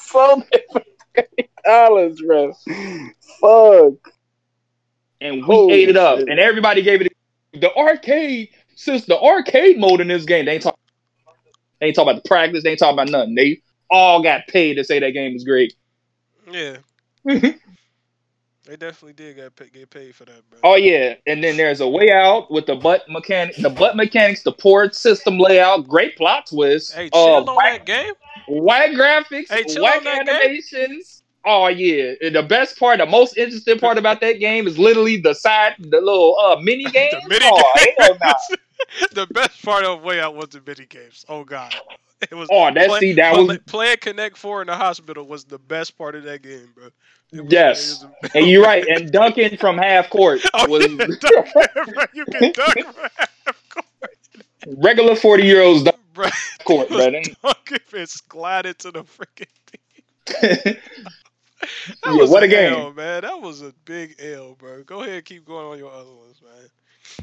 Sold 0.00 0.44
it 0.52 0.64
for 0.72 0.82
thirty 1.14 1.48
dollars, 1.64 2.20
bro. 2.26 2.52
Fuck. 3.40 4.12
and 5.20 5.36
we 5.36 5.42
Holy 5.42 5.72
ate 5.74 5.88
it 5.90 5.96
up, 5.96 6.18
shit. 6.20 6.28
and 6.28 6.40
everybody 6.40 6.80
gave 6.82 7.02
it. 7.02 7.12
The 7.52 7.72
arcade, 7.76 8.48
since 8.76 9.04
the 9.04 9.20
arcade 9.20 9.78
mode 9.78 10.00
in 10.00 10.08
this 10.08 10.24
game, 10.24 10.46
they 10.46 10.54
ain't 10.54 10.62
talking. 10.62 10.78
They 11.80 11.88
ain't 11.88 11.96
talking 11.96 12.10
about 12.12 12.22
the 12.22 12.28
practice. 12.28 12.62
They 12.64 12.70
ain't 12.70 12.78
talking 12.78 12.94
about 12.94 13.10
nothing. 13.10 13.34
They 13.34 13.60
all 13.90 14.22
got 14.22 14.46
paid 14.48 14.74
to 14.74 14.84
say 14.84 14.98
that 15.00 15.10
game 15.10 15.34
was 15.34 15.44
great. 15.44 15.74
Yeah, 16.50 16.76
they 18.64 18.76
definitely 18.76 19.12
did 19.14 19.36
get 19.36 19.56
paid, 19.56 19.72
get 19.72 19.90
paid 19.90 20.14
for 20.14 20.24
that, 20.26 20.48
bro. 20.50 20.58
Oh 20.62 20.74
yeah, 20.76 21.14
and 21.26 21.42
then 21.42 21.56
there's 21.56 21.80
a 21.80 21.88
way 21.88 22.10
out 22.10 22.50
with 22.50 22.66
the 22.66 22.74
butt 22.76 23.04
mechanic, 23.08 23.56
the 23.56 23.70
butt 23.70 23.96
mechanics, 23.96 24.42
the 24.42 24.52
port 24.52 24.94
system 24.94 25.38
layout, 25.38 25.88
great 25.88 26.16
plot 26.16 26.46
twist. 26.46 26.94
Hey, 26.94 27.08
uh, 27.12 27.24
chill 27.42 27.50
on 27.50 27.56
whack, 27.56 27.86
that 27.86 27.86
game. 27.86 28.14
whack 28.48 28.90
graphics, 28.90 29.50
Hey, 29.50 29.64
chill 29.64 29.82
whack 29.82 29.98
on 29.98 30.04
that 30.04 30.26
game. 30.26 30.34
animations. 30.36 31.22
Oh 31.46 31.68
yeah, 31.68 32.12
and 32.22 32.34
the 32.34 32.42
best 32.42 32.78
part, 32.78 32.98
the 32.98 33.06
most 33.06 33.36
interesting 33.36 33.78
part 33.78 33.98
about 33.98 34.20
that 34.22 34.38
game 34.40 34.66
is 34.66 34.78
literally 34.78 35.18
the 35.18 35.34
side, 35.34 35.74
the 35.78 36.00
little 36.00 36.36
uh 36.38 36.56
mini 36.60 36.84
game. 36.84 37.10
The 37.22 37.28
mini 37.28 37.44
oh, 37.44 37.92
hell 37.98 38.18
nah. 38.22 38.32
the 39.12 39.26
best 39.32 39.62
part 39.64 39.84
of 39.84 40.02
Way 40.02 40.20
Out 40.20 40.34
was 40.34 40.48
the 40.50 40.62
mini 40.66 40.86
games. 40.86 41.24
Oh 41.28 41.44
god, 41.44 41.74
it 42.20 42.34
was. 42.34 42.48
Oh, 42.50 42.72
that 42.72 42.88
play- 42.88 43.00
see 43.00 43.12
that 43.14 43.34
play- 43.34 43.44
was 43.44 43.58
playing 43.66 43.96
Connect 44.00 44.36
Four 44.36 44.60
in 44.62 44.66
the 44.68 44.76
hospital 44.76 45.26
was 45.26 45.44
the 45.44 45.58
best 45.58 45.96
part 45.98 46.14
of 46.14 46.24
that 46.24 46.42
game, 46.42 46.70
bro. 46.74 46.84
Was- 47.32 47.52
Yes. 47.52 48.04
was- 48.22 48.30
and 48.34 48.46
you're 48.46 48.62
right. 48.62 48.86
And 48.86 49.10
Duncan 49.10 49.56
from 49.56 49.76
half 49.78 50.08
court 50.10 50.40
Oh, 50.54 50.68
was 50.68 50.86
yeah, 50.86 50.96
dunk, 50.96 51.20
bro, 51.52 52.04
you 52.14 52.24
can 52.26 52.52
dunk 52.52 52.84
from 52.84 53.08
half 53.16 53.68
court, 53.70 53.86
regular 54.78 55.16
forty 55.16 55.44
year 55.44 55.62
olds 55.62 55.82
dunk 55.82 55.96
bro. 56.12 56.28
court, 56.64 56.86
It 56.90 56.94
was 56.94 57.04
brother. 57.04 57.22
dunk 57.42 57.72
if 57.72 57.94
it's 57.94 58.20
glided 58.20 58.78
to 58.80 58.90
the 58.92 59.02
freaking 59.04 59.48
Yeah, 62.04 62.12
was 62.12 62.30
what 62.30 62.42
a 62.42 62.46
an 62.46 62.50
game. 62.50 62.72
L, 62.74 62.92
man. 62.92 63.22
That 63.22 63.40
was 63.40 63.62
a 63.62 63.72
big 63.84 64.16
L, 64.20 64.54
bro. 64.54 64.82
Go 64.82 65.02
ahead, 65.02 65.24
keep 65.24 65.44
going 65.46 65.66
on 65.66 65.78
your 65.78 65.90
other 65.92 66.12
ones, 66.12 66.40
man. 66.42 66.68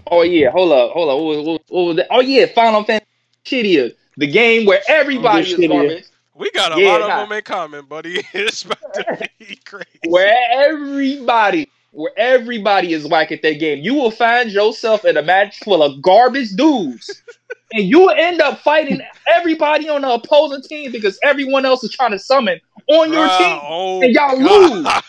Oh 0.08 0.22
yeah, 0.24 0.50
hold 0.52 0.72
up, 0.72 0.92
hold 0.92 1.10
up. 1.10 1.18
What 1.18 1.38
was, 1.38 1.46
what, 1.48 1.62
what 1.70 1.84
was 1.84 1.96
that? 1.98 2.08
Oh 2.12 2.22
yeah, 2.22 2.46
Final 2.48 2.84
Fantasy 2.84 3.08
shittier, 3.46 3.92
the 4.18 4.28
game 4.28 4.66
where 4.66 4.82
everybody 4.88 5.52
is 5.52 5.60
shittier. 5.60 5.68
garbage. 5.68 6.06
We 6.36 6.52
got 6.52 6.72
a 6.72 6.78
Yeah, 6.78 6.86
lot 6.86 7.02
of 7.02 7.08
nah. 7.08 7.26
them 7.28 7.32
in 7.38 7.44
common, 7.44 7.86
buddy. 7.86 8.24
It's 8.34 8.64
about 8.64 8.94
to 8.94 9.06
be 9.40 9.56
crazy. 9.66 9.86
where 10.06 10.36
everybody 10.52 11.70
where 11.92 12.12
everybody 12.18 12.94
is 12.94 13.06
whack 13.08 13.32
at 13.32 13.42
that 13.42 13.60
game. 13.60 13.80
You 13.84 13.96
will 13.96 14.12
find 14.12 14.50
yourself 14.52 15.04
in 15.06 15.18
a 15.18 15.22
match 15.22 15.60
full 15.60 15.84
of 15.84 16.02
garbage 16.02 16.52
dudes. 16.52 17.24
And 17.74 17.86
you 17.86 18.02
will 18.02 18.10
end 18.18 18.42
up 18.42 18.60
fighting 18.60 19.02
everybody 19.28 19.88
on 19.88 20.02
the 20.02 20.10
opposing 20.12 20.62
team 20.62 20.92
because 20.92 21.18
everyone 21.24 21.66
else 21.66 21.84
is 21.86 21.92
trying 21.92 22.12
to 22.12 22.20
summon 22.20 22.60
on 22.88 23.14
your 23.14 23.30
Bruh, 23.30 23.30
team. 23.30 23.70
oh 23.70 24.02
And 24.02 24.14
y'all 24.14 24.38
God. 24.38 25.04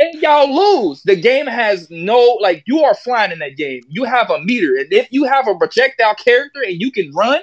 And 0.00 0.20
y'all 0.20 0.52
lose. 0.52 1.02
The 1.02 1.16
game 1.16 1.46
has 1.46 1.88
no 1.90 2.38
like 2.40 2.64
you 2.66 2.82
are 2.82 2.94
flying 2.94 3.30
in 3.30 3.38
that 3.38 3.56
game. 3.56 3.82
You 3.88 4.04
have 4.04 4.30
a 4.30 4.40
meter. 4.40 4.76
And 4.76 4.92
if 4.92 5.08
you 5.10 5.24
have 5.24 5.46
a 5.46 5.54
projectile 5.54 6.16
character 6.16 6.62
and 6.62 6.80
you 6.80 6.90
can 6.90 7.12
run, 7.12 7.40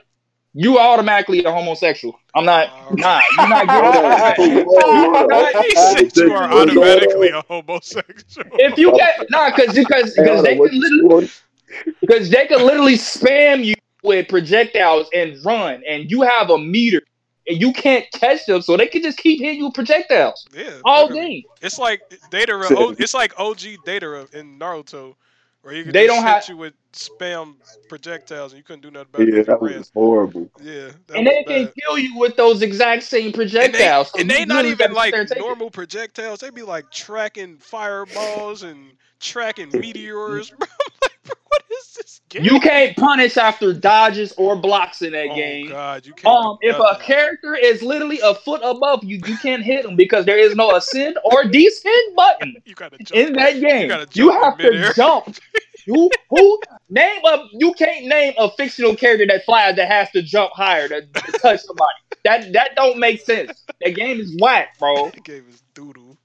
you 0.54 0.80
automatically 0.80 1.44
a 1.44 1.52
homosexual. 1.52 2.20
I'm 2.36 2.46
not 2.46 2.70
nah, 2.98 3.22
you're 3.38 3.48
not 3.48 3.68
getting 3.68 4.66
that. 4.66 5.64
he 5.66 6.10
said 6.10 6.26
you 6.26 6.34
are 6.34 6.52
automatically 6.52 7.30
a 7.30 7.42
homosexual. 7.48 8.50
If 8.54 8.78
you 8.78 8.92
get 8.96 9.26
nah, 9.30 9.52
cause 9.52 9.74
because 9.74 10.14
because 10.16 10.44
they 10.44 10.58
can 10.58 10.80
literally 10.80 11.30
because 12.02 12.30
they 12.30 12.48
can 12.48 12.66
literally 12.66 12.96
spam 12.96 13.64
you 13.64 13.76
with 14.04 14.28
projectiles 14.28 15.08
and 15.14 15.38
run, 15.46 15.84
and 15.88 16.10
you 16.10 16.22
have 16.22 16.50
a 16.50 16.58
meter, 16.58 17.02
and 17.48 17.60
you 17.62 17.74
can't 17.74 18.06
catch 18.12 18.46
them, 18.46 18.62
so 18.62 18.78
they 18.78 18.88
can 18.88 19.02
just 19.02 19.18
keep 19.18 19.40
hitting 19.42 19.58
you 19.60 19.66
with 19.66 19.74
projectiles 19.74 20.48
yeah, 20.56 20.80
all 20.86 21.08
literally. 21.08 21.42
day. 21.42 21.46
It's 21.62 21.80
like 21.80 22.02
Deidara. 22.32 22.72
O- 22.78 22.96
It's 22.98 23.14
like 23.14 23.40
OG 23.40 23.60
Deidara 23.86 24.32
in 24.34 24.60
Naruto, 24.60 25.16
where 25.64 25.74
you 25.74 25.84
could 25.84 25.94
They 25.94 26.06
just 26.08 26.16
don't 26.18 26.26
hit 26.26 26.34
have- 26.34 26.50
you 26.50 26.58
with 26.58 26.74
spam 26.94 27.56
projectiles, 27.90 28.52
and 28.52 28.58
you 28.60 28.64
couldn't 28.64 28.82
do 28.82 28.92
nothing 28.92 29.08
about 29.14 29.28
it. 29.28 29.36
Yeah, 29.36 29.44
that 29.44 29.62
was 29.62 29.92
horrible. 29.94 30.50
Yeah, 30.62 30.90
And 31.16 31.26
was 31.26 31.34
they 31.36 31.44
can 31.66 31.74
kill 31.80 31.98
you 31.98 32.18
with 32.18 32.36
those 32.36 32.62
exact 32.62 33.04
same 33.04 33.26
And 33.26 33.34
they, 33.34 33.38
projectiles. 33.38 34.12
so 34.12 34.20
and 34.20 34.30
you 34.30 34.38
they 34.38 34.46
not 34.46 34.66
literally 34.66 34.72
even 34.72 34.94
like 34.94 35.06
sit 35.08 35.12
there 35.14 35.22
and 35.22 35.30
take 35.30 35.38
it. 35.38 35.42
normal 35.42 35.72
projectiles. 35.72 36.40
They 36.42 36.50
be 36.50 36.64
like 36.64 36.92
tracking 36.92 37.58
fireballs 37.58 38.64
and 38.64 38.92
tracking 39.20 39.70
meteors. 39.74 40.54
Bro, 41.52 41.58
I'm 41.58 41.62
like, 41.62 41.68
bro, 41.68 41.68
what 41.68 41.80
is 41.80 41.94
this 41.94 42.22
game? 42.30 42.44
You 42.44 42.60
can't 42.60 42.96
punish 42.98 43.38
after 43.38 43.74
dodges 43.74 44.34
or 44.38 44.56
blocks 44.56 45.02
in 45.02 45.14
that 45.14 45.30
oh 45.32 45.36
game. 45.36 45.70
God, 45.70 46.06
you 46.06 46.14
can't. 46.14 46.34
Um, 46.34 46.58
if 46.62 46.78
a 46.78 47.02
character 47.02 47.56
is 47.56 47.82
literally 47.82 48.20
a 48.24 48.36
foot 48.36 48.62
above 48.64 49.04
you, 49.04 49.22
you 49.26 49.38
can't 49.38 49.64
hit 49.64 49.84
them 49.84 49.96
because 49.96 50.26
there 50.26 50.38
is 50.38 50.56
no 50.56 50.76
ascend 50.76 51.18
or 51.24 51.44
descend 51.46 52.16
button 52.16 52.56
you 52.66 52.76
gotta 52.76 52.98
jump. 53.00 53.12
in 53.12 53.34
that 53.34 53.60
game. 53.60 53.92
You, 54.14 54.32
jump 54.32 54.60
in 54.62 54.74
have 54.74 54.94
to 54.94 54.94
jump. 54.96 55.38
You 55.88 56.12
who 56.30 56.62
name 56.90 57.26
a 57.26 57.44
you 57.54 57.74
can't 57.74 58.06
name 58.06 58.34
a 58.38 58.52
fictional 58.52 58.96
character 58.96 59.26
that 59.26 59.46
flies 59.46 59.78
that 59.78 59.88
has 59.88 60.12
to 60.12 60.22
jump 60.22 60.52
higher 60.54 60.88
to, 60.88 61.02
to 61.02 61.32
touch 61.40 61.62
somebody. 61.62 61.90
That 62.24 62.54
that 62.54 62.76
don't 62.76 63.00
make 63.00 63.22
sense. 63.22 63.66
That 63.82 63.96
game 63.96 64.20
is 64.20 64.38
whack, 64.40 64.78
bro. 64.78 65.06
That 65.12 65.24
game 65.24 65.46
is 65.50 65.64
doodoo. 65.74 66.18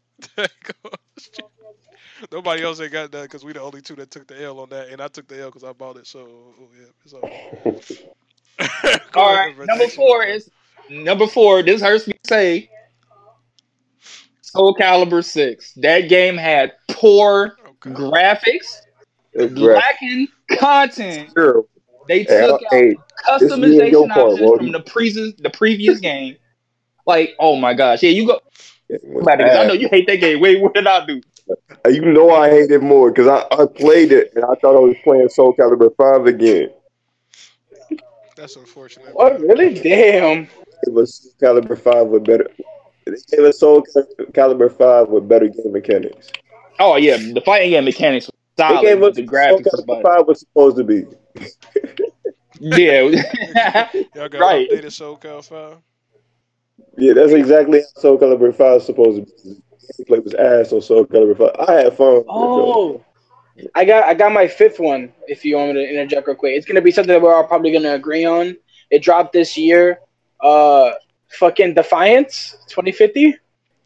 Nobody 2.33 2.63
else 2.63 2.81
ain't 2.81 2.93
got 2.93 3.11
that 3.13 3.23
because 3.23 3.45
we 3.45 3.53
the 3.53 3.61
only 3.61 3.81
two 3.83 3.95
that 3.97 4.11
took 4.11 4.27
the 4.27 4.43
L 4.43 4.61
on 4.61 4.69
that, 4.71 4.89
and 4.89 5.01
I 5.01 5.09
took 5.09 5.27
the 5.29 5.41
L 5.41 5.49
because 5.49 5.65
I 5.65 5.73
bought 5.73 5.97
it. 5.97 6.07
So 6.07 6.21
oh, 6.21 6.69
yeah, 6.79 6.87
it's 7.05 7.13
all. 7.13 7.23
Go 9.13 9.21
All 9.21 9.35
ahead, 9.35 9.47
right, 9.49 9.57
bro. 9.57 9.67
number 9.67 9.89
four 9.89 10.25
is 10.25 10.51
number 10.89 11.27
four. 11.27 11.63
This 11.63 11.81
hurts 11.83 12.07
me 12.07 12.15
to 12.15 12.29
say. 12.29 12.71
Soul 14.43 14.75
Calibur 14.75 15.25
Six. 15.25 15.73
That 15.75 16.03
game 16.09 16.37
had 16.37 16.73
poor 16.91 17.57
Okay. 17.69 17.91
graphics, 17.91 18.81
It's 19.35 19.53
lacking 19.59 20.29
content. 20.53 21.31
Terrible. 21.35 21.69
They 22.09 22.25
took 22.25 22.63
I- 22.63 22.67
out 22.67 22.71
hey, 22.71 22.97
this 23.41 23.53
is 23.53 23.59
me 23.59 23.81
and 23.81 23.91
your 23.91 24.07
customization 24.07 24.11
options 24.17 24.41
Wody. 24.41 24.57
from 24.59 24.73
the 24.73 24.81
previous 24.81 25.35
the 25.39 25.51
previous 25.51 26.01
game. 26.01 26.37
Like, 27.07 27.35
oh 27.39 27.57
my 27.57 27.75
gosh, 27.75 28.03
yeah, 28.03 28.11
you 28.11 28.27
go. 28.27 28.41
it 28.89 29.01
was 29.05 29.23
About 29.23 29.41
it, 29.41 29.45
'cause 29.49 29.57
I 29.57 29.67
know 29.67 29.75
you 29.75 29.89
hate 29.89 30.07
that 30.07 30.17
game. 30.21 30.41
Wait, 30.41 30.61
what 30.61 30.75
did 30.75 30.87
I 30.87 31.05
do? 31.05 31.21
You 31.89 32.01
know 32.13 32.31
I 32.31 32.51
hate 32.51 32.71
it 32.71 32.83
more 32.83 33.11
because 33.11 33.29
I, 33.29 33.47
I 33.55 33.67
played 33.67 34.11
it 34.13 34.33
and 34.35 34.45
I 34.45 34.55
thought 34.61 34.77
I 34.77 34.81
was 34.81 34.97
playing 35.05 35.29
Soul 35.29 35.55
Calibur 35.55 35.95
5 35.97 36.27
again. 36.27 36.71
That's 38.37 38.57
unfortunate. 38.57 39.15
What 39.15 39.41
really? 39.41 39.75
Damn. 39.75 40.49
It 40.83 40.93
was 40.93 41.15
Soul 41.15 41.33
Calibur 41.61 41.79
5 41.79 42.07
with 42.09 42.25
better. 42.25 42.49
It 43.07 43.41
was 43.41 43.59
Soul 43.59 43.83
Calibur 44.33 44.71
5 44.77 45.09
with 45.09 45.29
better 45.29 45.49
game 45.49 45.73
mechanics. 45.73 46.31
Oh 46.79 46.97
yeah, 46.97 47.17
the 47.17 47.41
fighting 47.45 47.71
game 47.71 47.85
mechanics 47.85 48.27
was 48.27 48.35
They 48.69 48.75
solid. 48.75 48.83
gave 48.83 49.01
but 49.01 49.11
us 49.11 49.17
the 49.17 49.27
graphics 49.27 49.65
was 49.73 49.85
Calibur 49.87 50.03
5 50.03 50.27
was 50.27 50.41
supposed 50.41 50.77
to 50.79 50.85
be. 50.85 51.05
Y'all 52.61 53.13
yeah. 53.15 53.89
got 54.15 54.33
Right. 54.35 54.69
updated 54.71 54.87
SoulCal 54.87 55.45
5? 55.45 55.77
Yeah, 56.99 57.13
that's 57.15 57.33
exactly 57.33 57.81
how 57.81 58.01
Soul 58.01 58.19
Calibur 58.19 58.55
5 58.55 58.77
is 58.79 58.87
supposed 58.87 59.27
to 59.27 59.45
be. 59.45 59.63
The 59.99 60.21
was 60.21 60.35
ass 60.35 60.73
on 60.73 60.81
Soul 60.83 61.07
Calibur 61.07 61.37
5. 61.37 61.69
I 61.69 61.73
had 61.75 61.97
fun. 61.97 62.15
with 62.15 62.21
it, 62.23 62.27
though. 62.27 62.33
Oh, 62.33 63.05
I 63.75 63.85
got 63.85 64.05
I 64.05 64.15
got 64.15 64.33
my 64.33 64.47
fifth 64.47 64.79
one. 64.79 65.13
If 65.29 65.45
you 65.45 65.57
want 65.57 65.75
me 65.75 65.85
to 65.85 65.91
interject 65.91 66.27
real 66.27 66.37
quick, 66.37 66.57
it's 66.57 66.67
gonna 66.67 66.83
be 66.83 66.91
something 66.91 67.13
that 67.13 67.23
we're 67.23 67.35
all 67.35 67.45
probably 67.47 67.73
gonna 67.73 67.95
agree 67.95 68.25
on. 68.25 68.57
It 68.91 69.03
dropped 69.03 69.33
this 69.33 69.57
year. 69.57 70.01
Uh, 70.41 70.93
fucking 71.29 71.75
Defiance 71.75 72.57
2050 72.69 73.35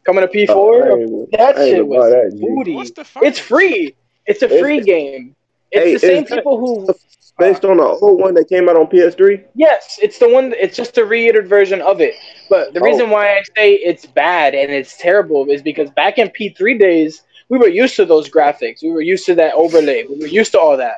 coming 0.05 0.21
to 0.21 0.27
P4. 0.27 0.83
I 0.91 0.99
ain't- 0.99 1.31
that 1.31 1.55
shit 1.57 1.87
was 1.87 2.11
that, 2.11 2.37
booty. 2.39 2.77
It's 3.25 3.39
free. 3.39 3.95
It's 4.25 4.41
a 4.41 4.45
It's- 4.45 4.59
free 4.59 4.81
game. 4.81 5.35
It's 5.71 5.85
Hey, 5.85 5.93
the 5.93 5.99
same 5.99 6.23
is 6.25 6.29
people 6.31 6.57
who. 6.57 6.93
Based 7.41 7.65
on 7.65 7.77
the 7.77 7.83
old 7.83 8.19
one 8.19 8.35
that 8.35 8.47
came 8.49 8.69
out 8.69 8.75
on 8.75 8.85
PS3? 8.85 9.43
Yes, 9.55 9.97
it's 9.99 10.19
the 10.19 10.29
one. 10.29 10.53
It's 10.59 10.77
just 10.77 10.95
a 10.99 11.01
reitered 11.01 11.47
version 11.47 11.81
of 11.81 11.99
it. 11.99 12.13
But 12.51 12.75
the 12.75 12.79
Oh. 12.79 12.83
reason 12.83 13.09
why 13.09 13.29
I 13.33 13.41
say 13.57 13.73
it's 13.73 14.05
bad 14.05 14.53
and 14.53 14.71
it's 14.71 14.95
terrible 14.95 15.49
is 15.49 15.63
because 15.63 15.89
back 15.89 16.19
in 16.19 16.29
P3 16.29 16.77
days, 16.77 17.23
we 17.49 17.57
were 17.57 17.67
used 17.67 17.95
to 17.95 18.05
those 18.05 18.29
graphics. 18.29 18.83
We 18.83 18.91
were 18.91 19.01
used 19.01 19.25
to 19.25 19.33
that 19.35 19.55
overlay. 19.55 20.03
We 20.03 20.19
were 20.19 20.27
used 20.27 20.51
to 20.51 20.59
all 20.59 20.77
that. 20.77 20.97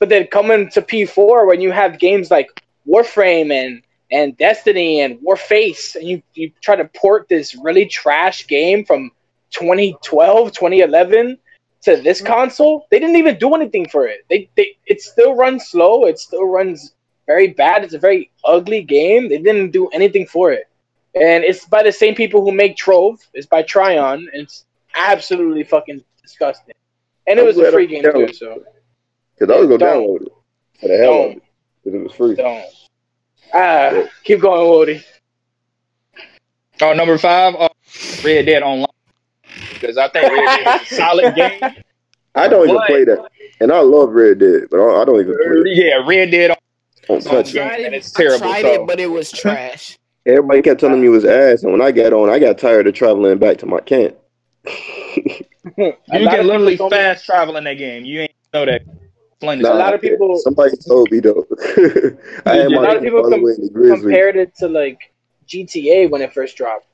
But 0.00 0.08
then 0.08 0.26
coming 0.26 0.68
to 0.70 0.82
P4, 0.82 1.46
when 1.46 1.60
you 1.60 1.70
have 1.70 2.00
games 2.00 2.28
like 2.28 2.48
Warframe 2.88 3.52
and 3.52 3.82
and 4.10 4.36
Destiny 4.36 5.00
and 5.00 5.18
Warface, 5.20 5.94
and 5.94 6.06
you 6.08 6.22
you 6.34 6.50
try 6.60 6.74
to 6.74 6.86
port 7.02 7.28
this 7.28 7.54
really 7.54 7.86
trash 7.86 8.48
game 8.48 8.84
from 8.84 9.12
2012, 9.52 10.52
2011 10.52 11.38
to 11.84 11.96
this 11.96 12.20
console, 12.20 12.86
they 12.90 12.98
didn't 12.98 13.16
even 13.16 13.38
do 13.38 13.54
anything 13.54 13.86
for 13.88 14.06
it. 14.06 14.24
They 14.30 14.48
they 14.56 14.76
it 14.86 15.00
still 15.02 15.34
runs 15.34 15.66
slow. 15.68 16.04
It 16.06 16.18
still 16.18 16.46
runs 16.46 16.94
very 17.26 17.48
bad. 17.48 17.84
It's 17.84 17.94
a 17.94 17.98
very 17.98 18.30
ugly 18.44 18.82
game. 18.82 19.28
They 19.28 19.38
didn't 19.38 19.70
do 19.70 19.88
anything 19.88 20.26
for 20.26 20.52
it. 20.52 20.64
And 21.14 21.44
it's 21.44 21.64
by 21.66 21.82
the 21.82 21.92
same 21.92 22.14
people 22.14 22.42
who 22.42 22.52
make 22.52 22.76
Trove. 22.76 23.20
It's 23.34 23.46
by 23.46 23.62
Trion. 23.62 24.14
And 24.32 24.42
it's 24.42 24.64
absolutely 24.96 25.64
fucking 25.64 26.02
disgusting. 26.22 26.74
And 27.26 27.38
it 27.38 27.42
I'm 27.42 27.46
was 27.46 27.58
a 27.58 27.70
free 27.70 27.86
game 27.86 28.02
downloaded 28.02 28.28
too, 28.28 28.34
so 28.34 28.62
Because 29.38 29.54
I 29.54 29.58
was 29.60 29.68
going 29.68 29.78
to 29.80 29.84
Don't. 29.84 30.02
download 30.06 30.22
it. 30.26 30.32
For 30.80 30.88
the 30.88 30.96
hell 30.96 31.12
Don't. 31.12 31.36
it. 31.36 31.42
Because 31.84 32.00
it 32.00 32.02
was 32.02 32.12
free. 32.12 32.34
don't. 32.34 32.64
Ah, 33.54 34.04
keep 34.24 34.40
going, 34.40 34.66
Wody. 34.68 35.04
Oh, 36.82 36.92
number 36.92 37.16
five, 37.18 37.54
uh, 37.54 37.68
Red 38.24 38.46
Dead 38.46 38.62
Online. 38.62 38.86
Because 39.74 39.96
I 39.98 40.08
think 40.08 40.32
Red 40.32 40.64
Dead 40.64 40.80
is 40.82 40.92
a 40.92 40.94
solid 40.94 41.34
game. 41.36 41.60
I 42.34 42.48
don't 42.48 42.64
even 42.64 42.76
But- 42.76 42.86
play 42.86 43.04
that. 43.04 43.28
And 43.60 43.70
I 43.70 43.80
love 43.80 44.10
Red 44.10 44.38
Dead, 44.40 44.62
but 44.70 44.80
I 44.80 45.02
I 45.02 45.04
don't 45.04 45.20
even 45.20 45.34
play 45.34 45.70
it. 45.70 45.76
Yeah, 45.76 46.02
Red 46.06 46.30
Dead 46.32 46.56
Don't 47.06 47.22
touch 47.22 47.54
it. 47.54 47.60
and 47.84 47.94
it's 47.94 48.10
terrible, 48.10 48.46
I 48.48 48.60
tried 48.60 48.74
so- 48.74 48.82
it, 48.82 48.86
but 48.86 48.98
it 49.00 49.06
was 49.06 49.30
trash. 49.30 49.96
Everybody 50.26 50.62
kept 50.62 50.80
telling 50.80 51.00
me 51.02 51.06
it 51.08 51.10
was 51.10 51.24
ass, 51.26 51.62
and 51.62 51.70
when 51.72 51.82
I 51.82 51.92
got 51.92 52.12
on, 52.14 52.30
I 52.30 52.38
got 52.38 52.56
tired 52.58 52.86
of 52.86 52.94
traveling 52.94 53.36
back 53.38 53.58
to 53.58 53.66
my 53.66 53.80
camp. 53.80 54.16
You 55.76 55.94
can 56.06 56.46
literally 56.46 56.76
fast 56.76 57.24
travel 57.24 57.56
in 57.56 57.64
that 57.64 57.74
game. 57.74 58.04
You 58.04 58.20
ain't 58.22 58.32
know 58.52 58.66
that. 58.66 58.82
Splendid. 59.40 59.66
a 59.66 59.74
lot 59.74 59.94
of 59.94 60.00
people- 60.00 60.36
Somebody 60.38 60.76
told 60.86 61.10
me 61.10 61.20
though. 61.20 61.44
I 62.46 62.56
had 62.56 62.66
A 62.66 62.68
lot 62.80 62.96
of 62.96 63.02
people 63.02 63.20
all 63.20 63.30
the 63.30 63.40
way 63.40 63.52
in 63.58 63.64
the 63.66 63.70
Grizzly. 63.72 64.00
compared 64.12 64.36
it 64.36 64.54
to 64.56 64.68
like 64.68 65.12
GTA 65.48 66.10
when 66.10 66.20
it 66.22 66.32
first 66.34 66.56
dropped. 66.56 66.86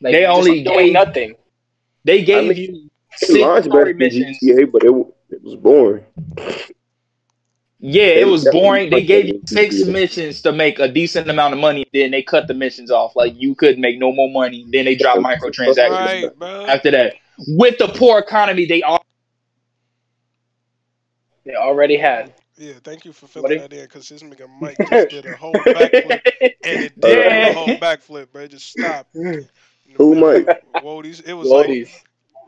Like, 0.00 0.12
They 0.12 0.24
only 0.26 0.62
doing 0.62 0.86
gave- 0.86 0.92
nothing. 0.92 1.34
They 2.08 2.24
gave 2.24 2.38
I 2.38 2.40
mean, 2.54 2.58
you 2.58 2.90
It 3.20 3.30
six 3.30 3.36
launched 3.36 3.68
story 3.68 3.92
better 3.92 3.92
missions. 3.92 4.38
GTA, 4.40 4.64
but 4.64 4.82
it, 4.82 4.90
it 5.30 5.42
was 5.42 5.56
boring. 5.56 6.06
Yeah, 7.80 8.04
it 8.04 8.26
was 8.28 8.44
That 8.44 8.52
boring. 8.52 8.90
They 8.90 9.04
gave 9.04 9.26
you 9.28 9.42
six 9.46 9.82
GTA. 9.82 9.86
missions 9.86 10.42
to 10.42 10.52
make 10.52 10.78
a 10.78 10.88
decent 10.88 11.28
amount 11.30 11.54
of 11.54 11.60
money. 11.60 11.84
Then 11.92 12.10
they 12.10 12.22
cut 12.22 12.48
the 12.48 12.54
missions 12.54 12.90
off. 12.90 13.14
Like 13.14 13.34
you 13.36 13.54
couldn't 13.54 13.80
make 13.80 13.98
no 13.98 14.12
more 14.12 14.30
money. 14.30 14.66
Then 14.72 14.86
they 14.86 14.96
dropped 14.96 15.22
microtransactions 15.22 16.14
Right, 16.14 16.32
after 16.66 16.90
that. 16.92 17.14
With 17.46 17.78
the 17.78 17.88
poor 17.88 18.18
economy, 18.18 18.66
they 18.66 18.82
all 18.82 19.02
They 21.44 21.54
already 21.54 21.96
had. 21.96 22.34
Yeah, 22.56 22.74
thank 22.82 23.04
you 23.04 23.12
for 23.12 23.26
filling 23.28 23.56
that 23.56 23.72
in 23.72 23.84
because 23.84 24.08
this 24.08 24.22
nigga 24.22 24.48
Mike 24.48 24.82
just 24.82 25.08
did 25.08 25.24
a 25.24 25.36
whole 25.36 25.64
backflip 25.64 26.22
and 26.64 26.82
it 26.82 27.00
did 27.00 27.26
Yeah. 27.26 27.48
a 27.48 27.52
whole 27.52 27.74
backflip, 27.74 28.32
bro. 28.32 28.42
It 28.42 28.48
just 28.50 28.66
stopped. 28.70 29.14
Who, 29.96 30.14
Mike? 30.14 30.46
Woodies. 30.76 31.26
It 31.26 31.34
was 31.34 31.48
like 31.48 31.68
Lodies. 31.68 31.90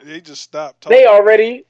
he 0.05 0.21
just 0.21 0.43
stopped. 0.43 0.83
talking. 0.83 0.99
They 0.99 1.05
talking. 1.05 1.21
already 1.21 1.65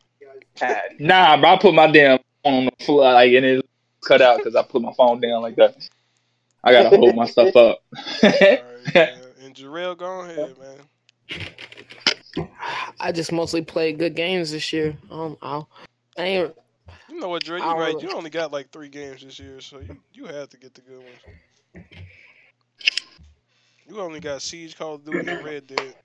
had. 0.61 0.83
nah, 0.99 1.39
bro. 1.41 1.51
I 1.51 1.59
put 1.59 1.75
my 1.75 1.91
damn 1.91 2.19
phone 2.45 2.55
on 2.55 2.71
the 2.79 2.85
floor, 2.85 3.13
like, 3.13 3.33
and 3.33 3.47
it 3.47 3.67
cut 4.05 4.23
out 4.23 4.39
because 4.39 4.57
I 4.57 4.63
put 4.63 4.83
my 4.83 4.93
phone 4.95 5.21
down 5.21 5.43
like 5.43 5.57
that. 5.57 5.77
I 6.63 6.73
gotta 6.73 6.97
hold 6.97 7.15
my 7.17 7.27
stuff 7.27 7.57
up. 7.57 7.83
Alright, 8.23 8.95
man. 8.95 9.19
And 9.43 9.55
Jarrell, 9.55 9.97
go 9.97 10.21
ahead, 10.21 10.55
man. 10.59 12.49
I 13.01 13.11
just 13.11 13.33
mostly 13.33 13.63
played 13.63 13.99
good 13.99 14.15
games 14.15 14.53
this 14.53 14.71
year. 14.73 14.97
Um, 15.11 15.39
I'll, 15.41 15.69
I 16.19 16.23
ain't. 16.23 16.55
You 17.09 17.19
know 17.19 17.29
what, 17.31 17.43
Dre? 17.43 17.59
You're 17.59 17.75
right. 17.75 18.01
You 18.01 18.13
only 18.13 18.31
got 18.31 18.53
like 18.53 18.71
three 18.71 18.91
games 18.91 19.25
this 19.25 19.39
year, 19.41 19.61
so 19.61 19.81
you, 19.81 19.97
you 20.13 20.27
had 20.27 20.51
to 20.51 20.59
get 20.59 20.75
the 20.75 20.83
good 20.83 20.99
ones. 20.99 21.87
You 23.91 24.01
only 24.01 24.21
got 24.21 24.41
Siege, 24.41 24.77
Call 24.79 24.95
of 24.95 25.05
Duty, 25.05 25.29
and 25.29 25.45
Red 25.45 25.67
Dead. 25.67 25.97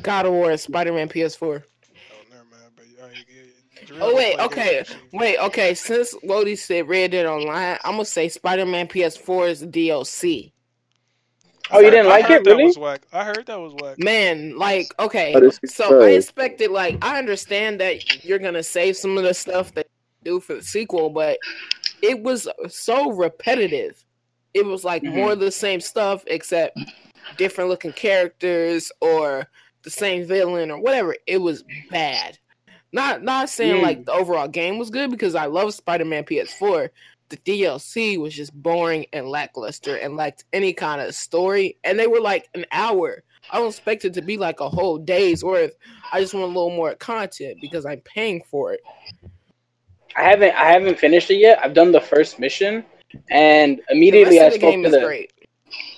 God 0.00 0.24
of 0.24 0.32
War, 0.32 0.56
Spider 0.56 0.94
Man 0.94 1.10
PS4. 1.10 1.42
Oh, 1.42 2.22
never. 2.30 2.44
But 2.74 2.84
all 3.02 3.08
right, 3.08 3.16
yeah, 3.28 3.84
Jarrell 3.86 3.98
Oh 4.00 4.14
wait, 4.16 4.38
okay, 4.38 4.76
games 4.76 4.88
this 4.88 4.96
year. 4.96 5.20
wait, 5.20 5.38
okay. 5.40 5.74
Since 5.74 6.14
Lodi 6.22 6.56
said 6.56 6.88
Red 6.88 7.10
Dead 7.10 7.26
Online, 7.26 7.76
I'm 7.84 7.92
gonna 7.92 8.06
say 8.06 8.30
Spider 8.30 8.64
Man 8.64 8.88
PS4 8.88 9.50
is 9.50 9.62
DLC. 9.64 10.52
Oh, 11.70 11.80
you 11.80 11.90
didn't 11.90 12.06
I 12.06 12.08
like 12.08 12.24
heard 12.24 12.40
it, 12.40 12.44
that 12.44 12.50
really? 12.50 12.64
Was 12.64 12.78
whack. 12.78 13.02
I 13.12 13.24
heard 13.24 13.44
that 13.46 13.60
was 13.60 13.74
whack. 13.74 13.98
Man, 13.98 14.56
like, 14.56 14.86
okay, 14.98 15.34
so 15.66 16.00
I 16.02 16.12
expected, 16.12 16.70
like, 16.70 16.96
I 17.04 17.18
understand 17.18 17.78
that 17.80 18.24
you're 18.24 18.38
gonna 18.38 18.62
save 18.62 18.96
some 18.96 19.18
of 19.18 19.24
the 19.24 19.34
stuff 19.34 19.74
that 19.74 19.86
you 20.24 20.32
do 20.32 20.40
for 20.40 20.54
the 20.54 20.62
sequel, 20.62 21.10
but 21.10 21.38
it 22.00 22.22
was 22.22 22.48
so 22.68 23.12
repetitive. 23.12 24.02
It 24.54 24.64
was 24.64 24.84
like 24.84 25.02
Mhm. 25.02 25.14
more 25.14 25.32
of 25.32 25.40
the 25.40 25.50
same 25.50 25.80
stuff, 25.80 26.24
except 26.26 26.78
different 27.36 27.70
looking 27.70 27.92
characters 27.92 28.90
or 29.00 29.48
the 29.82 29.90
same 29.90 30.26
villain 30.26 30.70
or 30.70 30.80
whatever. 30.80 31.16
It 31.26 31.38
was 31.38 31.64
bad. 31.90 32.38
Not 32.92 33.22
not 33.22 33.48
saying 33.48 33.82
like 33.82 34.04
the 34.04 34.12
overall 34.12 34.48
game 34.48 34.78
was 34.78 34.90
good 34.90 35.10
because 35.10 35.34
I 35.36 35.46
love 35.46 35.72
Spider 35.74 36.04
Man 36.04 36.24
PS4. 36.24 36.90
The 37.28 37.36
DLC 37.36 38.16
was 38.18 38.34
just 38.34 38.52
boring 38.52 39.06
and 39.12 39.28
lackluster 39.28 39.94
and 39.94 40.16
lacked 40.16 40.44
any 40.52 40.72
kind 40.72 41.00
of 41.00 41.14
story. 41.14 41.76
And 41.84 41.96
they 41.96 42.08
were 42.08 42.20
like 42.20 42.48
an 42.54 42.66
hour. 42.72 43.22
I 43.52 43.58
don't 43.58 43.68
expect 43.68 44.04
it 44.04 44.14
to 44.14 44.22
be 44.22 44.36
like 44.36 44.58
a 44.58 44.68
whole 44.68 44.98
day's 44.98 45.44
worth. 45.44 45.76
I 46.12 46.20
just 46.20 46.34
want 46.34 46.44
a 46.44 46.48
little 46.48 46.70
more 46.70 46.94
content 46.96 47.58
because 47.60 47.86
I'm 47.86 48.00
paying 48.00 48.42
for 48.50 48.72
it. 48.72 48.80
I 50.16 50.24
haven't. 50.24 50.54
I 50.56 50.72
haven't 50.72 50.98
finished 50.98 51.30
it 51.30 51.36
yet. 51.36 51.60
I've 51.62 51.74
done 51.74 51.92
the 51.92 52.00
first 52.00 52.40
mission, 52.40 52.84
and 53.30 53.80
The 53.88 53.94
immediately 53.96 54.38
rest 54.38 54.42
I 54.42 54.46
of 54.46 54.52
the 54.52 54.58
spoke 54.58 54.70
game 54.70 54.82
to 54.82 54.88
is 54.88 54.94
the. 54.94 55.00
great. 55.00 55.32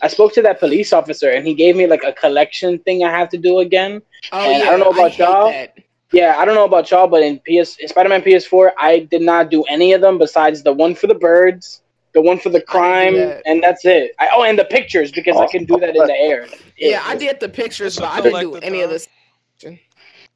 I 0.03 0.09
spoke 0.09 0.33
to 0.35 0.43
that 0.43 0.61
police 0.61 0.93
officer, 0.93 1.31
and 1.31 1.47
he 1.47 1.55
gave 1.55 1.77
me 1.77 1.87
like 1.87 2.05
a 2.05 2.13
collection 2.13 2.79
thing 2.81 3.05
I 3.05 3.11
have 3.11 3.29
to 3.31 3.39
do 3.39 3.61
again. 3.61 4.03
Oh 4.33 4.39
And 4.39 4.63
I 4.63 4.67
don't 4.67 4.81
know 4.81 4.91
about 4.91 5.13
hate 5.13 5.19
y'all. 5.21 5.51
that. 5.51 5.79
Yeah, 6.13 6.37
I 6.39 6.45
don't 6.45 6.55
know 6.55 6.65
about 6.67 6.91
y'all, 6.91 7.09
but 7.09 7.23
in 7.23 7.39
PS 7.39 7.79
in 7.79 7.89
Spider-Man 7.89 8.21
PS4, 8.23 8.73
I 8.79 9.01
did 9.01 9.23
not 9.23 9.51
do 9.51 9.63
any 9.65 9.95
of 9.95 10.03
them 10.03 10.19
besides 10.19 10.63
the 10.63 10.73
one 10.73 10.95
for 10.95 11.07
the 11.07 11.15
birds, 11.15 11.81
the 12.13 12.21
one 12.21 12.39
for 12.39 12.51
the 12.51 12.61
crime, 12.61 13.15
that. 13.15 13.43
and 13.47 13.63
that's 13.63 13.85
it. 13.87 14.13
I, 14.19 14.29
oh, 14.35 14.43
and 14.45 14.59
the 14.59 14.67
pictures 14.67 15.11
because 15.11 15.37
I 15.37 15.47
can 15.47 15.65
do 15.65 15.79
that 15.79 15.97
in 15.97 16.07
the 16.07 16.13
air. 16.15 16.47
Yeah, 16.77 17.03
I 17.07 17.17
did 17.17 17.41
the 17.41 17.49
pictures, 17.49 17.97
but 17.99 18.11
I 18.11 18.21
didn't 18.21 18.41
do 18.41 18.47
collective, 18.49 18.69
any 18.69 18.83
of 18.83 18.91
huh? 18.91 18.93
this. 18.95 19.09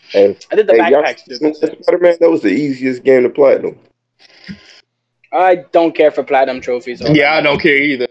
Hey, 0.08 0.36
I 0.50 0.54
did 0.56 0.66
the 0.66 0.72
hey, 0.74 0.78
backpacks. 0.78 1.24
too, 1.24 1.34
seen 1.36 1.48
that's 1.48 1.62
it. 1.62 1.82
Spider-Man? 1.84 2.16
That 2.20 2.30
was 2.30 2.40
the 2.40 2.48
easiest 2.48 3.02
game 3.04 3.24
to 3.24 3.28
platinum. 3.28 3.78
I 5.32 5.56
don't 5.72 5.94
care 5.94 6.10
for 6.10 6.22
platinum 6.22 6.60
trophies. 6.60 7.00
yeah, 7.12 7.34
I 7.34 7.40
don't 7.40 7.60
care 7.60 7.76
either. 7.76 8.06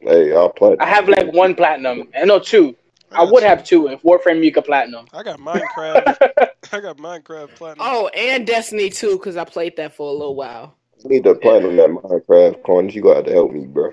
Hey, 0.00 0.32
I'll 0.34 0.50
platinum. 0.50 0.80
I 0.80 0.86
have 0.88 1.08
like 1.08 1.32
one 1.32 1.54
platinum. 1.54 2.08
Uh, 2.14 2.24
No, 2.24 2.38
two. 2.38 2.76
I 3.10 3.24
would 3.24 3.42
have 3.42 3.64
two 3.64 3.88
if 3.88 4.02
Warframe 4.02 4.44
you 4.44 4.52
could 4.52 4.64
platinum. 4.66 5.06
I 5.14 5.22
got 5.22 5.38
Minecraft. 5.40 6.18
I 6.72 6.80
got 6.80 6.98
Minecraft 6.98 7.54
Platinum. 7.54 7.78
Oh, 7.88 8.08
and 8.08 8.46
Destiny 8.46 8.90
2, 8.90 9.16
because 9.16 9.38
I 9.38 9.44
played 9.44 9.76
that 9.78 9.96
for 9.96 10.10
a 10.10 10.12
little 10.12 10.34
while. 10.34 10.76
I 11.02 11.08
need 11.08 11.24
to 11.24 11.34
platinum 11.36 11.76
that 11.76 11.88
Minecraft 11.88 12.62
corner. 12.64 12.90
You 12.90 13.00
got 13.00 13.24
to 13.24 13.32
help 13.32 13.52
me, 13.52 13.64
bro. 13.66 13.84
All 13.84 13.90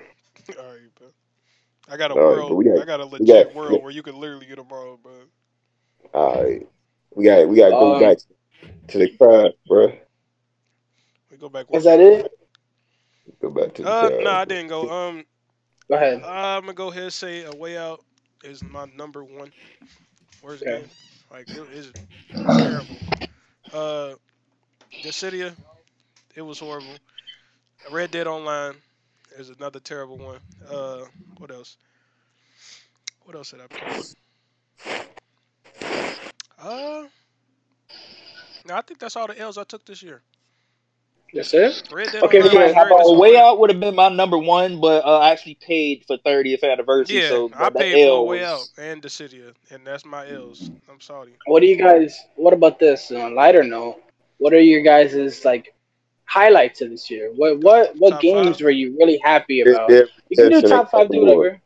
right, 0.65 0.79
bro. 0.99 1.07
I 1.87 1.95
got 1.95 2.11
a 2.11 2.13
All 2.15 2.19
right, 2.19 2.27
world. 2.37 2.49
but 2.49 2.55
we 2.55 2.65
got- 2.65 2.81
I 2.81 2.85
got 2.85 2.99
a 2.99 3.05
legit 3.05 3.47
got- 3.47 3.55
world 3.55 3.81
where 3.83 3.91
you 3.91 4.03
could 4.03 4.15
literally 4.15 4.47
get 4.47 4.59
a 4.59 4.63
all, 4.63 4.99
bro. 5.01 5.13
All 6.13 6.43
right, 6.43 6.67
we 7.13 7.23
got 7.23 7.47
we 7.47 7.55
got 7.57 7.65
to 7.67 7.71
go 7.71 7.93
Um, 7.95 8.01
back 8.01 8.17
to 8.89 8.97
the 8.97 9.09
craft, 9.17 9.55
bro. 9.67 9.93
We 11.31 11.37
go 11.37 11.47
back. 11.49 11.67
Is 11.73 11.85
that 11.85 11.99
it? 12.01 12.31
Go 13.41 13.49
back 13.49 13.73
to 13.75 13.83
the 13.83 13.93
Uh, 13.93 14.09
craft. 14.09 14.19
no, 14.19 14.31
I 14.31 14.45
didn't 14.45 14.67
go. 14.69 14.89
Um, 14.89 15.25
Go 15.89 15.95
ahead. 15.95 16.23
I'm 16.23 16.61
gonna 16.61 16.73
go 16.73 16.89
ahead 16.89 17.03
and 17.03 17.13
say 17.13 17.43
a 17.43 17.53
way 17.53 17.77
out 17.77 18.03
is 18.43 18.63
my 18.63 18.85
number 18.85 19.23
one 19.23 19.53
Where's 20.41 20.61
Okay. 20.61 20.83
game. 20.83 20.89
Like 21.31 21.47
it 21.51 21.61
is 21.71 21.93
terrible. 22.57 23.01
Uh, 23.71 24.15
Dissidia, 25.01 25.57
it 26.35 26.41
was 26.41 26.59
horrible. 26.59 26.99
Red 27.89 28.11
Dead 28.11 28.27
Online 28.27 28.75
is 29.37 29.49
another 29.49 29.79
terrible 29.79 30.17
one. 30.17 30.41
Uh, 30.67 31.05
what 31.37 31.51
else? 31.51 31.77
What 33.23 33.35
else 33.35 33.51
did 33.51 33.61
I 33.61 33.67
play? 33.67 33.91
Uh, 36.57 37.07
no, 38.65 38.75
I 38.75 38.81
think 38.81 38.99
that's 38.99 39.15
all 39.15 39.27
the 39.27 39.37
L's 39.39 39.57
I 39.57 39.63
took 39.63 39.85
this 39.85 40.01
year. 40.01 40.23
That's 41.33 41.53
it. 41.53 41.83
Okay, 41.91 42.41
Online 42.41 42.73
how 42.73 42.85
about 42.85 43.17
way 43.17 43.31
disappointing. 43.31 43.35
out 43.37 43.59
would 43.59 43.69
have 43.69 43.79
been 43.79 43.95
my 43.95 44.07
number 44.09 44.37
one, 44.37 44.79
but 44.79 45.03
uh, 45.03 45.19
I 45.19 45.31
actually 45.31 45.55
paid 45.55 46.05
for 46.07 46.17
30th 46.19 46.63
anniversary. 46.63 47.21
Yeah, 47.21 47.29
so 47.29 47.51
I 47.55 47.69
the 47.69 47.79
paid 47.79 47.91
for 47.93 47.97
a 47.97 48.03
L 48.07 48.25
way 48.27 48.43
out 48.43 48.59
was- 48.59 48.71
and 48.77 49.01
Dissidia, 49.01 49.53
and 49.69 49.85
that's 49.85 50.05
my 50.05 50.27
L's. 50.29 50.69
I'm 50.89 51.01
sorry. 51.01 51.33
What 51.47 51.59
do 51.59 51.67
you 51.67 51.75
guys? 51.77 52.17
What 52.35 52.53
about 52.53 52.79
this? 52.79 53.11
On 53.11 53.31
a 53.31 53.35
lighter 53.35 53.63
note, 53.63 54.01
what 54.37 54.53
are 54.53 54.59
your 54.59 54.81
guys' 54.81 55.43
like 55.43 55.73
highlights 56.23 56.81
of 56.81 56.89
this 56.91 57.09
year? 57.11 57.31
What 57.35 57.59
what 57.59 57.93
what 57.97 58.11
Top 58.11 58.21
games 58.21 58.57
five? 58.57 58.61
were 58.61 58.71
you 58.71 58.95
really 58.97 59.19
happy 59.23 59.61
Red 59.63 59.75
about? 59.75 59.89
Dead 59.89 60.07
You 60.29 60.37
can 60.37 60.45
do 60.49 60.55
Redemption 60.55 60.69
top 60.69 60.91
five, 60.91 61.09
do 61.09 61.19
whatever. 61.19 61.61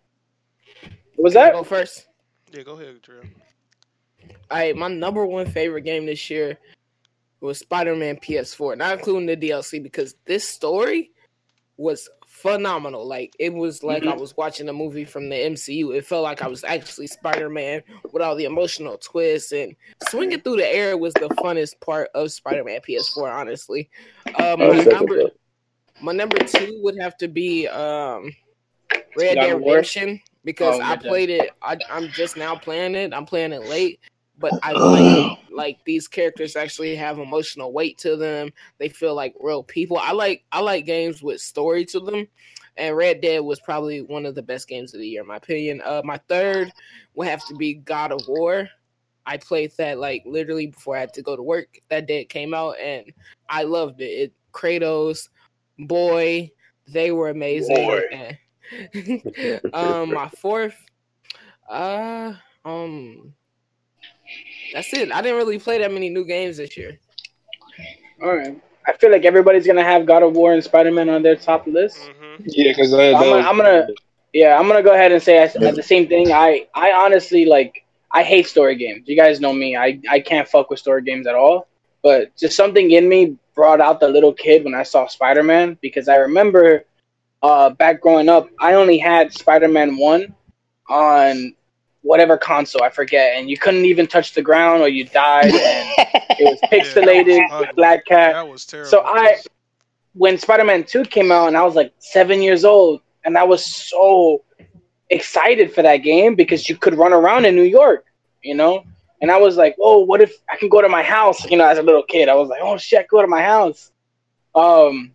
What 1.15 1.23
was 1.26 1.34
that? 1.34 1.53
Go 1.53 1.64
first. 1.64 2.07
Yeah, 2.52 2.64
go 2.64 2.73
ahead, 2.73 3.02
Drew. 3.03 3.22
All 4.49 4.57
right, 4.57 4.76
my 4.76 4.88
number 4.88 5.26
one 5.27 5.45
favorite 5.52 5.81
game 5.84 6.07
this 6.07 6.30
year 6.31 6.57
was 7.41 7.59
Spider-Man 7.59 8.17
PS4, 8.17 8.77
not 8.77 8.97
including 8.97 9.27
the 9.27 9.37
DLC 9.37 9.81
because 9.81 10.15
this 10.25 10.47
story 10.47 11.11
was 11.77 12.09
phenomenal. 12.27 13.07
Like 13.07 13.33
it 13.39 13.53
was 13.53 13.83
like 13.83 14.05
I 14.05 14.13
was 14.13 14.35
watching 14.37 14.69
a 14.69 14.73
movie 14.73 15.05
from 15.05 15.29
the 15.29 15.35
MCU. 15.35 15.95
It 15.95 16.05
felt 16.05 16.23
like 16.23 16.41
I 16.41 16.47
was 16.47 16.63
actually 16.63 17.07
Spider-Man 17.07 17.81
with 18.11 18.21
all 18.21 18.35
the 18.35 18.45
emotional 18.45 18.97
twists 18.97 19.51
and 19.51 19.75
swinging 20.09 20.41
through 20.41 20.57
the 20.57 20.67
air 20.67 20.97
was 20.97 21.13
the 21.15 21.29
funnest 21.29 21.79
part 21.81 22.09
of 22.13 22.31
Spider-Man 22.31 22.81
PS4. 22.87 23.31
Honestly, 23.31 23.89
um, 24.35 24.59
my 24.59 24.83
number 24.83 25.29
my 26.01 26.11
number 26.11 26.37
two 26.37 26.79
would 26.81 26.99
have 26.99 27.17
to 27.17 27.27
be 27.27 27.67
um, 27.67 28.31
Red 29.17 29.35
Dead? 29.35 29.57
Redemption 29.57 30.21
because 30.45 30.79
Oh, 30.79 30.83
I 30.83 30.95
played 30.95 31.29
it. 31.29 31.51
I, 31.61 31.77
I'm 31.89 32.09
just 32.09 32.37
now 32.37 32.55
playing 32.55 32.95
it. 32.95 33.13
I'm 33.13 33.25
playing 33.25 33.51
it 33.53 33.65
late, 33.67 33.99
but 34.39 34.53
I 34.63 34.71
like 34.71 35.37
like 35.51 35.85
these 35.85 36.07
characters 36.07 36.55
actually 36.55 36.95
have 36.95 37.19
emotional 37.19 37.73
weight 37.73 37.97
to 37.99 38.15
them. 38.15 38.51
They 38.77 38.89
feel 38.89 39.13
like 39.13 39.35
real 39.39 39.63
people. 39.63 39.97
I 39.97 40.11
like 40.13 40.45
I 40.51 40.61
like 40.61 40.85
games 40.85 41.21
with 41.21 41.41
story 41.41 41.85
to 41.85 41.99
them, 41.99 42.27
and 42.77 42.95
Red 42.95 43.21
Dead 43.21 43.39
was 43.39 43.59
probably 43.59 44.01
one 44.01 44.25
of 44.25 44.35
the 44.35 44.41
best 44.41 44.67
games 44.67 44.93
of 44.93 45.01
the 45.01 45.07
year, 45.07 45.21
in 45.21 45.27
my 45.27 45.37
opinion. 45.37 45.81
Uh, 45.83 46.01
my 46.03 46.17
third 46.27 46.71
would 47.15 47.27
have 47.27 47.45
to 47.47 47.55
be 47.55 47.75
God 47.75 48.11
of 48.11 48.21
War. 48.27 48.67
I 49.25 49.37
played 49.37 49.71
that 49.77 49.99
like 49.99 50.23
literally 50.25 50.67
before 50.67 50.95
I 50.95 51.01
had 51.01 51.13
to 51.13 51.21
go 51.21 51.35
to 51.35 51.43
work. 51.43 51.79
That 51.89 52.07
day 52.07 52.21
it 52.21 52.29
came 52.29 52.53
out, 52.53 52.79
and 52.79 53.11
I 53.49 53.63
loved 53.63 54.01
it. 54.01 54.05
It 54.05 54.33
Kratos, 54.53 55.29
boy, 55.77 56.51
they 56.87 57.11
were 57.11 57.29
amazing. 57.29 58.05
Um, 59.73 60.13
my 60.13 60.29
fourth, 60.29 60.77
uh, 61.67 62.33
um, 62.63 63.33
that's 64.73 64.93
it. 64.93 65.11
I 65.11 65.21
didn't 65.21 65.37
really 65.37 65.59
play 65.59 65.77
that 65.79 65.91
many 65.91 66.09
new 66.09 66.25
games 66.25 66.57
this 66.57 66.75
year. 66.77 66.99
All 68.21 68.35
right. 68.35 68.59
I 68.87 68.93
feel 68.93 69.11
like 69.11 69.25
everybody's 69.25 69.67
gonna 69.67 69.83
have 69.83 70.05
God 70.05 70.23
of 70.23 70.35
War 70.35 70.53
and 70.53 70.63
Spider 70.63 70.91
Man 70.91 71.09
on 71.09 71.21
their 71.21 71.35
top 71.35 71.67
list. 71.67 71.97
hmm 72.19 72.43
Yeah, 72.45 72.71
because 72.71 72.93
I'm 72.93 73.13
gonna- 73.13 73.35
I'm 73.47 73.57
gonna- 73.57 73.87
Yeah, 74.33 74.59
I'm 74.59 74.67
gonna 74.67 74.83
go 74.83 74.93
ahead 74.93 75.11
and 75.11 75.21
say 75.21 75.39
I, 75.41 75.49
Yeah. 75.59 75.71
the 75.71 75.81
same 75.83 76.07
thing. 76.07 76.31
I 76.31 76.67
I 76.75 76.91
honestly 76.91 77.45
like 77.45 77.83
I 78.11 78.21
hate 78.23 78.47
story 78.47 78.75
games. 78.75 79.07
You 79.07 79.15
guys 79.15 79.39
know 79.39 79.53
me. 79.53 79.75
I 79.75 79.99
I 80.09 80.19
can't 80.19 80.47
fuck 80.47 80.69
with 80.69 80.79
story 80.79 81.01
games 81.01 81.25
at 81.27 81.35
all. 81.35 81.67
But 82.03 82.35
just 82.37 82.55
something 82.55 82.91
in 82.91 83.09
me 83.09 83.35
brought 83.55 83.81
out 83.81 83.99
the 83.99 84.07
little 84.07 84.31
kid 84.33 84.63
when 84.63 84.73
I 84.75 84.83
saw 84.83 85.07
Spider 85.07 85.43
Man 85.43 85.77
because 85.81 86.07
I 86.07 86.17
remember 86.17 86.85
uh 87.41 87.71
back 87.71 88.01
growing 88.01 88.29
up 88.29 88.49
I 88.59 88.73
only 88.75 88.97
had 88.99 89.33
Spider 89.33 89.67
Man 89.67 89.97
one 89.97 90.35
on 90.89 91.53
whatever 92.01 92.38
console 92.38 92.84
I 92.84 92.89
forget, 92.89 93.35
and 93.35 93.49
you 93.49 93.57
couldn't 93.57 93.85
even 93.85 94.07
touch 94.07 94.34
the 94.34 94.41
ground 94.41 94.81
or 94.81 94.88
you 94.89 95.05
died, 95.05 95.45
and 95.45 95.53
it 96.39 96.49
was 96.49 96.59
pixelated, 96.71 97.39
Yeah. 97.49 97.71
black 97.73 98.05
cat. 98.05 98.34
That 98.34 98.47
was 98.47 98.65
terrible. 98.65 98.89
So 98.89 99.01
I, 99.05 99.38
when 100.13 100.38
Spider 100.38 100.63
Man 100.63 100.84
Two 100.84 101.03
came 101.03 101.31
out, 101.31 101.47
and 101.47 101.57
I 101.57 101.63
was 101.63 101.76
like 101.76 101.93
seven 101.99 102.41
years 102.41 102.63
old, 102.65 103.01
and 103.26 103.38
I 103.38 103.43
was 103.43 103.65
so 103.65 104.43
excited 105.09 105.73
for 105.73 105.81
that 105.81 105.97
game 105.97 106.35
because 106.35 106.69
you 106.69 106.77
could 106.77 106.95
run 106.95 107.13
around 107.13 107.45
in 107.45 107.55
New 107.55 107.63
York, 107.63 108.05
you 108.41 108.55
know. 108.55 108.84
And 109.21 109.30
I 109.30 109.38
was 109.38 109.57
like, 109.57 109.76
oh, 109.81 109.99
what 109.99 110.21
if 110.21 110.31
I 110.49 110.55
can 110.55 110.69
go 110.69 110.81
to 110.81 110.88
my 110.88 111.03
house? 111.03 111.43
You 111.49 111.57
know, 111.57 111.65
as 111.67 111.77
a 111.77 111.81
little 111.84 112.03
kid, 112.03 112.30
I 112.30 112.35
was 112.35 112.47
like, 112.47 112.61
oh 112.61 112.77
shit, 112.77 113.07
go 113.09 113.21
to 113.21 113.27
my 113.27 113.41
house. 113.41 113.91
Um, 114.55 115.11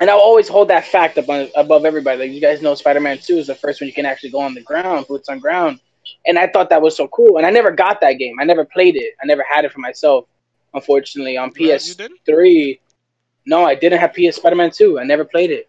and 0.00 0.10
I'll 0.10 0.18
always 0.18 0.48
hold 0.48 0.68
that 0.68 0.84
fact 0.86 1.16
above, 1.18 1.50
above 1.54 1.84
everybody. 1.84 2.18
Like 2.18 2.32
you 2.32 2.40
guys 2.40 2.60
know, 2.62 2.74
Spider 2.74 2.98
Man 3.00 3.18
Two 3.18 3.38
is 3.38 3.46
the 3.46 3.54
first 3.54 3.80
one 3.80 3.86
you 3.86 3.94
can 3.94 4.06
actually 4.06 4.30
go 4.30 4.40
on 4.40 4.54
the 4.54 4.62
ground, 4.62 5.06
boots 5.06 5.28
on 5.28 5.38
ground. 5.38 5.78
And 6.26 6.38
I 6.38 6.46
thought 6.48 6.70
that 6.70 6.82
was 6.82 6.96
so 6.96 7.08
cool. 7.08 7.36
And 7.36 7.46
I 7.46 7.50
never 7.50 7.70
got 7.70 8.00
that 8.00 8.14
game. 8.14 8.36
I 8.40 8.44
never 8.44 8.64
played 8.64 8.96
it. 8.96 9.14
I 9.22 9.26
never 9.26 9.44
had 9.48 9.64
it 9.64 9.72
for 9.72 9.80
myself, 9.80 10.26
unfortunately, 10.74 11.36
on 11.36 11.52
PS3, 11.52 12.78
No, 13.46 13.64
I 13.64 13.74
didn't 13.74 13.98
have 13.98 14.12
PS 14.12 14.36
Spider 14.36 14.56
Man 14.56 14.70
two. 14.70 14.98
I 14.98 15.04
never 15.04 15.24
played 15.24 15.50
it. 15.50 15.68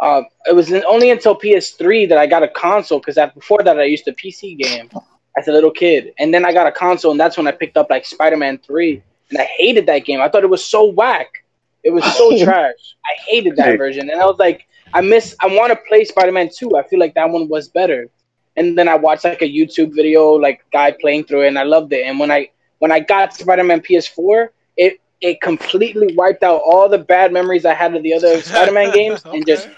Uh, 0.00 0.22
it 0.46 0.54
was 0.54 0.72
only 0.88 1.10
until 1.10 1.34
PS 1.34 1.70
three 1.70 2.06
that 2.06 2.18
I 2.18 2.26
got 2.26 2.42
a 2.42 2.48
console 2.48 3.00
because 3.00 3.18
before 3.34 3.62
that 3.62 3.78
I 3.78 3.84
used 3.84 4.08
a 4.08 4.12
PC 4.12 4.56
game 4.58 4.90
as 5.36 5.46
a 5.46 5.52
little 5.52 5.70
kid, 5.70 6.12
and 6.18 6.32
then 6.32 6.44
I 6.44 6.52
got 6.52 6.66
a 6.66 6.72
console, 6.72 7.10
and 7.10 7.20
that's 7.20 7.36
when 7.36 7.46
I 7.46 7.52
picked 7.52 7.76
up 7.76 7.90
like 7.90 8.06
Spider 8.06 8.36
Man 8.36 8.58
three, 8.58 9.02
and 9.30 9.38
I 9.38 9.44
hated 9.44 9.86
that 9.86 10.04
game. 10.04 10.20
I 10.20 10.28
thought 10.28 10.42
it 10.42 10.50
was 10.50 10.64
so 10.64 10.86
whack. 10.86 11.44
It 11.84 11.90
was 11.90 12.04
so 12.16 12.36
trash. 12.44 12.96
I 13.04 13.12
hated 13.28 13.56
that 13.56 13.78
version, 13.78 14.10
and 14.10 14.20
I 14.20 14.26
was 14.26 14.38
like, 14.38 14.66
I 14.94 15.02
miss. 15.02 15.36
I 15.40 15.46
want 15.46 15.70
to 15.70 15.78
play 15.86 16.04
Spider 16.04 16.32
Man 16.32 16.48
two. 16.54 16.76
I 16.76 16.82
feel 16.88 16.98
like 16.98 17.14
that 17.14 17.28
one 17.28 17.48
was 17.48 17.68
better. 17.68 18.08
And 18.56 18.76
then 18.76 18.88
I 18.88 18.96
watched 18.96 19.24
like 19.24 19.42
a 19.42 19.48
YouTube 19.48 19.94
video, 19.94 20.32
like 20.32 20.64
guy 20.72 20.90
playing 21.00 21.24
through 21.24 21.42
it, 21.44 21.48
and 21.48 21.58
I 21.58 21.62
loved 21.62 21.92
it. 21.92 22.02
And 22.04 22.18
when 22.18 22.30
I 22.30 22.48
when 22.78 22.90
I 22.92 23.00
got 23.00 23.34
Spider 23.34 23.64
Man 23.64 23.80
PS 23.80 24.06
four, 24.06 24.52
it 24.76 25.00
it 25.20 25.40
completely 25.42 26.14
wiped 26.16 26.42
out 26.42 26.62
all 26.64 26.88
the 26.88 26.98
bad 26.98 27.32
memories 27.32 27.64
I 27.64 27.74
had 27.74 27.94
of 27.94 28.02
the 28.02 28.12
other 28.14 28.40
Spider 28.50 28.72
Man 28.72 28.92
games, 28.92 29.22
and 29.24 29.46
just 29.46 29.68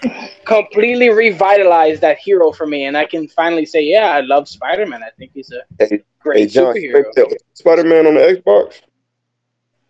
completely 0.45 1.09
revitalized 1.09 2.01
that 2.01 2.17
hero 2.17 2.51
for 2.51 2.65
me. 2.65 2.85
And 2.85 2.97
I 2.97 3.05
can 3.05 3.27
finally 3.27 3.65
say, 3.65 3.83
yeah, 3.83 4.07
I 4.11 4.21
love 4.21 4.47
Spider 4.47 4.85
Man. 4.85 5.03
I 5.03 5.09
think 5.17 5.31
he's 5.33 5.51
a 5.51 5.63
Hey, 5.79 6.03
great 6.19 6.39
hey 6.39 6.47
John, 6.47 6.75
superhero. 6.75 7.33
Spider 7.53 7.83
Man 7.83 8.07
on 8.07 8.15
the 8.15 8.21
Xbox. 8.21 8.81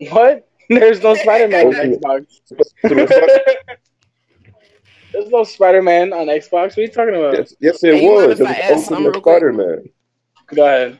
What? 0.10 0.47
There's 0.69 1.01
no 1.01 1.14
Spider 1.15 1.47
Man 1.47 1.68
on 1.68 1.73
Xbox. 1.99 2.41
There's 5.14 5.30
no 5.30 5.44
Spider 5.44 5.81
Man 5.81 6.11
on 6.11 6.27
Xbox. 6.27 6.52
What 6.52 6.77
are 6.80 6.81
you 6.81 6.88
talking 6.90 7.15
about? 7.15 7.34
yes, 7.35 7.53
yes, 7.60 7.84
it 7.84 7.95
Hey, 7.95 8.10
was. 8.10 8.40
It 8.40 8.44
was 8.44 8.91
Ultimate? 8.91 9.15
Spider 9.18 9.53
Man. 9.53 9.84
Go 10.48 10.65
ahead. 10.65 10.99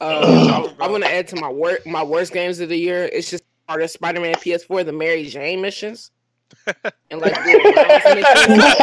Uh, 0.00 0.68
I'm 0.80 0.90
gonna 0.90 1.06
add 1.06 1.26
to 1.28 1.36
my 1.40 1.48
work 1.48 1.86
my 1.86 2.02
worst 2.02 2.32
games 2.32 2.60
of 2.60 2.68
the 2.68 2.76
year. 2.76 3.04
It's 3.04 3.30
just 3.30 3.44
part 3.66 3.82
of 3.82 3.90
Spider-Man 3.90 4.34
PS4, 4.34 4.84
the 4.84 4.92
Mary 4.92 5.24
Jane 5.26 5.60
missions, 5.62 6.10
and 6.66 7.20
like 7.20 7.34
the 7.34 8.14
missions. 8.14 8.74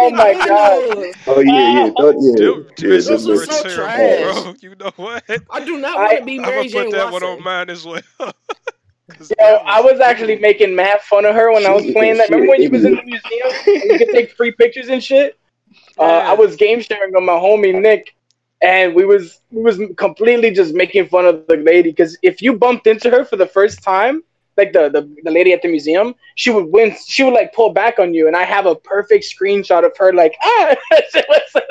Oh 0.00 0.10
my 0.10 0.32
God. 0.32 1.14
Oh 1.26 1.40
yeah, 1.40 1.52
yeah, 1.52 1.90
that, 1.96 2.14
yeah. 2.20 2.46
Them 2.46 2.66
yeah, 2.78 2.88
missions 2.88 3.06
those 3.08 3.24
them 3.24 3.34
were 3.34 3.40
were 3.40 3.46
so 3.46 3.62
terrible, 3.64 3.82
trash. 3.82 4.44
bro. 4.44 4.54
You 4.60 4.74
know 4.76 4.92
what? 4.96 5.24
I 5.50 5.64
do 5.64 5.78
not 5.78 5.98
want 5.98 6.18
to 6.18 6.24
be 6.24 6.38
Mary 6.38 6.52
I'm 6.52 6.56
gonna 6.56 6.68
Jane 6.68 6.84
put 6.84 6.92
that 6.92 7.12
one 7.12 7.22
on 7.24 7.42
mine 7.42 7.68
as 7.70 7.84
well. 7.84 8.00
'Cause 9.08 9.30
Yo, 9.30 9.36
that 9.38 9.62
I 9.64 9.80
was 9.80 10.00
actually 10.00 10.36
making 10.36 10.74
mad 10.74 11.00
fun 11.02 11.24
of 11.24 11.34
her 11.34 11.52
when 11.52 11.64
I 11.66 11.70
was 11.72 11.84
playing 11.92 12.18
that. 12.18 12.28
Remember 12.28 12.50
when 12.50 12.62
you 12.62 12.70
was 12.70 12.84
in 12.84 12.94
the 12.94 13.02
museum 13.02 13.48
and 13.66 13.90
you 13.90 13.98
could 13.98 14.10
take 14.10 14.32
free 14.32 14.52
pictures 14.52 14.88
and 14.88 15.02
shit? 15.02 15.38
Uh, 15.98 16.02
I 16.02 16.34
was 16.34 16.56
game 16.56 16.80
sharing 16.80 17.12
with 17.12 17.22
my 17.24 17.32
homie 17.32 17.78
Nick, 17.80 18.14
and 18.62 18.94
we 18.94 19.04
was 19.04 19.40
we 19.50 19.62
was 19.62 19.80
completely 19.96 20.50
just 20.50 20.74
making 20.74 21.08
fun 21.08 21.26
of 21.26 21.46
the 21.46 21.56
lady 21.56 21.90
because 21.90 22.18
if 22.22 22.42
you 22.42 22.52
bumped 22.56 22.86
into 22.86 23.10
her 23.10 23.24
for 23.24 23.36
the 23.36 23.46
first 23.46 23.82
time, 23.82 24.22
like 24.56 24.72
the, 24.72 24.88
the 24.88 25.08
the 25.24 25.30
lady 25.30 25.52
at 25.52 25.62
the 25.62 25.68
museum, 25.68 26.14
she 26.34 26.50
would 26.50 26.66
win. 26.66 26.94
She 27.06 27.22
would 27.24 27.34
like 27.34 27.52
pull 27.54 27.72
back 27.72 27.98
on 27.98 28.12
you, 28.12 28.26
and 28.26 28.36
I 28.36 28.44
have 28.44 28.66
a 28.66 28.74
perfect 28.74 29.24
screenshot 29.24 29.84
of 29.84 29.96
her 29.96 30.12
like 30.12 30.34
ah. 30.42 30.76
Was. 31.14 31.62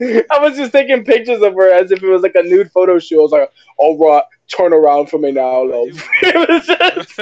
I 0.30 0.38
was 0.38 0.56
just 0.56 0.72
taking 0.72 1.04
pictures 1.04 1.42
of 1.42 1.54
her 1.54 1.72
as 1.72 1.90
if 1.90 2.02
it 2.02 2.08
was 2.08 2.22
like 2.22 2.36
a 2.36 2.42
nude 2.42 2.70
photo 2.70 2.98
shoot. 2.98 3.18
I 3.18 3.22
was 3.22 3.32
like, 3.32 3.50
"All 3.78 3.98
right, 3.98 4.22
turn 4.48 4.72
around 4.72 5.08
for 5.10 5.18
me 5.18 5.32
now, 5.32 5.62
love." 5.64 5.88
You 5.88 6.02
it 6.22 6.48
was 6.48 6.66
just. 6.66 7.16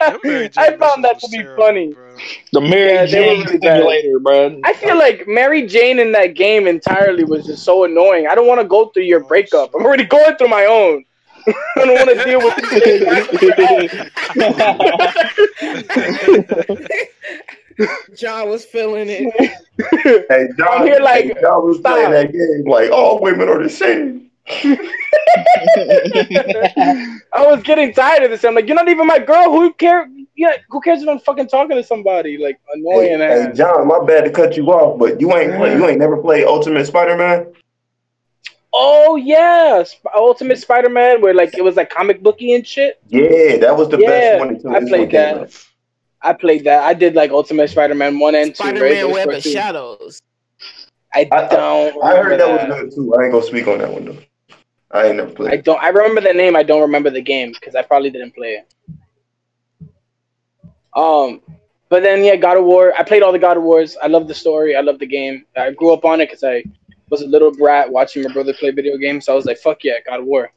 Them 0.00 0.20
Mary 0.24 0.48
Jane 0.48 0.64
I 0.64 0.76
found 0.76 1.04
that 1.04 1.18
to 1.20 1.28
be 1.28 1.38
terrible, 1.38 1.62
funny. 1.62 1.92
bro. 1.92 2.16
The 2.52 2.60
Mary 2.60 2.92
Yeah, 2.92 3.06
they 3.06 3.10
Jane 3.12 3.38
were 3.38 3.44
really 3.44 3.58
bad. 3.58 3.76
simulator, 3.78 4.18
bro. 4.20 4.60
I 4.64 4.72
feel 4.74 4.98
like 4.98 5.26
Mary 5.26 5.66
Jane 5.66 5.98
in 5.98 6.12
that 6.12 6.34
game 6.34 6.66
entirely 6.66 7.24
was 7.24 7.46
just 7.46 7.62
so 7.64 7.84
annoying. 7.84 8.26
I 8.26 8.34
don't 8.34 8.46
want 8.46 8.60
to 8.60 8.66
go 8.66 8.88
through 8.90 9.04
your 9.04 9.24
oh, 9.24 9.28
breakup. 9.28 9.74
I'm 9.74 9.84
already 9.84 10.04
going 10.04 10.36
through 10.36 10.48
my 10.48 10.66
own. 10.66 11.04
I 11.46 11.52
don't 11.76 11.94
want 11.94 12.10
to 12.18 12.24
deal 12.24 12.40
with 12.40 12.56
this. 17.76 18.18
John 18.18 18.48
was 18.48 18.64
feeling 18.64 19.08
it. 19.10 19.34
Hey, 20.28 20.48
John, 20.56 20.68
I'm 20.70 20.86
here 20.86 21.00
like, 21.00 21.24
hey, 21.24 21.34
John 21.40 21.66
was 21.66 21.78
stop. 21.78 21.94
playing 21.94 22.12
that 22.12 22.32
game 22.32 22.64
like 22.70 22.90
all 22.92 23.20
women 23.20 23.48
are 23.48 23.60
the 23.62 23.68
same. 23.68 24.30
I 27.32 27.46
was 27.46 27.62
getting 27.62 27.92
tired 27.92 28.24
of 28.24 28.30
this. 28.30 28.44
I'm 28.44 28.54
like, 28.54 28.66
you're 28.66 28.76
not 28.76 28.88
even 28.88 29.06
my 29.06 29.18
girl. 29.18 29.44
Who 29.50 29.72
care? 29.74 30.08
Yeah, 30.34 30.56
who 30.68 30.80
cares 30.80 31.02
if 31.02 31.08
I'm 31.08 31.18
fucking 31.18 31.48
talking 31.48 31.76
to 31.76 31.84
somebody? 31.84 32.38
Like 32.38 32.60
annoying 32.74 33.20
Hey, 33.20 33.46
hey. 33.46 33.52
John, 33.54 33.86
my 33.88 34.04
bad 34.04 34.24
to 34.24 34.30
cut 34.30 34.56
you 34.56 34.66
off, 34.66 34.98
but 34.98 35.20
you 35.20 35.34
ain't 35.36 35.56
play, 35.56 35.74
you 35.74 35.86
ain't 35.88 35.98
never 35.98 36.16
played 36.16 36.44
Ultimate 36.44 36.86
Spider 36.86 37.16
Man. 37.16 37.46
Oh 38.76 39.14
yeah, 39.14 39.84
Sp- 39.86 40.10
Ultimate 40.16 40.58
Spider-Man, 40.58 41.20
where 41.22 41.32
like 41.32 41.56
it 41.56 41.62
was 41.62 41.76
like 41.76 41.90
comic 41.90 42.22
booky 42.24 42.54
and 42.54 42.66
shit. 42.66 43.00
Yeah, 43.08 43.56
that 43.58 43.76
was 43.76 43.88
the 43.88 43.98
Yeah, 43.98 44.08
best 44.08 44.40
one. 44.40 44.48
until 44.56 44.74
I 44.74 44.80
played 44.80 45.12
that. 45.12 45.36
out. 45.36 45.66
I 46.22 46.32
played 46.32 46.64
that. 46.64 46.82
I 46.82 46.92
did 46.92 47.14
like 47.14 47.30
Ultimate 47.30 47.70
Spider-Man 47.70 48.18
one 48.18 48.34
and 48.34 48.50
two. 48.50 48.64
Spider-Man 48.64 49.12
Web 49.12 49.28
of 49.28 49.42
two. 49.44 49.50
Shadows. 49.50 50.18
I 51.14 51.28
I- 51.30 51.46
don't. 51.46 52.02
I 52.02 52.16
heard 52.16 52.32
remember 52.32 52.36
that 52.38 52.68
was 52.70 52.80
good 52.80 52.94
too. 52.96 53.14
I 53.14 53.22
ain't 53.24 53.32
gonna 53.32 53.46
speak 53.46 53.68
on 53.68 53.78
that 53.78 53.92
one 53.92 54.06
though. 54.06 54.18
I 54.94 55.10
never 55.10 55.48
I 55.48 55.56
don't. 55.56 55.82
I 55.82 55.88
remember 55.88 56.20
the 56.20 56.32
name. 56.32 56.54
I 56.54 56.62
don't 56.62 56.80
remember 56.80 57.10
the 57.10 57.20
game 57.20 57.52
because 57.52 57.74
I 57.74 57.82
probably 57.82 58.10
didn't 58.10 58.32
play 58.34 58.60
it. 58.60 58.68
Um, 60.94 61.40
but 61.88 62.04
then 62.04 62.22
yeah, 62.22 62.36
God 62.36 62.56
of 62.56 62.64
War. 62.64 62.94
I 62.96 63.02
played 63.02 63.22
all 63.22 63.32
the 63.32 63.38
God 63.38 63.56
of 63.56 63.64
Wars. 63.64 63.96
I 64.00 64.06
love 64.06 64.28
the 64.28 64.34
story. 64.34 64.76
I 64.76 64.80
love 64.80 65.00
the 65.00 65.06
game. 65.06 65.44
I 65.56 65.72
grew 65.72 65.92
up 65.92 66.04
on 66.04 66.20
it 66.20 66.26
because 66.26 66.44
I 66.44 66.62
was 67.10 67.22
a 67.22 67.26
little 67.26 67.52
brat 67.52 67.90
watching 67.90 68.22
my 68.22 68.32
brother 68.32 68.54
play 68.54 68.70
video 68.70 68.96
games. 68.96 69.26
So 69.26 69.32
I 69.32 69.36
was 69.36 69.46
like, 69.46 69.58
"Fuck 69.58 69.82
yeah, 69.82 69.94
God 70.06 70.20
of 70.20 70.26
War." 70.26 70.52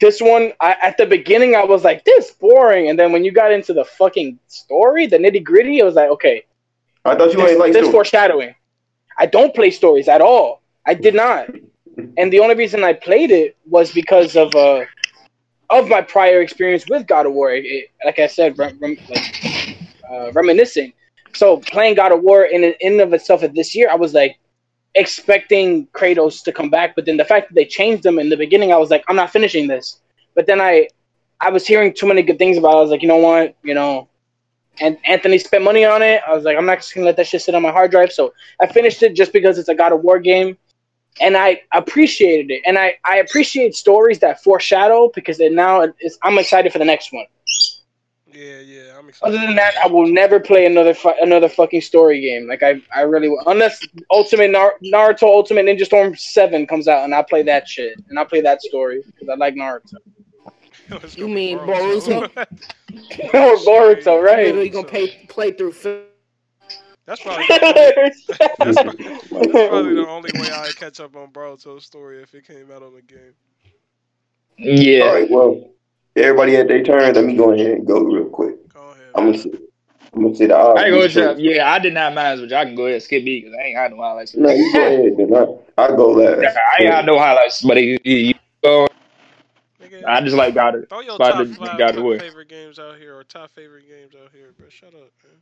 This 0.00 0.20
one, 0.20 0.52
I, 0.60 0.76
at 0.82 0.98
the 0.98 1.06
beginning, 1.06 1.54
I 1.54 1.64
was 1.64 1.84
like, 1.84 2.04
"This 2.04 2.32
boring," 2.32 2.90
and 2.90 2.98
then 2.98 3.12
when 3.12 3.24
you 3.24 3.30
got 3.30 3.52
into 3.52 3.72
the 3.72 3.84
fucking 3.84 4.38
story, 4.48 5.06
the 5.06 5.16
nitty 5.16 5.44
gritty, 5.44 5.80
I 5.80 5.84
was 5.84 5.94
like, 5.94 6.10
"Okay, 6.10 6.44
I 7.04 7.14
thought 7.14 7.32
you 7.32 7.38
this, 7.38 7.58
like 7.58 7.72
this 7.72 7.88
foreshadowing. 7.90 8.54
I 9.16 9.26
don't 9.26 9.54
play 9.54 9.70
stories 9.70 10.08
at 10.08 10.20
all. 10.20 10.60
I 10.84 10.94
did 10.94 11.14
not. 11.14 11.48
And 12.18 12.32
the 12.32 12.40
only 12.40 12.54
reason 12.54 12.84
I 12.84 12.92
played 12.94 13.30
it 13.30 13.56
was 13.66 13.92
because 13.92 14.36
of 14.36 14.54
uh 14.54 14.84
of 15.70 15.88
my 15.88 16.02
prior 16.02 16.40
experience 16.42 16.86
with 16.88 17.06
God 17.06 17.26
of 17.26 17.32
War. 17.32 17.52
It- 17.54 17.90
like 18.04 18.18
I 18.18 18.26
said, 18.28 18.58
rem, 18.58 18.78
rem, 18.80 18.96
like, 19.08 19.76
uh, 20.10 20.32
reminiscing. 20.32 20.92
So 21.34 21.58
playing 21.58 21.94
God 21.96 22.12
of 22.12 22.22
War 22.22 22.44
in 22.44 22.64
in 22.80 23.00
of 23.00 23.12
itself 23.12 23.42
at 23.42 23.54
this 23.54 23.74
year, 23.74 23.90
I 23.90 23.96
was 23.96 24.14
like 24.14 24.38
expecting 24.94 25.86
Kratos 25.88 26.42
to 26.44 26.52
come 26.52 26.70
back, 26.70 26.94
but 26.96 27.06
then 27.06 27.16
the 27.16 27.24
fact 27.24 27.48
that 27.48 27.54
they 27.54 27.64
changed 27.66 28.02
them 28.02 28.18
in 28.18 28.28
the 28.30 28.36
beginning, 28.36 28.72
I 28.72 28.78
was 28.78 28.90
like, 28.90 29.04
I'm 29.08 29.16
not 29.16 29.30
finishing 29.30 29.68
this. 29.68 30.00
But 30.34 30.46
then 30.46 30.60
I 30.60 30.88
I 31.40 31.50
was 31.50 31.66
hearing 31.66 31.92
too 31.94 32.06
many 32.06 32.22
good 32.22 32.38
things 32.38 32.56
about 32.58 32.74
it. 32.74 32.78
I 32.78 32.80
was 32.82 32.90
like, 32.90 33.02
you 33.02 33.08
know 33.08 33.18
what, 33.18 33.56
you 33.62 33.74
know, 33.74 34.08
and 34.80 34.98
Anthony 35.06 35.38
spent 35.38 35.64
money 35.64 35.84
on 35.84 36.02
it. 36.02 36.22
I 36.26 36.34
was 36.34 36.44
like, 36.44 36.56
I'm 36.56 36.66
not 36.66 36.78
just 36.78 36.94
gonna 36.94 37.06
let 37.06 37.16
that 37.18 37.26
shit 37.26 37.42
sit 37.42 37.54
on 37.54 37.62
my 37.62 37.72
hard 37.72 37.90
drive. 37.90 38.12
So 38.12 38.32
I 38.60 38.66
finished 38.66 39.02
it 39.02 39.14
just 39.14 39.32
because 39.32 39.58
it's 39.58 39.68
a 39.68 39.74
God 39.74 39.92
of 39.92 40.02
War 40.02 40.18
game, 40.18 40.56
and 41.20 41.36
I 41.36 41.62
appreciated 41.72 42.50
it. 42.50 42.62
And 42.66 42.78
I 42.78 42.96
I 43.04 43.18
appreciate 43.18 43.74
stories 43.74 44.18
that 44.20 44.42
foreshadow 44.42 45.10
because 45.14 45.38
then 45.38 45.54
now 45.54 45.82
it's, 45.82 46.18
I'm 46.22 46.38
excited 46.38 46.72
for 46.72 46.78
the 46.78 46.84
next 46.84 47.12
one. 47.12 47.26
Yeah, 48.32 48.60
yeah. 48.60 48.98
I'm 48.98 49.08
excited. 49.08 49.34
Other 49.34 49.46
than 49.46 49.56
that, 49.56 49.74
I 49.82 49.86
will 49.86 50.06
never 50.06 50.38
play 50.38 50.66
another 50.66 50.92
fu- 50.92 51.14
another 51.20 51.48
fucking 51.48 51.80
story 51.80 52.20
game. 52.20 52.46
Like 52.46 52.62
I, 52.62 52.82
I 52.94 53.02
really 53.02 53.28
will. 53.28 53.42
Unless 53.46 53.86
Ultimate 54.10 54.50
Nar- 54.50 54.74
Naruto 54.84 55.22
Ultimate 55.22 55.64
Ninja 55.64 55.86
Storm 55.86 56.14
Seven 56.16 56.66
comes 56.66 56.86
out, 56.86 57.04
and 57.04 57.14
I 57.14 57.22
play 57.22 57.42
that 57.44 57.66
shit, 57.66 57.98
and 58.10 58.18
I 58.18 58.24
play 58.24 58.42
that 58.42 58.60
story 58.60 59.02
because 59.06 59.28
I 59.28 59.36
like 59.36 59.54
Naruto. 59.54 59.94
You 61.16 61.26
mean 61.26 61.58
Boruto. 61.58 62.22
or 62.22 62.28
Boruto, 63.66 64.22
right? 64.22 64.46
Literally 64.46 64.68
gonna 64.68 64.86
pay, 64.86 65.26
play 65.28 65.50
through. 65.50 65.74
Film. 67.06 67.16
That's 67.16 67.22
probably 67.22 67.46
the 67.48 67.64
only, 67.64 68.74
that's, 68.74 68.82
pro- 68.82 69.38
that's 69.38 69.68
probably 69.68 69.94
the 69.94 70.08
only 70.08 70.32
way 70.40 70.50
I'd 70.50 70.76
catch 70.76 71.00
up 71.00 71.14
on 71.16 71.30
Boruto's 71.30 71.84
story 71.84 72.22
if 72.22 72.34
it 72.34 72.46
came 72.46 72.70
out 72.72 72.82
on 72.82 72.94
the 72.94 73.02
game. 73.02 73.34
Yeah. 74.58 75.04
All 75.04 75.14
right, 75.14 75.30
well, 75.30 75.70
everybody 76.16 76.56
at 76.56 76.68
their 76.68 76.82
turn. 76.82 77.14
Let 77.14 77.24
me 77.24 77.36
go 77.36 77.52
ahead 77.52 77.70
and 77.70 77.86
go 77.86 78.00
real 78.00 78.28
quick. 78.28 78.72
Go 78.72 78.90
ahead. 78.90 79.06
I'm 79.14 79.26
gonna 79.26 79.38
see. 79.38 79.52
I'm 80.14 80.22
gonna 80.22 80.34
say 80.34 80.46
the 80.46 80.56
odds. 80.56 80.80
I 80.80 80.84
ain't 80.84 80.92
go 80.92 80.98
with 81.00 81.14
you. 81.38 81.52
Yeah, 81.52 81.70
I 81.70 81.78
did 81.78 81.94
not 81.94 82.14
mind, 82.14 82.40
but 82.40 82.50
y'all 82.50 82.64
can 82.64 82.74
go 82.74 82.84
ahead 82.84 82.94
and 82.94 83.02
skip 83.02 83.22
me 83.22 83.40
because 83.40 83.54
I 83.54 83.64
ain't 83.64 83.76
got 83.76 83.90
no 83.90 84.02
highlights. 84.02 84.34
No, 84.34 84.50
you 84.50 84.72
go 84.72 84.86
ahead. 84.86 85.16
Then 85.16 85.34
I, 85.34 85.84
I 85.84 85.88
go 85.88 86.10
last. 86.12 86.56
I 86.56 86.82
ain't 86.82 86.92
had 86.92 87.06
no 87.06 87.18
highlights, 87.18 87.62
but 87.62 87.76
you, 87.76 87.98
you 88.02 88.34
go. 88.64 88.88
Nigga, 89.80 90.04
I 90.06 90.20
just 90.22 90.36
like 90.36 90.54
got 90.54 90.74
it. 90.74 90.88
throw 90.88 91.00
your 91.00 91.18
top 91.18 91.46
five 91.46 91.78
got 91.78 91.96
it 91.96 92.20
favorite 92.20 92.48
games 92.48 92.78
out 92.78 92.96
here 92.96 93.16
or 93.16 93.24
top 93.24 93.50
favorite 93.50 93.84
games 93.86 94.14
out 94.20 94.30
here, 94.32 94.54
bro. 94.58 94.68
Shut 94.70 94.94
up, 94.94 95.12
man. 95.22 95.36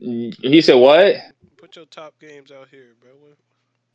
He 0.00 0.60
said 0.60 0.74
what? 0.74 1.16
Put 1.56 1.76
your 1.76 1.86
top 1.86 2.14
games 2.20 2.52
out 2.52 2.68
here, 2.70 2.94
bro. 3.00 3.10
What- 3.12 3.36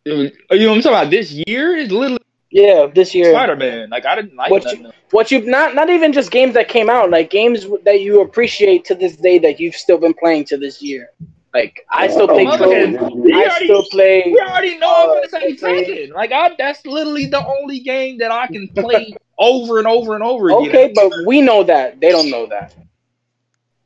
You 0.03 0.23
know 0.23 0.69
what 0.69 0.75
I'm 0.77 0.81
talking 0.81 0.97
about? 0.97 1.09
This 1.11 1.31
year 1.47 1.77
is 1.77 1.91
literally 1.91 2.17
Yeah, 2.49 2.87
this 2.93 3.13
year. 3.15 3.31
Spider 3.31 3.55
Man. 3.55 3.89
Like 3.89 4.05
I 4.05 4.15
didn't 4.15 4.35
like 4.35 4.51
What 4.51 4.63
nothing. 4.65 4.83
you- 4.85 4.91
What 5.11 5.31
you 5.31 5.41
not 5.45 5.75
not 5.75 5.89
even 5.89 6.11
just 6.11 6.31
games 6.31 6.53
that 6.55 6.67
came 6.69 6.89
out, 6.89 7.09
like 7.11 7.29
games 7.29 7.65
that 7.85 8.01
you 8.01 8.21
appreciate 8.21 8.83
to 8.85 8.95
this 8.95 9.15
day 9.15 9.37
that 9.39 9.59
you've 9.59 9.75
still 9.75 9.97
been 9.97 10.13
playing 10.13 10.45
to 10.45 10.57
this 10.57 10.81
year. 10.81 11.11
Like 11.53 11.85
I 11.91 12.07
still 12.07 12.27
play 12.27 12.45
Oh, 12.47 12.57
Pro. 12.57 12.67
okay. 12.69 12.91
You 12.91 12.97
I 13.35 13.43
already- 13.45 13.65
still 13.65 13.83
play. 13.91 14.23
We 14.25 14.39
already 14.39 14.77
know 14.79 14.89
I'm 14.93 15.07
gonna 15.07 15.29
say 15.29 15.51
Uh, 15.51 15.55
Tekken. 15.55 16.13
Like 16.13 16.31
I, 16.31 16.55
that's 16.57 16.85
literally 16.85 17.25
the 17.27 17.45
only 17.45 17.79
game 17.79 18.17
that 18.19 18.31
I 18.31 18.47
can 18.47 18.67
play 18.69 19.13
over 19.37 19.77
and 19.77 19.87
over 19.87 20.15
and 20.15 20.23
over 20.23 20.49
again. 20.49 20.69
Okay, 20.69 20.91
but 20.95 21.11
we 21.27 21.41
know 21.41 21.63
that 21.63 21.99
they 22.01 22.09
don't 22.11 22.29
know 22.31 22.47
that. 22.47 22.73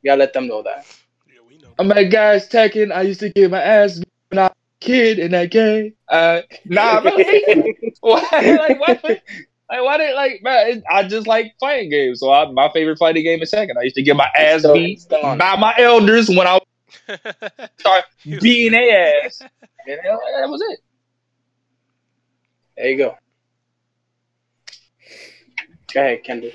You 0.02 0.10
gotta 0.10 0.20
let 0.20 0.32
them 0.32 0.46
know 0.46 0.62
that. 0.62 0.86
Yeah. 1.78 1.82
I'm 1.82 1.88
like, 1.88 2.10
guys, 2.10 2.48
Tekken. 2.48 2.92
I 2.92 3.02
used 3.02 3.20
to 3.20 3.30
get 3.30 3.50
my 3.50 3.62
ass 3.62 3.98
beat 3.98 4.08
when 4.30 4.38
I 4.38 4.42
was 4.44 4.50
a 4.82 4.84
kid 4.84 5.18
in 5.18 5.30
that 5.32 5.50
game. 5.50 5.94
Uh, 6.08 6.42
nah, 6.64 7.00
man. 7.00 7.14
why, 8.00 8.20
like, 8.32 8.80
why, 8.80 9.00
like, 9.02 9.22
why 9.82 9.96
did 9.98 10.14
like, 10.14 10.40
man? 10.42 10.82
I 10.90 11.02
just 11.08 11.26
like 11.26 11.54
fighting 11.60 11.90
games. 11.90 12.20
So 12.20 12.30
I, 12.32 12.50
my 12.50 12.70
favorite 12.72 12.98
fighting 12.98 13.24
game 13.24 13.42
is 13.42 13.50
Tekken. 13.50 13.76
I 13.78 13.82
used 13.82 13.96
to 13.96 14.02
get 14.02 14.16
my 14.16 14.30
ass 14.36 14.60
Still- 14.60 14.74
beat 14.74 15.04
by 15.10 15.56
my 15.56 15.74
elders 15.78 16.28
when 16.28 16.46
I 16.46 16.60
start 17.78 18.04
You- 18.24 18.40
beating 18.40 18.72
their 18.72 19.24
ass. 19.24 19.40
And 19.40 19.98
that 20.04 20.18
that 20.40 20.48
was 20.48 20.62
it. 20.70 20.80
There 22.76 22.88
you 22.90 22.96
go. 22.98 23.16
Go 25.94 26.00
ahead, 26.00 26.24
Kendall. 26.24 26.50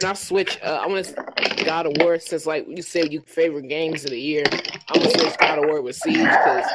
And 0.00 0.08
I'll 0.08 0.14
switch. 0.14 0.58
Uh, 0.62 0.80
I 0.82 0.86
want 0.86 1.06
to 1.06 1.64
God 1.64 1.86
of 1.86 1.92
War 2.00 2.18
since 2.18 2.44
like 2.46 2.66
you 2.68 2.82
said 2.82 3.12
you 3.12 3.22
favorite 3.22 3.68
games 3.68 4.04
of 4.04 4.10
the 4.10 4.20
year. 4.20 4.44
I'm 4.90 5.00
gonna 5.00 5.10
switch 5.10 5.38
God 5.38 5.58
of 5.58 5.64
War 5.66 5.80
with 5.80 5.96
Siege 5.96 6.18
because 6.18 6.66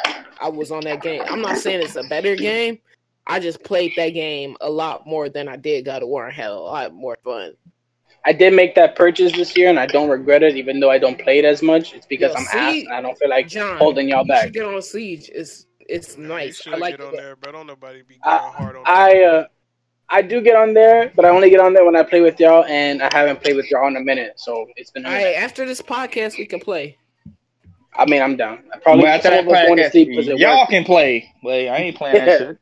I 0.41 0.49
was 0.49 0.71
on 0.71 0.81
that 0.85 1.01
game. 1.03 1.21
I'm 1.29 1.41
not 1.41 1.57
saying 1.57 1.81
it's 1.83 1.95
a 1.95 2.03
better 2.03 2.35
game. 2.35 2.79
I 3.27 3.39
just 3.39 3.63
played 3.63 3.93
that 3.97 4.09
game 4.09 4.57
a 4.61 4.69
lot 4.69 5.05
more 5.05 5.29
than 5.29 5.47
I 5.47 5.55
did 5.55 5.85
God 5.85 6.01
of 6.01 6.09
War 6.09 6.25
and 6.25 6.33
had 6.33 6.49
a 6.49 6.55
lot 6.55 6.93
more 6.93 7.17
fun. 7.23 7.53
I 8.25 8.33
did 8.33 8.53
make 8.53 8.73
that 8.75 8.95
purchase 8.95 9.31
this 9.33 9.55
year, 9.55 9.69
and 9.69 9.79
I 9.79 9.85
don't 9.87 10.09
regret 10.09 10.43
it, 10.43 10.55
even 10.55 10.79
though 10.79 10.91
I 10.91 10.97
don't 10.99 11.17
play 11.17 11.39
it 11.39 11.45
as 11.45 11.61
much. 11.63 11.93
It's 11.93 12.05
because 12.05 12.33
Yo, 12.33 12.39
I'm 12.39 12.45
see? 12.45 12.57
asked, 12.57 12.85
and 12.87 12.93
I 12.93 13.01
don't 13.01 13.17
feel 13.17 13.29
like 13.29 13.47
John, 13.47 13.77
holding 13.77 14.09
y'all 14.09 14.21
you 14.23 14.27
back. 14.27 14.43
should 14.45 14.53
get 14.53 14.65
on 14.65 14.81
Siege. 14.81 15.29
It's 15.33 15.67
it's 15.79 16.17
nice. 16.17 16.61
should 16.61 16.73
I 16.73 16.77
like 16.77 16.97
get 16.97 17.05
on 17.07 17.13
it. 17.13 17.17
there, 17.17 17.35
but 17.35 17.51
don't 17.51 17.67
nobody 17.67 18.01
be 18.01 18.17
going 18.23 18.35
I- 18.35 18.51
hard 18.51 18.75
on 18.75 18.83
I 18.87 19.23
uh, 19.23 19.45
I 20.11 20.21
do 20.21 20.41
get 20.41 20.55
on 20.55 20.73
there, 20.73 21.11
but 21.15 21.23
I 21.25 21.29
only 21.29 21.49
get 21.49 21.59
on 21.61 21.73
there 21.73 21.85
when 21.85 21.95
I 21.95 22.03
play 22.03 22.19
with 22.21 22.39
y'all, 22.39 22.65
and 22.65 23.01
I 23.01 23.09
haven't 23.13 23.41
played 23.41 23.55
with 23.55 23.71
y'all 23.71 23.87
in 23.87 23.95
a 23.95 24.01
minute, 24.01 24.33
so 24.39 24.67
it's 24.75 24.91
been. 24.91 25.05
A 25.05 25.07
All 25.07 25.13
minute. 25.13 25.25
right, 25.25 25.35
after 25.37 25.65
this 25.65 25.81
podcast, 25.81 26.37
we 26.37 26.45
can 26.45 26.59
play. 26.59 26.97
I 27.95 28.05
mean, 28.05 28.21
I'm 28.21 28.35
down. 28.37 28.63
I 28.73 28.79
probably 28.79 29.03
Well, 29.03 29.13
after 29.15 29.29
some 29.29 29.39
of 29.39 29.45
that 29.45 29.51
us 29.61 29.67
going 29.67 29.77
to 29.77 29.83
podcast, 29.83 29.91
sleep 29.91 30.09
because 30.09 30.27
y'all 30.39 30.59
works. 30.59 30.69
can 30.69 30.83
play. 30.85 31.33
But 31.43 31.51
I 31.51 31.77
ain't 31.77 31.95
playing 31.97 32.25
that 32.25 32.39
shit. 32.39 32.57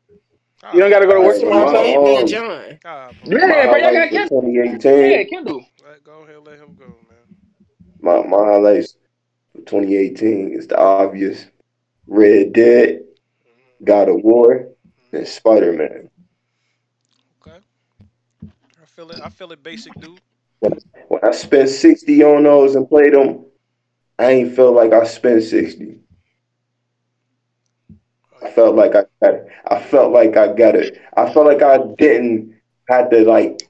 God, 0.62 0.74
You 0.74 0.80
don't 0.80 0.90
gotta 0.90 1.06
go 1.06 1.14
to 1.14 1.20
work 1.22 1.40
tomorrow. 1.40 1.66
my- 1.66 1.72
so- 1.72 1.82
Me, 1.82 1.96
me 2.04 2.16
and 2.18 2.28
John. 2.28 2.78
God, 2.82 3.16
bro. 3.24 3.38
Yeah, 3.38 3.46
bro, 3.46 3.54
y'all 3.56 3.70
got 3.80 3.82
highlights 3.94 4.28
Kendall. 4.30 5.10
Yeah, 5.10 5.22
Kendall. 5.24 5.66
Let, 5.88 6.04
go 6.04 6.12
ahead, 6.24 6.36
let 6.46 6.58
him 6.58 6.76
go, 6.78 6.86
man. 6.86 7.36
My 8.00 8.22
my 8.26 8.44
highlights 8.44 8.96
for 9.54 9.62
2018 9.62 10.52
is 10.52 10.66
the 10.66 10.76
obvious: 10.78 11.46
Red 12.06 12.52
Dead, 12.52 13.00
Mhm. 13.00 13.84
God 13.86 14.08
of 14.08 14.22
War, 14.22 14.68
and 15.12 15.26
Spider 15.26 15.72
Man. 15.72 16.09
Okay. 19.00 19.22
I 19.22 19.22
feel 19.22 19.22
it. 19.22 19.22
I 19.24 19.28
feel 19.28 19.52
it. 19.52 19.62
Basic 19.62 19.92
dude. 20.00 20.20
When 21.08 21.20
I 21.24 21.30
spent 21.32 21.68
60 21.68 22.22
on 22.24 22.44
those 22.44 22.74
and 22.74 22.88
played 22.88 23.14
them, 23.14 23.44
I 24.18 24.30
ain't 24.30 24.54
felt 24.54 24.74
like 24.74 24.92
I 24.92 25.04
spent 25.04 25.42
60. 25.42 25.96
I 28.42 28.50
felt 28.50 28.74
like 28.76 28.94
I 28.94 29.04
got 29.22 29.34
it. 29.34 29.46
I 29.68 29.80
felt 29.80 30.12
like 30.12 30.36
I 30.36 30.52
got 30.52 30.74
it. 30.74 31.00
I 31.16 31.32
felt 31.32 31.46
like 31.46 31.62
I 31.62 31.78
didn't 31.98 32.54
have 32.88 33.10
to 33.10 33.24
like. 33.24 33.60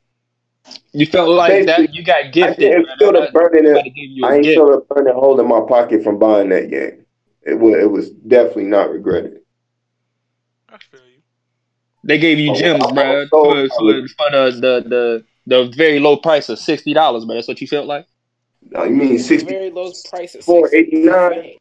You 0.93 1.07
felt 1.07 1.31
like 1.31 1.66
that 1.66 1.93
you 1.94 2.02
got 2.05 2.24
I 2.27 2.28
gifted. 2.28 2.59
didn't 2.59 2.86
man. 2.86 2.97
feel 2.98 3.12
the 3.12 3.20
That- 3.20 3.32
burden. 3.32 3.66
In, 3.66 3.74
somebody 3.74 3.90
gave 3.90 4.11
you 4.11 4.24
a 4.24 4.28
I 4.28 4.35
ain't 4.35 4.44
gift. 4.44 4.55
feel 4.57 4.70
the 4.70 4.94
burden 4.94 5.15
hole 5.15 5.40
in 5.40 5.48
my 5.48 5.61
pocket 5.66 6.02
from 6.05 6.19
buying 6.19 6.48
that 6.51 6.70
game. 6.70 7.05
It 7.43 7.55
was. 7.59 7.74
It 7.82 7.90
was 7.90 8.11
definitely 8.11 8.65
not 8.65 8.90
regretted. 8.90 9.40
I 12.05 12.06
feel 12.06 12.18
you. 12.18 12.18
They 12.18 12.18
gave 12.18 12.39
you 12.39 12.51
Oh, 12.51 12.55
gems, 12.55 12.85
I'm 12.86 12.94
bro, 12.94 13.24
so 13.27 13.28
for, 13.31 13.68
for, 13.68 14.09
for 14.09 14.31
the, 14.31 14.51
the 14.60 14.89
the 14.89 15.24
the 15.47 15.72
very 15.77 15.98
low 15.98 16.16
price 16.16 16.48
of 16.48 16.59
sixty 16.59 16.94
dollars, 16.94 17.24
bro. 17.24 17.35
That's 17.35 17.48
what 17.48 17.60
you 17.60 17.66
felt 17.66 17.86
like. 17.86 18.06
Now, 18.62 18.85
you 18.85 18.90
mean 18.90 19.18
60? 19.18 19.51
Very 19.51 19.70
low 19.70 19.90
price 20.09 20.35
at 20.35 20.44
489? 20.44 21.56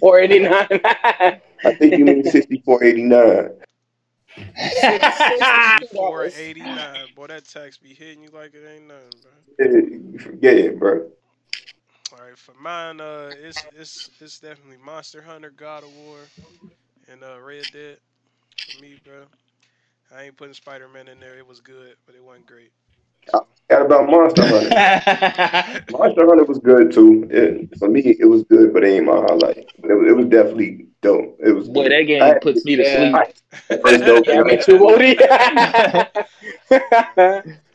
Four 0.00 0.20
eighty 0.20 0.38
nine. 0.40 0.66
I 0.70 1.40
think 1.78 1.96
you 1.96 2.04
mean 2.04 2.22
64.89. 2.24 2.66
Four 5.92 6.24
eighty 6.36 6.62
nine. 6.62 7.06
Boy, 7.14 7.26
that 7.28 7.44
tax 7.46 7.78
be 7.78 7.94
hitting 7.94 8.22
you 8.22 8.30
like 8.30 8.54
it 8.54 8.66
ain't 8.68 8.86
nothing, 8.88 9.10
bro. 9.22 9.30
You 9.58 10.18
forget 10.18 10.56
it, 10.56 10.78
bro. 10.78 11.08
All 12.12 12.18
right, 12.24 12.38
for 12.38 12.54
mine, 12.60 13.00
uh, 13.00 13.32
it's 13.42 13.64
it's 13.76 14.10
it's 14.20 14.38
definitely 14.38 14.76
Monster 14.84 15.22
Hunter, 15.22 15.50
God 15.50 15.82
of 15.82 15.90
War, 15.96 16.18
and 17.08 17.22
uh, 17.24 17.40
Red 17.40 17.66
Dead. 17.72 17.98
For 18.64 18.72
me, 18.72 18.96
bro. 19.02 19.24
I 20.10 20.24
ain't 20.24 20.36
putting 20.36 20.54
Spider 20.54 20.88
Man 20.88 21.08
in 21.08 21.18
there. 21.20 21.36
It 21.36 21.46
was 21.46 21.60
good, 21.60 21.96
but 22.06 22.14
it 22.14 22.22
wasn't 22.22 22.46
great. 22.46 22.72
So, 23.28 23.46
Got 23.70 23.86
about 23.86 24.08
Monster 24.08 24.48
Hunter. 24.48 24.80
Monster 25.90 26.26
Hunter 26.26 26.44
was 26.44 26.58
good 26.58 26.92
too. 26.92 27.26
It, 27.30 27.78
for 27.78 27.88
me, 27.88 28.00
it 28.18 28.26
was 28.26 28.42
good, 28.44 28.72
but 28.72 28.84
it 28.84 28.88
ain't 28.88 29.06
my 29.06 29.16
highlight. 29.16 29.66
But 29.80 29.90
it, 29.90 29.94
was- 29.94 30.08
it 30.10 30.16
was 30.16 30.26
definitely 30.26 30.86
dope. 31.02 31.36
It 31.44 31.52
was. 31.52 31.68
Boy, 31.68 31.88
that 31.88 32.02
game 32.02 32.34
I- 32.34 32.40
puts 32.40 32.64
me 32.64 32.76
to 32.76 32.84
Yeah. 32.84 32.84
sleep. 32.84 33.24
First 33.84 34.04
dope 34.04 34.26
Yeah, 34.26 34.42
game. 34.44 34.58
too, 34.60 34.78
Wody. 34.78 35.16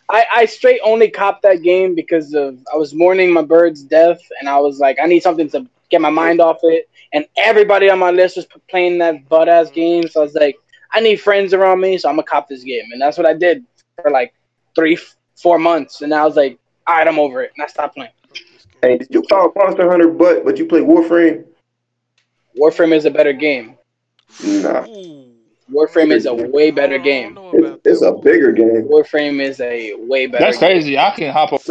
I, 0.09 0.25
I 0.35 0.45
straight 0.45 0.79
only 0.83 1.09
copped 1.09 1.43
that 1.43 1.61
game 1.63 1.95
because 1.95 2.33
of 2.33 2.57
I 2.71 2.77
was 2.77 2.93
mourning 2.93 3.31
my 3.31 3.41
bird's 3.41 3.83
death, 3.83 4.19
and 4.39 4.49
I 4.49 4.59
was 4.59 4.79
like, 4.79 4.97
I 5.01 5.05
need 5.07 5.21
something 5.21 5.49
to 5.51 5.65
get 5.89 6.01
my 6.01 6.09
mind 6.09 6.41
off 6.41 6.57
it. 6.63 6.85
And 7.13 7.25
everybody 7.37 7.89
on 7.89 7.99
my 7.99 8.11
list 8.11 8.37
was 8.37 8.47
playing 8.69 8.99
that 8.99 9.27
butt 9.29 9.49
ass 9.49 9.71
game, 9.71 10.07
so 10.07 10.21
I 10.21 10.23
was 10.23 10.35
like, 10.35 10.60
I 10.93 10.99
need 10.99 11.17
friends 11.17 11.53
around 11.53 11.79
me, 11.79 11.97
so 11.97 12.09
I'm 12.09 12.15
gonna 12.15 12.23
cop 12.23 12.47
this 12.49 12.63
game, 12.63 12.91
and 12.91 13.01
that's 13.01 13.17
what 13.17 13.25
I 13.25 13.33
did 13.33 13.65
for 14.01 14.11
like 14.11 14.33
three, 14.75 14.97
four 15.35 15.57
months, 15.57 16.01
and 16.01 16.13
I 16.13 16.25
was 16.25 16.35
like, 16.35 16.59
all 16.87 16.95
right, 16.95 17.07
I'm 17.07 17.19
over 17.19 17.41
it, 17.43 17.51
and 17.55 17.63
I 17.63 17.67
stopped 17.67 17.95
playing. 17.95 18.11
fuck. 18.27 18.37
Hey, 18.81 18.97
did 18.97 19.07
you 19.11 19.21
call 19.23 19.51
Monster 19.55 19.89
Hunter 19.89 20.09
but 20.09 20.43
but 20.43 20.57
you 20.57 20.65
play 20.65 20.81
Warframe? 20.81 21.45
Warframe 22.59 22.93
is 22.93 23.05
a 23.05 23.11
better 23.11 23.33
game. 23.33 23.77
Nah, 24.43 24.85
Warframe 25.71 26.11
is 26.11 26.25
a 26.25 26.33
way 26.33 26.71
better 26.71 26.97
game. 26.97 27.37
it's, 27.53 27.81
it's 27.85 28.01
a 28.01 28.11
bigger 28.11 28.51
game. 28.51 28.83
Warframe 28.89 29.41
is 29.41 29.59
a 29.61 29.93
way 29.95 30.27
better. 30.27 30.43
That's 30.45 30.57
game. 30.57 30.69
crazy. 30.69 30.97
I 30.97 31.11
can 31.11 31.31
hop 31.31 31.53
up. 31.53 31.61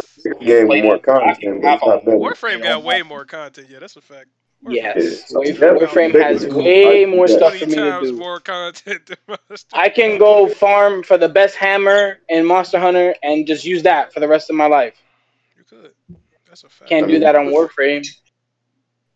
Game 0.41 0.69
with 0.69 0.85
more 0.85 0.97
I 0.97 0.99
content. 0.99 1.41
can 1.41 1.61
but 1.61 1.75
it's 1.75 1.83
hop 1.83 2.05
not 2.07 2.15
on. 2.15 2.21
Warframe 2.21 2.63
got 2.63 2.83
way 2.83 3.03
more 3.03 3.25
content. 3.25 3.69
Yeah, 3.71 3.79
that's 3.81 3.97
a 3.97 4.01
fact. 4.01 4.29
Warframe 4.65 4.75
Yes, 4.75 5.25
Yeah. 5.31 5.39
Warframe, 5.39 5.79
Warframe 6.13 6.23
has 6.23 6.47
way 6.47 7.05
more 7.07 7.27
stuff 7.29 7.57
for 7.57 7.67
me 7.67 7.75
to 7.77 8.01
do. 8.03 8.13
more 8.17 8.41
content 8.41 9.07
than 9.07 9.39
I 9.73 9.89
can 9.89 10.19
go 10.19 10.49
farm 10.49 11.03
for 11.03 11.17
the 11.17 11.29
best 11.29 11.57
hammer 11.57 12.19
in 12.29 12.45
Monster 12.45 12.79
Hunter 12.79 13.15
and 13.23 13.47
just 13.47 13.65
use 13.65 13.83
that 13.85 14.13
for 14.13 14.21
the 14.21 14.29
rest 14.29 14.51
of 14.51 14.57
my 14.57 14.67
life. 14.67 14.95
You 15.57 15.65
could. 15.65 15.93
That's 16.47 16.65
a 16.65 16.69
fact. 16.69 16.89
Can't 16.91 17.09
do 17.09 17.19
that 17.21 17.35
on 17.37 17.47
Warframe. 17.47 18.07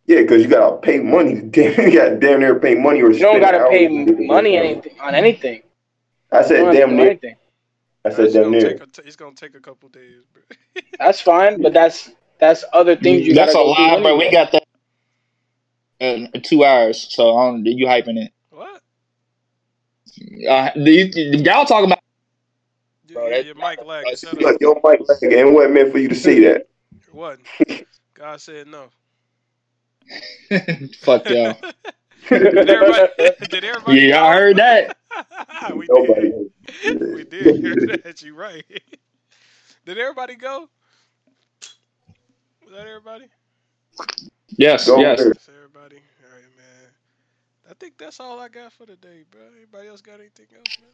Yeah, 0.06 0.20
because 0.20 0.42
you 0.42 0.48
gotta 0.48 0.76
pay 0.76 0.98
money. 1.00 1.40
Damn, 1.50 1.90
you 1.90 1.98
gotta 1.98 2.16
damn 2.16 2.40
near 2.40 2.58
pay 2.58 2.74
money 2.74 3.00
or 3.02 3.10
You 3.10 3.20
don't 3.20 3.40
gotta 3.40 3.66
pay 3.70 3.88
to 3.88 4.04
get 4.04 4.16
the 4.18 4.26
money 4.26 4.56
anything 4.56 4.98
on 5.00 5.14
anything. 5.14 5.62
I 6.30 6.42
said 6.42 6.72
damn 6.72 6.90
do 6.90 6.96
near. 6.96 7.06
anything. 7.10 7.36
I 8.04 8.10
said 8.10 8.26
It's 8.26 8.34
damn 8.34 8.44
gonna, 8.44 8.56
near. 8.58 8.78
take 8.78 8.98
it's 9.06 9.16
gonna 9.16 9.34
take 9.34 9.54
a 9.54 9.60
couple 9.60 9.88
days, 9.88 10.22
bro. 10.32 10.42
That's 10.98 11.20
fine, 11.22 11.62
but 11.62 11.72
that's 11.72 12.10
that's 12.38 12.64
other 12.74 12.96
things 12.96 13.26
you 13.26 13.34
That's 13.34 13.52
a 13.52 13.54
gotta 13.54 13.64
go 13.64 13.70
lie, 13.70 14.00
bro. 14.02 14.16
We 14.18 14.30
got 14.30 14.52
that 14.52 14.63
in 16.00 16.30
two 16.42 16.64
hours. 16.64 17.06
So 17.14 17.36
I 17.36 17.46
don't, 17.50 17.64
you 17.66 17.86
hyping 17.86 18.18
it. 18.18 18.32
what? 18.50 18.80
Uh, 20.48 20.70
the, 20.76 21.42
y'all 21.44 21.64
talking 21.64 21.86
about 21.86 21.98
You, 23.08 23.14
Bro, 23.14 23.28
yeah, 23.28 23.36
that- 23.36 23.46
your 23.46 23.54
mic 23.56 23.84
lag. 23.84 24.04
that's- 24.04 24.20
Shut 24.20 24.60
your 24.60 24.74
mic 24.84 25.00
lag 25.08 25.32
and 25.32 25.54
what 25.54 25.70
meant 25.70 25.92
for 25.92 25.98
you 25.98 26.08
to 26.08 26.14
see 26.14 26.40
that. 26.40 26.66
What? 27.12 27.38
God 28.14 28.40
said 28.40 28.66
no. 28.66 28.88
fuck 31.00 31.28
y'all. 31.28 31.56
did 32.28 32.68
everybody? 32.68 33.08
Did 33.48 33.64
everybody? 33.64 34.00
Yeah, 34.00 34.22
I 34.24 34.32
go? 34.32 34.38
heard 34.38 34.56
that. 34.56 34.96
we 35.74 35.86
Nobody. 35.88 36.32
did. 36.82 37.00
We 37.14 37.24
did 37.24 37.56
hear 37.56 37.74
that. 38.04 38.22
You 38.22 38.34
right. 38.34 38.64
Did 39.86 39.98
everybody 39.98 40.34
go? 40.34 40.68
Was 42.64 42.72
that 42.72 42.86
everybody? 42.86 43.26
Yes, 44.48 44.86
Go 44.86 44.98
yes. 45.00 45.20
Ahead. 45.78 45.90
That's 45.90 46.00
everybody. 46.00 46.02
All 46.24 46.34
right, 46.36 46.56
man. 46.56 46.90
I 47.70 47.74
think 47.74 47.98
that's 47.98 48.20
all 48.20 48.40
I 48.40 48.48
got 48.48 48.72
for 48.72 48.86
today, 48.86 49.24
bro. 49.30 49.40
Anybody 49.56 49.88
else 49.88 50.00
got 50.00 50.20
anything 50.20 50.46
else, 50.56 50.78
man? 50.80 50.90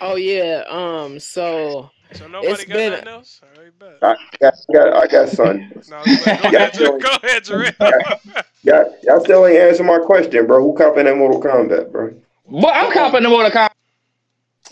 Oh 0.00 0.16
yeah. 0.16 0.62
Um. 0.68 1.18
So 1.20 1.90
So 2.12 2.26
nobody 2.28 2.52
It's 2.52 2.64
got 2.64 2.74
been- 2.74 2.92
nothing 2.92 3.08
else. 3.08 3.40
All 3.42 3.62
right, 3.62 3.78
bet. 3.78 3.98
I 4.02 4.16
got, 4.40 4.54
I 4.54 4.72
got, 4.72 5.02
I 5.02 5.06
got 5.06 5.28
son. 5.36 5.72
No, 5.90 6.04
go 6.04 6.24
ahead, 6.24 6.74
Yeah. 6.80 6.98
Go 6.98 7.16
ahead, 7.22 7.44
Jarrell. 7.44 8.44
Y'all, 8.62 8.96
y'all 9.02 9.20
still 9.20 9.46
ain't 9.46 9.58
answering 9.58 9.86
my 9.88 9.98
question, 9.98 10.46
bro. 10.46 10.62
Who 10.62 10.74
copping 10.74 11.04
that 11.04 11.16
Mortal 11.16 11.40
Kombat, 11.42 11.92
bro? 11.92 12.14
But 12.50 12.74
I'm 12.74 12.90
copping 12.92 13.22
the 13.22 13.28
Mortal 13.28 13.50
Kombat. 13.50 13.70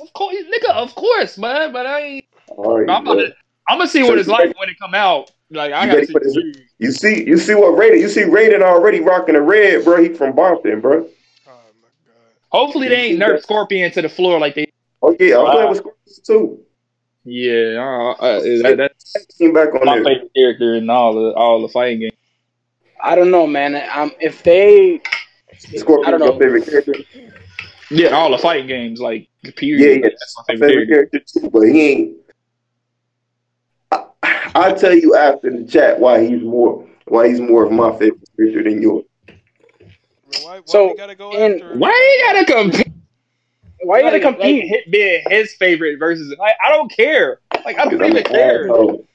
Of 0.01 0.12
course, 0.15 0.35
nigga. 0.37 0.70
Of 0.74 0.95
course, 0.95 1.37
man. 1.37 1.73
But 1.74 1.85
I 1.87 2.01
ain't. 2.01 2.24
All 2.49 2.79
right, 2.81 2.89
I'm 2.89 3.05
bro. 3.05 3.15
gonna, 3.16 3.27
I'm 3.68 3.78
gonna 3.78 3.89
see 3.89 4.02
what 4.02 4.18
it's 4.18 4.28
like 4.28 4.59
when 4.59 4.68
it 4.68 4.78
come 4.78 4.94
out. 4.94 5.30
Like 5.51 5.72
I 5.72 5.84
You 5.84 5.93
gotta 5.93 6.06
see. 6.06 6.14
this? 6.14 6.36
You 6.78 6.90
see, 6.90 7.24
you 7.26 7.36
see 7.39 7.55
what 7.55 7.72
Raiden? 7.78 8.01
You 8.01 8.09
see 8.09 8.22
Raiden 8.22 8.62
already 8.62 9.01
rocking 9.01 9.34
the 9.34 9.43
red, 9.43 9.84
bro. 9.84 10.02
He 10.02 10.09
from 10.09 10.34
Boston, 10.34 10.80
bro. 10.80 11.06
Oh 11.47 11.51
my 11.80 11.89
god. 12.06 12.14
Hopefully 12.48 12.89
they 12.89 12.97
ain't 13.06 13.20
nerf 13.22 13.43
Scorpion 13.43 13.93
to 13.93 14.02
the 14.02 14.09
floor 14.09 14.39
like 14.40 14.55
they. 14.55 14.66
Oh 15.02 15.14
yeah, 15.18 15.39
I'm 15.39 15.44
Wow. 15.44 15.52
playing 15.52 15.68
with 15.68 15.78
Scorpions 15.78 16.20
too. 16.26 16.60
Yeah, 17.24 17.78
uh, 17.78 18.12
uh, 18.20 18.40
that, 18.40 18.76
that's 18.78 19.36
back 19.52 19.74
on 19.74 19.84
my 19.84 19.94
there. 19.97 20.05
favorite 20.05 20.30
character 20.34 20.74
in 20.74 20.90
all 20.90 21.14
the 21.14 21.32
all 21.34 21.62
the 21.62 21.68
fighting 21.68 22.01
games. 22.01 22.12
I 23.01 23.14
don't 23.14 23.30
know, 23.30 23.47
man. 23.47 23.76
Um, 23.94 24.12
if 24.20 24.43
they, 24.43 24.94
I 24.97 25.76
Scorpion's 25.76 26.18
don't 26.18 26.32
know. 26.34 26.39
favorite 26.39 26.64
character. 26.66 26.94
Yeah, 27.90 28.09
all 28.09 28.30
the 28.30 28.39
fighting 28.39 28.66
games, 28.66 29.01
like 29.01 29.28
period. 29.56 29.80
Yeah, 29.80 29.86
yeah. 30.09 30.09
That's 30.18 30.36
my 30.36 30.43
My 30.43 30.55
favorite, 30.55 30.68
favorite 30.68 30.89
character. 30.89 31.18
character 31.20 31.40
too, 31.40 31.51
but 31.51 31.60
he 31.60 31.80
ain't. 31.80 32.16
I, 34.55 34.69
I'll 34.69 34.77
tell 34.77 34.95
you 34.95 35.15
after 35.16 35.51
the 35.51 35.65
chat 35.65 35.99
why 35.99 36.27
he's 36.27 36.43
more 36.43 36.87
why 37.07 37.29
he's 37.29 37.41
more 37.41 37.65
of 37.65 37.73
my 37.73 37.91
favorite 37.99 38.20
character 38.37 38.62
than 38.62 38.81
yours. 38.83 39.05
Bro, 39.27 39.35
why, 40.45 40.57
why 40.59 40.62
So, 40.66 40.89
we 40.89 40.97
gotta 40.97 41.15
go 41.15 41.33
in- 41.33 41.55
after? 41.62 41.77
Why 41.79 41.91
you 41.91 42.33
gotta 42.33 42.53
compete? 42.53 42.93
why 43.85 43.99
you 43.99 44.03
gotta 44.05 44.16
Like- 44.16 44.23
compete? 44.23 44.62
Like, 44.62 44.69
hit 44.70 44.91
being 44.91 45.23
his 45.29 45.55
favorite 45.55 45.99
versus 45.99 46.35
like 46.39 46.55
I 46.65 46.70
don't 46.70 46.91
care. 46.91 47.41
Like 47.65 47.79
I 47.79 47.85
don't 47.85 47.95
even 48.05 48.16
an 48.19 48.23
care. 48.24 48.65
asshole. 48.65 49.07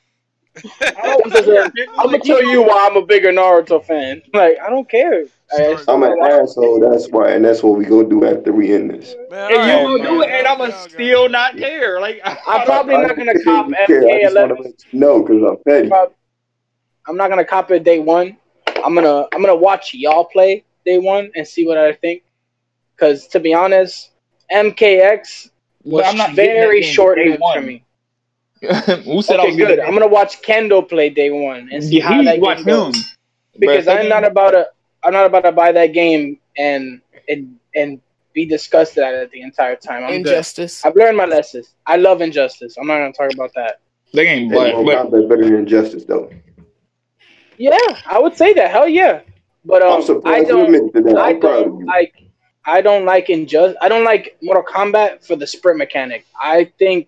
I 0.82 1.18
don't 1.22 1.32
care. 1.46 1.64
I'm 1.98 2.06
gonna 2.08 2.20
tell 2.20 2.44
you 2.44 2.64
why 2.64 2.88
I'm 2.90 2.98
a 2.98 3.06
bigger 3.06 3.32
Naruto 3.32 3.84
fan. 3.84 4.22
Like 4.34 4.58
I 4.62 4.70
don't 4.70 4.90
care. 4.90 5.26
I- 5.52 5.78
I'm 5.88 6.04
an 6.04 6.16
asshole. 6.22 6.80
That's 6.80 7.08
why, 7.10 7.30
and 7.32 7.46
that's 7.46 7.64
what 7.64 7.78
we 7.78 7.86
gonna 7.86 8.08
do 8.10 8.26
after 8.26 8.52
we 8.52 8.74
end 8.74 8.92
this. 8.92 9.16
Man, 9.30 9.52
And 9.52 9.64
you 9.70 9.98
gonna 9.98 10.04
do 10.04 10.22
it, 10.22 10.30
and 10.30 10.48
I'ma 10.48 10.66
y'all 10.66 10.90
still 10.90 11.30
not 11.30 11.58
care. 11.58 12.00
Like 12.00 12.22
I'm 12.26 12.62
probably 12.66 12.98
not 12.98 13.16
gonna 13.18 13.34
don't 13.34 13.44
cop 13.44 13.68
care. 13.88 14.02
I 14.08 14.30
MK11. 14.30 14.50
let 14.64 14.74
you 14.92 15.00
know 15.00 15.22
because 15.24 15.44
I'm 15.44 15.58
petty. 15.66 15.90
I'm 17.08 17.18
not 17.18 17.30
gonna 17.30 17.46
cop 17.46 17.72
it 17.72 17.84
day 17.84 18.00
one. 18.00 18.38
I'm 18.84 18.94
gonna 18.96 19.28
I'm 19.34 19.42
gonna 19.42 19.56
watch 19.56 19.94
y'all 19.94 20.26
play 20.26 20.64
day 20.86 20.98
one 20.98 21.32
and 21.36 21.48
see 21.48 21.66
what 21.66 21.78
I 21.78 21.94
think. 21.94 22.24
Cause 22.98 23.28
to 23.28 23.40
be 23.40 23.54
honest, 23.54 24.12
MKX 24.52 25.50
was 25.84 26.06
I'm 26.08 26.18
not 26.18 26.36
very 26.36 26.82
short 26.82 27.18
day 27.18 27.38
one. 27.40 27.56
for 27.56 27.62
me. 27.62 27.84
Who 29.06 29.22
said 29.22 29.40
I 29.40 29.44
Okay, 29.44 29.48
was 29.48 29.56
good. 29.56 29.80
gonna 29.80 29.82
I'm 29.88 29.94
gonna 29.94 30.08
watch 30.08 30.42
Kendall 30.42 30.84
play 30.84 31.10
day 31.10 31.30
one 31.32 31.70
and 31.72 31.84
see 31.84 31.98
Yeah, 31.98 32.04
how 32.04 32.22
he 32.22 32.24
that 32.24 32.42
watch 32.42 32.58
game 32.58 32.66
him. 32.66 32.66
goes. 32.66 33.16
Because 33.60 33.86
But 33.86 33.94
I'm 33.94 34.08
not 34.10 34.26
about 34.26 34.52
to 34.52 34.68
I'm 35.08 35.14
not 35.14 35.26
about 35.26 35.46
to 35.46 35.54
buy 35.54 35.72
that 35.72 35.94
game 35.94 36.38
and 36.58 37.02
and 37.30 37.58
and 37.74 38.02
be 38.34 38.46
disgusted 38.46 39.04
at 39.04 39.14
it 39.14 39.32
the 39.32 39.40
entire 39.40 39.78
time. 39.78 40.04
I'm 40.04 40.22
good. 40.22 40.34
injustice. 40.34 40.84
I've 40.84 40.98
learned 40.98 41.16
my 41.16 41.24
lessons. 41.26 41.76
I 41.86 41.96
love 41.96 42.20
injustice. 42.22 42.76
I'm 42.78 42.88
not 42.88 42.98
gonna 42.98 43.14
talk 43.14 43.34
about 43.34 43.52
that. 43.56 43.80
They 44.14 44.28
ain't 44.28 44.52
Hey, 44.52 44.74
but, 44.74 44.84
Mortal 44.84 45.10
but 45.10 45.30
better 45.30 45.46
than 45.46 45.56
injustice 45.56 46.04
though. 46.04 46.30
Yeah, 47.58 47.78
I 48.06 48.20
would 48.20 48.36
say 48.36 48.54
that. 48.56 48.70
Hell 48.70 48.90
yeah. 48.90 49.22
But 49.64 49.82
I'm 49.82 50.02
um, 50.02 50.22
I 50.26 50.44
don't. 50.44 50.66
admitted 50.66 50.94
to 50.96 51.02
that. 51.04 51.18
I 51.18 51.30
I'm 51.30 51.40
proud 51.40 51.60
of 51.60 51.66
don't 51.68 51.80
you. 51.80 51.86
like. 51.86 52.14
I 52.66 52.82
don't 52.82 53.06
like 53.06 53.30
injust. 53.30 53.78
I 53.82 53.88
don't 53.88 54.04
like 54.04 54.38
Mortal 54.42 54.64
Kombat 54.64 55.26
for 55.26 55.38
the 55.38 55.48
sprint 55.48 55.78
mechanic. 55.78 56.26
I 56.42 56.66
think. 56.78 57.08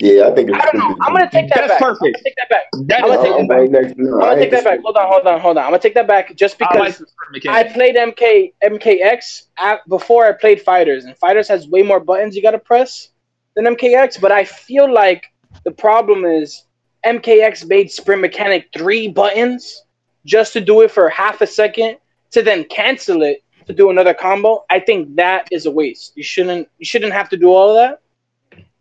Yeah, 0.00 0.28
I 0.28 0.34
think 0.34 0.50
it's 0.50 0.58
I 0.58 0.70
don't 0.70 0.78
know. 0.78 0.96
I'm 1.00 1.12
gonna 1.12 1.28
take 1.28 1.48
that 1.48 1.56
That's 1.56 1.72
back. 1.72 1.82
I'm 1.82 1.88
perfect. 1.88 2.02
gonna 2.02 2.24
take 2.24 2.36
that 2.36 2.48
back. 2.48 2.64
that 2.86 3.02
I'm 3.02 3.08
gonna 3.10 3.22
take 3.22 3.36
that 3.36 3.48
back. 3.48 3.58
right 3.58 3.70
next. 3.70 3.98
No, 3.98 4.14
I'm 4.14 4.20
gonna 4.20 4.40
take 4.40 4.50
that 4.52 4.64
back. 4.64 4.80
Hold 4.82 4.96
on, 4.96 5.08
hold 5.08 5.26
on, 5.26 5.40
hold 5.40 5.58
on. 5.58 5.64
I'm 5.64 5.70
gonna 5.70 5.82
take 5.82 5.94
that 5.94 6.06
back 6.06 6.36
just 6.36 6.54
I 6.62 6.68
because 6.68 7.02
like 7.32 7.46
I 7.48 7.64
played 7.64 7.96
MK 7.96 8.52
MKX 8.62 9.46
at, 9.58 9.88
before 9.88 10.26
I 10.26 10.32
played 10.32 10.62
Fighters, 10.62 11.04
and 11.04 11.16
Fighters 11.18 11.48
has 11.48 11.66
way 11.66 11.82
more 11.82 11.98
buttons 11.98 12.36
you 12.36 12.42
gotta 12.42 12.60
press 12.60 13.08
than 13.56 13.64
MKX. 13.64 14.20
But 14.20 14.30
I 14.30 14.44
feel 14.44 14.92
like 14.92 15.24
the 15.64 15.72
problem 15.72 16.24
is 16.24 16.64
MKX 17.04 17.66
made 17.66 17.90
sprint 17.90 18.22
mechanic 18.22 18.68
three 18.72 19.08
buttons 19.08 19.82
just 20.24 20.52
to 20.52 20.60
do 20.60 20.82
it 20.82 20.92
for 20.92 21.08
half 21.08 21.40
a 21.40 21.46
second 21.46 21.96
to 22.30 22.42
then 22.42 22.64
cancel 22.64 23.22
it 23.22 23.42
to 23.66 23.72
do 23.72 23.90
another 23.90 24.14
combo. 24.14 24.64
I 24.70 24.78
think 24.78 25.16
that 25.16 25.48
is 25.50 25.66
a 25.66 25.70
waste. 25.72 26.12
You 26.16 26.22
shouldn't 26.22 26.68
you 26.78 26.84
shouldn't 26.84 27.12
have 27.12 27.28
to 27.30 27.36
do 27.36 27.48
all 27.48 27.70
of 27.70 27.76
that. 27.76 28.00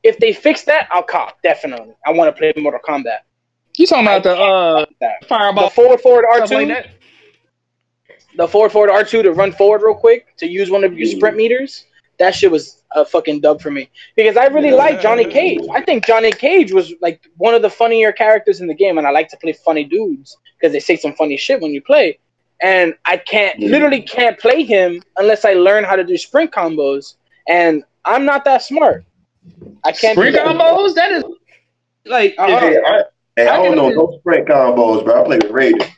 If 0.07 0.19
they 0.19 0.31
fix 0.31 0.63
that, 0.63 0.87
I'll 0.89 1.03
cop 1.03 1.41
definitely. 1.41 1.93
I 2.05 2.11
want 2.13 2.33
to 2.33 2.39
play 2.39 2.53
Mortal 2.55 2.79
Kombat. 2.79 3.19
You 3.77 3.85
talking 3.85 4.05
about 4.07 4.23
the 4.23 4.35
uh 4.37 4.85
That. 5.01 5.15
The 5.29 5.69
forward 5.75 5.99
forward 5.99 6.25
R 6.31 6.47
two? 6.47 6.55
like 6.55 6.85
the 8.37 8.47
forward 8.47 8.71
forward 8.71 8.89
R 8.89 9.03
two 9.03 9.21
to 9.21 9.33
run 9.33 9.51
forward 9.51 9.81
real 9.83 9.95
quick 9.95 10.37
to 10.37 10.47
use 10.47 10.69
one 10.69 10.85
of 10.85 10.97
your 10.97 11.09
sprint 11.09 11.35
meters. 11.35 11.85
That 12.19 12.33
shit 12.33 12.49
was 12.49 12.83
a 12.95 13.03
fucking 13.03 13.41
dub 13.41 13.61
for 13.61 13.69
me 13.69 13.89
because 14.15 14.37
I 14.37 14.45
really 14.45 14.71
like 14.71 15.01
Johnny 15.01 15.25
Cage. 15.25 15.59
I 15.73 15.81
think 15.81 16.05
Johnny 16.05 16.31
Cage 16.31 16.71
was 16.71 16.93
like 17.01 17.29
one 17.35 17.53
of 17.53 17.61
the 17.61 17.69
funnier 17.69 18.13
characters 18.13 18.61
in 18.61 18.67
the 18.67 18.73
game, 18.73 18.97
and 18.97 19.05
I 19.05 19.11
like 19.11 19.27
to 19.29 19.37
play 19.37 19.51
funny 19.51 19.83
dudes 19.83 20.37
because 20.57 20.71
they 20.71 20.79
say 20.79 20.95
some 20.95 21.13
funny 21.15 21.35
shit 21.35 21.59
when 21.61 21.71
you 21.71 21.81
play. 21.81 22.17
And 22.61 22.95
I 23.03 23.17
can't 23.17 23.59
Yeah. 23.59 23.69
literally 23.69 24.01
can't 24.01 24.39
play 24.39 24.63
him 24.63 25.03
unless 25.17 25.43
I 25.43 25.53
learn 25.53 25.83
how 25.83 25.97
to 25.97 26.03
do 26.05 26.17
sprint 26.17 26.51
combos, 26.51 27.15
and 27.47 27.83
I'm 28.05 28.25
not 28.25 28.45
that 28.45 28.63
smart. 28.63 29.03
I 29.83 29.91
can't 29.91 30.17
Sprint 30.17 30.35
do 30.35 30.41
that. 30.43 30.47
combos? 30.55 30.95
That 30.95 31.11
is 31.11 31.23
like 32.05 32.35
Uh-huh. 32.37 32.59
Hey, 32.59 32.77
I, 32.77 33.03
hey, 33.35 33.47
I 33.47 33.53
I 33.53 33.57
don't 33.57 33.75
know 33.75 33.89
no 33.89 34.17
sprint 34.19 34.47
combos, 34.47 35.03
bro. 35.03 35.21
I 35.21 35.25
play 35.25 35.37
with 35.37 35.51
Raiden. 35.51 35.89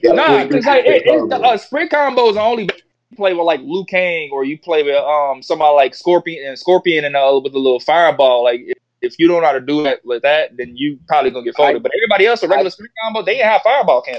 Yeah, 0.00 0.12
I 0.12 0.14
Nah, 0.14 0.26
play 0.26 0.46
because 0.48 0.66
like 0.66 0.84
it, 0.86 1.00
sprint 1.02 1.20
it's 1.22 1.28
the, 1.30 1.36
combos. 1.36 1.54
uh, 1.54 1.56
sprint 1.56 1.90
combos 1.92 2.36
are 2.36 2.46
only 2.50 2.68
play 3.16 3.32
with 3.32 3.44
like 3.44 3.60
Liu 3.60 3.84
Kang 3.88 4.30
or 4.32 4.44
you 4.44 4.58
play 4.58 4.82
with 4.82 4.96
um 4.96 5.42
somebody 5.42 5.74
like 5.74 5.94
Scorpion 5.94 6.46
and 6.48 6.58
Scorpion 6.58 7.04
and 7.04 7.16
uh, 7.16 7.40
with 7.42 7.54
a 7.54 7.58
little 7.58 7.80
fireball. 7.80 8.42
Like 8.44 8.60
if, 8.64 8.78
if 9.02 9.18
you 9.18 9.28
don't 9.28 9.40
know 9.42 9.46
how 9.46 9.52
to 9.52 9.60
do 9.60 9.82
that 9.84 10.00
with 10.04 10.22
that, 10.22 10.56
then 10.56 10.76
you 10.76 10.98
probably 11.06 11.30
gonna 11.30 11.44
get 11.44 11.54
folded. 11.56 11.76
I- 11.76 11.78
but 11.78 11.92
everybody 11.96 12.26
else, 12.26 12.42
a 12.42 12.48
regular 12.48 12.70
sprint 12.70 12.92
combo, 13.02 13.22
they 13.22 13.36
ain't 13.36 13.44
have 13.44 13.62
fireball 13.62 14.02
can. 14.02 14.18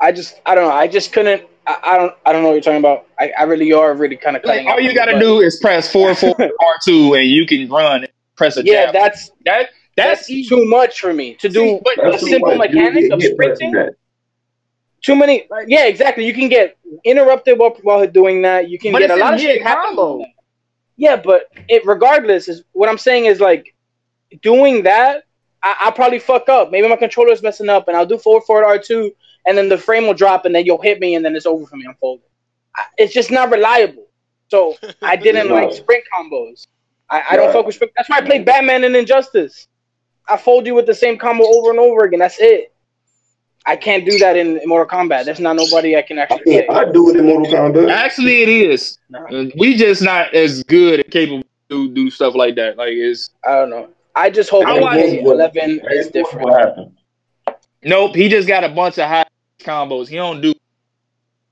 I 0.00 0.12
just 0.12 0.40
I 0.46 0.54
don't 0.54 0.68
know. 0.68 0.74
I 0.74 0.86
just 0.86 1.12
couldn't. 1.12 1.42
I, 1.66 1.78
I 1.82 1.98
don't 1.98 2.14
I 2.26 2.32
don't 2.32 2.42
know 2.42 2.48
what 2.48 2.54
you're 2.54 2.62
talking 2.62 2.78
about. 2.78 3.06
I, 3.18 3.32
I 3.38 3.42
really 3.44 3.72
are 3.72 3.94
really 3.94 4.16
kind 4.16 4.36
of 4.36 4.44
Like 4.44 4.66
all 4.66 4.80
you 4.80 4.94
gotta 4.94 5.12
butt. 5.12 5.20
do 5.20 5.40
is 5.40 5.58
press 5.60 5.90
four 5.92 6.14
four 6.14 6.34
R 6.40 6.74
two 6.84 7.14
and 7.14 7.28
you 7.28 7.46
can 7.46 7.68
run 7.68 8.04
and 8.04 8.12
press 8.36 8.56
a 8.56 8.64
Yeah, 8.64 8.86
jab. 8.86 8.94
that's 8.94 9.28
that 9.44 9.70
that's, 9.96 10.20
that's 10.20 10.30
easy. 10.30 10.48
too 10.48 10.64
much 10.66 11.00
for 11.00 11.12
me 11.12 11.34
to 11.34 11.48
do 11.48 11.60
See, 11.60 11.80
but 11.84 12.14
a 12.14 12.18
simple 12.18 12.54
much. 12.56 12.70
Mechanic 12.70 13.12
of 13.12 13.22
sprinting. 13.22 13.74
Too 15.00 15.14
many. 15.14 15.48
Yeah, 15.66 15.86
exactly. 15.86 16.24
You 16.26 16.34
can 16.34 16.48
get 16.48 16.76
interrupted 17.04 17.58
while, 17.58 17.76
while 17.82 18.06
doing 18.06 18.42
that. 18.42 18.68
You 18.68 18.78
can 18.78 18.92
get 18.92 19.10
a 19.10 19.16
lot 19.16 19.34
of 19.34 19.40
shit 19.40 19.56
mid 19.58 19.62
happen. 19.66 19.96
combo. 19.96 20.24
Yeah, 20.96 21.16
but 21.16 21.44
it 21.68 21.86
regardless 21.86 22.48
is 22.48 22.64
what 22.72 22.88
I'm 22.88 22.98
saying 22.98 23.26
is 23.26 23.40
like 23.40 23.74
doing 24.42 24.82
that. 24.84 25.24
I, 25.62 25.76
I'll 25.80 25.92
probably 25.92 26.18
fuck 26.18 26.48
up. 26.48 26.70
Maybe 26.70 26.88
my 26.88 26.96
controller's 26.96 27.42
messing 27.42 27.68
up, 27.68 27.86
and 27.88 27.96
I'll 27.96 28.06
do 28.06 28.18
forward 28.18 28.42
forward 28.44 28.64
R 28.64 28.78
two, 28.78 29.12
and 29.48 29.56
then 29.58 29.68
the 29.68 29.78
frame 29.78 30.06
will 30.06 30.14
drop, 30.14 30.44
and 30.44 30.54
then 30.54 30.64
you'll 30.66 30.80
hit 30.82 31.00
me, 31.00 31.14
and 31.16 31.24
then 31.24 31.34
it's 31.34 31.46
over 31.46 31.66
for 31.66 31.76
me. 31.76 31.86
I'm 31.88 31.94
folded. 31.94 32.24
It's 32.98 33.12
just 33.12 33.30
not 33.30 33.50
reliable. 33.50 34.06
So 34.48 34.76
I 35.02 35.16
didn't 35.26 35.48
like 35.50 35.72
sprint 35.72 36.04
combos. 36.16 36.66
I, 37.10 37.22
I 37.30 37.36
don't 37.36 37.46
Right. 37.46 37.52
fuck 37.54 37.66
with 37.66 37.74
sprint. 37.74 37.92
That's 37.96 38.08
why 38.08 38.18
I 38.18 38.20
played 38.22 38.44
Batman 38.44 38.84
and 38.84 38.94
Injustice. 38.94 39.66
I 40.28 40.36
fold 40.36 40.66
you 40.66 40.74
with 40.74 40.86
the 40.86 40.94
same 40.94 41.16
combo 41.18 41.44
over 41.44 41.70
and 41.70 41.78
over 41.80 42.04
again. 42.04 42.18
That's 42.20 42.38
it. 42.38 42.72
I 43.66 43.76
can't 43.76 44.04
do 44.04 44.18
that 44.18 44.36
in, 44.36 44.58
in 44.60 44.68
Mortal 44.68 44.86
Kombat. 44.98 45.24
There's 45.24 45.40
not 45.40 45.56
nobody 45.56 45.96
I 45.96 46.02
can 46.02 46.18
I 46.18 46.22
actually 46.22 46.42
mean. 46.46 46.64
I 46.70 46.84
do 46.90 47.10
it 47.10 47.16
in 47.16 47.26
Mortal 47.26 47.52
Kombat. 47.52 47.90
Actually, 47.90 48.42
it 48.42 48.48
is. 48.48 48.98
No. 49.10 49.18
Uh, 49.26 49.46
We 49.56 49.76
just 49.76 50.02
not 50.02 50.32
as 50.34 50.62
good 50.64 51.00
and 51.00 51.10
capable 51.10 51.44
to 51.70 51.88
do 51.90 52.10
stuff 52.10 52.34
like 52.34 52.54
that. 52.56 52.76
Like 52.76 52.92
it's 52.92 53.30
I 53.44 53.52
don't 53.52 53.70
know. 53.70 53.88
I 54.14 54.30
just 54.30 54.50
hope 54.50 54.66
I 54.66 54.78
that 54.80 55.08
Eleven 55.20 55.80
is 55.90 56.08
different. 56.08 56.92
Nope, 57.84 58.16
he 58.16 58.28
just 58.28 58.48
got 58.48 58.64
a 58.64 58.68
bunch 58.68 58.98
of 58.98 59.08
high 59.08 59.24
combos. 59.62 60.08
He 60.08 60.16
don't 60.16 60.40
do 60.40 60.54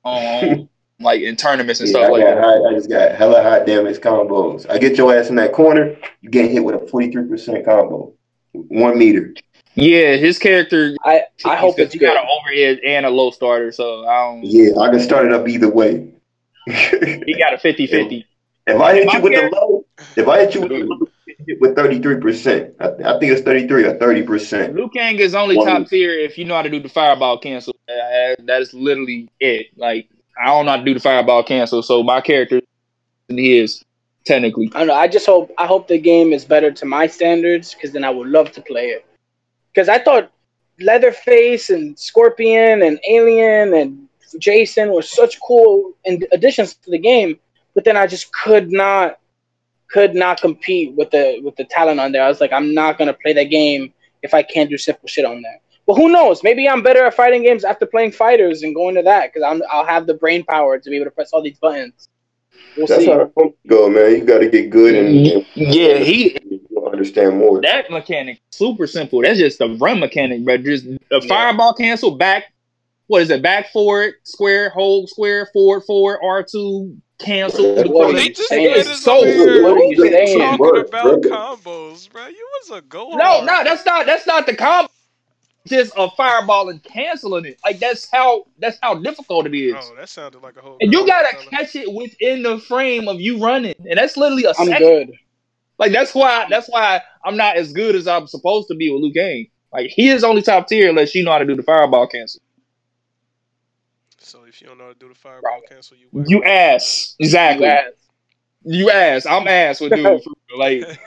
um 0.05 0.69
like 1.01 1.21
in 1.23 1.37
tournaments 1.37 1.81
and 1.81 1.89
Yeah, 1.89 1.97
stuff 1.99 2.09
I, 2.09 2.13
like 2.13 2.25
that. 2.25 2.39
high, 2.39 2.59
I 2.69 2.73
just 2.75 2.89
got 2.89 3.13
hella 3.13 3.43
high 3.43 3.65
damage 3.65 3.99
combos. 3.99 4.69
I 4.69 4.79
get 4.79 4.97
your 4.97 5.15
ass 5.15 5.29
in 5.29 5.37
that 5.37 5.53
corner, 5.53 5.97
you 6.21 6.31
get 6.31 6.51
hit 6.51 6.65
with 6.65 6.75
a 6.75 6.79
43% 6.79 7.65
combo. 7.65 8.13
One 8.53 8.99
meter. 8.99 9.35
Yeah, 9.75 10.17
his 10.17 10.39
character. 10.39 10.97
I 11.05 11.25
I 11.45 11.57
hope 11.57 11.79
it's 11.79 11.95
you 11.95 12.01
got 12.01 12.17
an 12.17 12.27
overhead 12.41 12.81
and 12.83 13.05
a 13.05 13.11
low 13.11 13.31
starter, 13.31 13.71
so 13.73 14.07
I 14.07 14.33
don't. 14.33 14.45
Yeah, 14.45 14.79
I 14.81 14.89
can 14.89 15.01
start 15.01 15.27
it 15.27 15.33
up 15.33 15.47
either 15.47 15.69
way. 15.69 16.09
He 16.67 17.37
got 17.39 17.53
a 17.53 17.59
50-50. 17.59 18.25
If 18.67 18.81
I 18.81 18.95
hit 18.95 19.07
My 19.07 19.17
you 19.17 19.23
with 19.23 19.35
the 19.35 19.51
low, 19.53 19.85
if 20.17 20.27
I 20.27 20.41
hit 20.41 20.55
you 20.55 20.63
with 20.63 20.71
the 20.71 20.79
low, 20.79 20.81
you 20.81 20.89
get 20.89 20.99
hit 20.99 21.16
with 21.61 21.77
33%. 21.77 22.75
I, 22.81 23.15
I 23.15 23.19
think 23.19 23.33
it's 23.33 23.43
33 23.43 23.85
or 23.85 23.99
30%. 23.99 24.75
Liu 24.75 24.89
Kang 24.91 25.19
is 25.19 25.35
only 25.35 25.57
One- 25.57 25.67
top 25.67 25.89
tier 25.89 26.11
if 26.11 26.37
you 26.39 26.45
know 26.45 26.55
how 26.55 26.63
to 26.63 26.71
do 26.71 26.81
the 26.81 26.89
fireball 26.89 27.39
cancel. 27.39 27.75
That 27.87 28.61
is 28.61 28.75
literally 28.75 29.31
it. 29.41 29.67
Like 29.77 30.09
I 30.41 30.47
don't 30.47 30.67
know 30.67 30.73
how 30.73 30.79
to 30.79 30.85
do 30.85 30.95
the 30.95 31.01
fireball 31.01 31.43
cancel, 31.43 31.83
so 31.83 32.03
my 32.03 32.21
character 32.21 32.61
is 33.29 33.85
technically. 34.25 34.71
I 34.75 34.79
don't 34.79 34.89
know. 34.89 34.95
I 34.95 35.09
just 35.09 35.27
hope 35.27 35.53
I 35.59 35.67
hope 35.67 35.89
the 35.89 35.99
game 35.99 36.33
is 36.33 36.45
better 36.45 36.71
to 36.71 36.85
my 36.85 37.07
standards 37.07 37.75
because 37.75 37.93
then 37.93 38.05
I 38.05 38.11
would 38.11 38.29
love 38.29 38.53
to 38.53 38.61
play 38.61 38.87
it. 38.87 39.07
Because 39.73 39.89
I 39.89 39.99
thought 39.99 40.31
Leatherface 40.81 41.71
and 41.71 41.99
Scorpion 41.99 42.83
and 42.83 42.99
Alien 43.09 43.75
and 43.75 44.09
Jason 44.39 44.93
were 44.93 45.03
such 45.03 45.41
cool 45.41 45.93
additions 46.33 46.75
to 46.75 46.91
the 46.91 46.99
game, 46.99 47.39
but 47.75 47.85
then 47.85 47.97
I 47.97 48.07
just 48.07 48.33
could 48.33 48.71
not 48.71 49.19
could 49.89 50.15
not 50.15 50.41
compete 50.41 50.95
with 50.95 51.11
the 51.11 51.41
with 51.43 51.57
the 51.57 51.65
talent 51.65 52.01
on 52.01 52.13
there. 52.13 52.23
I 52.25 52.29
was 52.29 52.41
like, 52.41 52.53
I'm 52.53 52.75
not 52.75 52.99
gonna 52.99 53.15
play 53.15 53.33
that 53.35 53.45
game 53.45 53.93
if 54.23 54.35
I 54.35 54.43
can't 54.43 54.71
do 54.71 54.79
simple 54.79 55.09
shit 55.09 55.25
on 55.25 55.43
there. 55.43 55.61
Well, 55.87 55.97
who 55.97 56.09
knows? 56.09 56.43
Maybe 56.43 56.69
I'm 56.69 56.83
better 56.83 57.05
at 57.05 57.15
fighting 57.15 57.45
games 57.45 57.65
after 57.65 57.87
playing 57.87 58.13
fighters 58.13 58.63
and 58.63 58.75
going 58.75 58.97
to 58.97 59.03
that 59.03 59.33
because 59.33 59.47
I'm 59.49 59.63
I'll 59.71 59.87
have 59.87 60.07
the 60.07 60.15
brain 60.15 60.45
power 60.45 60.79
to 60.79 60.91
be 60.91 60.97
able 60.97 61.07
to 61.07 61.11
press 61.13 61.31
all 61.33 61.43
these 61.43 61.59
buttons. 61.59 62.09
We'll 62.77 62.89
That's 62.89 63.05
see. 63.05 63.11
how 63.11 63.31
it 63.37 63.55
go, 63.69 63.89
man. 63.89 64.11
You 64.13 64.25
got 64.25 64.39
to 64.39 64.51
get 64.51 64.69
good 64.71 64.95
and, 64.95 65.27
and 65.27 65.47
Yeah, 65.55 65.99
he 65.99 66.37
understand 66.97 67.39
more. 67.39 67.61
that 67.63 67.91
mechanic 67.91 68.41
super 68.51 68.87
simple. 68.87 69.23
That's 69.23 69.39
just 69.39 69.59
the 69.59 69.77
run 69.77 70.01
mechanic, 70.01 70.45
but 70.45 70.63
just 70.63 70.85
a 70.87 70.99
Yeah. 71.11 71.21
fireball 71.29 71.75
cancel 71.75 72.13
back. 72.13 72.45
What 73.09 73.23
is 73.23 73.31
it? 73.31 73.43
Back 73.43 73.71
forward, 73.73 74.15
square, 74.25 74.71
hold, 74.71 75.09
square, 75.09 75.49
forward, 75.53 75.83
forward, 75.83 76.19
R 76.25 76.43
two, 76.43 76.97
cancel. 77.19 77.75
What 77.77 77.87
the 77.87 77.91
are 77.91 78.13
play. 78.13 78.23
you 78.23 78.29
He 78.29 78.29
just 78.31 78.49
saying? 78.49 78.69
did 78.73 78.81
It's 78.81 78.91
us 78.91 79.01
so 79.01 79.19
over 79.19 79.27
here 79.27 79.63
What 79.63 79.73
are 79.77 79.85
you 79.85 79.97
saying? 79.97 80.39
talking 80.41 80.59
work, 80.59 80.89
about 80.89 81.05
brother. 81.05 81.29
combos, 81.29 82.11
bro. 82.13 82.27
You 82.27 82.49
was 82.63 82.79
a 82.79 82.83
go. 82.83 83.11
No, 83.11 83.45
no, 83.45 83.65
that's 83.65 83.85
not 83.87 84.07
that's 84.07 84.27
not 84.27 84.47
the 84.47 84.57
combo. 84.57 84.91
Just 85.69 85.93
a 85.97 86.09
fireball 86.11 86.69
and 86.69 86.83
canceling 86.83 87.45
it. 87.45 87.59
Like 87.65 87.79
that's 87.79 88.09
how 88.11 88.45
that's 88.59 88.79
how 88.83 88.95
difficult 88.97 89.47
it 89.47 89.55
is. 89.57 89.75
Oh, 89.77 89.95
that 89.97 90.09
sounded 90.09 90.43
like 90.43 90.57
a 90.57 90.61
whole. 90.61 90.79
And 90.81 90.93
you 90.93 91.07
gotta 91.07 91.37
fella. 91.37 91.51
catch 91.51 91.75
it 91.77 91.93
within 91.93 92.43
the 92.43 92.59
frame 92.59 93.09
of 93.09 93.21
you 93.21 93.43
running, 93.43 93.75
and 93.89 93.99
that's 93.99 94.17
literally 94.17 94.45
a 94.45 94.55
I'm 94.59 94.67
second. 94.67 94.79
good. 94.79 95.13
Like 95.79 95.93
that's 95.93 96.15
why 96.15 96.47
that's 96.51 96.69
why 96.69 97.03
I'm 97.25 97.37
not 97.37 97.57
as 97.57 97.73
good 97.73 97.95
as 97.97 98.07
I'm 98.07 98.27
supposed 98.27 98.69
to 98.69 98.75
be 98.77 98.91
with 98.91 99.03
Liu 99.03 99.13
Kang. 99.13 99.47
Like 99.73 99.91
he 99.91 100.09
is 100.09 100.25
only 100.25 100.43
top 100.43 100.69
tier 100.69 100.89
unless 100.89 101.15
you 101.15 101.25
know 101.25 101.33
how 101.33 101.39
to 101.39 101.45
do 101.45 101.57
the 101.57 101.63
fireball 101.63 102.07
cancel. 102.07 102.41
So 104.27 104.43
if 104.43 104.61
you 104.61 104.67
don't 104.67 104.79
know 104.79 104.87
how 104.87 104.93
to 104.93 104.99
do 104.99 105.09
the 105.09 105.15
fireball 105.15 105.61
cancel, 105.69 105.97
you. 105.97 106.09
You 106.27 106.43
ass 106.43 107.15
exactly. 107.21 107.67
You 107.67 107.73
ass. 107.73 107.93
You 108.65 108.91
ass. 108.91 109.27
I'm 109.27 109.47
ass 109.47 109.81
with 109.81 109.95
dude. 109.95 110.21
Like 110.59 110.83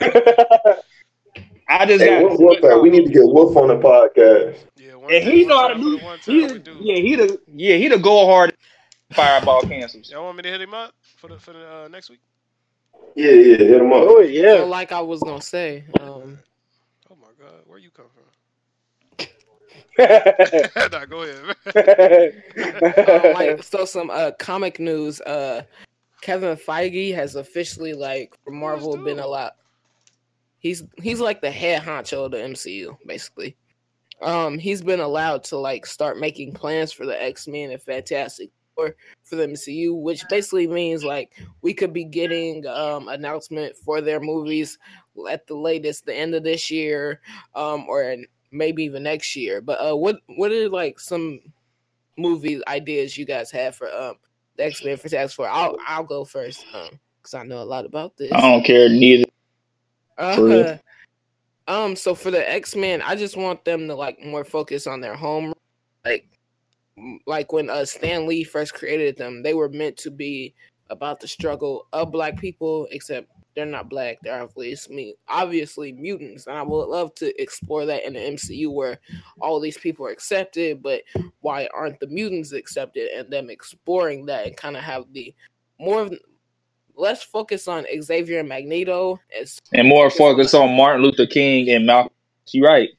I 1.68 1.86
just 1.86 2.02
Hey, 2.02 2.20
got. 2.22 2.38
Wolf, 2.38 2.60
Wolf, 2.62 2.82
we 2.82 2.88
need 2.90 3.04
to 3.06 3.12
get 3.12 3.22
Wolf 3.24 3.56
on 3.56 3.68
the 3.68 3.76
podcast. 3.76 4.56
Yeah, 4.76 4.94
one 4.94 5.12
And 5.12 5.22
time- 5.22 5.32
he 5.32 5.40
one 5.44 5.48
know 5.48 5.58
how 5.60 5.68
to 5.68 5.74
time 5.74 5.82
do. 5.82 5.98
for 5.98 6.00
the 6.00 6.04
one 6.06 6.18
time 6.18 6.34
He, 6.34 6.46
we 6.46 6.58
do. 6.60 6.76
yeah, 6.80 6.96
he 6.96 7.16
the 7.16 7.40
yeah 7.54 7.76
he 7.76 7.88
the 7.88 7.98
go 7.98 8.24
hard 8.26 8.54
fireball 9.12 9.60
cancels. 9.62 10.10
Y'all 10.10 10.24
want 10.24 10.38
me 10.38 10.42
to 10.44 10.48
hit 10.50 10.60
him 10.62 10.72
up 10.72 10.94
for 11.16 11.28
the 11.28 11.38
for 11.38 11.52
the 11.52 11.84
uh, 11.84 11.88
next 11.88 12.08
week? 12.08 12.20
Yeah, 13.16 13.32
yeah, 13.32 13.56
hit 13.58 13.80
him 13.82 13.92
up. 13.92 14.02
Oh 14.02 14.16
So 14.22 14.28
yeah. 14.28 14.62
like 14.62 14.92
I 14.92 15.00
was 15.00 15.20
gonna 15.20 15.42
say, 15.42 15.84
um, 16.00 16.38
Oh 17.10 17.16
my 17.20 17.28
god, 17.38 17.60
where 17.66 17.78
you 17.78 17.90
come 17.90 18.06
from? 18.14 18.24
nah, 19.98 21.04
go 21.06 21.22
ahead. 21.22 22.34
uh, 22.54 23.30
like 23.34 23.62
so 23.62 23.84
some 23.84 24.10
uh 24.10 24.30
comic 24.38 24.80
news. 24.80 25.20
Uh, 25.22 25.62
Kevin 26.22 26.56
Feige 26.56 27.14
has 27.14 27.34
officially 27.34 27.92
like 27.92 28.34
for 28.44 28.50
Marvel 28.50 28.96
been 28.96 29.18
a 29.18 29.26
lot. 29.26 29.54
He's 30.58 30.82
he's 31.02 31.20
like 31.20 31.40
the 31.40 31.50
head 31.50 31.82
honcho 31.82 32.26
of 32.26 32.30
the 32.30 32.38
MCU 32.38 32.96
basically. 33.06 33.56
Um, 34.22 34.58
he's 34.58 34.82
been 34.82 35.00
allowed 35.00 35.44
to 35.44 35.56
like 35.56 35.86
start 35.86 36.18
making 36.18 36.52
plans 36.52 36.92
for 36.92 37.06
the 37.06 37.20
X 37.22 37.48
Men 37.48 37.70
and 37.70 37.82
Fantastic 37.82 38.50
Four 38.76 38.94
for 39.24 39.36
the 39.36 39.46
MCU, 39.46 39.98
which 40.00 40.22
basically 40.28 40.66
means 40.66 41.02
like 41.02 41.32
we 41.62 41.72
could 41.72 41.92
be 41.92 42.04
getting 42.04 42.66
um 42.66 43.08
announcement 43.08 43.76
for 43.76 44.00
their 44.00 44.20
movies 44.20 44.78
at 45.28 45.46
the 45.46 45.54
latest 45.54 46.04
the 46.06 46.14
end 46.14 46.34
of 46.34 46.44
this 46.44 46.70
year, 46.70 47.20
um, 47.54 47.86
or 47.88 48.02
in- 48.02 48.26
maybe 48.50 48.84
even 48.84 49.02
next 49.02 49.36
year. 49.36 49.60
But 49.60 49.78
uh, 49.80 49.96
what 49.96 50.20
what 50.36 50.52
are 50.52 50.68
like 50.68 51.00
some 51.00 51.40
movie 52.16 52.60
ideas 52.68 53.16
you 53.16 53.24
guys 53.24 53.50
have 53.50 53.76
for 53.76 53.90
um 53.92 54.16
the 54.56 54.66
X 54.66 54.84
Men 54.84 54.96
Fantastic 54.96 55.36
Four? 55.36 55.48
I'll 55.48 55.76
I'll 55.86 56.04
go 56.04 56.24
first, 56.24 56.64
um, 56.74 56.90
because 57.20 57.34
I 57.34 57.42
know 57.44 57.62
a 57.62 57.64
lot 57.64 57.84
about 57.84 58.16
this. 58.16 58.32
I 58.32 58.40
don't 58.40 58.64
care 58.64 58.88
neither. 58.88 59.24
Uh, 60.18 60.76
um, 61.68 61.96
so 61.96 62.14
for 62.14 62.30
the 62.30 62.48
X 62.48 62.76
Men, 62.76 63.02
I 63.02 63.16
just 63.16 63.36
want 63.36 63.64
them 63.64 63.86
to 63.88 63.94
like 63.94 64.22
more 64.24 64.44
focus 64.44 64.86
on 64.86 65.00
their 65.00 65.14
home, 65.14 65.52
like, 66.04 66.26
like 67.26 67.52
when 67.52 67.70
uh 67.70 67.84
Stan 67.84 68.26
Lee 68.26 68.44
first 68.44 68.74
created 68.74 69.16
them, 69.16 69.42
they 69.42 69.54
were 69.54 69.68
meant 69.68 69.96
to 69.98 70.10
be 70.10 70.54
about 70.90 71.20
the 71.20 71.28
struggle 71.28 71.86
of 71.92 72.10
Black 72.10 72.38
people, 72.38 72.88
except 72.90 73.28
they're 73.54 73.66
not 73.66 73.88
Black. 73.88 74.18
They're 74.22 74.42
obviously 74.42 75.16
obviously 75.28 75.92
mutants, 75.92 76.46
and 76.46 76.56
I 76.56 76.62
would 76.62 76.86
love 76.86 77.14
to 77.16 77.40
explore 77.40 77.86
that 77.86 78.06
in 78.06 78.14
the 78.14 78.20
MCU 78.20 78.72
where 78.72 78.98
all 79.40 79.60
these 79.60 79.78
people 79.78 80.06
are 80.06 80.10
accepted, 80.10 80.82
but 80.82 81.02
why 81.40 81.68
aren't 81.74 82.00
the 82.00 82.06
mutants 82.06 82.52
accepted? 82.52 83.08
And 83.10 83.30
them 83.30 83.50
exploring 83.50 84.26
that 84.26 84.46
and 84.46 84.56
kind 84.56 84.76
of 84.76 84.82
have 84.82 85.04
the 85.12 85.34
more 85.78 86.02
of 86.02 86.14
less 86.96 87.22
focus 87.22 87.66
on 87.66 87.86
Xavier 88.00 88.40
and 88.40 88.48
Magneto 88.48 89.18
as 89.38 89.58
And 89.72 89.88
more 89.88 90.10
focus 90.10 90.54
on 90.54 90.76
Martin 90.76 91.02
Luther 91.02 91.26
King 91.26 91.70
and 91.70 91.86
Malcolm. 91.86 92.12
You 92.48 92.64
right. 92.64 92.90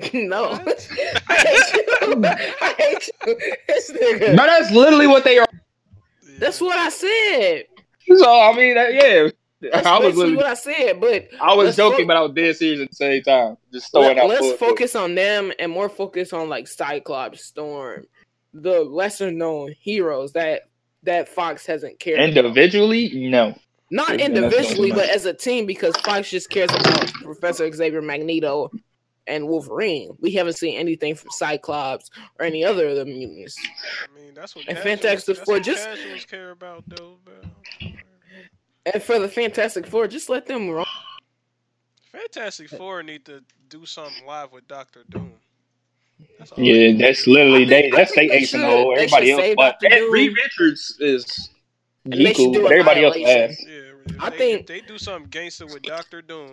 no. 0.14 0.50
I 1.28 1.34
hate 1.36 1.74
you. 1.74 2.24
I 2.62 2.74
hate 2.78 3.10
you. 3.20 4.34
No, 4.34 4.46
that's 4.46 4.70
literally 4.70 5.06
what 5.06 5.24
they 5.24 5.38
are. 5.38 5.46
That's 6.38 6.60
what 6.60 6.78
I 6.78 6.88
said. 6.88 7.64
So 8.16 8.40
I 8.40 8.56
mean, 8.56 8.74
that, 8.74 8.94
yeah. 8.94 9.28
That's 9.60 9.86
I 9.86 9.98
was 9.98 10.14
basically 10.14 10.36
what 10.36 10.46
I 10.46 10.54
said. 10.54 11.00
But 11.00 11.28
I 11.40 11.54
was 11.54 11.76
joking, 11.76 12.00
fo- 12.00 12.06
but 12.08 12.16
I 12.16 12.20
was 12.22 12.32
dead 12.32 12.56
serious 12.56 12.80
at 12.80 12.90
the 12.90 12.96
same 12.96 13.22
time. 13.22 13.56
Just 13.72 13.92
throwing 13.92 14.16
let, 14.16 14.18
out. 14.18 14.30
us 14.30 14.38
bullshit. 14.40 14.58
focus 14.58 14.96
on 14.96 15.14
them 15.14 15.52
and 15.58 15.70
more 15.70 15.88
focus 15.88 16.32
on 16.32 16.48
like 16.48 16.66
Cyclops, 16.66 17.44
Storm, 17.44 18.06
the 18.54 18.80
lesser 18.80 19.30
known 19.30 19.74
heroes 19.80 20.32
that 20.32 20.62
that 21.02 21.28
Fox 21.28 21.66
hasn't 21.66 21.98
cared. 21.98 22.18
about. 22.20 22.28
individually. 22.36 23.10
No, 23.28 23.54
Not 23.90 24.18
Yeah, 24.18 24.26
individually, 24.26 24.92
but 24.92 25.08
as 25.10 25.24
a 25.26 25.32
team 25.34 25.66
because 25.66 25.94
Fox 25.98 26.30
just 26.30 26.48
cares 26.50 26.70
about 26.70 27.10
Professor 27.14 27.70
Xavier, 27.72 28.02
Magneto, 28.02 28.70
and 29.26 29.46
Wolverine. 29.48 30.10
We 30.20 30.32
haven't 30.32 30.54
seen 30.54 30.76
anything 30.78 31.14
from 31.14 31.30
Cyclops 31.30 32.10
or 32.38 32.44
any 32.46 32.64
other 32.64 32.88
of 32.88 32.96
the 32.96 33.04
mutants. 33.04 33.56
I 34.14 34.18
mean, 34.20 34.34
that's 34.34 34.54
what 34.56 34.66
And 34.68 34.76
casuals, 34.76 35.00
Fantastic 35.00 35.36
Four 35.44 35.60
just- 35.60 36.28
care 36.28 36.50
about, 36.50 36.84
though, 36.88 37.16
bro. 37.24 37.34
And 38.86 39.02
for 39.02 39.18
the 39.18 39.28
Fantastic 39.28 39.86
Four, 39.86 40.08
just 40.08 40.28
let 40.28 40.46
them 40.46 40.70
run. 40.70 40.86
Fantastic 42.12 42.68
Four 42.70 43.02
need 43.02 43.24
to 43.26 43.42
do 43.68 43.86
something 43.86 44.24
live 44.26 44.52
with 44.52 44.66
Doctor 44.66 45.04
Doom. 45.10 45.32
That's 46.38 46.52
yeah, 46.56 46.72
they 46.74 46.92
that's 46.94 47.26
literally 47.26 47.62
I 47.64 47.68
they. 47.68 47.80
think- 47.82 47.94
That's 47.94 48.10
they 48.10 48.14
think 48.16 48.32
they 48.32 48.36
ace 48.38 48.54
and 48.54 48.62
should- 48.62 48.68
hole. 48.70 48.94
Everybody 48.94 49.30
else, 49.32 49.40
save 49.42 49.56
but 49.56 49.80
Dr. 49.80 49.94
Ed 49.94 50.00
Reed 50.10 50.32
Richards 50.36 50.96
is 51.00 51.50
And 52.04 52.14
he 52.14 52.24
they 52.24 52.30
should 52.34 52.36
cool, 52.36 52.52
do 52.52 52.62
but 52.62 52.72
everybody 52.72 53.04
else 53.04 53.16
ass. 53.16 53.64
Yeah, 53.66 53.76
if 54.06 54.20
I 54.22 54.30
they, 54.30 54.36
think- 54.36 54.60
if 54.62 54.66
they 54.66 54.80
do 54.80 54.98
something 54.98 55.30
gangster 55.30 55.66
with 55.66 55.82
Doctor 55.82 56.20
Doom, 56.22 56.52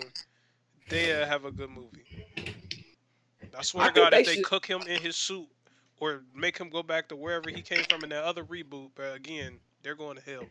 they 0.90 1.20
uh, 1.22 1.26
have 1.26 1.46
a 1.46 1.52
good 1.52 1.70
movie. 1.70 2.04
I 3.58 3.64
swear 3.64 3.86
I 3.86 3.88
to 3.90 3.94
think 3.94 4.06
God, 4.06 4.14
they 4.14 4.20
if 4.22 4.26
they 4.28 4.36
should- 4.36 4.44
cook 4.46 4.66
him 4.66 4.82
in 4.84 5.02
his 5.02 5.16
suit 5.16 5.48
or 6.00 6.22
make 6.36 6.58
him 6.58 6.70
go 6.70 6.84
back 6.84 7.10
to 7.10 7.16
wherever 7.16 7.50
he 7.50 7.62
came 7.62 7.84
from 7.90 8.04
in 8.04 8.10
that 8.12 8.24
other 8.24 8.44
reboot, 8.44 8.92
but 8.96 9.16
again, 9.16 9.60
they're 9.82 9.96
going 9.96 10.18
to 10.18 10.24
hell. 10.24 10.46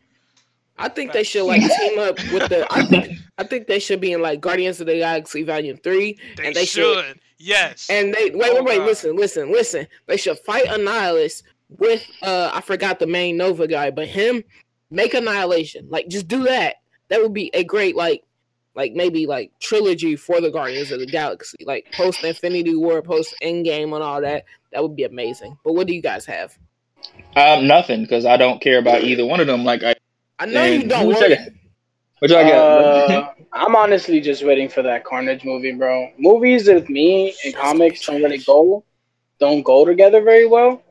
I 0.79 0.89
think 0.89 1.11
they 1.13 1.23
should 1.23 1.45
like 1.45 1.61
team 1.61 1.99
up 1.99 2.17
with 2.31 2.49
the. 2.49 2.67
I 2.71 2.85
think 2.85 3.17
I 3.37 3.43
think 3.43 3.67
they 3.67 3.79
should 3.79 3.99
be 4.01 4.11
in 4.13 4.21
like 4.21 4.41
Guardians 4.41 4.79
of 4.79 4.87
the 4.87 4.97
Galaxy 4.97 5.43
Volume 5.43 5.77
Three, 5.77 6.17
They, 6.37 6.47
and 6.47 6.55
they 6.55 6.65
should. 6.65 7.05
should. 7.05 7.19
Yes. 7.39 7.87
And 7.89 8.13
they 8.13 8.31
wait, 8.31 8.51
Oh, 8.51 8.55
wait, 8.55 8.65
wait. 8.65 8.77
God. 8.79 8.87
Listen, 8.87 9.15
listen, 9.15 9.51
listen. 9.51 9.87
They 10.07 10.17
should 10.17 10.39
fight 10.39 10.65
Annihilus 10.65 11.43
with 11.77 12.03
uh, 12.23 12.49
I 12.53 12.61
forgot 12.61 12.99
the 12.99 13.07
main 13.07 13.37
Nova 13.37 13.67
guy, 13.67 13.91
but 13.91 14.07
him 14.07 14.43
make 14.89 15.13
Annihilation. 15.13 15.87
Like, 15.89 16.07
just 16.07 16.27
do 16.27 16.43
that. 16.43 16.77
That 17.09 17.21
would 17.21 17.33
be 17.33 17.51
a 17.53 17.63
great 17.63 17.95
like, 17.95 18.23
like 18.75 18.93
maybe 18.93 19.25
like 19.27 19.51
trilogy 19.59 20.15
for 20.15 20.41
the 20.41 20.49
Guardians 20.51 20.91
of 20.91 20.99
the 20.99 21.05
Galaxy, 21.05 21.57
like 21.65 21.85
post 21.93 22.23
Infinity 22.23 22.75
War, 22.75 23.01
post 23.01 23.35
Endgame, 23.43 23.93
and 23.93 24.03
all 24.03 24.21
that. 24.21 24.45
That 24.73 24.81
would 24.83 24.95
be 24.95 25.03
amazing. 25.03 25.57
But 25.63 25.73
what 25.73 25.87
do 25.87 25.93
you 25.93 26.01
guys 26.01 26.25
have? 26.25 26.57
Um, 27.35 27.67
nothing 27.67 28.01
because 28.01 28.25
I 28.25 28.37
don't 28.37 28.61
care 28.61 28.79
about 28.79 29.03
either 29.03 29.25
one 29.25 29.39
of 29.39 29.47
them. 29.47 29.63
Like 29.63 29.83
I, 29.83 29.95
I 30.39 30.45
know 30.45 30.61
And 30.61 30.83
you 30.83 30.89
don't 30.89 31.05
who's 31.05 31.15
want 31.15 31.29
that? 31.29 31.47
it. 31.47 31.53
what 32.19 32.31
y'all 32.31 32.43
got? 32.43 32.53
Uh, 33.11 33.33
I'm 33.53 33.75
honestly 33.75 34.21
just 34.21 34.43
waiting 34.45 34.69
for 34.69 34.81
that 34.83 35.03
Carnage 35.03 35.43
movie, 35.43 35.71
bro. 35.73 36.11
Movies 36.17 36.67
with 36.67 36.89
me 36.89 37.33
and 37.43 37.55
comics 37.55 38.05
don't 38.05 38.21
really 38.21 38.37
go, 38.39 38.83
don't 39.39 39.63
go 39.63 39.85
together 39.85 40.21
very 40.21 40.45
well. 40.45 40.83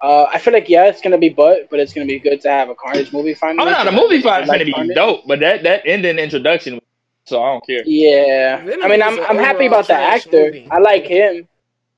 Uh, 0.00 0.24
I 0.32 0.38
feel 0.38 0.52
like 0.52 0.68
yeah, 0.68 0.86
it's 0.86 1.00
gonna 1.00 1.18
be 1.18 1.28
butt, 1.28 1.68
but 1.70 1.78
it's 1.80 1.92
gonna 1.92 2.06
be 2.06 2.18
good 2.18 2.40
to 2.42 2.48
have 2.50 2.68
a 2.68 2.74
Carnage 2.74 3.12
movie 3.12 3.34
finally. 3.34 3.68
oh 3.68 3.70
no, 3.72 3.84
the 3.84 3.92
movie 3.92 4.18
I 4.18 4.22
fight 4.22 4.46
like 4.48 4.58
gonna 4.58 4.64
be 4.64 4.72
Carnage. 4.72 4.94
dope, 4.96 5.20
but 5.26 5.40
that 5.40 5.62
that 5.62 5.82
ending 5.86 6.18
introduction, 6.18 6.80
so 7.24 7.40
I 7.42 7.52
don't 7.52 7.64
care. 7.66 7.82
Yeah, 7.86 8.60
I 8.82 8.88
mean, 8.88 9.00
I'm 9.02 9.20
I'm 9.24 9.36
happy 9.38 9.66
about 9.66 9.86
the 9.86 9.94
actor. 9.94 10.46
movie. 10.46 10.66
I 10.72 10.78
like 10.78 11.04
him, 11.06 11.46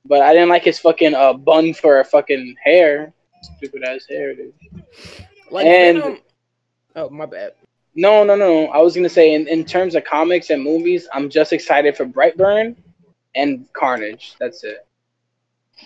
but 0.05 0.21
I 0.21 0.33
didn't 0.33 0.49
like 0.49 0.63
his 0.63 0.77
fucking 0.79 1.15
uh 1.15 1.33
bun 1.33 1.73
for 1.73 1.99
a 1.99 2.05
fucking 2.05 2.55
hair. 2.63 3.11
Stupid 3.57 3.83
ass 3.83 4.05
hair, 4.07 4.35
dude. 4.35 4.53
Like 5.51 5.65
And- 5.65 5.97
Venom. 6.01 6.17
Oh 6.95 7.09
my 7.09 7.25
bad. 7.25 7.53
No, 7.95 8.23
no, 8.23 8.35
no. 8.35 8.67
I 8.67 8.79
was 8.79 8.95
gonna 8.95 9.09
say 9.09 9.33
in, 9.33 9.47
in 9.47 9.65
terms 9.65 9.95
of 9.95 10.03
comics 10.03 10.49
and 10.49 10.61
movies, 10.63 11.07
I'm 11.13 11.29
just 11.29 11.53
excited 11.53 11.95
for 11.95 12.05
Brightburn 12.05 12.75
and 13.35 13.67
Carnage. 13.73 14.35
That's 14.39 14.63
it. 14.63 14.85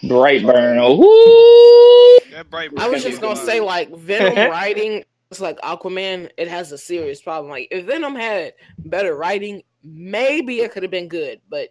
Brightburn, 0.03 0.77
oh, 0.80 2.19
That 2.31 2.49
bright. 2.49 2.72
I 2.77 2.90
was 2.90 3.03
just 3.03 3.22
gonna 3.22 3.36
say 3.36 3.60
like 3.60 3.95
Venom 3.95 4.36
writing. 4.52 5.03
It's 5.31 5.40
like 5.41 5.57
Aquaman. 5.60 6.30
It 6.38 6.48
has 6.48 6.72
a 6.72 6.77
serious 6.77 7.22
problem. 7.22 7.52
Like 7.52 7.68
if 7.72 7.86
Venom 7.86 8.15
had 8.15 8.53
better 8.80 9.15
writing, 9.15 9.64
maybe 9.84 10.60
it 10.61 10.72
could 10.72 10.84
have 10.84 10.91
been 10.91 11.07
good. 11.07 11.41
But 11.49 11.69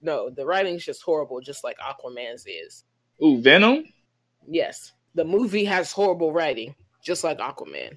no, 0.00 0.30
the 0.30 0.46
writing's 0.46 0.84
just 0.84 1.02
horrible, 1.02 1.40
just 1.40 1.64
like 1.64 1.76
Aquaman's 1.78 2.46
is. 2.46 2.84
ooh, 3.22 3.40
Venom. 3.40 3.84
Yes, 4.46 4.92
the 5.14 5.24
movie 5.24 5.64
has 5.64 5.90
horrible 5.92 6.32
writing, 6.32 6.74
just 7.02 7.24
like 7.24 7.38
Aquaman. 7.38 7.96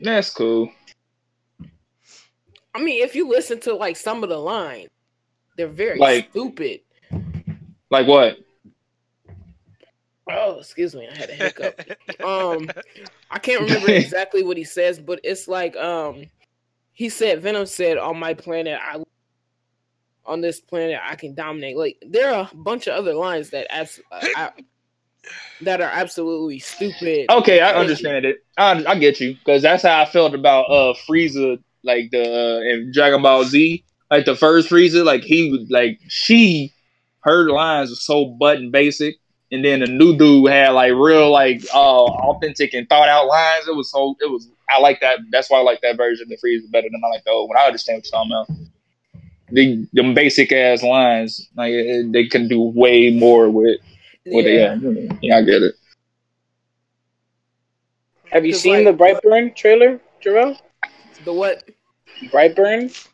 That's 0.00 0.30
cool. 0.30 0.70
I 2.74 2.82
mean, 2.82 3.02
if 3.02 3.14
you 3.14 3.28
listen 3.28 3.58
to 3.60 3.74
like 3.74 3.96
some 3.96 4.22
of 4.22 4.28
the 4.28 4.38
lines, 4.38 4.88
they're 5.56 5.66
very 5.66 5.98
Like- 5.98 6.30
stupid. 6.30 6.80
Like 7.90 8.06
what? 8.06 8.38
Oh, 10.30 10.58
excuse 10.58 10.94
me, 10.94 11.08
I 11.10 11.16
had 11.16 11.30
a 11.30 11.34
hiccup. 11.34 11.80
um, 12.22 12.70
I 13.30 13.38
can't 13.38 13.62
remember 13.62 13.90
exactly 13.92 14.42
what 14.42 14.58
he 14.58 14.64
says, 14.64 14.98
but 14.98 15.20
it's 15.24 15.48
like 15.48 15.74
um, 15.76 16.26
he 16.92 17.08
said 17.08 17.40
Venom 17.40 17.64
said 17.66 17.96
on 17.96 18.18
my 18.18 18.34
planet, 18.34 18.78
I 18.82 19.02
on 20.26 20.42
this 20.42 20.60
planet 20.60 21.00
I 21.02 21.16
can 21.16 21.34
dominate. 21.34 21.78
Like 21.78 21.96
there 22.06 22.30
are 22.34 22.48
a 22.52 22.56
bunch 22.56 22.86
of 22.86 22.94
other 22.94 23.14
lines 23.14 23.48
that 23.50 23.72
abs- 23.72 24.00
uh, 24.12 24.20
I, 24.36 24.50
that 25.62 25.80
are 25.80 25.90
absolutely 25.90 26.58
stupid. 26.58 27.26
Okay, 27.30 27.60
I 27.60 27.74
understand 27.74 28.24
it. 28.24 28.44
I, 28.56 28.84
I 28.86 28.98
get 28.98 29.20
you 29.20 29.34
because 29.34 29.62
that's 29.62 29.82
how 29.82 30.00
I 30.00 30.06
felt 30.06 30.34
about 30.34 30.64
uh 30.64 30.94
Frieza, 31.08 31.62
like 31.82 32.10
the 32.10 32.22
uh, 32.22 32.60
in 32.60 32.92
Dragon 32.92 33.22
Ball 33.22 33.44
Z, 33.44 33.84
like 34.10 34.24
the 34.24 34.36
first 34.36 34.68
Frieza, 34.68 35.04
like 35.04 35.22
he 35.22 35.50
would 35.50 35.70
like 35.70 36.00
she, 36.08 36.72
her 37.20 37.50
lines 37.50 37.90
were 37.90 37.96
so 37.96 38.26
button 38.26 38.70
basic, 38.70 39.16
and 39.50 39.64
then 39.64 39.80
the 39.80 39.86
new 39.86 40.16
dude 40.16 40.50
had 40.50 40.70
like 40.70 40.92
real 40.92 41.30
like 41.30 41.62
uh 41.74 42.04
authentic 42.04 42.74
and 42.74 42.88
thought 42.88 43.08
out 43.08 43.26
lines. 43.26 43.66
It 43.68 43.74
was 43.74 43.90
so 43.90 44.16
it 44.20 44.30
was 44.30 44.48
I 44.70 44.80
like 44.80 45.00
that. 45.00 45.18
That's 45.30 45.50
why 45.50 45.58
I 45.58 45.62
like 45.62 45.80
that 45.82 45.96
version 45.96 46.32
of 46.32 46.38
Frieza 46.40 46.70
better 46.70 46.88
than 46.90 47.00
I 47.04 47.08
like 47.08 47.24
the 47.24 47.30
old 47.30 47.48
one. 47.48 47.58
I 47.58 47.66
understand 47.66 47.98
what 47.98 48.04
you're 48.04 48.12
talking 48.12 48.32
about. 48.32 48.68
The 49.50 49.88
them 49.94 50.12
basic 50.12 50.52
ass 50.52 50.82
lines, 50.82 51.48
like 51.56 51.72
they 52.10 52.26
can 52.26 52.48
do 52.48 52.60
way 52.60 53.10
more 53.10 53.48
with 53.48 53.80
with 54.26 54.46
yeah. 54.46 54.74
it. 54.74 54.80
Yeah, 54.82 55.16
yeah, 55.22 55.36
I 55.38 55.42
get 55.42 55.62
it. 55.62 55.74
Have 58.30 58.44
you 58.44 58.52
seen 58.52 58.84
like- 58.84 58.96
the 58.96 59.04
Brightburn 59.04 59.54
trailer, 59.56 60.00
Jarrell? 60.22 60.58
The 61.24 61.32
what? 61.32 61.64
Brightburn. 62.30 63.06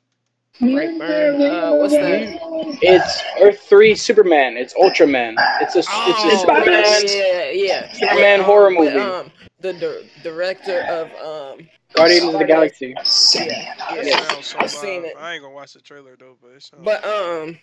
Brightburn. 0.61 1.41
Uh, 1.51 1.77
what's 1.77 1.93
that? 1.95 2.39
It's 2.83 3.23
Earth 3.41 3.61
Three 3.69 3.95
Superman. 3.95 4.57
It's 4.57 4.73
Ultraman. 4.75 5.35
It's 5.61 5.75
a 5.75 5.81
it's 5.81 5.89
a 5.89 5.93
Oh, 5.93 6.37
Superman 6.41 6.85
yeah, 7.07 7.51
yeah. 7.51 7.93
Superman 7.93 8.41
Um, 8.41 8.47
horror 8.47 8.69
with, 8.77 8.95
movie. 8.95 8.99
um, 9.01 9.33
the 9.61 9.73
dir- 9.73 10.03
director 10.23 10.81
of 10.83 11.11
um, 11.59 11.69
Guardians 11.95 12.33
of 12.35 12.39
the 12.39 12.45
Galaxy. 12.45 12.95
yeah, 13.35 13.75
That 13.79 14.07
yeah. 14.07 14.41
so 14.41 14.59
I've 14.61 14.71
seen 14.71 15.05
it. 15.05 15.15
I 15.19 15.35
ain't 15.35 15.43
gonna 15.43 15.55
watch 15.55 15.73
the 15.75 15.81
trailer 15.81 16.17
though, 16.19 16.37
but 16.41 16.53
it 16.53 16.63
sounds. 16.63 16.85
But 16.85 17.05
um, 17.05 17.59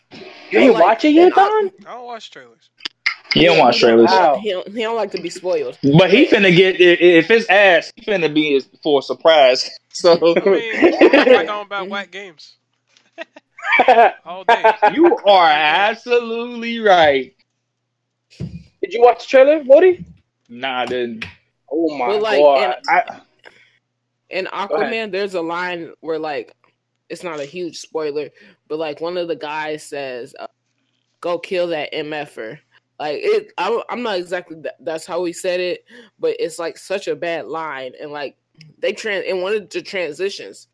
You 0.51 0.59
ain't 0.59 0.73
like, 0.73 0.83
watch 0.83 1.05
it 1.05 1.09
yet, 1.11 1.25
and 1.25 1.33
I- 1.33 1.47
Don? 1.47 1.71
I 1.87 1.93
don't 1.95 2.05
watch 2.05 2.29
trailers. 2.29 2.69
You 3.35 3.45
don't 3.47 3.59
watch 3.59 3.79
trailers. 3.79 4.09
Wow. 4.09 4.39
He 4.41 4.51
don't, 4.51 4.67
he 4.67 4.81
don't 4.81 4.95
like 4.95 5.11
to 5.11 5.21
be 5.21 5.29
spoiled. 5.29 5.77
But 5.97 6.11
he 6.11 6.27
finna 6.27 6.53
get 6.55 6.75
i- 6.75 7.01
if 7.01 7.31
it's 7.31 7.47
ass, 7.49 7.91
he 7.95 8.03
finna 8.03 8.33
be 8.33 8.59
for 8.83 8.99
a 8.99 9.01
surprise. 9.03 9.69
So 9.93 10.13
I 10.37 10.39
mean, 10.49 11.11
like 11.33 11.49
on 11.49 11.65
about 11.65 11.89
whack 11.89 12.11
games 12.11 12.55
all 14.25 14.45
day. 14.45 14.73
you 14.93 15.17
are 15.25 15.49
absolutely 15.49 16.79
right. 16.79 17.35
Did 18.39 18.93
you 18.93 19.01
watch 19.01 19.23
the 19.23 19.27
trailer, 19.27 19.63
Woody? 19.65 20.05
Nah, 20.47 20.83
I 20.83 20.85
didn't. 20.85 21.25
Oh 21.69 21.97
my 21.97 22.07
But, 22.07 22.21
like, 22.21 22.39
god! 22.39 22.75
I, 22.87 23.21
In 24.29 24.45
Aquaman, 24.45 25.11
there's 25.11 25.33
a 25.33 25.41
line 25.41 25.91
where 25.99 26.17
like 26.19 26.55
it's 27.09 27.23
not 27.23 27.41
a 27.41 27.45
huge 27.45 27.77
spoiler, 27.79 28.29
but 28.69 28.79
like 28.79 29.01
one 29.01 29.17
of 29.17 29.27
the 29.27 29.35
guys 29.35 29.83
says, 29.83 30.33
uh, 30.39 30.47
"Go 31.19 31.37
kill 31.37 31.67
that 31.67 31.91
mf'er." 31.91 32.59
Like 33.01 33.21
it, 33.23 33.51
I, 33.57 33.81
I'm 33.89 34.03
not 34.03 34.19
exactly 34.19 34.57
th- 34.61 34.75
that's 34.81 35.07
how 35.07 35.23
he 35.25 35.33
said 35.33 35.59
it, 35.59 35.85
but 36.19 36.35
it's 36.37 36.59
like 36.59 36.77
such 36.77 37.07
a 37.07 37.15
bad 37.15 37.47
line, 37.47 37.93
and 37.99 38.11
like 38.11 38.37
they 38.77 38.93
trans 38.93 39.25
and 39.27 39.41
one 39.41 39.55
of 39.55 39.67
the 39.71 39.81
transitions, 39.81 40.67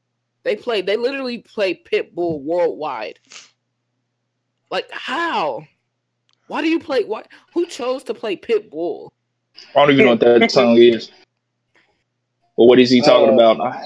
they 0.44 0.58
play 0.58 0.82
they 0.82 0.98
literally 0.98 1.38
play 1.38 1.74
Pitbull 1.74 2.42
worldwide. 2.42 3.18
Like 4.70 4.92
how? 4.92 5.66
Why 6.48 6.62
do 6.62 6.68
you 6.68 6.82
play? 6.82 7.06
What? 7.06 7.30
Who 7.54 7.66
chose 7.66 8.04
to 8.04 8.14
play 8.14 8.36
Pitbull? 8.36 9.08
I 9.74 9.86
don't 9.86 9.92
even 9.92 10.04
know 10.04 10.12
what 10.12 10.20
that 10.20 10.52
song 10.52 10.78
is. 10.78 11.10
But 12.58 12.66
what 12.66 12.78
is 12.78 12.90
he 12.90 13.00
talking 13.00 13.30
Uh, 13.30 13.42
about? 13.42 13.62
I- 13.62 13.84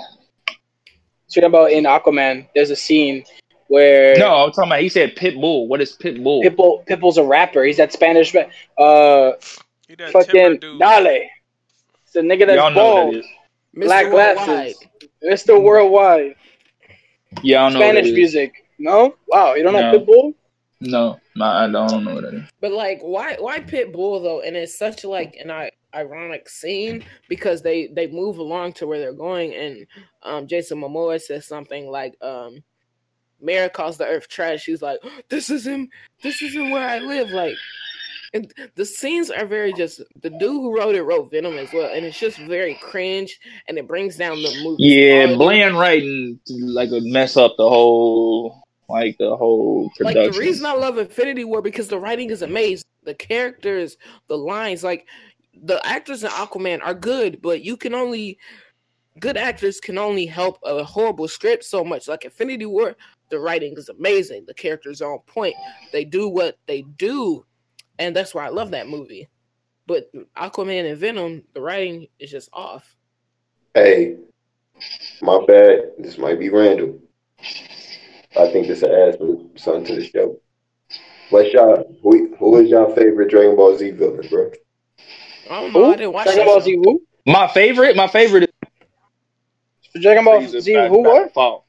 Talking 1.30 1.44
about 1.44 1.72
in 1.72 1.84
Aquaman, 1.84 2.48
there's 2.56 2.72
a 2.72 2.76
scene 2.76 3.24
where 3.72 4.18
No, 4.18 4.44
I'm 4.46 4.52
talking 4.52 4.70
about. 4.70 4.82
He 4.82 4.90
said 4.90 5.16
Pitbull. 5.16 5.68
What 5.68 5.82
is 5.82 5.98
Pitbull? 5.98 6.44
Pitbull 6.44 6.86
Pitbull's 6.88 7.18
a 7.18 7.24
rapper. 7.24 7.64
He's 7.64 7.78
that 7.78 7.94
Spanish. 7.94 8.34
ra- 8.36 8.50
Uh, 8.78 9.34
He 9.88 9.96
that 9.96 10.12
fucking 10.12 10.58
dude. 10.60 10.80
Dale. 10.80 11.28
It's 12.04 12.14
the 12.14 12.22
nigga 12.22 12.46
that's 12.48 12.58
Y'all 12.58 12.74
bald, 12.74 13.08
what 13.08 13.14
that 13.14 13.20
is. 13.20 13.26
Mr. 13.78 13.84
black 13.86 14.06
Worldwide. 14.12 14.46
glasses, 14.46 14.88
Mr. 15.24 15.62
Worldwide, 15.64 16.36
Yeah, 17.44 17.64
I 17.64 17.70
don't 17.70 17.80
know. 17.80 17.86
what 17.86 17.94
Spanish 17.96 18.12
music. 18.14 18.54
No, 18.78 19.16
wow, 19.28 19.54
you 19.56 19.64
don't 19.64 19.72
know 19.74 19.92
No. 19.92 20.00
Pitbull? 20.00 20.34
No, 20.82 21.20
nah, 21.36 21.64
I 21.64 21.72
don't 21.72 22.04
know 22.04 22.16
what 22.16 22.24
that 22.24 22.34
is. 22.34 22.44
But 22.60 22.72
like, 22.74 23.00
why 23.02 23.36
why 23.40 23.60
Pitbull 23.60 24.22
though? 24.24 24.42
And 24.42 24.58
it's 24.58 24.78
such 24.78 25.06
like 25.06 25.38
an 25.42 25.50
I- 25.52 25.72
ironic 25.96 26.50
scene 26.50 27.04
because 27.30 27.62
they 27.62 27.88
they 27.88 28.08
move 28.08 28.40
along 28.40 28.74
to 28.74 28.88
where 28.88 29.00
they're 29.00 29.14
going, 29.14 29.54
and 29.54 29.86
um 30.24 30.48
Jason 30.48 30.82
Momoa 30.82 31.22
says 31.22 31.46
something 31.48 31.88
like 31.90 32.16
um. 32.22 32.64
Mara 33.42 33.70
calls 33.70 33.98
the 33.98 34.06
earth 34.06 34.28
trash. 34.28 34.64
She's 34.64 34.82
like, 34.82 35.00
"This 35.30 35.50
isn't. 35.50 35.90
This 36.24 36.42
isn't 36.42 36.70
where 36.70 36.88
I 36.88 37.00
live." 37.00 37.30
Like, 37.30 37.56
and 38.34 38.52
the 38.76 38.86
scenes 38.86 39.30
are 39.30 39.46
very 39.46 39.74
just. 39.74 40.02
The 40.22 40.30
dude 40.30 40.42
who 40.42 40.76
wrote 40.76 40.96
it 40.96 41.04
wrote 41.04 41.32
Venom 41.32 41.58
as 41.58 41.72
well, 41.74 41.92
and 41.94 42.06
it's 42.06 42.20
just 42.20 42.38
very 42.40 42.76
cringe, 42.76 43.40
and 43.68 43.78
it 43.78 43.88
brings 43.88 44.18
down 44.18 44.42
the 44.42 44.54
movie. 44.64 44.84
Yeah, 44.84 45.36
bland 45.36 45.78
writing 45.78 46.40
like 46.48 46.90
would 46.92 47.04
mess 47.04 47.38
up 47.38 47.56
the 47.58 47.68
whole 47.68 48.62
like 48.92 49.18
the 49.18 49.36
whole 49.36 49.92
Like 50.00 50.16
the 50.16 50.38
reason 50.38 50.66
I 50.66 50.74
love 50.74 50.98
Infinity 50.98 51.46
War 51.46 51.62
because 51.62 51.88
the 51.88 52.00
writing 52.00 52.30
is 52.30 52.42
amazing. 52.42 52.86
The 53.04 53.16
characters, 53.16 53.98
the 54.28 54.38
lines, 54.38 54.84
like 54.84 55.08
the 55.64 55.86
actors 55.86 56.24
in 56.24 56.30
Aquaman 56.30 56.82
are 56.84 56.94
good, 56.94 57.42
but 57.42 57.64
you 57.64 57.78
can 57.78 57.96
only 57.96 58.38
good 59.20 59.38
actors 59.38 59.80
can 59.80 59.98
only 59.98 60.26
help 60.26 60.60
a 60.64 60.84
horrible 60.84 61.28
script 61.28 61.64
so 61.64 61.84
much. 61.84 62.08
Like 62.08 62.26
Infinity 62.26 62.66
War, 62.66 62.96
the 63.32 63.40
writing 63.40 63.74
is 63.78 63.90
amazing. 63.90 64.46
The 64.46 64.54
characters 64.54 65.02
are 65.02 65.14
on 65.14 65.20
point. 65.26 65.56
They 65.92 66.06
do 66.06 66.28
what 66.28 66.58
they 66.68 66.84
do, 66.84 67.46
and 67.98 68.16
that's 68.16 68.36
why 68.36 68.46
I 68.46 68.50
love 68.50 68.72
that 68.72 68.88
movie. 68.88 69.28
But 69.88 70.12
Aquaman 70.38 70.90
and 70.90 70.98
Venom, 70.98 71.44
the 71.54 71.62
writing 71.62 72.08
is 72.20 72.30
just 72.30 72.50
off. 72.54 72.96
Hey, 73.74 74.18
my 75.22 75.44
bad. 75.48 75.92
This 75.98 76.18
might 76.18 76.40
be 76.40 76.50
random. 76.50 77.00
I 78.40 78.50
think 78.52 78.68
this 78.68 78.82
will 78.82 79.08
add 79.08 79.18
some 79.18 79.50
something 79.56 79.86
to 79.86 79.96
the 79.96 80.06
show. 80.06 80.40
What's 81.30 81.54
y'all? 81.54 81.98
Who, 82.04 82.36
who 82.38 82.58
is 82.58 82.70
y'all 82.70 82.94
favorite 82.94 83.30
Dragon 83.30 83.56
Ball 83.56 83.78
Z 83.78 83.92
villain, 83.92 84.28
bro? 84.30 84.52
I 85.50 85.62
don't 85.62 85.74
know. 85.74 85.86
Who? 85.86 85.94
I 85.94 85.96
didn't 85.96 86.14
watch 86.14 86.26
Dragon 86.26 86.46
Ball. 86.46 86.62
Z 86.62 86.76
who? 86.84 87.02
My 87.26 87.48
favorite, 87.48 87.96
my 87.96 88.08
favorite 88.08 88.50
is 89.94 90.02
Dragon 90.02 90.26
Ball 90.26 90.48
Z 90.48 90.74
who 90.88 91.04
back 91.04 91.14
what? 91.14 91.34
Fall. 91.34 91.68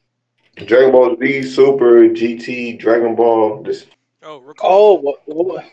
Dragon 0.66 0.92
Ball 0.92 1.16
Z, 1.18 1.42
Super, 1.44 2.08
GT, 2.08 2.78
Dragon 2.78 3.14
Ball. 3.14 3.62
This 3.62 3.86
Oh, 4.22 4.38
Raccoon. 4.40 4.54
Oh, 4.62 4.94
what, 4.94 5.20
what, 5.26 5.64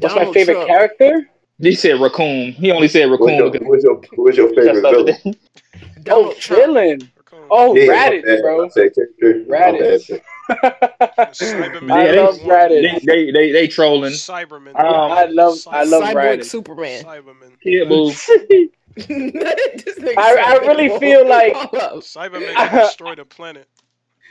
what's 0.00 0.14
my 0.14 0.32
favorite 0.32 0.54
Trump. 0.54 0.68
character? 0.68 1.28
He 1.60 1.74
said 1.74 2.00
raccoon. 2.00 2.52
He 2.52 2.70
only 2.72 2.88
said 2.88 3.08
what's 3.10 3.22
raccoon. 3.22 3.36
your, 3.54 3.68
what's 3.70 3.84
your, 3.84 4.00
what's 4.16 4.36
your 4.36 4.48
favorite 4.50 4.72
just 4.72 4.82
the 4.82 4.88
other 4.88 5.12
villain? 5.12 5.36
Oh, 5.76 6.02
Donald 6.02 6.36
villain. 6.42 6.98
Raccoon. 7.16 7.46
Oh, 7.50 7.74
Yeah, 7.76 7.86
my 7.86 7.94
Raditz, 7.94 8.24
bad, 8.24 8.42
bro. 8.42 8.64
I 8.64 8.68
said 8.68 8.94
character. 8.94 9.44
My 9.48 9.56
Raditz. 9.56 10.08
bad. 10.10 11.32
Cyberman. 11.32 11.90
I 11.90 12.10
love 12.12 12.38
they- 12.38 12.44
Raditz. 12.44 13.00
They, 13.04 13.06
they, 13.06 13.30
they, 13.30 13.52
they 13.52 13.68
trolling. 13.68 14.12
Cyberman. 14.12 14.78
Um, 14.78 15.12
I 15.12 15.24
love, 15.26 15.56
I 15.70 15.84
love 15.84 16.02
Cyborg 16.02 16.14
Raditz. 16.40 16.44
Superman. 16.46 17.02
Cyberman. 17.04 17.60
Kid 17.62 17.88
Buu. 17.88 18.68
I- 20.18 20.56
I 20.62 20.66
really 20.66 20.98
feel 21.00 21.26
like- 21.26 21.54
Cyberman 22.02 22.52
can 22.54 22.74
destroy 22.84 23.14
the 23.14 23.24
planet. 23.24 23.66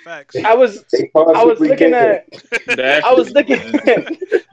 Facts. 0.03 0.35
I 0.43 0.53
was, 0.53 0.83
I 1.15 1.43
was 1.45 1.59
looking 1.59 1.93
at, 1.93 2.27
I 2.77 3.13
was 3.13 3.31
looking 3.31 3.59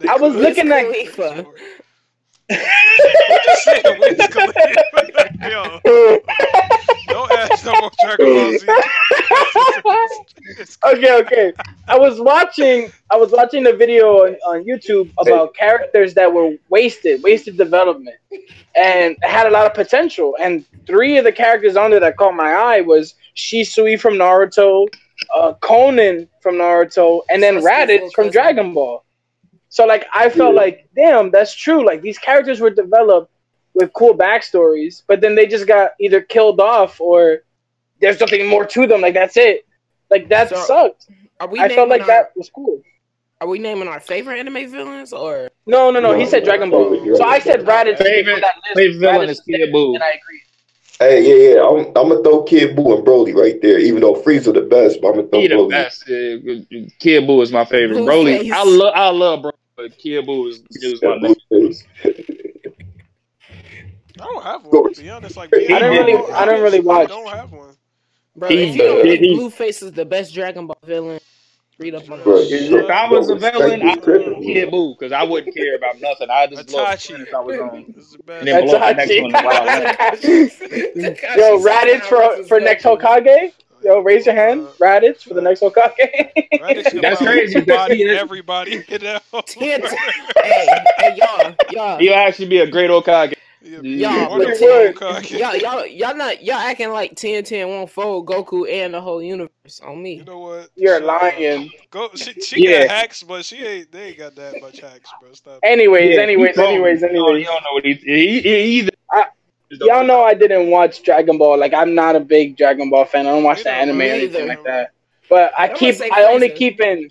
I 0.09 0.16
was 0.16 0.35
looking 0.36 0.70
at- 0.70 0.85
Khalifa. 0.85 1.47
Just 2.51 3.64
saying, 3.64 4.01
Wiz 4.01 4.27
Khalifa. 4.28 5.31
Yo, 5.48 5.81
don't 7.09 7.32
ask 7.32 7.64
no 7.64 7.72
more 7.81 7.90
Dragon 8.02 8.27
Ball 8.27 8.59
Z. 8.59 8.66
It's- 10.59 10.78
okay, 10.85 11.18
okay. 11.20 11.52
I 11.89 11.98
was 11.98 12.20
watching, 12.20 12.90
I 13.10 13.16
was 13.16 13.31
watching 13.32 13.66
a 13.66 13.72
video 13.72 14.24
on, 14.27 14.35
on 14.47 14.64
YouTube 14.64 15.10
about 15.18 15.55
characters 15.55 16.14
that 16.14 16.32
were 16.32 16.55
wasted, 16.68 17.22
wasted 17.22 17.56
development, 17.56 18.16
and 18.77 19.16
had 19.22 19.47
a 19.47 19.51
lot 19.51 19.66
of 19.66 19.74
potential. 19.74 20.36
And 20.40 20.64
three 20.86 21.18
of 21.18 21.24
the 21.24 21.32
characters 21.32 21.77
on 21.77 21.90
there 21.90 22.01
that 22.01 22.16
caught 22.16 22.35
my 22.35 22.52
eye 22.52 22.81
was 22.81 23.14
Shisui 23.36 23.98
from 23.98 24.14
Naruto, 24.14 24.86
uh, 25.35 25.55
Konan 25.61 26.28
from 26.40 26.57
Naruto, 26.57 27.23
and 27.31 27.43
then 27.43 27.57
Sasuke's 27.57 27.66
Raditz 27.90 28.12
from. 28.12 28.31
Dragon 28.31 28.73
Ball. 28.74 29.05
So 29.69 29.86
like, 29.86 30.07
I 30.15 30.28
felt 30.31 30.55
Yeah. 30.55 30.61
like, 30.61 30.89
damn, 30.97 31.31
that's 31.31 31.55
true. 31.55 31.85
Like 31.86 32.02
these 32.02 32.19
characters 32.19 32.61
were 32.61 32.70
developed 32.70 33.31
with 33.74 33.93
cool 33.93 34.15
backstories, 34.16 35.02
but 35.07 35.20
then 35.20 35.35
they 35.36 35.47
just 35.47 35.66
got 35.66 35.93
either 36.01 36.20
killed 36.20 36.61
off 36.61 37.01
or 37.01 37.43
there's 38.01 38.19
nothing 38.19 38.48
more 38.48 38.65
to 38.66 38.86
them. 38.86 39.01
Like 39.01 39.15
that's 39.15 39.36
it. 39.36 39.66
Like 40.11 40.28
that 40.31 40.48
So, 40.48 40.57
sucked. 40.65 41.07
Are 41.39 41.47
we 41.48 41.61
I 41.61 41.69
felt 41.69 41.89
naming 41.89 41.90
like 41.90 42.01
our, 42.02 42.07
that 42.09 42.32
was 42.36 42.51
cool. 42.51 42.82
Are 43.40 43.47
we 43.48 43.59
naming 43.61 43.86
our 43.89 44.01
favorite 44.01 44.39
anime 44.40 44.69
villains 44.70 45.12
or? 45.12 45.51
No, 45.66 45.90
no, 45.93 46.01
no. 46.01 46.19
He 46.19 46.27
said 46.27 46.44
Dragon 46.44 46.69
Ball. 46.69 47.16
So 47.16 47.24
I 47.24 47.39
said 47.39 47.61
Raditz. 47.65 47.98
Favorite- 47.98 48.35
on 48.35 48.40
that 48.40 48.55
list. 48.57 48.77
favorite 48.77 48.98
villain 48.98 49.28
Raditz 49.28 49.31
is 49.31 49.40
Kid 49.43 49.61
there, 49.61 49.73
Buu. 49.73 49.94
And 49.94 50.02
I 50.02 50.09
agree. 50.09 50.43
Hey, 51.01 51.22
yeah, 51.27 51.55
yeah. 51.55 51.62
I'm, 51.66 51.86
I'm 51.86 52.10
gonna 52.10 52.22
throw 52.22 52.43
Kid 52.43 52.77
Buu 52.77 52.94
and 52.97 53.06
Broly 53.06 53.35
right 53.35 53.60
there. 53.62 53.78
Even 53.78 54.02
though 54.02 54.14
Frieza 54.14 54.52
the 54.52 54.60
best, 54.60 55.01
but 55.01 55.09
I'm 55.09 55.14
gonna 55.16 55.28
throw 55.28 55.40
He 55.40 55.48
the 55.48 55.66
best. 55.68 56.02
Uh, 56.02 56.86
Kid 56.98 57.24
Buu 57.24 57.43
is 57.43 57.51
my 57.51 57.64
favorite. 57.64 57.97
Blueface. 58.01 58.43
Broly, 58.43 58.52
I 58.52 58.62
love, 58.64 58.93
I 58.94 59.09
love 59.09 59.40
Broly, 59.40 59.52
but 59.77 59.97
Kid 59.97 60.27
Buu 60.27 60.48
is, 60.51 60.62
is 60.70 61.02
my 61.02 61.16
name. 61.16 61.35
I 64.20 64.24
don't 64.24 64.43
have 64.43 64.66
one. 64.66 64.93
To 64.93 65.01
be 65.01 65.09
honest, 65.10 65.36
like 65.39 65.51
I 65.55 65.78
don't 65.78 66.06
really- 66.06 66.32
I 66.32 66.44
don't 66.44 66.62
really 66.62 66.81
watch. 66.81 67.09
don't 67.09 67.28
have 67.28 67.51
one. 67.51 67.74
Bro, 68.36 68.51
He- 68.51 68.64
if 68.68 68.77
you 68.77 68.82
don't 68.82 69.02
think 69.02 69.20
Blueface 69.40 69.82
is 69.82 69.93
the 69.93 70.05
best 70.05 70.35
Dragon 70.35 70.66
Ball 70.66 70.77
villain, 70.85 71.20
read 71.81 71.94
up 71.94 72.11
on 72.11 72.23
Bro. 72.23 72.36
If 72.39 72.90
I 72.90 73.09
was 73.11 73.31
a 73.31 73.35
villain, 73.35 73.82
I 73.82 73.94
would 73.94 74.05
Tripping. 74.05 74.40
be 74.40 74.55
Kid 74.55 74.70
because 74.70 75.12
I 75.12 75.23
wouldn't 75.23 75.57
care 75.57 75.74
about 75.77 76.01
nothing. 76.01 76.28
I 76.31 76.47
just 76.47 76.70
love 76.70 76.98
the 77.02 77.36
I 77.36 77.40
was 77.40 77.59
on. 77.59 77.86
This 77.97 78.05
is 78.05 78.12
the 78.12 78.23
best. 78.23 78.40
And 78.40 78.48
then 78.48 78.66
below 78.66 78.78
the 78.78 78.93
next 78.93 79.23
one, 79.23 79.32
Wild 79.32 79.66
Land. 79.66 79.97
Yo, 81.36 81.59
Raditz 81.59 82.02
for 82.02 82.44
for 82.44 82.61
next 82.61 82.85
Hokage. 82.85 83.52
Yo, 83.82 84.01
raise 84.01 84.27
your 84.27 84.35
hand. 84.35 84.66
Uh, 84.66 84.73
Raditz 84.78 85.23
for 85.23 85.32
the 85.32 85.40
next 85.40 85.61
Hokage. 85.62 85.97
That's 87.01 87.19
crazy, 87.19 87.61
Body 87.62 88.05
everybody. 88.09 88.85
You 88.89 88.98
know? 88.98 89.19
Hey, 89.57 89.81
hey, 90.36 91.16
y'all, 91.16 91.55
y'all, 91.70 91.98
He'll 91.98 92.15
actually 92.15 92.48
be 92.48 92.59
a 92.59 92.70
great 92.70 92.90
Okage. 92.90 93.35
Yeah, 93.82 94.26
Y'all, 94.26 94.38
but- 94.38 94.48
Hokage. 94.48 95.38
y'all, 95.38 95.56
y'all, 95.56 95.86
y'all 95.86 96.16
not 96.16 96.42
y'all 96.42 96.56
acting 96.56 96.90
like 96.90 97.14
10 97.16 97.44
10 97.44 97.68
won't 97.68 97.90
fold 97.90 98.26
Goku 98.26 98.68
and 98.70 98.92
the 98.94 99.01
whole 99.01 99.22
universe 99.22 99.80
on 99.84 99.97
You 99.98 100.02
me. 100.02 100.22
know 100.26 100.38
what? 100.38 100.68
You're 100.76 101.01
lying. 101.01 101.70
Go. 101.90 102.10
She, 102.14 102.32
she 102.40 102.68
Yeah. 102.68 102.86
got 102.86 102.97
hacks, 102.97 103.22
but 103.22 103.44
she 103.44 103.64
ain't. 103.64 103.92
They 103.92 104.09
ain't 104.09 104.18
got 104.18 104.34
that 104.36 104.60
much 104.60 104.80
hacks, 104.80 105.10
bro. 105.20 105.32
Stop. 105.32 105.60
Anyways, 105.62 106.14
Yeah, 106.16 106.20
anyways, 106.22 106.56
he 106.56 106.62
anyways, 106.62 107.02
wrong. 107.02 107.10
anyways. 107.10 107.40
You 107.40 107.47
don't 107.47 107.62
know 107.62 107.72
what 107.72 107.84
he, 107.84 107.94
he, 107.94 108.40
he 108.40 108.62
either. 108.80 108.90
I- 109.12 109.26
Y'all 109.72 110.05
know 110.05 110.22
I 110.24 110.34
didn't 110.34 110.68
watch 110.68 111.05
Dragon 111.05 111.38
Ball. 111.38 111.56
Like 111.56 111.72
I'm 111.72 111.94
not 111.94 112.16
a 112.16 112.20
big 112.20 112.56
Dragon 112.56 112.90
Ball 112.90 113.05
fan. 113.05 113.26
I 113.26 113.30
don't 113.30 113.44
watch 113.44 113.62
the 113.62 113.70
Me 113.70 113.76
anime 113.76 114.01
or 114.01 114.02
anything 114.02 114.48
like 114.48 114.64
that. 114.64 114.90
But 115.28 115.52
I 115.56 115.68
I'm 115.68 115.76
keep. 115.76 115.94
I 116.12 116.24
only 116.24 116.48
Frieza. 116.51 116.56
keep 116.56 116.80
in. 116.80 117.09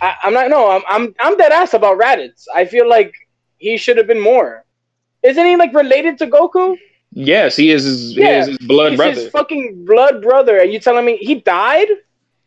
I, 0.00 0.14
I'm 0.22 0.32
not. 0.32 0.48
No, 0.48 0.70
I'm. 0.70 0.82
I'm. 0.88 1.12
I'm 1.18 1.36
dead 1.36 1.50
ass 1.50 1.74
about 1.74 1.98
Raditz. 1.98 2.44
I 2.54 2.66
feel 2.66 2.88
like 2.88 3.12
he 3.56 3.76
should 3.76 3.96
have 3.96 4.06
been 4.06 4.20
more. 4.20 4.64
Isn't 5.22 5.46
he 5.46 5.56
like 5.56 5.74
related 5.74 6.18
to 6.18 6.26
Goku? 6.26 6.76
Yes, 7.12 7.56
he 7.56 7.70
is 7.70 7.84
his, 7.84 8.14
he 8.14 8.20
Yeah, 8.22 8.40
is 8.40 8.46
his 8.48 8.58
blood 8.58 8.90
He's 8.92 8.98
brother. 8.98 9.20
his 9.20 9.28
fucking 9.30 9.84
blood 9.84 10.22
brother, 10.22 10.58
and 10.58 10.72
you 10.72 10.78
telling 10.78 11.04
me 11.04 11.16
he 11.16 11.36
died? 11.36 11.88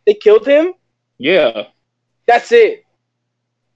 They 0.05 0.13
killed 0.13 0.47
him. 0.47 0.73
yeah. 1.17 1.65
That's 2.27 2.51
it. 2.51 2.85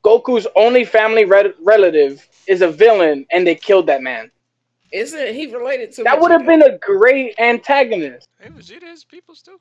Goku's 0.03 0.47
only 0.55 0.85
family 0.85 1.25
re- 1.25 1.53
relative 1.63 2.25
is 2.47 2.61
a 2.61 2.69
villain, 2.71 3.25
and 3.31 3.45
they 3.45 3.55
killed 3.55 3.87
that 3.87 4.01
man. 4.01 4.31
Isn't 4.93 5.33
he 5.33 5.47
related 5.47 5.91
to 5.93 6.03
That 6.03 6.21
would 6.21 6.31
have 6.31 6.45
been 6.45 6.61
a 6.61 6.77
great 6.77 7.37
antagonist. 7.39 8.27
Hey, 8.39 8.49
Vegeta 8.49 8.83
is 8.93 9.03
people's 9.03 9.41
too. 9.41 9.59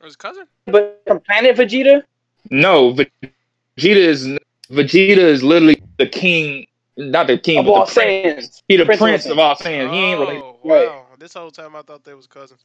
Or 0.00 0.06
his 0.06 0.16
cousin? 0.16 0.46
But 0.66 1.00
from 1.06 1.20
Planet 1.20 1.56
Vegeta, 1.56 2.02
No, 2.50 2.92
Vegeta 2.92 3.32
is 3.78 4.28
Vegeta 4.68 5.18
is 5.18 5.42
literally 5.42 5.80
the 5.98 6.06
king, 6.06 6.66
not 6.96 7.26
the 7.26 7.38
king, 7.38 7.60
of 7.60 7.66
but 7.66 7.72
all 7.72 7.86
the 7.86 7.92
prince. 7.92 8.62
He 8.68 8.76
the 8.76 8.84
Prince 8.84 9.00
of 9.00 9.04
prince 9.06 9.26
all 9.26 9.32
of 9.32 9.38
all 9.38 9.54
Saiyans. 9.54 9.92
He 9.92 9.98
ain't 9.98 10.20
related. 10.20 10.42
Oh, 10.42 10.58
Right. 10.64 10.86
wow. 10.86 11.06
This 11.18 11.34
whole 11.34 11.50
time 11.50 11.76
I 11.76 11.82
thought 11.82 12.04
they 12.04 12.14
was 12.14 12.26
cousins. 12.26 12.64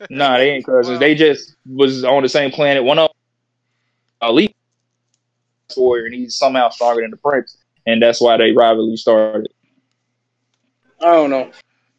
Nah, 0.10 0.38
they 0.38 0.50
ain't 0.50 0.66
cousins. 0.66 0.88
Wow. 0.88 0.98
They 0.98 1.14
just 1.14 1.56
was 1.66 2.04
on 2.04 2.22
the 2.22 2.28
same 2.28 2.50
planet. 2.50 2.84
One 2.84 2.98
of 2.98 3.10
elite 4.22 4.54
warrior, 5.76 6.06
and 6.06 6.14
he's 6.14 6.36
somehow 6.36 6.68
stronger 6.68 7.02
than 7.02 7.10
the 7.10 7.16
prince, 7.16 7.56
and 7.86 8.02
that's 8.02 8.20
why 8.20 8.36
they 8.36 8.52
rivalry 8.52 8.96
started. 8.96 9.48
I 11.00 11.12
don't 11.12 11.30
know. 11.30 11.50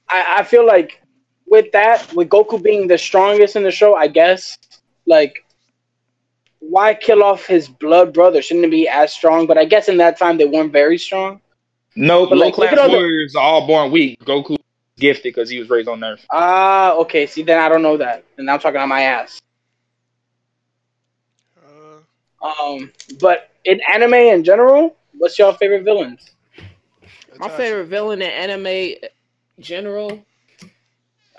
I, 0.10 0.38
I 0.40 0.44
feel 0.44 0.66
like 0.66 1.02
with 1.48 1.72
that, 1.74 2.14
with 2.14 2.30
Goku 2.30 2.62
being 2.62 2.88
the 2.88 2.98
strongest 2.98 3.56
in 3.56 3.64
the 3.64 3.72
show, 3.72 3.96
I 3.96 4.08
guess, 4.08 4.58
like, 5.06 5.44
why 6.60 6.94
kill 6.94 7.24
off 7.24 7.46
his 7.46 7.68
blood 7.68 8.14
brother? 8.14 8.42
Shouldn't 8.42 8.66
it 8.66 8.72
be 8.72 8.88
as 8.88 9.14
strong? 9.14 9.46
But 9.48 9.58
I 9.58 9.66
guess 9.66 9.88
in 9.88 9.98
that 9.98 10.18
time 10.18 10.38
they 10.38 10.46
weren't 10.46 10.72
very 10.72 10.98
strong. 10.98 11.42
No, 11.96 12.26
But, 12.28 12.38
low 12.38 12.46
like, 12.46 12.54
class 12.56 12.74
at 12.74 12.80
all 12.80 12.90
the- 12.90 12.98
warriors 12.98 13.36
are 13.36 13.42
all 13.44 13.66
born 13.68 13.92
weak. 13.92 14.20
Goku 14.26 14.58
gifted 14.98 15.24
because 15.34 15.50
he 15.50 15.60
was 15.60 15.70
raised 15.70 15.88
on 15.88 16.04
Earth. 16.04 16.26
Ah, 16.32 16.94
okay. 16.96 17.26
See, 17.26 17.44
then 17.44 17.60
I 17.60 17.70
don't 17.70 17.82
know 17.82 17.98
that, 17.98 18.24
and 18.38 18.50
I'm 18.50 18.60
talking 18.60 18.80
on 18.80 18.90
my 18.90 19.02
ass. 19.02 19.42
Uh, 21.58 22.46
Um, 22.46 22.92
but 23.20 23.50
in 23.66 23.80
anime 23.92 24.14
in 24.14 24.44
general, 24.44 24.96
what's 25.18 25.40
your 25.40 25.54
favorite 25.56 25.84
villains? 25.84 26.32
My 27.38 27.50
favorite 27.50 27.86
villain 27.86 28.22
in 28.22 28.30
anime 28.30 28.96
general, 29.60 30.24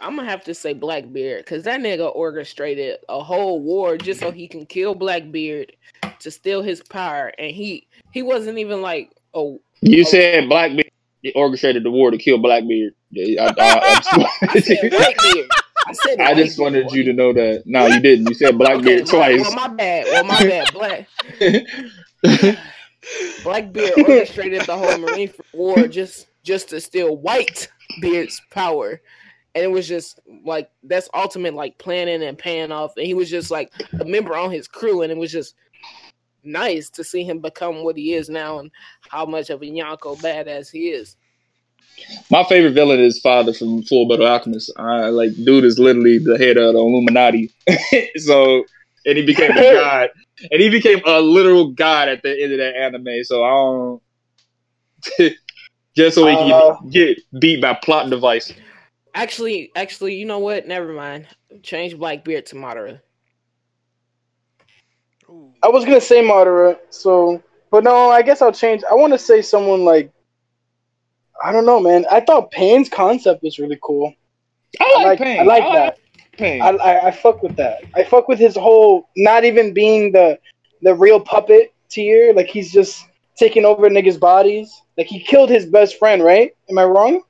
I'm 0.00 0.16
gonna 0.16 0.28
have 0.28 0.44
to 0.44 0.54
say 0.54 0.74
Blackbeard 0.74 1.44
because 1.44 1.64
that 1.64 1.80
nigga 1.80 2.14
orchestrated 2.14 2.98
a 3.08 3.22
whole 3.22 3.60
war 3.60 3.96
just 3.96 4.20
so 4.20 4.30
he 4.30 4.46
can 4.48 4.66
kill 4.66 4.94
Blackbeard 4.94 5.72
to 6.18 6.30
steal 6.30 6.60
his 6.62 6.82
power, 6.82 7.32
and 7.38 7.50
he 7.50 7.86
he 8.12 8.22
wasn't 8.22 8.58
even 8.58 8.82
like 8.82 9.12
oh 9.32 9.60
You 9.86 10.04
said 10.04 10.48
Blackbeard 10.48 10.90
orchestrated 11.34 11.84
the 11.84 11.90
war 11.90 12.10
to 12.10 12.18
kill 12.18 12.38
Blackbeard. 12.38 12.94
I, 13.16 13.36
I, 13.40 14.28
I 14.42 14.60
said 14.60 14.78
I, 14.82 14.88
Whitebeard. 14.88 15.48
I 15.86 15.92
said 15.92 16.20
I 16.20 16.34
just 16.34 16.58
wanted 16.58 16.90
you 16.90 17.04
to 17.04 17.12
know 17.12 17.32
that. 17.32 17.62
No, 17.66 17.86
you 17.86 18.00
didn't. 18.00 18.28
You 18.28 18.34
said 18.34 18.58
Blackbeard 18.58 19.02
Okay, 19.02 19.10
twice. 19.10 19.40
Well, 19.42 19.54
my 19.54 19.68
bad. 19.68 20.06
Well, 20.06 20.24
my 20.24 20.42
bad. 20.42 20.72
Black 20.72 21.08
Blackbeard 23.44 23.92
orchestrated 23.98 24.62
the 24.62 24.76
whole 24.76 24.98
Marine 24.98 25.32
War 25.52 25.86
just 25.86 26.26
just 26.42 26.70
to 26.70 26.80
steal 26.80 27.16
Whitebeard's 27.16 28.40
power, 28.50 29.00
and 29.54 29.64
it 29.64 29.70
was 29.70 29.86
just 29.86 30.18
like 30.44 30.68
that's 30.82 31.08
ultimate 31.14 31.54
like 31.54 31.78
planning 31.78 32.24
and 32.24 32.36
paying 32.36 32.72
off. 32.72 32.96
And 32.96 33.06
he 33.06 33.14
was 33.14 33.30
just 33.30 33.52
like 33.52 33.72
a 34.00 34.04
member 34.04 34.36
on 34.36 34.50
his 34.50 34.66
crew, 34.66 35.02
and 35.02 35.12
it 35.12 35.18
was 35.18 35.30
just 35.30 35.54
nice 36.46 36.88
to 36.90 37.04
see 37.04 37.24
him 37.24 37.40
become 37.40 37.82
what 37.84 37.96
he 37.96 38.14
is 38.14 38.28
now, 38.28 38.58
and 38.58 38.70
how 39.08 39.26
much 39.26 39.50
of 39.50 39.62
a 39.62 39.66
Yonko 39.66 40.18
badass 40.20 40.70
he 40.70 40.88
is. 40.90 41.16
My 42.30 42.44
favorite 42.44 42.72
villain 42.74 43.00
is 43.00 43.20
Father 43.20 43.52
from 43.52 43.82
Full 43.84 44.06
Metal 44.06 44.26
Alchemist. 44.26 44.72
I 44.76 45.08
like 45.08 45.34
dude 45.34 45.64
is 45.64 45.78
literally 45.78 46.18
the 46.18 46.36
head 46.38 46.56
of 46.56 46.74
the 46.74 46.78
Illuminati. 46.78 47.50
so 48.16 48.64
and 49.06 49.16
he 49.16 49.24
became 49.24 49.52
a 49.52 49.54
god. 49.74 50.10
And 50.50 50.60
he 50.60 50.68
became 50.68 51.00
a 51.06 51.20
literal 51.20 51.72
god 51.72 52.08
at 52.08 52.22
the 52.22 52.42
end 52.42 52.52
of 52.52 52.58
that 52.58 52.76
anime. 52.76 53.24
So 53.24 53.42
I 53.44 53.50
don't 53.50 54.02
just 55.96 56.14
so 56.14 56.26
he 56.26 56.34
can 56.36 56.52
Uh, 56.52 56.76
get 56.90 57.18
beat 57.40 57.62
by 57.62 57.74
plot 57.74 58.10
device. 58.10 58.52
Actually, 59.14 59.70
actually, 59.76 60.14
you 60.16 60.26
know 60.26 60.38
what? 60.38 60.66
Never 60.68 60.92
mind. 60.92 61.26
Change 61.62 61.96
Blackbeard 61.96 62.44
to 62.46 62.56
Madara. 62.56 63.00
Ooh. 65.28 65.52
I 65.62 65.68
was 65.68 65.84
gonna 65.84 66.00
say 66.00 66.22
Madara, 66.22 66.78
so 66.90 67.42
but 67.70 67.84
no, 67.84 68.10
I 68.10 68.22
guess 68.22 68.42
I'll 68.42 68.52
change. 68.52 68.82
I 68.90 68.94
want 68.94 69.12
to 69.12 69.18
say 69.18 69.42
someone 69.42 69.84
like 69.84 70.12
I 71.42 71.52
don't 71.52 71.66
know, 71.66 71.80
man. 71.80 72.06
I 72.10 72.20
thought 72.20 72.50
Pain's 72.50 72.88
concept 72.88 73.42
was 73.42 73.58
really 73.58 73.78
cool. 73.82 74.14
I 74.80 74.84
like, 74.84 74.96
I 74.96 75.08
like, 75.08 75.18
Pain. 75.18 75.40
I 75.40 75.42
like 75.42 75.72
that. 75.72 75.98
Pain. 76.32 76.62
I, 76.62 76.68
I 76.68 77.06
I 77.06 77.10
fuck 77.10 77.42
with 77.42 77.56
that. 77.56 77.82
I 77.94 78.04
fuck 78.04 78.28
with 78.28 78.38
his 78.38 78.56
whole 78.56 79.08
not 79.16 79.44
even 79.44 79.72
being 79.72 80.12
the 80.12 80.38
the 80.82 80.94
real 80.94 81.20
puppet 81.20 81.74
tier. 81.88 82.32
Like 82.32 82.46
he's 82.46 82.72
just 82.72 83.04
taking 83.36 83.64
over 83.64 83.88
niggas' 83.88 84.18
bodies. 84.18 84.82
Like 84.96 85.06
he 85.06 85.20
killed 85.20 85.50
his 85.50 85.66
best 85.66 85.98
friend, 85.98 86.22
right? 86.22 86.52
Am 86.70 86.78
I 86.78 86.84
wrong? 86.84 87.22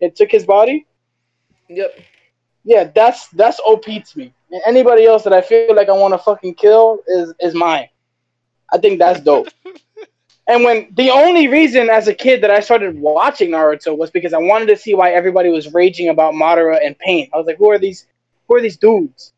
It 0.00 0.16
took 0.16 0.30
his 0.30 0.44
body. 0.44 0.86
Yep. 1.68 1.98
Yeah, 2.64 2.90
that's 2.94 3.28
that's 3.28 3.60
OP 3.64 3.84
to 3.84 4.18
me. 4.18 4.32
And 4.52 4.60
anybody 4.66 5.06
else 5.06 5.24
that 5.24 5.32
I 5.32 5.40
feel 5.40 5.74
like 5.74 5.88
I 5.88 5.92
want 5.92 6.12
to 6.14 6.18
fucking 6.18 6.54
kill 6.54 7.00
is 7.06 7.32
is 7.40 7.54
mine. 7.54 7.88
I 8.72 8.78
think 8.78 8.98
that's 8.98 9.20
dope. 9.20 9.48
and 10.46 10.62
when 10.62 10.88
the 10.94 11.10
only 11.10 11.48
reason 11.48 11.88
as 11.88 12.06
a 12.06 12.14
kid 12.14 12.42
that 12.42 12.50
I 12.50 12.60
started 12.60 12.98
watching 12.98 13.50
Naruto 13.50 13.96
was 13.96 14.10
because 14.10 14.34
I 14.34 14.38
wanted 14.38 14.66
to 14.66 14.76
see 14.76 14.94
why 14.94 15.12
everybody 15.12 15.48
was 15.48 15.72
raging 15.72 16.10
about 16.10 16.34
Madara 16.34 16.78
and 16.84 16.98
Pain. 16.98 17.30
I 17.32 17.38
was 17.38 17.46
like, 17.46 17.56
who 17.56 17.70
are 17.70 17.78
these 17.78 18.06
who 18.46 18.56
are 18.56 18.60
these 18.60 18.76
dudes? 18.76 19.32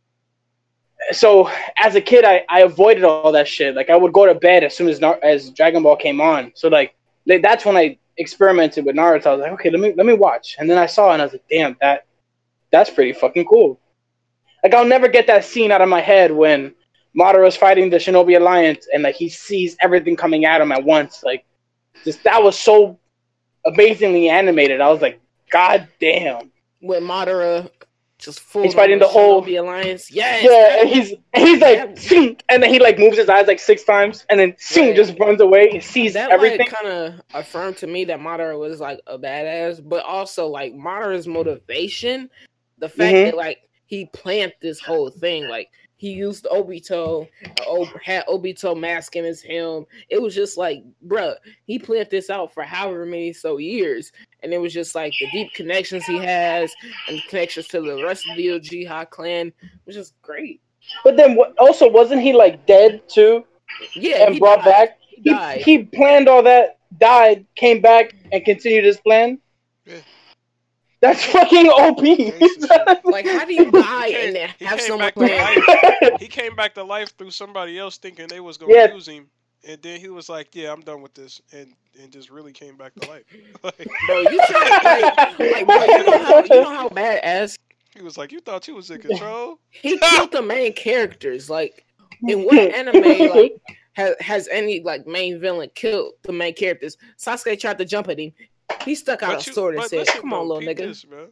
So 1.13 1.51
as 1.77 1.95
a 1.95 2.01
kid, 2.01 2.25
I, 2.25 2.45
I 2.49 2.61
avoided 2.61 3.05
all 3.05 3.31
that 3.33 3.47
shit. 3.47 3.77
Like 3.77 3.91
I 3.91 3.97
would 3.97 4.13
go 4.13 4.27
to 4.27 4.35
bed 4.35 4.65
as 4.65 4.77
soon 4.77 4.89
as 4.89 5.01
Nar- 5.01 5.21
as 5.23 5.51
Dragon 5.51 5.85
Ball 5.85 5.97
came 5.97 6.21
on. 6.21 6.53
So 6.57 6.69
like 6.69 6.97
like, 7.27 7.43
that's 7.43 7.65
when 7.65 7.77
I 7.77 7.99
experimented 8.17 8.85
with 8.85 8.97
Naruto. 8.97 9.27
I 9.27 9.35
was 9.35 9.43
like, 9.43 9.53
okay, 9.53 9.71
let 9.71 9.81
me 9.81 9.95
let 9.97 10.07
me 10.07 10.15
watch. 10.15 10.57
And 10.59 10.69
then 10.69 10.79
I 10.79 10.87
saw 10.87 11.11
it 11.11 11.15
and 11.15 11.23
I 11.23 11.27
was 11.27 11.35
like, 11.35 11.45
damn, 11.49 11.77
that 11.81 12.07
that's 12.73 12.91
pretty 12.91 13.13
fucking 13.13 13.45
cool. 13.45 13.79
Like 14.65 14.75
I'll 14.75 14.85
never 14.87 15.07
get 15.09 15.27
that 15.29 15.45
scene 15.45 15.71
out 15.71 15.83
of 15.83 15.89
my 15.89 16.01
head 16.01 16.33
when 16.33 16.75
Madara's 17.17 17.57
fighting 17.57 17.91
the 17.91 17.99
Shinobi 17.99 18.37
Alliance 18.37 18.89
and 18.93 19.03
like 19.03 19.15
he 19.15 19.29
sees 19.29 19.77
everything 19.83 20.17
coming 20.17 20.45
at 20.47 20.61
him 20.61 20.73
at 20.73 20.83
once. 20.83 21.23
Like 21.23 21.45
just 22.05 22.25
that 22.25 22.43
was 22.43 22.59
so 22.59 22.99
amazingly 23.67 24.29
animated. 24.29 24.81
I 24.81 24.89
was 24.91 25.01
like, 25.03 25.21
God 25.51 25.87
damn. 26.01 26.51
With 26.81 27.03
Madara 27.03 27.71
just 28.19 28.41
full. 28.41 28.63
He's 28.63 28.73
fighting 28.75 28.99
the 28.99 29.07
whole- 29.07 29.43
the 29.43 29.57
alliance. 29.57 30.11
Yes. 30.11 30.43
Yeah, 30.43 30.81
and 30.81 30.89
he's 30.89 31.13
and 31.35 31.47
he's 31.47 31.61
like, 31.61 32.43
and 32.49 32.63
then 32.63 32.71
he 32.71 32.79
like 32.79 32.99
moves 32.99 33.19
his 33.19 33.29
eyes 33.29 33.47
like 33.47 33.59
six 33.59 33.85
times, 33.85 34.25
and 34.31 34.41
then 34.41 34.55
sing 34.59 34.95
just 34.95 35.19
runs 35.19 35.41
away 35.43 35.69
and 35.71 35.83
sees 35.83 36.15
that 36.15 36.31
everything. 36.31 36.61
like 36.61 36.71
kind 36.71 36.87
of 36.89 37.21
affirmed 37.35 37.77
to 37.79 37.87
me 37.87 38.05
that 38.07 38.19
Madara 38.21 38.59
was 38.59 38.81
like 38.81 39.01
a 39.07 39.19
badass, 39.19 39.87
but 39.87 40.05
also 40.05 40.47
like 40.47 40.73
Madara's 40.75 41.27
motivation, 41.27 42.31
the 42.79 42.89
fact 42.89 43.15
Mhm. 43.15 43.25
that 43.27 43.37
like 43.37 43.59
he 43.87 44.07
planned 44.07 44.53
this 44.63 44.81
whole 44.81 45.11
thing, 45.11 45.49
like 45.49 45.69
he 45.97 46.11
used 46.11 46.47
Obito, 46.51 47.29
Ob- 47.67 48.01
had 48.03 48.27
Obito 48.27 48.79
mask 48.79 49.17
in 49.17 49.25
his 49.25 49.43
helm. 49.43 49.87
It 50.11 50.21
was 50.21 50.35
just 50.35 50.59
like, 50.59 50.83
bruh, 51.07 51.37
he 51.67 51.79
planned 51.79 52.09
this 52.11 52.31
out 52.31 52.53
for 52.53 52.63
however 52.63 53.07
many 53.07 53.33
so 53.33 53.59
years, 53.59 54.11
and 54.43 54.53
it 54.53 54.59
was 54.59 54.73
just 54.73 54.95
like 54.95 55.13
the 55.21 55.29
deep 55.33 55.53
connections 55.55 56.05
he 56.05 56.19
has 56.19 56.75
and 57.09 57.23
connections 57.29 57.69
to 57.69 57.81
the 57.81 58.03
rest 58.03 58.25
of 58.29 58.37
the 58.37 58.47
Uchiha 58.47 59.09
clan 59.11 59.53
was 59.87 59.95
just 59.95 60.15
great. 60.23 60.61
But 61.05 61.17
then 61.17 61.39
also 61.59 61.89
wasn't 61.89 62.21
he 62.23 62.33
like 62.35 62.67
dead 62.67 63.09
too 63.09 63.45
Yeah, 63.95 64.25
and 64.27 64.35
he 64.35 64.41
brought 64.41 64.65
died. 64.65 64.71
back? 64.89 64.99
He 65.09 65.23
He, 65.23 65.31
died. 65.31 65.61
he 65.63 65.85
planned 65.85 66.29
all 66.29 66.43
that, 66.43 66.79
died, 66.99 67.47
came 67.57 67.81
back, 67.81 68.15
and 68.33 68.45
continued 68.45 68.85
his 68.85 68.99
plan. 69.01 69.39
Yeah. 69.87 69.97
That's 71.05 71.23
fucking 71.27 71.67
OP. 71.69 71.99
Like, 73.05 73.27
how 73.27 73.45
do 73.45 73.53
you 73.53 73.71
die 73.71 74.09
He 74.09 74.27
and 74.27 74.37
then 74.37 74.49
have 74.61 74.79
came 74.79 74.89
someone 74.89 74.99
back 74.99 75.15
to 75.17 75.21
life. 75.21 76.13
He 76.21 76.27
came 76.29 76.57
back 76.57 76.73
to 76.77 76.83
life 76.83 77.15
through 77.19 77.31
somebody 77.33 77.79
else 77.79 77.99
thinking 77.99 78.27
they 78.29 78.41
was 78.41 78.57
gonna 78.57 78.73
Yeah. 78.73 78.95
use 78.95 79.07
him, 79.07 79.29
and 79.69 79.83
then 79.83 80.01
he 80.01 80.09
was 80.09 80.31
like, 80.31 80.49
"Yeah, 80.55 80.73
I'm 80.73 80.81
done 80.81 81.03
with 81.03 81.13
this," 81.13 81.43
and 81.53 81.75
and 82.01 82.11
just 82.11 82.31
really 82.31 82.53
came 82.53 82.77
back 82.79 82.95
to 82.95 83.11
life. 83.11 83.25
like, 83.63 83.87
Bro, 84.07 84.21
you 84.21 84.41
try 84.49 84.71
like, 84.83 85.39
like 85.39 85.67
bro, 85.67 85.85
you 85.85 86.05
know 86.07 86.25
how 86.25 86.39
you 86.43 86.49
know 86.63 86.75
how 86.75 86.89
badass 86.89 87.59
he 87.95 88.03
was 88.03 88.17
like, 88.17 88.33
"You 88.33 88.41
thought 88.41 88.67
you 88.67 88.75
was 88.75 88.91
in 88.91 89.01
control?" 89.03 89.59
he 89.71 89.99
killed 89.99 90.33
the 90.33 90.41
main 90.43 90.73
characters. 90.73 91.51
Like 91.51 91.85
in 92.27 92.45
what 92.45 92.57
anime 92.59 93.29
like 93.31 93.61
has 93.93 94.15
has 94.21 94.49
any 94.49 94.81
like 94.81 95.07
main 95.07 95.39
villain 95.39 95.71
killed 95.75 96.15
the 96.23 96.33
main 96.33 96.55
characters? 96.55 96.97
Sasuke 97.19 97.61
tried 97.61 97.77
to 97.79 97.85
jump 97.85 98.09
at 98.09 98.19
him. 98.19 98.33
He 98.85 98.95
stuck 98.95 99.23
out 99.23 99.35
But 99.37 99.47
a 99.47 99.51
you- 99.51 99.55
sword 99.55 99.75
and 99.77 99.85
said, 99.85 99.99
listen, 100.01 100.21
"Come 100.21 100.33
on, 100.33 100.49
little 100.49 100.63
nigga." 100.63 100.77
this, 100.79 101.07
man. 101.07 101.29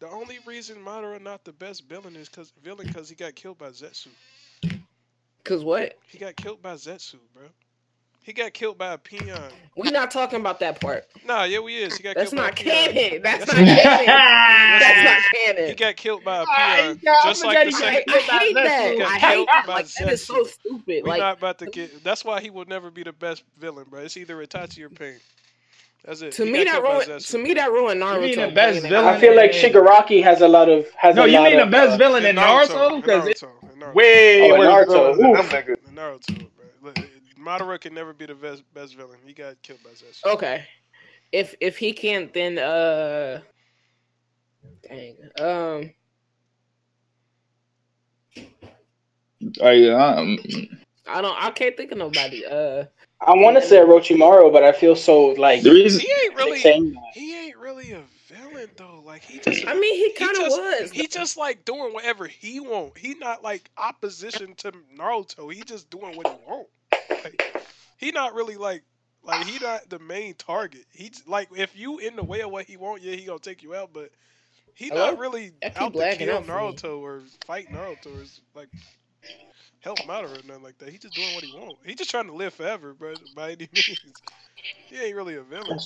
The 0.00 0.08
only 0.08 0.38
reason 0.46 0.76
Madara 0.84 1.20
not 1.20 1.44
the 1.44 1.52
best 1.52 1.86
villain 1.88 2.16
is 2.16 2.28
because 2.28 2.52
villain 2.62 2.86
because 2.86 3.08
he 3.08 3.14
got 3.14 3.34
killed 3.34 3.58
by 3.58 3.68
Zetsu. 3.68 4.08
Cause 5.44 5.62
what? 5.64 5.98
He 6.06 6.18
got 6.18 6.36
killed 6.36 6.62
by 6.62 6.74
Zetsu, 6.74 7.16
bro. 7.34 7.44
He 8.22 8.32
got 8.34 8.52
killed 8.52 8.76
by 8.76 8.92
a 8.92 8.98
peon. 8.98 9.50
We 9.76 9.90
not 9.90 10.10
talking 10.10 10.40
about 10.40 10.60
that 10.60 10.78
part. 10.80 11.04
Nah, 11.24 11.44
yeah, 11.44 11.58
we 11.58 11.76
is. 11.76 11.96
He 11.96 12.02
got 12.02 12.14
That's 12.16 12.30
killed 12.30 12.38
by 12.42 12.48
not 12.50 12.60
a 12.60 12.62
peon. 12.62 12.92
canon. 12.94 13.22
That's 13.22 13.46
not 13.46 13.56
Yes, 13.66 13.82
canon. 13.82 14.80
That's 14.80 15.04
not 15.04 15.32
canon. 15.56 15.68
He 15.70 15.74
got 15.74 15.96
killed 15.96 16.24
by 16.24 16.36
a 16.42 16.44
peon, 16.44 17.00
yeah, 17.02 17.14
just 17.24 17.44
like 17.44 17.66
the 17.66 17.72
second. 17.72 18.04
killed 18.06 18.24
I 18.30 18.38
hate 18.38 18.54
that. 18.54 19.00
I 19.00 19.18
hate 19.18 19.46
that. 19.46 19.64
by 19.66 19.74
Like 19.74 19.86
that 19.94 20.12
is 20.12 20.24
so 20.24 20.44
stupid. 20.44 21.02
We're 21.04 21.08
Like 21.10 21.20
not 21.20 21.38
about 21.38 21.58
to 21.60 21.66
get. 21.66 22.04
That's 22.04 22.24
why 22.24 22.40
he 22.40 22.50
will 22.50 22.66
never 22.66 22.90
be 22.90 23.02
the 23.02 23.12
best 23.12 23.42
villain, 23.58 23.86
bro. 23.88 24.00
It's 24.00 24.16
either 24.18 24.36
Itachi 24.36 24.82
or 24.82 24.90
Pain. 24.90 25.16
That's 26.04 26.22
it. 26.22 26.32
to 26.32 26.44
He 26.44 26.50
me 26.50 26.64
that 26.64 26.82
killed 26.82 26.84
ruined. 26.84 27.20
To 27.20 27.38
me 27.38 27.54
that 27.54 27.70
ruined 27.72 28.00
Naruto. 28.02 28.20
mean 28.22 28.38
the 28.40 28.48
best 28.48 28.80
playing 28.80 28.88
villain? 28.88 29.14
I 29.14 29.20
feel 29.20 29.36
like 29.36 29.52
Shigaraki 29.52 30.22
has 30.22 30.40
a 30.40 30.48
lot 30.48 30.68
of 30.68 30.90
has 30.96 31.16
No, 31.16 31.24
a 31.24 31.28
you 31.28 31.38
lot 31.38 31.44
mean 31.44 31.58
the 31.58 31.66
best 31.66 31.92
uh, 31.92 31.96
villain 31.98 32.24
in 32.24 32.36
Naruto? 32.36 32.94
in 32.94 33.00
Because 33.00 33.24
Naruto, 33.24 33.50
in 33.72 33.78
Naruto, 33.80 33.94
way 33.94 34.40
Oh, 34.40 34.54
in 34.54 34.60
worse 34.64 34.88
Naruto. 34.88 35.16
than 35.18 35.32
them 35.32 35.46
Oof. 35.46 35.50
niggas. 35.50 35.76
in 35.88 35.94
Naruto, 35.94 36.50
bro. 36.56 36.66
Look, 36.82 36.96
Madara 37.38 37.80
can 37.80 37.94
never 37.94 38.12
be 38.12 38.26
the 38.26 38.34
best 38.34 38.62
best 38.74 38.94
villain. 38.96 39.18
He 39.24 39.32
got 39.32 39.60
killed 39.62 39.82
by 39.82 39.90
Zetsu. 39.90 40.24
Okay. 40.34 40.66
If 41.32 41.54
if 41.60 41.76
he 41.78 41.92
can't, 41.92 42.32
then 42.32 42.58
uh, 42.58 43.40
dang. 44.88 45.16
Um, 45.38 45.90
I, 49.62 49.88
um, 49.90 50.38
I 51.06 51.20
don't. 51.22 51.36
I 51.42 51.50
can't 51.50 51.76
think 51.76 51.92
of 51.92 51.98
nobody. 51.98 52.44
Uh, 52.44 52.84
I 53.22 53.32
want 53.34 53.56
to 53.56 53.62
say 53.62 53.76
Orochimaru, 53.76 54.50
but 54.52 54.62
I 54.62 54.72
feel 54.72 54.96
so 54.96 55.26
like 55.28 55.62
the 55.62 55.70
reason 55.70 56.00
He 56.00 56.10
ain't 56.24 56.36
really. 56.36 56.58
saying 56.58 56.92
that. 56.92 57.02
He 57.12 57.38
ain't 57.46 57.56
really 57.58 57.92
a 57.92 58.02
villain 58.28 58.70
though. 58.76 59.02
Like 59.04 59.22
he 59.22 59.38
just. 59.38 59.66
I 59.66 59.74
mean, 59.74 59.94
he 59.94 60.12
kind 60.12 60.36
of 60.38 60.48
was. 60.48 60.90
He 60.90 61.06
just 61.06 61.36
like 61.36 61.64
doing 61.64 61.92
whatever 61.92 62.26
he 62.26 62.60
want. 62.60 62.96
He 62.96 63.14
not 63.14 63.42
like 63.42 63.70
opposition 63.76 64.54
to 64.56 64.72
Naruto. 64.96 65.52
He 65.52 65.62
just 65.62 65.90
doing 65.90 66.16
what 66.16 66.28
he 66.28 66.34
want. 66.46 66.68
Like, 67.10 67.42
he 67.98 68.10
not 68.10 68.34
really 68.34 68.56
like 68.56 68.82
like 69.22 69.46
he 69.46 69.58
not 69.58 69.90
the 69.90 69.98
main 69.98 70.34
target. 70.34 70.86
He's 70.90 71.22
like 71.26 71.48
if 71.54 71.78
you 71.78 71.98
in 71.98 72.16
the 72.16 72.24
way 72.24 72.40
of 72.40 72.50
what 72.50 72.64
he 72.64 72.78
want, 72.78 73.02
yeah, 73.02 73.14
he 73.14 73.26
gonna 73.26 73.38
take 73.38 73.62
you 73.62 73.74
out. 73.74 73.90
But 73.92 74.10
he 74.74 74.88
Hello? 74.88 75.10
not 75.10 75.18
really 75.18 75.52
I 75.62 75.68
keep 75.68 75.82
out 75.82 75.92
to 75.92 76.16
kill 76.16 76.36
out 76.36 76.46
for 76.46 76.52
me. 76.52 76.58
Naruto 76.58 76.98
or 77.00 77.20
fight 77.44 77.70
Naruto 77.70 78.06
or 78.06 78.24
like 78.54 78.68
help 79.80 79.98
him 79.98 80.10
out 80.10 80.24
or 80.24 80.28
nothing 80.46 80.62
like 80.62 80.78
that. 80.78 80.90
He's 80.90 81.00
just 81.00 81.14
doing 81.14 81.34
what 81.34 81.44
he 81.44 81.52
wants. 81.56 81.80
He's 81.84 81.96
just 81.96 82.10
trying 82.10 82.26
to 82.26 82.34
live 82.34 82.54
forever, 82.54 82.94
bro. 82.94 83.14
By 83.34 83.52
any 83.52 83.68
means, 83.72 84.00
he 84.88 85.00
ain't 85.00 85.16
really 85.16 85.36
a 85.36 85.42
villain. 85.42 85.78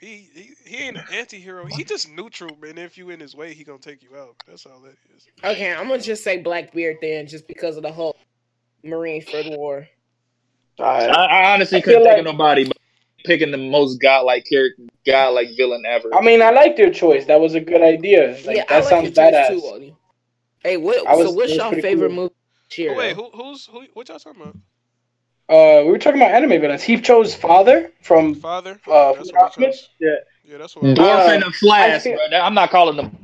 He, 0.00 0.28
he 0.32 0.50
he 0.64 0.76
ain't 0.78 0.96
an 0.96 1.04
anti-hero. 1.12 1.66
He 1.66 1.84
just 1.84 2.10
neutral, 2.10 2.56
man. 2.60 2.78
If 2.78 2.96
you 2.96 3.10
in 3.10 3.20
his 3.20 3.34
way, 3.34 3.52
he 3.52 3.64
gonna 3.64 3.78
take 3.78 4.02
you 4.02 4.16
out. 4.16 4.34
That's 4.46 4.64
all 4.66 4.80
that 4.80 4.94
is. 5.14 5.26
Okay, 5.44 5.72
I'm 5.72 5.88
gonna 5.88 6.00
just 6.00 6.24
say 6.24 6.38
Blackbeard 6.38 6.96
then, 7.02 7.26
just 7.26 7.46
because 7.46 7.76
of 7.76 7.82
the 7.82 7.92
whole 7.92 8.16
Marineford 8.84 9.56
War. 9.56 9.86
I, 10.78 11.06
I 11.06 11.52
honestly 11.52 11.78
I 11.78 11.80
couldn't 11.82 12.02
feel 12.02 12.12
think 12.14 12.26
of 12.26 12.32
nobody, 12.32 12.64
but 12.64 12.76
picking 13.26 13.50
the 13.50 13.58
most 13.58 14.00
godlike 14.00 14.46
character, 14.48 14.84
godlike 15.04 15.48
villain 15.56 15.82
ever. 15.86 16.14
I 16.14 16.22
mean, 16.22 16.40
I 16.40 16.50
liked 16.50 16.78
your 16.78 16.90
choice. 16.90 17.26
That 17.26 17.38
was 17.38 17.54
a 17.54 17.60
good 17.60 17.82
idea. 17.82 18.38
Like, 18.46 18.56
yeah, 18.56 18.64
that 18.68 18.70
I 18.70 18.76
like 18.76 18.88
sounds 18.88 19.16
your 19.16 19.30
choice 19.30 19.34
badass. 19.34 19.48
too, 19.48 19.60
Odie. 19.60 19.96
Hey, 20.62 20.76
what? 20.76 21.04
Was- 21.06 21.26
so 21.26 21.32
what's 21.32 21.52
it 21.52 21.62
was 21.62 21.72
your 21.74 21.82
favorite 21.82 22.08
cool. 22.08 22.16
movie? 22.16 22.34
this 22.68 22.78
year, 22.78 22.92
Oh, 22.92 22.96
wait, 22.96 23.16
who 23.16 23.30
who's 23.34 23.66
who? 23.66 23.84
What 23.94 24.08
y'all 24.08 24.18
talking 24.18 24.42
about? 24.42 24.56
Uh, 25.48 25.82
we 25.84 25.90
were 25.90 25.98
talking 25.98 26.20
about 26.20 26.32
anime 26.32 26.60
villains. 26.60 26.82
He 26.82 27.00
chose 27.00 27.34
father 27.34 27.90
from 28.02 28.36
Father. 28.36 28.78
uh, 28.86 29.14
that's 29.14 29.30
from 29.30 29.40
what 29.40 29.52
chose. 29.54 29.88
Yeah. 29.98 30.10
Yeah, 30.44 30.58
that's 30.58 30.76
what. 30.76 30.84
I 30.84 30.94
Dwarf 30.94 31.28
Uh, 31.28 31.32
and 31.32 31.42
the 31.42 31.50
Flash, 31.50 31.90
I 31.90 31.98
feel- 31.98 32.18
bro. 32.30 32.38
I'm 32.38 32.54
not 32.54 32.70
calling 32.70 32.96
them. 32.96 33.16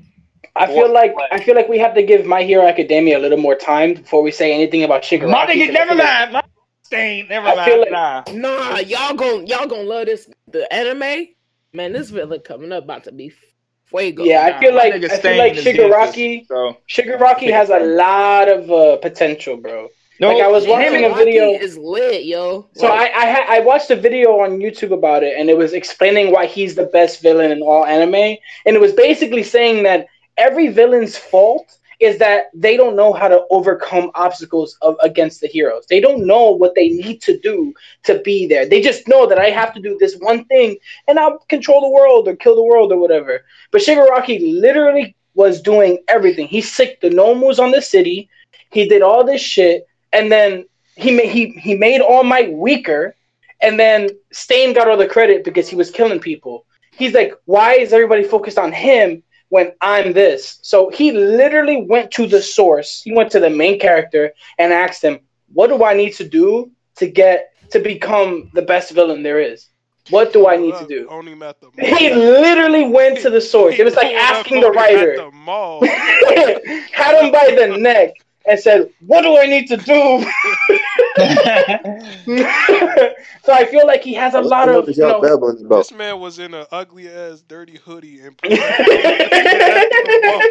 I 0.56 0.66
feel 0.66 0.90
like 0.92 1.14
I 1.30 1.38
feel 1.38 1.54
like 1.54 1.68
we 1.68 1.78
have 1.78 1.94
to 1.94 2.02
give 2.02 2.24
My 2.24 2.42
Hero 2.42 2.66
Academia 2.66 3.18
a 3.18 3.20
little 3.20 3.36
more 3.38 3.54
time 3.54 3.94
before 3.94 4.22
we 4.22 4.30
say 4.32 4.52
anything 4.54 4.82
about 4.84 5.02
Shigaraki. 5.02 5.30
My 5.30 5.46
nigga, 5.46 5.68
I 5.68 5.72
never 5.72 5.94
mind. 5.94 6.32
My 6.32 6.42
stain, 6.82 7.28
never 7.28 7.54
mind. 7.54 7.80
like- 7.80 7.90
nah. 7.90 8.22
Nah, 8.32 8.78
y'all 8.78 9.14
gon' 9.14 9.46
y'all 9.46 9.66
gonna 9.66 9.82
love 9.82 10.06
this 10.06 10.28
the 10.48 10.72
anime. 10.72 11.28
Man, 11.74 11.92
this 11.92 12.08
villain 12.08 12.40
coming 12.40 12.72
up 12.72 12.84
about 12.84 13.04
to 13.04 13.12
be 13.12 13.28
fuego. 13.86 14.24
Yeah, 14.24 14.44
I 14.44 14.60
feel 14.60 14.74
like 14.74 14.94
nigga 14.94 15.10
I 15.10 15.18
feel 15.18 15.36
like 15.38 15.52
Shigaraki. 15.54 16.46
So 16.46 16.76
Shigaraki 16.88 17.50
has 17.50 17.70
a 17.70 17.80
lot 17.80 18.48
of 18.48 18.70
uh, 18.70 18.96
potential, 18.98 19.56
bro. 19.56 19.88
no, 20.20 20.32
Like, 20.32 20.42
I 20.42 20.48
was 20.48 20.66
watching 20.66 21.04
and- 21.04 21.12
a 21.12 21.14
video- 21.14 21.50
is 21.52 21.76
lit, 21.78 22.24
yo. 22.24 22.68
So 22.74 22.86
I 22.88 23.04
I, 23.22 23.26
ha- 23.34 23.46
I 23.48 23.60
watched 23.60 23.90
a 23.90 23.96
video 23.96 24.40
on 24.40 24.58
YouTube 24.58 24.92
about 24.92 25.22
it, 25.22 25.38
and 25.38 25.48
it 25.50 25.56
was 25.56 25.72
explaining 25.72 26.32
why 26.32 26.46
he's 26.46 26.74
the 26.74 26.86
best 26.98 27.20
villain 27.22 27.50
in 27.52 27.60
all 27.62 27.84
anime, 27.84 28.14
and 28.66 28.72
it 28.78 28.80
was 28.80 28.92
basically 28.92 29.42
saying 29.42 29.82
that 29.84 30.06
every 30.36 30.68
villain's 30.68 31.16
fault 31.16 31.66
is 32.00 32.18
that 32.18 32.50
they 32.54 32.76
don't 32.76 32.96
know 32.96 33.12
how 33.12 33.28
to 33.28 33.44
overcome 33.50 34.10
obstacles 34.14 34.76
of, 34.82 34.96
against 35.02 35.40
the 35.40 35.46
heroes. 35.46 35.86
They 35.88 36.00
don't 36.00 36.26
know 36.26 36.50
what 36.50 36.74
they 36.74 36.88
need 36.88 37.22
to 37.22 37.38
do 37.38 37.72
to 38.04 38.20
be 38.20 38.46
there. 38.46 38.66
They 38.66 38.80
just 38.80 39.08
know 39.08 39.26
that 39.26 39.38
I 39.38 39.50
have 39.50 39.72
to 39.74 39.80
do 39.80 39.96
this 39.98 40.16
one 40.16 40.44
thing 40.44 40.76
and 41.08 41.18
I'll 41.18 41.38
control 41.48 41.80
the 41.80 41.90
world 41.90 42.28
or 42.28 42.36
kill 42.36 42.56
the 42.56 42.62
world 42.62 42.92
or 42.92 42.98
whatever. 42.98 43.44
But 43.70 43.82
Shigaraki 43.82 44.60
literally 44.60 45.16
was 45.34 45.60
doing 45.60 45.98
everything. 46.08 46.48
He 46.48 46.60
sicked 46.60 47.02
the 47.02 47.10
Nomus 47.10 47.58
on 47.58 47.70
the 47.70 47.82
city. 47.82 48.28
He 48.70 48.88
did 48.88 49.02
all 49.02 49.22
this 49.24 49.40
shit, 49.40 49.86
and 50.12 50.32
then 50.32 50.64
he 50.96 51.10
made 51.12 51.28
he 51.28 51.50
he 51.50 51.74
made 51.76 52.00
All 52.00 52.24
Might 52.24 52.52
weaker, 52.52 53.14
and 53.60 53.78
then 53.78 54.08
Stain 54.32 54.72
got 54.72 54.88
all 54.88 54.96
the 54.96 55.06
credit 55.06 55.44
because 55.44 55.68
he 55.68 55.76
was 55.76 55.90
killing 55.90 56.18
people. 56.18 56.64
He's 56.92 57.12
like, 57.12 57.34
why 57.44 57.74
is 57.74 57.92
everybody 57.92 58.24
focused 58.24 58.58
on 58.58 58.72
him 58.72 59.22
when 59.48 59.72
I'm 59.80 60.12
this? 60.12 60.58
So 60.62 60.90
he 60.90 61.12
literally 61.12 61.82
went 61.82 62.10
to 62.12 62.26
the 62.26 62.42
source. 62.42 63.02
He 63.02 63.12
went 63.12 63.30
to 63.32 63.40
the 63.40 63.50
main 63.50 63.78
character 63.78 64.32
and 64.58 64.72
asked 64.72 65.02
him, 65.02 65.20
"What 65.52 65.68
do 65.68 65.84
I 65.84 65.94
need 65.94 66.14
to 66.14 66.28
do 66.28 66.70
to 66.96 67.06
get 67.06 67.52
to 67.70 67.78
become 67.78 68.50
the 68.54 68.62
best 68.62 68.92
villain 68.92 69.22
there 69.22 69.40
is? 69.40 69.68
What 70.10 70.32
do 70.32 70.46
I 70.48 70.56
need 70.56 70.76
to 70.76 70.86
do?" 70.86 71.08
Own 71.08 71.26
him 71.28 71.42
at 71.42 71.60
the 71.60 71.66
mall. 71.66 71.96
He 71.98 72.14
literally 72.14 72.86
went 72.86 73.18
to 73.20 73.30
the 73.30 73.40
source. 73.40 73.78
It 73.78 73.84
was 73.84 73.96
like 73.96 74.08
He 74.08 74.12
pulled 74.12 74.22
up 74.22 74.36
asking 74.36 74.60
the 74.60 74.66
on 74.68 74.72
him 74.72 74.78
At 74.78 74.82
writer, 74.82 75.16
the 75.16 75.30
mall. 75.30 75.86
had 76.92 77.24
him 77.24 77.32
by 77.32 77.54
the 77.58 77.76
neck, 77.78 78.14
and 78.46 78.58
said, 78.58 78.90
"What 79.06 79.22
do 79.22 79.38
I 79.38 79.46
need 79.46 79.66
to 79.68 79.76
do?" 79.76 80.24
so 83.44 83.52
I 83.52 83.64
feel 83.70 83.86
like 83.86 84.02
he 84.02 84.14
has 84.14 84.34
a 84.34 84.40
lot 84.40 84.68
of, 84.68 84.88
you 84.88 84.94
know, 84.98 85.20
Babylon's. 85.20 85.62
This 85.68 85.92
man 85.92 86.20
was 86.20 86.38
in 86.38 86.52
an 86.54 86.66
ugly 86.70 87.08
ass 87.08 87.40
dirty 87.42 87.76
hoodie 87.76 88.20
and 88.20 88.36
pulled 88.36 88.52
up 88.54 88.60
at 88.60 90.06
the 90.06 90.18
mall. 90.22 90.46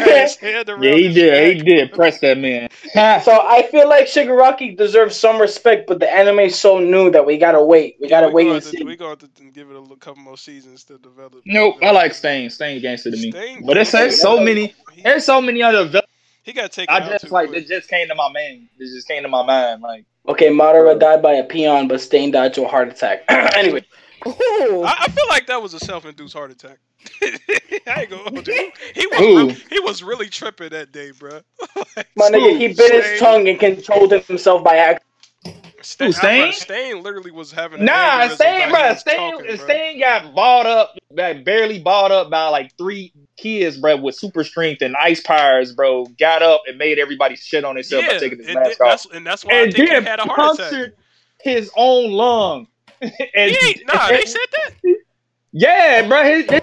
Had 0.00 0.22
his 0.22 0.36
hand 0.36 0.68
around 0.70 0.82
yeah, 0.82 0.94
he 0.94 1.04
his 1.06 1.14
did. 1.14 1.56
He 1.56 1.62
did. 1.62 1.92
Press 1.92 2.20
that 2.20 2.38
man. 2.38 2.68
So 2.94 3.40
I 3.42 3.66
feel 3.70 3.88
like 3.88 4.06
Shigaraki 4.06 4.76
deserves 4.76 5.16
some 5.16 5.40
respect, 5.40 5.86
but 5.86 5.98
the 6.00 6.10
anime's 6.10 6.58
so 6.58 6.78
new 6.78 7.10
that 7.10 7.24
we 7.26 7.36
gotta 7.38 7.62
wait. 7.62 7.96
We 8.00 8.08
gotta 8.08 8.28
we 8.28 8.46
wait 8.46 8.52
and 8.52 8.62
to- 8.62 8.68
see. 8.68 8.84
We 8.84 8.96
gonna 8.96 9.10
have 9.10 9.18
to 9.18 9.28
give 9.52 9.70
it 9.70 9.76
a 9.76 9.80
little, 9.80 9.96
couple 9.96 10.22
more 10.22 10.36
seasons 10.38 10.84
to 10.84 10.98
develop. 10.98 11.42
Nope, 11.46 11.76
I 11.82 11.90
like 11.90 12.14
Stain. 12.14 12.50
Stain 12.50 12.80
gangster 12.80 13.10
to 13.10 13.16
me. 13.16 13.30
Stain 13.32 13.64
But 13.66 13.76
it's 13.76 13.92
gangster. 13.92 13.98
there's 13.98 14.20
so 14.20 14.40
many. 14.40 14.74
There's 15.02 15.24
so 15.24 15.40
many 15.40 15.62
other. 15.62 16.02
Villains. 16.44 16.56
he 16.56 16.60
got 16.60 16.72
taken 16.72 16.94
I 16.94 16.98
out 17.00 17.10
just 17.10 17.26
too 17.26 17.30
like 17.32 17.48
quick. 17.48 17.64
it 17.64 17.68
just 17.68 17.88
came 17.88 18.08
to 18.08 18.14
my 18.14 18.30
mind. 18.32 18.68
It 18.78 18.94
just 18.94 19.08
came 19.08 19.22
to 19.22 19.28
my 19.28 19.44
mind. 19.44 19.82
Like 19.82 20.04
Okay, 20.28 20.48
Madara 20.48 20.98
died 20.98 21.22
by 21.22 21.32
a 21.34 21.44
peon, 21.44 21.86
but 21.88 22.00
Stain 22.00 22.30
died 22.30 22.54
to 22.54 22.64
a 22.64 22.68
heart 22.68 22.88
attack. 22.88 23.24
anyway, 23.28 23.84
I, 24.26 24.96
I 25.00 25.08
feel 25.10 25.28
like 25.28 25.46
that 25.48 25.60
was 25.60 25.74
a 25.74 25.80
self-induced 25.80 26.32
heart 26.34 26.50
attack. 26.50 26.78
I 27.22 28.00
ain't 28.00 28.10
gonna 28.10 28.30
hold 28.30 28.46
you. 28.48 28.72
He 28.94 29.06
was 29.06 29.18
Who? 29.18 29.48
he 29.68 29.80
was 29.80 30.02
really 30.02 30.28
tripping 30.28 30.70
that 30.70 30.92
day, 30.92 31.10
bro. 31.10 31.40
my 32.16 32.30
nigga, 32.30 32.58
he 32.58 32.68
bit 32.68 33.04
his 33.04 33.20
tongue 33.20 33.48
and 33.48 33.60
controlled 33.60 34.12
himself 34.12 34.64
by 34.64 34.76
accident. 34.76 35.03
Stain, 35.84 36.06
Who, 36.08 36.12
Stain? 36.12 36.52
Stain 36.52 37.02
literally 37.02 37.30
was 37.30 37.52
having 37.52 37.84
nah, 37.84 38.28
Stain, 38.28 38.70
bro. 38.70 38.94
Stain, 38.94 39.32
talking, 39.32 39.50
bruh. 39.50 39.60
Stain 39.60 40.00
got 40.00 40.34
bought 40.34 40.66
up, 40.66 40.96
like 41.10 41.44
barely 41.44 41.78
bought 41.78 42.10
up 42.10 42.30
by 42.30 42.48
like 42.48 42.76
three 42.76 43.12
kids, 43.36 43.76
bro, 43.76 43.96
with 43.96 44.14
super 44.14 44.44
strength 44.44 44.82
and 44.82 44.96
ice 44.96 45.20
powers, 45.20 45.72
bro. 45.72 46.06
Got 46.18 46.42
up 46.42 46.62
and 46.66 46.78
made 46.78 46.98
everybody 46.98 47.36
shit 47.36 47.64
on 47.64 47.76
himself 47.76 48.06
by 48.06 48.18
taking 48.18 48.38
his 48.38 48.46
and, 48.48 48.54
mask 48.54 48.78
that- 48.78 48.84
off, 48.84 48.90
that's, 48.90 49.06
and 49.14 49.26
that's 49.26 49.44
why 49.44 49.54
I 49.54 49.56
and 49.62 49.72
think 49.72 49.88
he 49.88 49.94
had 49.94 50.18
a 50.20 50.24
heart 50.24 50.58
attack. 50.58 50.92
his 51.40 51.70
own 51.76 52.12
lung. 52.12 52.66
and, 53.00 53.12
He 53.34 53.68
ain't, 53.68 53.86
nah, 53.86 54.08
they 54.08 54.24
said 54.24 54.40
that. 54.52 54.96
Yeah, 55.52 56.08
bro, 56.08 56.24
his, 56.24 56.50
his 56.50 56.62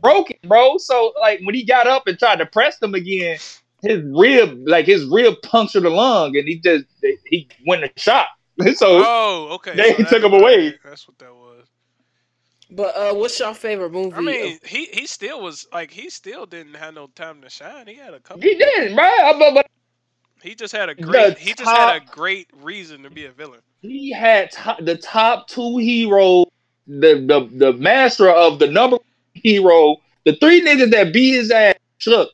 broken, 0.00 0.36
bro. 0.46 0.78
So 0.78 1.12
like 1.20 1.40
when 1.42 1.54
he 1.54 1.64
got 1.64 1.86
up 1.86 2.06
and 2.06 2.18
tried 2.18 2.36
to 2.36 2.46
press 2.46 2.78
them 2.78 2.94
again, 2.94 3.38
his 3.88 4.02
rib, 4.14 4.62
like 4.66 4.86
his 4.86 5.04
rib 5.06 5.34
punctured 5.42 5.82
the 5.84 5.90
lung, 5.90 6.36
and 6.36 6.46
he 6.46 6.58
just 6.60 6.84
he 7.26 7.48
went 7.66 7.82
and 7.82 7.92
shot. 7.96 8.26
So 8.76 9.02
Oh, 9.04 9.48
okay. 9.56 9.74
They 9.76 9.94
so 10.04 10.04
took 10.04 10.22
him 10.24 10.32
away. 10.32 10.70
that- 10.70 10.78
That's 10.84 11.06
what 11.06 11.18
that 11.18 11.34
was. 11.34 11.66
But 12.70 12.96
uh, 12.96 13.14
what's 13.14 13.38
your 13.38 13.54
favorite 13.54 13.92
movie? 13.92 14.14
I 14.16 14.20
mean, 14.20 14.58
he 14.64 14.86
he 14.86 15.06
still 15.06 15.40
was 15.40 15.66
like 15.72 15.90
he 15.90 16.10
still 16.10 16.46
didn't 16.46 16.74
have 16.74 16.94
no 16.94 17.06
time 17.08 17.40
to 17.42 17.48
shine. 17.50 17.86
He 17.86 17.94
had 17.94 18.12
a 18.14 18.18
couple. 18.20 18.42
he 18.42 18.56
didn't, 18.56 18.96
bro. 18.96 19.08
But, 19.38 19.54
but 19.54 19.66
He 20.42 20.54
just 20.56 20.72
had 20.74 20.88
a 20.88 20.94
great. 20.94 21.38
He 21.38 21.54
just 21.54 21.70
had 21.70 22.02
a 22.02 22.04
great 22.04 22.48
reason 22.60 23.02
to 23.04 23.10
be 23.10 23.26
a 23.26 23.30
villain. 23.30 23.60
he 23.82 24.10
had 24.12 24.50
to- 24.52 24.76
the 24.80 24.96
top 24.96 25.46
two 25.48 25.76
heroes, 25.76 26.46
the 26.88 27.14
the 27.28 27.48
the 27.56 27.72
master 27.74 28.30
of 28.30 28.58
the 28.58 28.66
number 28.66 28.96
one 28.96 29.06
hero, 29.34 29.98
the 30.24 30.34
three 30.36 30.60
niggas 30.60 30.90
that 30.90 31.12
beat 31.12 31.34
his 31.34 31.50
ass 31.52 31.74
shook 31.98 32.30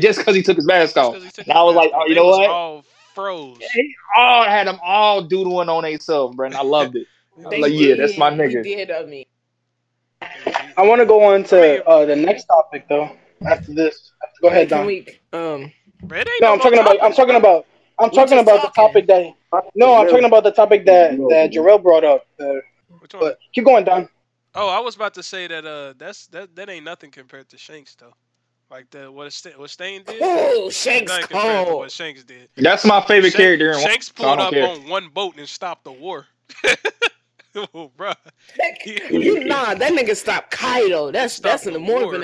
just 0.00 0.18
because 0.18 0.34
he 0.34 0.42
took 0.42 0.56
his 0.56 0.66
mask 0.66 0.96
off. 0.96 1.14
off. 1.16 1.22
'cause 1.22 1.38
And 1.38 1.52
I 1.52 1.62
was 1.62 1.74
like, 1.74 1.90
oh, 1.94 2.06
you 2.06 2.14
know 2.14 2.26
what? 2.26 2.50
All 2.50 2.84
froze. 3.14 3.58
He 3.72 3.94
all 4.16 4.44
had 4.44 4.66
them 4.66 4.78
all 4.82 5.22
doodling 5.22 5.68
on 5.68 5.84
themselves, 5.84 6.36
bro, 6.36 6.46
and 6.46 6.56
I 6.56 6.62
loved 6.62 6.96
it. 6.96 7.06
I 7.44 7.48
was 7.48 7.58
like, 7.60 7.72
yeah, 7.72 7.94
that's 7.94 8.18
my 8.18 8.30
nigga. 8.30 8.64
He 8.64 8.74
did 8.76 8.90
of 8.90 9.08
me. 9.08 9.26
I 10.76 10.82
want 10.82 11.00
to 11.00 11.06
go 11.06 11.22
on 11.22 11.44
to 11.44 11.84
uh, 11.84 12.04
the 12.04 12.16
next 12.16 12.44
topic 12.44 12.86
though. 12.88 13.10
After 13.46 13.74
this, 13.74 14.12
go 14.40 14.48
ahead, 14.48 14.68
Don. 14.68 14.86
we? 14.86 15.06
Um, 15.32 15.72
But 16.02 16.18
it 16.18 16.28
ain't 16.28 16.40
No, 16.40 16.48
no 16.48 16.52
I'm 16.54 16.60
talking 16.60 16.78
about. 16.78 17.02
I'm 17.02 17.12
talking 17.12 17.36
about. 17.36 17.66
I'm 17.98 18.10
talking 18.10 18.38
about 18.38 18.62
the 18.62 18.68
topic 18.74 19.06
that. 19.06 19.32
No, 19.74 19.94
I'm 19.94 20.08
talking 20.08 20.24
about 20.24 20.44
the 20.44 20.50
topic 20.50 20.86
that 20.86 21.10
that 21.28 21.52
Jarrell 21.52 21.82
brought 21.82 22.04
up. 22.04 22.26
Uh, 22.40 22.54
but 23.12 23.38
keep 23.54 23.64
going, 23.64 23.84
Don. 23.84 24.08
Oh, 24.56 24.68
I 24.68 24.78
was 24.80 24.94
about 24.96 25.14
to 25.14 25.22
say 25.22 25.46
that 25.48 25.64
uh, 25.64 25.94
that's 25.96 26.26
that 26.28 26.54
that 26.56 26.68
ain't 26.68 26.84
nothing 26.84 27.10
compared 27.10 27.48
to 27.50 27.58
Shanks 27.58 27.94
though. 27.96 28.14
Like 28.70 28.90
the 28.90 29.10
what 29.12 29.32
St- 29.32 29.58
what 29.58 29.70
Stain 29.70 30.02
did. 30.04 30.18
oh, 30.22 30.68
Shanks 30.70 31.10
nothing 31.10 31.26
compared 31.28 31.66
to 31.66 31.70
cold. 31.70 31.78
what 31.82 31.92
Shanks 31.92 32.24
did. 32.24 32.48
That's 32.56 32.84
my 32.84 33.00
favorite 33.02 33.30
Shanks, 33.32 33.36
character. 33.36 33.72
In 33.72 33.78
Shanks 33.80 34.06
so 34.08 34.12
I 34.16 34.16
pulled 34.16 34.38
don't 34.38 34.46
up 34.46 34.52
care. 34.52 34.68
on 34.68 34.88
one 34.88 35.08
boat 35.08 35.36
and 35.36 35.48
stopped 35.48 35.84
the 35.84 35.92
war. 35.92 36.26
oh, 37.54 37.90
bruh. 37.96 38.16
you 39.10 39.44
nah, 39.44 39.74
that 39.74 39.92
nigga 39.92 40.16
stopped 40.16 40.50
Kaido. 40.50 41.12
That's 41.12 41.34
Stop 41.34 41.52
that's 41.52 41.66
an 41.66 41.80
more 41.80 41.98
of 41.98 42.02
war. 42.06 42.14
an 42.16 42.22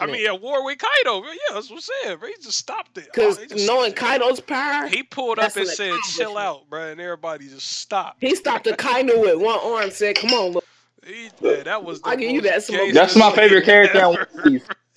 I 0.00 0.06
mean, 0.06 0.26
a 0.26 0.34
war 0.34 0.64
with 0.64 0.78
Kaido. 0.78 1.22
Yeah, 1.24 1.32
that's 1.54 1.70
what 1.70 1.76
I'm 1.76 1.80
saying. 2.04 2.18
Bro. 2.18 2.28
He 2.28 2.34
just 2.42 2.58
stopped 2.58 2.98
it. 2.98 3.04
Oh, 3.06 3.10
because 3.14 3.38
he 3.38 3.46
just- 3.46 3.66
knowing 3.66 3.92
Kaido's 3.92 4.40
power, 4.40 4.88
he 4.88 5.02
pulled 5.04 5.38
up 5.38 5.56
and 5.56 5.66
said, 5.66 5.94
"Chill 6.10 6.36
out, 6.36 6.68
bro," 6.68 6.88
and 6.90 7.00
everybody 7.00 7.48
just 7.48 7.66
stopped. 7.78 8.18
he 8.20 8.34
stopped 8.34 8.64
the 8.64 8.76
Kaido 8.76 9.18
with 9.20 9.38
one 9.40 9.58
arm. 9.60 9.90
Said, 9.90 10.16
"Come 10.16 10.30
on, 10.34 10.50
look." 10.52 10.64
He, 11.06 11.30
yeah, 11.40 11.62
that 11.62 11.82
was. 11.84 12.02
The 12.02 12.08
I'll 12.08 12.16
give 12.16 12.30
you 12.30 12.42
most 12.42 12.50
that 12.50 12.62
smoke. 12.64 12.92
That's 12.92 13.16
my 13.16 13.32
favorite 13.32 13.64
character 13.64 14.28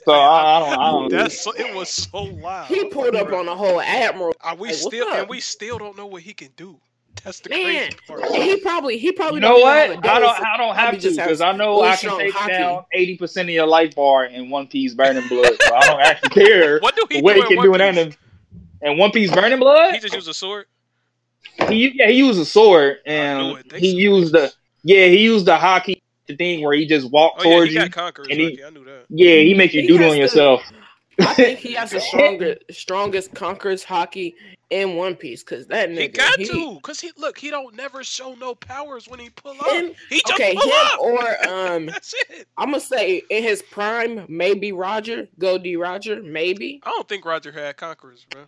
in 0.08 0.12
ever. 0.14 0.18
One 0.18 0.30
Piece. 0.30 0.46
So 0.46 0.52
I, 0.52 0.58
I 0.58 0.60
don't. 0.60 0.80
I 0.80 0.92
don't. 0.92 1.12
That's 1.12 1.42
so, 1.42 1.52
it 1.54 1.76
was 1.76 1.90
so 1.90 2.24
loud. 2.24 2.68
He 2.68 2.86
pulled 2.86 3.16
up 3.16 3.32
on 3.32 3.46
the 3.46 3.56
whole 3.56 3.82
admiral. 3.82 4.34
Are 4.42 4.56
we 4.56 4.70
Like, 4.70 4.78
still 4.78 5.08
and 5.14 5.30
we 5.30 5.40
still 5.40 5.78
don't 5.78 5.98
know 5.98 6.06
what 6.08 6.22
he 6.24 6.34
can 6.34 6.50
do. 6.56 6.80
That's 7.24 7.40
the 7.42 7.50
Man, 7.50 7.92
crazy 7.92 7.98
part. 8.08 8.22
and 8.24 8.44
he 8.44 8.58
probably 8.62 8.98
he 8.98 9.12
probably 9.12 9.36
You 9.36 9.42
know 9.42 9.58
what? 9.60 9.86
even 9.90 10.02
have 10.02 10.06
a 10.06 10.12
I 10.16 10.20
don't. 10.20 10.46
I 10.46 10.58
don't 10.58 10.76
have 10.76 10.94
to 10.96 11.00
just 11.02 11.18
because 11.18 11.42
I 11.42 11.52
know 11.52 11.82
I 11.82 11.90
can 11.90 11.98
strong 11.98 12.20
take 12.20 12.34
hockey. 12.34 12.54
down 12.54 12.84
eighty 12.94 13.18
percent 13.18 13.50
of 13.50 13.54
your 13.54 13.68
life 13.68 13.94
bar 13.96 14.26
in 14.26 14.50
One 14.50 14.68
Piece 14.68 14.94
Burning 14.94 15.28
Blood. 15.28 15.54
So 15.62 15.76
I 15.76 15.86
don't 15.88 16.02
actually 16.02 16.30
care 16.30 16.80
What 16.80 16.96
do 16.96 17.06
he 17.12 17.22
what 17.22 17.36
do 17.36 17.42
he 17.42 17.42
in 17.42 17.48
can 17.50 17.58
One 17.58 17.66
do 17.68 17.74
in 17.76 18.06
Piece? 18.08 18.18
And 18.82 18.98
One 18.98 19.12
Piece 19.12 19.32
Burning 19.32 19.60
Blood, 19.60 19.94
He 19.94 20.00
just 20.00 20.16
used 20.16 20.30
a 20.30 20.34
sword. 20.34 20.66
he 21.68 21.92
yeah 21.96 22.08
he 22.08 22.14
used 22.14 22.40
a 22.40 22.46
sword 22.46 22.98
and 23.06 23.58
it. 23.58 23.74
He 23.76 23.92
some 23.92 24.00
used 24.00 24.34
the 24.34 24.52
yeah 24.84 25.06
he 25.08 25.18
used 25.20 25.46
the 25.46 25.58
haki 25.58 26.01
the 26.32 26.36
thing 26.38 26.64
where 26.64 26.74
he 26.74 26.86
just 26.86 27.10
walked 27.12 27.42
Oh 27.42 27.44
yeah, 27.50 27.54
towards 27.56 27.70
he 27.70 27.76
you. 27.76 27.82
got 27.82 27.92
conquerors. 27.92 28.28
and 28.32 28.40
he- 28.40 28.64
I 28.64 28.70
knew 28.70 28.84
that. 28.86 29.06
Yeah, 29.10 29.36
he 29.38 29.54
makes 29.54 29.74
you 29.74 29.82
He 29.82 29.88
doodle 29.88 30.04
has 30.06 30.12
on 30.12 30.16
to- 30.18 30.22
yourself. 30.22 30.62
I 31.20 31.34
think 31.36 31.60
he 31.60 31.74
has 31.74 31.92
the 31.92 32.00
strongest 32.10 32.60
strongest 32.72 33.34
conquerors 33.36 33.84
haki 33.86 34.34
in 34.72 34.96
One 34.96 35.16
Piece 35.16 35.44
because 35.44 35.68
that 35.68 35.90
nigga 35.90 36.00
He 36.02 36.08
got 36.08 36.40
to, 36.40 36.80
cause 36.82 37.00
he 37.00 37.12
look. 37.18 37.38
He 37.38 37.50
don't 37.52 37.76
never 37.76 38.04
show 38.04 38.34
no 38.36 38.56
powers 38.56 39.08
when 39.08 39.20
he 39.20 39.30
pull 39.30 39.52
up. 39.60 39.68
Him, 39.72 39.92
he 40.10 40.22
just 40.26 40.34
okay, 40.34 40.56
pull 40.56 40.64
him 40.64 40.72
up. 40.86 41.00
or 41.00 41.50
um, 41.50 41.86
That's 41.88 42.16
it. 42.30 42.48
I'm 42.58 42.70
gonna 42.72 42.80
say 42.80 43.22
in 43.30 43.44
his 43.44 43.62
prime, 43.62 44.26
maybe 44.30 44.72
Roger, 44.72 45.28
Gol 45.38 45.60
D. 45.60 45.76
Roger, 45.76 46.24
maybe 46.24 46.80
I 46.84 46.90
don't 46.90 47.08
think 47.08 47.26
Roger 47.26 47.52
had 47.52 47.76
conquerors, 47.78 48.26
bro. 48.30 48.44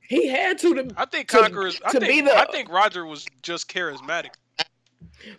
he 0.00 0.26
had 0.26 0.58
to, 0.60 0.74
to 0.74 0.94
I 0.96 1.04
think 1.04 1.28
To- 1.28 1.38
conquerors. 1.38 1.80
I 1.84 1.92
to 1.92 2.00
think 2.00 2.10
be 2.10 2.20
the- 2.22 2.36
I 2.36 2.46
think 2.50 2.68
Roger 2.70 3.04
was 3.06 3.26
just 3.42 3.68
charismatic. 3.68 4.30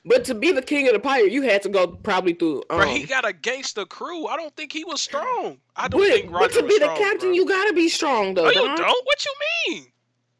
But 0.05 0.23
to 0.25 0.35
be 0.35 0.51
the 0.51 0.61
king 0.61 0.87
of 0.87 0.93
the 0.93 0.99
pirate, 0.99 1.31
you 1.31 1.41
had 1.41 1.61
to 1.63 1.69
go 1.69 1.87
probably 1.87 2.33
through. 2.33 2.63
Um, 2.69 2.79
Bro, 2.79 2.87
he 2.87 3.05
got 3.05 3.27
a 3.27 3.33
gangster 3.33 3.85
crew. 3.85 4.27
I 4.27 4.35
don't 4.35 4.55
think 4.55 4.71
he 4.71 4.83
was 4.83 5.01
strong. 5.01 5.57
I 5.75 5.87
don't 5.87 6.01
but, 6.01 6.09
think 6.09 6.31
but 6.31 6.39
Roger 6.39 6.59
to 6.59 6.63
was 6.63 6.73
be 6.73 6.79
the 6.79 6.93
captain, 6.93 7.29
bro. 7.29 7.31
you 7.31 7.47
gotta 7.47 7.73
be 7.73 7.89
strong 7.89 8.33
though. 8.33 8.43
No, 8.43 8.49
you 8.49 8.75
don't. 8.75 9.05
What 9.05 9.25
you 9.25 9.33
mean? 9.67 9.85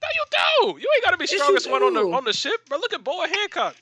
No, 0.02 0.07
you 0.14 0.26
don't. 0.32 0.82
You 0.82 0.90
ain't 0.95 1.03
gotta 1.03 1.18
be 1.18 1.28
strongest 1.28 1.70
one 1.70 1.84
on 1.84 1.94
the 1.94 2.02
on 2.02 2.24
the 2.24 2.34
ship. 2.34 2.61
But 2.70 2.80
look 2.80 2.94
at 2.94 3.03
Boa 3.03 3.28
Hancock. 3.28 3.76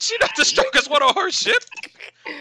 She 0.00 0.16
not 0.20 0.30
the 0.36 0.44
strongest 0.44 0.90
one 0.90 1.02
on 1.02 1.14
her 1.14 1.30
ship. 1.30 1.62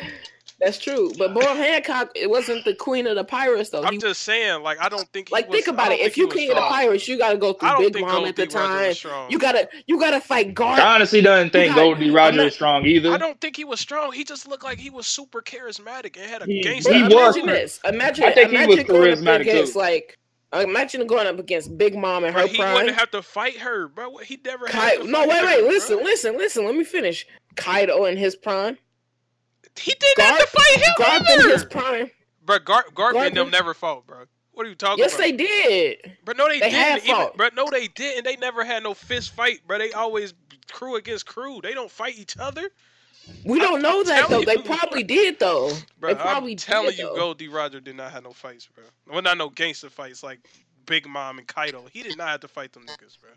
That's 0.64 0.78
true. 0.78 1.12
But 1.18 1.34
Boa 1.34 1.44
Hancock, 1.56 2.12
it 2.16 2.30
wasn't 2.30 2.64
the 2.66 2.74
queen 2.76 3.06
of 3.08 3.16
the 3.16 3.24
pirates 3.24 3.70
though. 3.72 3.84
I'm 3.84 3.94
He- 3.94 4.00
just 4.00 4.22
saying, 4.22 4.64
like 4.64 4.80
I 4.80 4.90
don't 4.90 5.08
think. 5.12 5.30
He 5.30 5.34
like 5.34 5.50
was, 5.50 5.56
think 5.58 5.68
about 5.68 5.92
it. 5.92 5.98
think 5.98 6.08
If 6.08 6.18
you 6.18 6.28
was 6.28 6.36
king 6.36 6.50
of 6.52 6.56
the 6.56 6.62
pirates, 6.62 7.08
you 7.08 7.18
gotta 7.18 7.38
go 7.38 7.54
through 7.54 7.90
Big 7.92 8.02
Mom 8.02 8.12
Gold 8.12 8.28
at 8.30 8.36
the 8.36 8.46
D. 8.48 8.56
Roger 8.56 8.88
was 8.88 9.02
time. 9.02 9.32
You 9.32 9.40
gotta 9.40 9.68
you 9.88 10.00
gotta 10.00 10.22
fight 10.22 10.54
Guard. 10.54 10.80
I 10.80 10.96
honestly 10.96 11.22
don't 11.22 11.52
think 11.52 11.70
got- 11.76 11.82
Gol 11.82 11.96
D. 11.96 12.10
Roger 12.10 12.42
I'm 12.42 12.48
is 12.48 12.54
strong 12.54 12.86
either. 12.86 13.12
I 13.12 13.18
don't 13.18 13.40
think 13.42 13.56
he 13.58 13.66
was 13.66 13.80
strong. 13.80 14.12
He 14.14 14.24
just 14.24 14.48
looked 14.48 14.64
like 14.64 14.80
he 14.80 14.90
was 14.90 15.06
super 15.08 15.42
charismatic 15.42 16.16
and 16.18 16.30
had 16.30 16.42
a 16.42 16.46
He- 16.46 16.62
gangster. 16.62 16.94
he 16.94 17.02
But 17.04 17.12
was- 17.14 17.36
imagine 17.38 17.46
this. 17.48 17.80
Imagine, 17.86 18.24
I 18.26 18.32
think 18.34 18.52
he 18.52 18.66
was 18.66 18.84
going 18.84 19.12
up 19.14 19.20
charismatic, 19.20 19.42
against 19.42 19.74
too. 19.74 19.80
like 19.80 20.18
imagine 20.54 21.08
going 21.08 21.26
up 21.26 21.40
against 21.40 21.76
Big 21.80 21.96
Mom 21.96 22.24
and 22.24 22.34
her 22.34 22.42
Bro, 22.42 22.48
he 22.50 22.58
prime. 22.58 22.74
wouldn't 22.76 22.96
have 22.96 23.10
to 23.12 23.22
fight 23.24 23.58
her, 23.58 23.88
bro. 23.88 24.18
He 24.18 24.40
never 24.46 24.68
had 24.68 25.00
to 25.02 25.04
no, 25.08 25.20
fight 25.20 25.28
wait, 25.30 25.40
her, 25.40 25.46
wait, 25.48 25.60
bro. 25.62 25.68
listen, 25.70 25.98
listen, 26.04 26.38
listen. 26.38 26.66
Let 26.66 26.76
me 26.76 26.84
finish. 26.84 27.26
Kaido 27.56 28.06
in 28.06 28.18
his 28.18 28.36
prime. 28.36 28.78
He 29.80 29.94
didn't 30.00 30.24
have 30.26 30.40
to 30.40 30.48
fight 30.48 30.76
him 30.76 30.94
Garp 31.00 31.20
in 31.20 31.40
either. 31.40 31.50
his 31.50 31.66
prime. 31.66 32.12
Bro, 32.46 32.60
Gar- 32.60 32.86
Garp 32.94 33.16
and 33.28 33.36
them 33.36 33.50
never 33.50 33.74
fought, 33.74 34.06
bro. 34.06 34.26
What 34.54 34.66
are 34.66 34.70
you 34.70 34.76
talking 34.76 35.00
Yes, 35.00 35.16
about? 35.16 35.28
Yes, 35.30 35.32
they 35.32 35.38
did. 35.38 36.18
But 36.26 36.38
no, 36.38 36.48
they, 36.48 36.60
They 36.60 36.70
didn't. 36.70 36.80
had 36.84 36.98
Even, 37.04 37.16
fought. 37.16 37.38
bro, 37.38 37.50
no, 37.56 37.70
they 37.72 37.88
didn't. 37.88 38.24
They 38.26 38.36
never 38.36 38.64
had 38.64 38.84
no 38.84 38.94
fist 38.94 39.32
fight, 39.32 39.62
bro. 39.66 39.80
They 39.80 39.92
always 39.94 40.34
crew 40.72 40.96
against 40.96 41.26
crew. 41.26 41.60
They 41.64 41.74
don't 41.74 41.90
fight 41.90 42.18
each 42.20 42.38
other, 42.38 42.70
We 43.46 43.58
don't 43.60 43.78
I'm 43.78 43.82
know 43.82 44.04
that 44.04 44.30
though. 44.30 44.44
telling 44.44 44.46
They 44.46 44.58
you. 44.58 44.78
probably 44.78 45.04
did 45.04 45.40
though. 45.40 45.72
bro. 46.00 46.14
They 46.14 46.20
probably 46.22 46.52
I'm 46.52 46.58
telling 46.58 46.90
did, 46.92 47.00
you, 47.00 47.06
though. 47.06 47.16
Gold 47.16 47.38
D. 47.40 47.48
Roger 47.48 47.80
did 47.80 47.96
not 47.96 48.12
have 48.12 48.24
no 48.24 48.32
fights, 48.32 48.68
bro. 48.68 48.84
Well, 49.12 49.22
not 49.24 49.38
no 49.40 49.50
gangster 49.50 49.90
fights 49.90 50.22
like 50.22 50.40
Big 50.86 51.08
Mom 51.08 51.40
and 51.40 51.48
Kaido. 51.48 51.86
He 51.92 52.04
did 52.04 52.18
not 52.18 52.28
have 52.30 52.42
to 52.42 52.48
fight 52.48 52.74
them 52.74 52.84
niggas, 52.84 53.18
bro. 53.20 53.32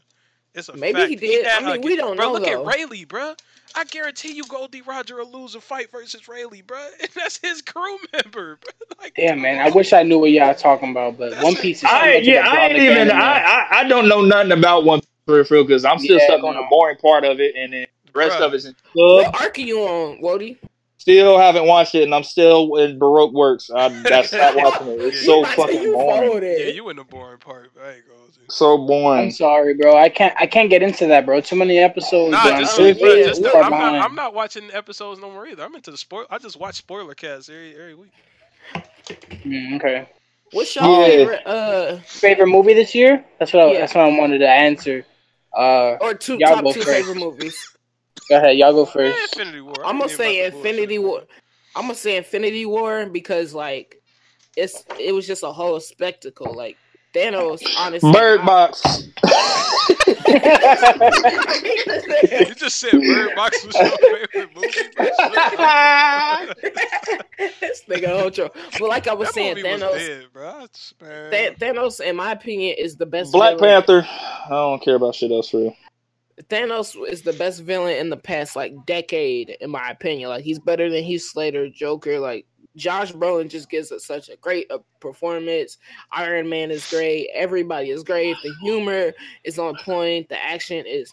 It's 0.56 0.70
a 0.70 0.76
Maybe 0.76 1.04
fact. 1.04 1.06
he 1.06 1.16
did. 1.16 1.46
I 1.46 1.60
mean, 1.60 1.82
a- 1.82 1.82
we 1.82 1.96
don't 1.96 2.16
bro, 2.16 2.28
know, 2.28 2.32
look 2.32 2.46
though. 2.46 2.48
at 2.48 2.64
Rayleigh, 2.64 3.06
bro. 3.06 3.34
I 3.76 3.84
guarantee 3.84 4.34
you, 4.34 4.46
Gol 4.46 4.68
D. 4.68 4.82
Roger 4.82 5.16
will 5.16 5.32
lose 5.32 5.54
a 5.56 5.62
fight 5.62 5.92
versus 5.92 6.28
Rayleigh, 6.28 6.62
bro. 6.66 6.78
And 7.00 7.10
that's 7.16 7.38
his 7.38 7.62
crew 7.62 7.98
member, 8.14 8.58
bro. 8.58 8.72
Like, 9.02 9.14
Damn, 9.16 9.42
man. 9.42 9.60
I 9.60 9.70
wish 9.70 9.92
I 9.94 10.02
knew 10.04 10.18
what 10.20 10.32
y'all 10.32 10.54
talking 10.54 10.90
about, 10.92 11.18
but 11.18 11.36
That's 11.36 11.38
One. 11.38 11.56
Piece 11.56 11.82
is 11.84 11.92
I 11.92 12.08
much 12.08 12.28
of 12.28 12.34
yeah, 12.34 12.42
I 12.46 12.66
ain't 12.68 12.78
broader 12.78 12.80
even. 12.80 13.10
I. 13.10 13.40
I 13.40 13.68
I 13.80 13.84
don't 13.88 14.08
know 14.08 14.22
nothing 14.22 14.52
about 14.52 14.84
one 14.84 15.00
Piece 15.00 15.08
for 15.26 15.44
real 15.54 15.64
because 15.64 15.84
I'm 15.84 15.98
still 15.98 16.20
Yeah, 16.20 16.20
stuck 16.20 16.44
on 16.44 16.56
the 16.56 16.62
boring 16.70 16.98
part 16.98 17.24
of 17.24 17.40
it, 17.40 17.54
and 17.56 17.72
then 17.72 17.86
the 18.06 18.12
rest 18.14 18.40
Bruh. 18.40 18.40
of 18.40 18.54
it's 18.54 18.66
in 18.66 18.74
What 19.10 19.28
sub. 19.28 19.34
arc 19.34 19.58
are 19.58 19.62
you 19.62 19.80
on, 19.82 20.20
Woody? 20.22 20.58
Still 21.06 21.38
haven't 21.38 21.68
watched 21.68 21.94
it, 21.94 22.02
and 22.02 22.12
I'm 22.12 22.24
still 22.24 22.74
in 22.76 22.98
Baroque 22.98 23.32
Works. 23.32 23.70
I 23.70 23.90
that's 24.02 24.32
not 24.32 24.56
watching 24.56 24.88
it. 24.88 25.00
It's 25.02 25.16
Yeah, 25.18 25.26
so 25.26 25.38
you- 25.38 25.46
fucking 25.46 25.82
you 25.82 25.92
boring. 25.92 26.42
it. 26.42 26.58
Yeah, 26.66 26.72
you 26.72 26.88
in 26.88 26.96
the 26.96 27.04
boring 27.04 27.38
part. 27.38 27.70
I 27.80 27.90
ain't 27.92 28.08
gonna. 28.08 28.18
So 28.48 28.76
boring. 28.76 29.22
I'm 29.26 29.30
sorry, 29.30 29.74
bro. 29.74 29.96
I 29.96 30.08
can't. 30.08 30.34
I 30.36 30.46
can't 30.48 30.68
get 30.68 30.82
into 30.82 31.06
that, 31.06 31.24
bro. 31.24 31.40
Too 31.40 31.54
many 31.54 31.78
episodes. 31.78 32.32
Nah, 32.32 32.42
bro. 32.42 32.52
I'm 32.54 32.60
just, 32.60 32.80
Oh, 32.80 32.94
bro, 32.94 33.16
just 33.22 33.40
look, 33.40 33.54
I'm, 33.54 33.70
not. 33.70 33.94
I'm 34.04 34.14
not 34.16 34.34
watching 34.34 34.68
episodes 34.72 35.20
no 35.20 35.30
more 35.30 35.46
either. 35.46 35.62
I'm 35.62 35.76
into 35.76 35.92
the 35.92 35.96
spoil. 35.96 36.26
I 36.28 36.38
just 36.38 36.58
watch 36.58 36.74
spoiler 36.74 37.14
casts 37.14 37.48
every 37.50 37.72
every 37.74 37.94
week. 37.94 38.10
Mm, 39.44 39.76
okay. 39.76 40.08
What's 40.50 40.74
your 40.74 40.84
Yeah. 40.84 41.06
favorite? 41.06 41.46
Uh, 41.46 41.96
Favorite 41.98 42.48
movie 42.48 42.74
this 42.74 42.96
year? 42.96 43.24
That's 43.38 43.52
what. 43.52 43.62
I, 43.68 43.72
Yeah. 43.74 43.78
That's 43.80 43.94
what 43.94 44.04
I 44.06 44.18
wanted 44.18 44.38
to 44.38 44.48
answer. 44.48 45.06
Uh, 45.56 45.98
or 46.00 46.14
two 46.14 46.36
top 46.38 46.64
go 46.64 46.72
two 46.72 46.80
first. 46.82 46.96
favorite 46.96 47.16
movies? 47.18 47.75
Go 48.28 48.36
ahead. 48.36 48.56
Y'all 48.56 48.72
go 48.72 48.84
Man, 48.84 48.92
first. 48.92 49.32
Infinity 49.36 49.60
War. 49.60 49.74
I 49.84 49.88
I'm 49.88 49.98
gonna 49.98 50.08
say 50.10 50.40
about 50.40 50.52
the 50.52 50.56
bullshit. 50.58 50.74
Infinity 50.76 50.98
War. 50.98 51.22
I'm 51.74 51.82
gonna 51.82 51.94
say 51.94 52.16
Infinity 52.16 52.66
War 52.66 53.06
because 53.06 53.54
like 53.54 54.00
it's 54.56 54.84
it 54.98 55.12
was 55.14 55.26
just 55.26 55.42
a 55.42 55.52
whole 55.52 55.78
spectacle. 55.80 56.54
Like 56.54 56.76
Thanos, 57.14 57.62
honestly. 57.78 58.12
Bird 58.12 58.40
I- 58.40 58.46
Box. 58.46 58.82
You 62.36 62.54
just 62.54 62.76
said 62.78 62.92
Bird 62.92 63.34
Box 63.36 63.64
was 63.64 63.74
your 63.74 63.90
favorite 63.98 64.54
movie. 64.54 64.68
this 67.70 67.82
nigga 67.88 68.08
Ocho. 68.08 68.50
But 68.78 68.88
like 68.88 69.06
I 69.08 69.14
was 69.14 69.28
that 69.28 69.34
saying, 69.34 69.56
movie 69.56 69.70
was 69.70 69.80
Thanos. 69.82 69.98
dead, 69.98 70.26
bro. 70.32 70.48
I 70.48 70.66
just- 70.66 71.00
man. 71.00 71.30
Th- 71.30 71.58
Thanos, 71.58 72.00
in 72.00 72.16
my 72.16 72.32
opinion, 72.32 72.76
is 72.78 72.96
the 72.96 73.06
best. 73.06 73.32
Black 73.32 73.58
villain. 73.58 73.70
Panther. 73.82 74.06
I 74.46 74.48
don't 74.50 74.82
care 74.82 74.96
about 74.96 75.14
shit 75.14 75.30
else 75.30 75.48
for 75.50 75.58
real. 75.58 75.76
Thanos 76.44 76.94
is 77.08 77.22
the 77.22 77.32
best 77.32 77.62
villain 77.62 77.96
in 77.96 78.10
the 78.10 78.16
past 78.16 78.56
like 78.56 78.74
decade, 78.84 79.56
in 79.60 79.70
my 79.70 79.90
opinion. 79.90 80.28
Like 80.28 80.44
he's 80.44 80.58
better 80.58 80.90
than 80.90 81.02
Heath 81.02 81.22
Slater, 81.22 81.68
Joker. 81.70 82.18
Like 82.18 82.46
Josh 82.76 83.12
Brolin 83.12 83.48
just 83.48 83.70
gives 83.70 83.90
us 83.90 84.04
such 84.04 84.28
a 84.28 84.36
great 84.36 84.70
uh, 84.70 84.78
performance. 85.00 85.78
Iron 86.12 86.48
Man 86.48 86.70
is 86.70 86.88
great. 86.90 87.28
Everybody 87.34 87.90
is 87.90 88.02
great. 88.02 88.36
The 88.42 88.52
humor 88.62 89.12
is 89.44 89.58
on 89.58 89.76
point. 89.76 90.28
The 90.28 90.42
action 90.42 90.84
is, 90.86 91.12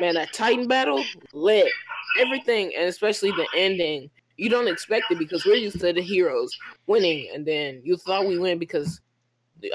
man, 0.00 0.14
that 0.14 0.32
Titan 0.32 0.66
battle 0.66 1.04
lit. 1.32 1.70
Everything, 2.18 2.72
and 2.76 2.88
especially 2.88 3.30
the 3.32 3.46
ending. 3.56 4.10
You 4.36 4.48
don't 4.48 4.66
expect 4.66 5.12
it 5.12 5.18
because 5.18 5.44
we're 5.44 5.54
used 5.54 5.78
to 5.80 5.92
the 5.92 6.02
heroes 6.02 6.56
winning, 6.88 7.28
and 7.32 7.46
then 7.46 7.80
you 7.84 7.96
thought 7.96 8.26
we 8.26 8.36
win 8.36 8.58
because 8.58 9.00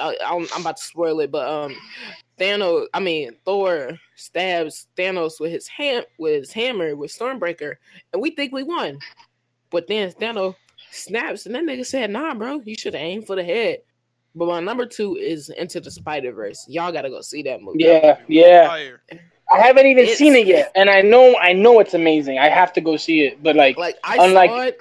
I, 0.01 0.17
I'm, 0.25 0.45
I'm 0.53 0.61
about 0.61 0.77
to 0.77 0.83
spoil 0.83 1.21
it, 1.21 1.31
but 1.31 1.47
um, 1.47 1.75
Thanos, 2.39 2.87
I 2.93 2.99
mean 2.99 3.35
Thor 3.45 3.91
stabs 4.15 4.87
Thanos 4.97 5.39
with 5.39 5.51
his 5.51 5.67
hand 5.67 6.05
with 6.17 6.33
his 6.35 6.51
hammer 6.51 6.95
with 6.95 7.11
Stormbreaker, 7.11 7.75
and 8.13 8.21
we 8.21 8.31
think 8.31 8.51
we 8.53 8.63
won. 8.63 8.99
But 9.69 9.87
then 9.87 10.11
Thanos 10.13 10.55
snaps, 10.91 11.45
and 11.45 11.53
that 11.55 11.63
nigga 11.63 11.85
said, 11.85 12.09
"Nah, 12.09 12.33
bro, 12.33 12.61
you 12.65 12.75
should 12.75 12.93
have 12.93 13.01
aimed 13.03 13.27
for 13.27 13.35
the 13.35 13.43
head." 13.43 13.79
But 14.35 14.47
my 14.47 14.59
number 14.59 14.85
two 14.85 15.15
is 15.17 15.49
Into 15.49 15.79
the 15.79 15.91
Spider 15.91 16.31
Verse. 16.31 16.65
Y'all 16.67 16.91
gotta 16.91 17.09
go 17.09 17.21
see 17.21 17.41
that 17.43 17.61
movie. 17.61 17.83
Yeah, 17.83 17.99
That 17.99 18.21
movie 18.29 18.39
was 18.41 18.47
yeah. 18.47 19.17
I 19.51 19.59
haven't 19.61 19.87
even 19.87 20.03
It's- 20.03 20.17
seen 20.17 20.35
it 20.35 20.45
yet, 20.45 20.71
and 20.75 20.89
I 20.89 21.01
know. 21.01 21.35
I 21.37 21.53
know 21.53 21.79
it's 21.79 21.95
amazing. 21.95 22.37
I 22.37 22.49
have 22.49 22.71
to 22.73 22.81
go 22.81 22.97
see 22.97 23.21
it. 23.25 23.41
But 23.41 23.55
like, 23.55 23.77
Like 23.77 23.97
I 24.03 24.17
Unlike- 24.23 24.49
saw 24.51 24.61
it, 24.61 24.77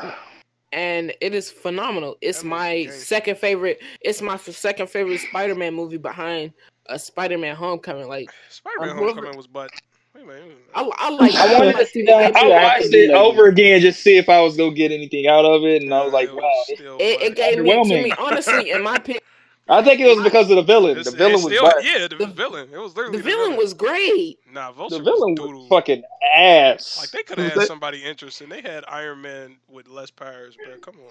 and 0.72 1.14
it 1.22 1.34
is 1.34 1.50
phenomenal. 1.50 2.16
It's 2.20 2.44
my 2.44 2.84
gangsta. 2.86 2.92
second 2.92 3.38
favorite. 3.38 3.80
It's 4.02 4.20
my 4.20 4.36
second 4.36 4.88
favorite 4.90 5.20
Spider-Man 5.20 5.72
movie 5.74 5.96
behind 5.96 6.52
a 6.88 6.98
Spider-Man 6.98 7.56
Homecoming. 7.56 8.08
Like 8.08 8.30
Spider-Man 8.50 8.90
Um, 8.90 8.96
Homecoming 8.98 9.36
was 9.36 9.46
but. 9.46 9.70
Wait 10.14 10.24
a 10.24 10.26
minute. 10.26 10.56
I, 10.74 10.90
I 10.96 11.10
like. 11.10 11.34
I 11.34 11.54
wanted 11.58 11.76
to 11.76 11.86
see 11.86 12.02
that 12.04 12.16
I 12.16 12.30
too. 12.30 12.36
I 12.36 12.40
have 12.40 12.48
to 12.48 12.48
watched 12.84 12.94
it 12.94 13.08
that. 13.08 13.16
over 13.16 13.46
again 13.46 13.80
just 13.80 14.00
see 14.02 14.16
if 14.16 14.28
I 14.28 14.40
was 14.40 14.56
gonna 14.56 14.72
get 14.74 14.90
anything 14.90 15.26
out 15.28 15.44
of 15.44 15.62
it, 15.64 15.82
and 15.82 15.94
I 15.94 16.02
was 16.02 16.12
like, 16.12 16.28
It 16.28 16.34
wow. 16.34 16.52
still 16.64 16.96
It, 16.98 17.22
it 17.22 17.28
butt. 17.30 17.36
gave 17.36 17.62
me 17.62 17.70
to 17.72 18.02
me 18.04 18.12
honestly, 18.18 18.70
in 18.72 18.82
my 18.82 18.96
opinion, 18.96 19.22
I 19.68 19.82
think 19.84 20.00
it 20.00 20.06
was 20.16 20.24
because 20.24 20.50
of 20.50 20.56
the 20.56 20.62
villain. 20.62 20.92
It's- 20.98 21.04
The 21.04 21.10
it's 21.10 21.18
villain 21.18 21.34
was 21.34 21.44
still, 21.44 21.62
butt. 21.62 21.84
yeah, 21.84 22.08
the, 22.08 22.16
The- 22.16 22.26
villain. 22.26 22.68
It 22.72 22.78
was 22.78 22.96
literally 22.96 23.18
the 23.18 23.22
villain 23.22 23.56
was 23.56 23.74
great. 23.74 24.38
nah. 24.52 24.72
Vulture 24.72 24.96
The 24.98 25.04
villain 25.04 25.34
was 25.36 25.50
was 25.50 25.68
fucking 25.68 26.02
ass. 26.36 26.98
Like 26.98 27.10
they 27.10 27.22
could 27.22 27.38
have 27.38 27.52
had 27.52 27.66
somebody 27.68 28.02
interesting. 28.02 28.48
They 28.48 28.62
had 28.62 28.84
Iron 28.88 29.20
Man 29.20 29.56
with 29.68 29.88
less 29.88 30.10
powers, 30.10 30.56
but 30.66 30.80
Come 30.82 30.94
on, 31.02 31.08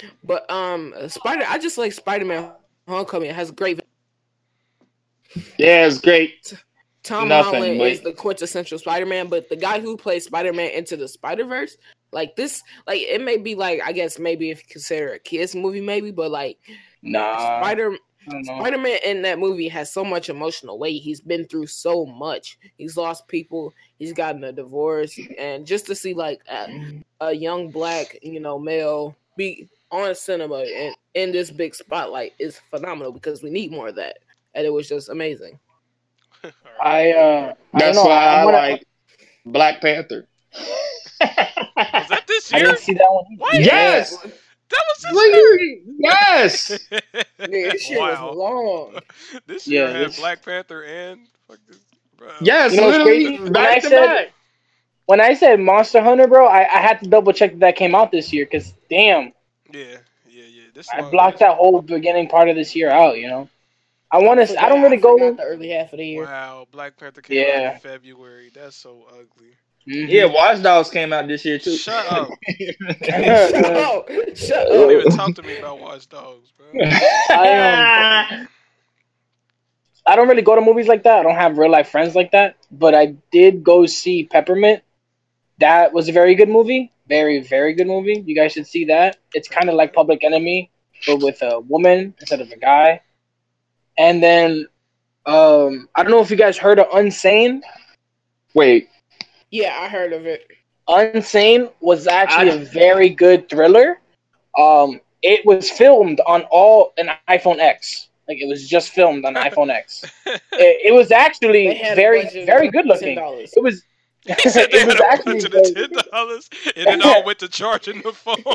bro. 0.00 0.08
But 0.24 0.50
um, 0.50 0.94
Spider, 1.08 1.44
I 1.48 1.58
just 1.58 1.76
like 1.76 1.92
Spider-Man 1.92 2.50
Homecoming. 2.88 3.28
It 3.30 3.36
has 3.36 3.50
great. 3.50 3.80
Yeah, 5.58 5.86
it's 5.86 6.00
great. 6.00 6.54
Tom 7.02 7.28
Nothing, 7.28 7.54
Holland 7.54 7.78
but- 7.78 7.90
is 7.92 8.00
the 8.00 8.12
quintessential 8.12 8.78
Spider-Man, 8.78 9.28
but 9.28 9.48
the 9.48 9.56
guy 9.56 9.80
who 9.80 9.96
plays 9.96 10.24
Spider-Man 10.24 10.70
into 10.72 10.96
the 10.96 11.06
Spider-Verse, 11.06 11.76
like 12.12 12.34
this, 12.36 12.62
like 12.86 13.00
it 13.00 13.22
may 13.22 13.36
be 13.36 13.54
like 13.54 13.80
I 13.84 13.92
guess 13.92 14.18
maybe 14.18 14.50
if 14.50 14.58
you 14.58 14.64
consider 14.68 15.12
a 15.12 15.18
kids 15.18 15.54
movie, 15.54 15.80
maybe, 15.80 16.10
but 16.10 16.30
like 16.30 16.58
Nah, 17.02 17.60
Spider 17.60 17.92
I. 18.28 18.42
Spider-Man 18.42 18.98
in 19.04 19.22
that 19.22 19.38
movie 19.38 19.68
has 19.68 19.92
so 19.92 20.04
much 20.04 20.28
emotional 20.28 20.78
weight. 20.80 21.00
He's 21.00 21.20
been 21.20 21.44
through 21.44 21.66
so 21.68 22.06
much. 22.06 22.58
He's 22.76 22.96
lost 22.96 23.28
people. 23.28 23.72
He's 24.00 24.12
gotten 24.12 24.42
a 24.44 24.52
divorce, 24.52 25.16
and 25.38 25.64
just 25.64 25.86
to 25.86 25.94
see 25.94 26.12
like 26.14 26.40
a, 26.48 26.66
a 27.20 27.32
young 27.32 27.70
black, 27.70 28.18
you 28.22 28.40
know, 28.40 28.58
male 28.58 29.14
be 29.36 29.68
on 29.92 30.12
cinema 30.16 30.64
and 30.74 30.96
in 31.14 31.30
this 31.30 31.50
big 31.52 31.72
spotlight 31.74 32.32
is 32.40 32.60
phenomenal 32.70 33.12
because 33.12 33.42
we 33.42 33.50
need 33.50 33.70
more 33.70 33.88
of 33.88 33.94
that. 33.94 34.18
And 34.56 34.66
it 34.66 34.70
was 34.72 34.88
just 34.88 35.08
amazing. 35.10 35.58
I 36.82 37.12
uh, 37.12 37.54
I 37.74 37.78
That's 37.78 37.96
know. 37.96 38.04
why 38.04 38.10
I, 38.24 38.40
I, 38.40 38.44
wanna- 38.44 38.56
like 38.58 38.84
Black 39.44 39.80
Panther. 39.80 40.26
was 40.50 42.08
that 42.08 42.24
this 42.26 42.52
I 42.52 42.60
didn't 42.60 42.78
see 42.78 42.94
that 42.94 43.06
one. 43.10 43.24
What? 43.38 43.54
yes, 43.54 44.16
That 44.16 44.82
was 44.88 45.02
this 45.02 45.12
Literally, 45.12 45.82
yes. 45.98 46.70
year. 46.90 47.00
Nigga, 47.40 47.72
this 47.72 47.82
shit 47.84 47.98
wow. 47.98 48.28
was 48.28 48.36
long. 48.36 48.98
This 49.46 49.66
year 49.68 49.86
Yeah, 49.86 49.92
had 49.98 50.06
this- 50.08 50.18
Black 50.18 50.44
Panther 50.44 50.82
and 50.84 51.20
fucking. 51.48 51.80
Bro. 52.16 52.30
Yes, 52.40 52.72
You 52.72 52.80
know 52.80 52.88
literally 52.88 53.24
crazy? 53.26 53.42
When 53.42 53.52
back 53.52 53.76
I 53.76 53.80
to 53.80 53.88
said- 53.88 54.06
back. 54.06 54.32
When 55.04 55.20
I 55.20 55.34
said 55.34 55.60
Monster 55.60 56.02
Hunter, 56.02 56.26
bro, 56.26 56.48
I, 56.48 56.62
I 56.62 56.78
had 56.80 56.98
to 57.00 57.08
double 57.08 57.32
check 57.32 57.52
that 57.52 57.60
that 57.60 57.76
came 57.76 57.94
out 57.94 58.10
this 58.10 58.32
year 58.32 58.44
because 58.44 58.72
damn, 58.90 59.32
Yeah, 59.72 59.98
yeah, 60.28 60.44
yeah. 60.48 60.62
This 60.74 60.88
I 60.92 61.00
long- 61.02 61.10
blocked 61.12 61.38
that 61.38 61.56
whole 61.56 61.80
beginning 61.80 62.28
part 62.28 62.48
of 62.48 62.56
this 62.56 62.74
year 62.74 62.90
out. 62.90 63.16
You 63.16 63.28
know, 63.28 63.48
I 64.10 64.18
want 64.18 64.46
to. 64.46 64.62
I 64.64 64.68
don't 64.68 64.82
really 64.82 64.98
forgot 64.98 65.18
go. 65.18 65.34
the 65.34 65.42
early 65.42 65.70
half 65.70 65.92
of 65.92 65.98
the 65.98 66.06
year. 66.06 66.24
Wow, 66.24 66.66
Black 66.70 66.96
Panther 66.96 67.20
came 67.22 67.38
out 67.42 67.48
Yeah. 67.48 67.74
in 67.74 67.80
February. 67.80 68.50
That's 68.54 68.76
so 68.76 69.04
ugly. 69.10 69.56
Mhm. 69.88 70.08
Yeah, 70.08 70.24
Watch 70.26 70.62
Dogs 70.62 70.90
came 70.90 71.12
out 71.12 71.28
this 71.28 71.44
year 71.44 71.58
too. 71.58 71.76
Shut 71.76 72.06
up. 72.12 72.28
shut 72.58 73.64
up! 73.76 74.08
Shut 74.34 74.68
Don't 74.68 74.90
even 74.90 75.12
talk 75.12 75.34
to 75.36 75.42
me 75.42 75.58
about 75.58 75.80
Watch 75.80 76.08
Dogs, 76.08 76.52
bro. 76.56 76.66
I, 77.30 78.26
um, 78.40 78.48
I 80.06 80.16
don't 80.16 80.28
really 80.28 80.42
go 80.42 80.54
to 80.54 80.60
movies 80.60 80.88
like 80.88 81.02
that. 81.04 81.20
I 81.20 81.22
don't 81.22 81.34
have 81.36 81.58
real 81.58 81.70
life 81.70 81.88
friends 81.88 82.14
like 82.14 82.30
that. 82.32 82.56
But 82.70 82.94
I 82.94 83.14
did 83.32 83.62
go 83.64 83.86
see 83.86 84.24
Peppermint. 84.24 84.82
That 85.58 85.92
was 85.92 86.08
a 86.08 86.12
very 86.12 86.34
good 86.34 86.48
movie. 86.48 86.92
very 87.08 87.40
very 87.40 87.72
good 87.74 87.86
movie. 87.86 88.22
You 88.26 88.34
guys 88.34 88.52
should 88.52 88.66
see 88.66 88.86
that. 88.86 89.16
It's 89.34 89.48
kind 89.48 89.68
of 89.68 89.74
like 89.76 89.92
Public 89.94 90.22
Enemy, 90.24 90.70
but 91.06 91.20
with 91.22 91.40
a 91.42 91.60
woman 91.60 92.14
instead 92.20 92.40
of 92.40 92.50
a 92.50 92.56
guy. 92.56 93.00
And 93.98 94.22
then 94.22 94.66
um, 95.26 95.88
I 95.94 96.02
don't 96.02 96.10
know 96.12 96.20
if 96.20 96.30
you 96.30 96.36
guys 96.36 96.56
heard 96.58 96.78
of 96.78 96.88
Unsane. 96.88 97.60
Wait, 98.54 98.88
Yeah, 99.50 99.76
I 99.78 99.88
heard 99.88 100.12
of 100.12 100.26
it. 100.26 100.46
Unsane 100.88 101.70
was 101.80 102.06
actually 102.06 102.50
I- 102.50 102.54
a 102.54 102.64
very 102.64 103.08
good 103.10 103.48
thriller. 103.48 104.00
Um, 104.58 105.00
it 105.22 105.44
was 105.44 105.70
filmed 105.70 106.20
on 106.26 106.42
all 106.50 106.92
an 106.98 107.10
iPhone 107.28 107.58
X. 107.58 108.08
Like 108.28 108.38
it 108.40 108.48
was 108.48 108.68
just 108.68 108.90
filmed 108.90 109.24
on 109.24 109.34
iPhone 109.34 109.70
X. 109.70 110.04
It, 110.52 110.80
it 110.86 110.94
was 110.94 111.10
actually 111.12 111.68
They 111.68 111.74
had 111.74 111.92
a 111.92 111.96
very 111.96 112.22
very 112.46 112.68
good 112.70 112.86
looking. 112.86 113.16
$10. 113.18 113.52
It 113.56 113.62
was. 113.62 113.82
He 114.42 114.48
said 114.48 114.70
they 114.72 114.78
it 114.78 114.88
had 114.88 115.00
a 115.00 115.06
actually 115.06 115.32
bunch 115.34 115.44
of 115.44 115.52
the 115.52 115.72
ten 115.74 116.10
dollars, 116.12 116.50
and 116.74 116.86
then 116.86 117.02
all 117.02 117.24
went 117.24 117.38
to 117.40 117.48
charging 117.48 118.02
the 118.02 118.12
phone. 118.12 118.36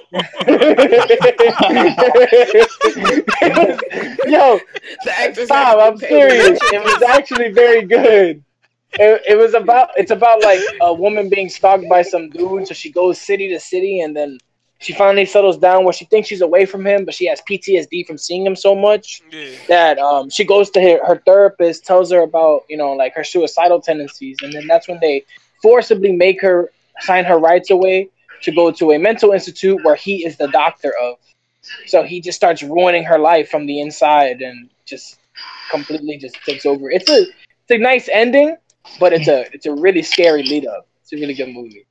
Yo, 4.32 4.60
The 5.06 5.12
actors 5.18 5.46
stop! 5.46 5.80
I'm 5.80 5.98
serious. 5.98 6.60
It 6.62 6.84
was 6.84 7.02
actually 7.04 7.52
very 7.52 7.84
good. 7.84 8.44
It, 8.94 9.22
it 9.30 9.38
was 9.38 9.54
about 9.54 9.92
it's 9.96 10.12
about 10.12 10.42
like 10.44 10.60
a 10.82 10.94
woman 10.94 11.30
being 11.30 11.48
stalked 11.48 11.88
by 11.88 12.02
some 12.02 12.30
dude, 12.30 12.68
so 12.68 12.74
she 12.74 12.92
goes 12.92 13.20
city 13.20 13.48
to 13.50 13.60
city, 13.60 14.02
and 14.02 14.16
then 14.16 14.38
she 14.82 14.94
finally 14.94 15.26
settles 15.26 15.58
down 15.58 15.84
where 15.84 15.94
she 15.94 16.06
thinks 16.06 16.28
she's 16.28 16.42
away 16.42 16.66
from 16.66 16.86
him, 16.86 17.06
but 17.06 17.14
she 17.14 17.28
has 17.28 17.40
PTSD 17.50 18.06
from 18.06 18.18
seeing 18.18 18.46
him 18.46 18.56
so 18.56 18.76
much 18.76 19.22
yeah, 19.32 19.52
that 19.68 20.00
um, 20.00 20.30
she 20.30 20.44
goes 20.44 20.72
to 20.72 20.82
her, 20.82 21.06
her 21.06 21.22
therapist, 21.24 21.86
tells 21.86 22.12
her 22.12 22.22
about 22.22 22.64
you 22.68 22.76
know 22.76 22.94
like 22.94 23.14
her 23.14 23.24
suicidal 23.24 23.80
tendencies, 23.80 24.38
and 24.42 24.52
then 24.52 24.68
that's 24.68 24.88
when 24.88 25.00
they 25.00 25.24
forcibly 25.62 26.12
make 26.12 26.42
her 26.42 26.72
sign 27.02 27.26
her 27.26 27.38
rights 27.38 27.70
away 27.70 28.10
to 28.44 28.52
go 28.52 28.72
to 28.72 28.92
a 28.92 28.98
mental 28.98 29.32
institute 29.32 29.84
where 29.84 29.96
he 29.96 30.26
is 30.26 30.38
the 30.38 30.48
doctor 30.48 30.94
of. 31.02 31.18
So 31.88 32.04
he 32.04 32.22
just 32.22 32.36
starts 32.36 32.64
ruining 32.64 33.04
her 33.04 33.20
life 33.20 33.50
from 33.50 33.66
the 33.66 33.82
inside 33.82 34.42
and 34.42 34.70
just 34.86 35.20
completely 35.70 36.18
just 36.18 36.36
takes 36.46 36.66
over. 36.66 36.90
It's 36.90 37.10
a 37.10 37.22
it's 37.22 37.72
a 37.72 37.78
nice 37.78 38.10
ending, 38.12 38.58
but 39.00 39.14
it's 39.14 39.28
a 39.28 39.46
it's 39.54 39.66
a 39.66 39.74
really 39.74 40.02
scary 40.02 40.44
lead 40.44 40.66
up. 40.66 40.88
It's 41.02 41.14
a 41.14 41.18
really 41.18 41.34
good 41.36 41.50
movie. 41.50 41.86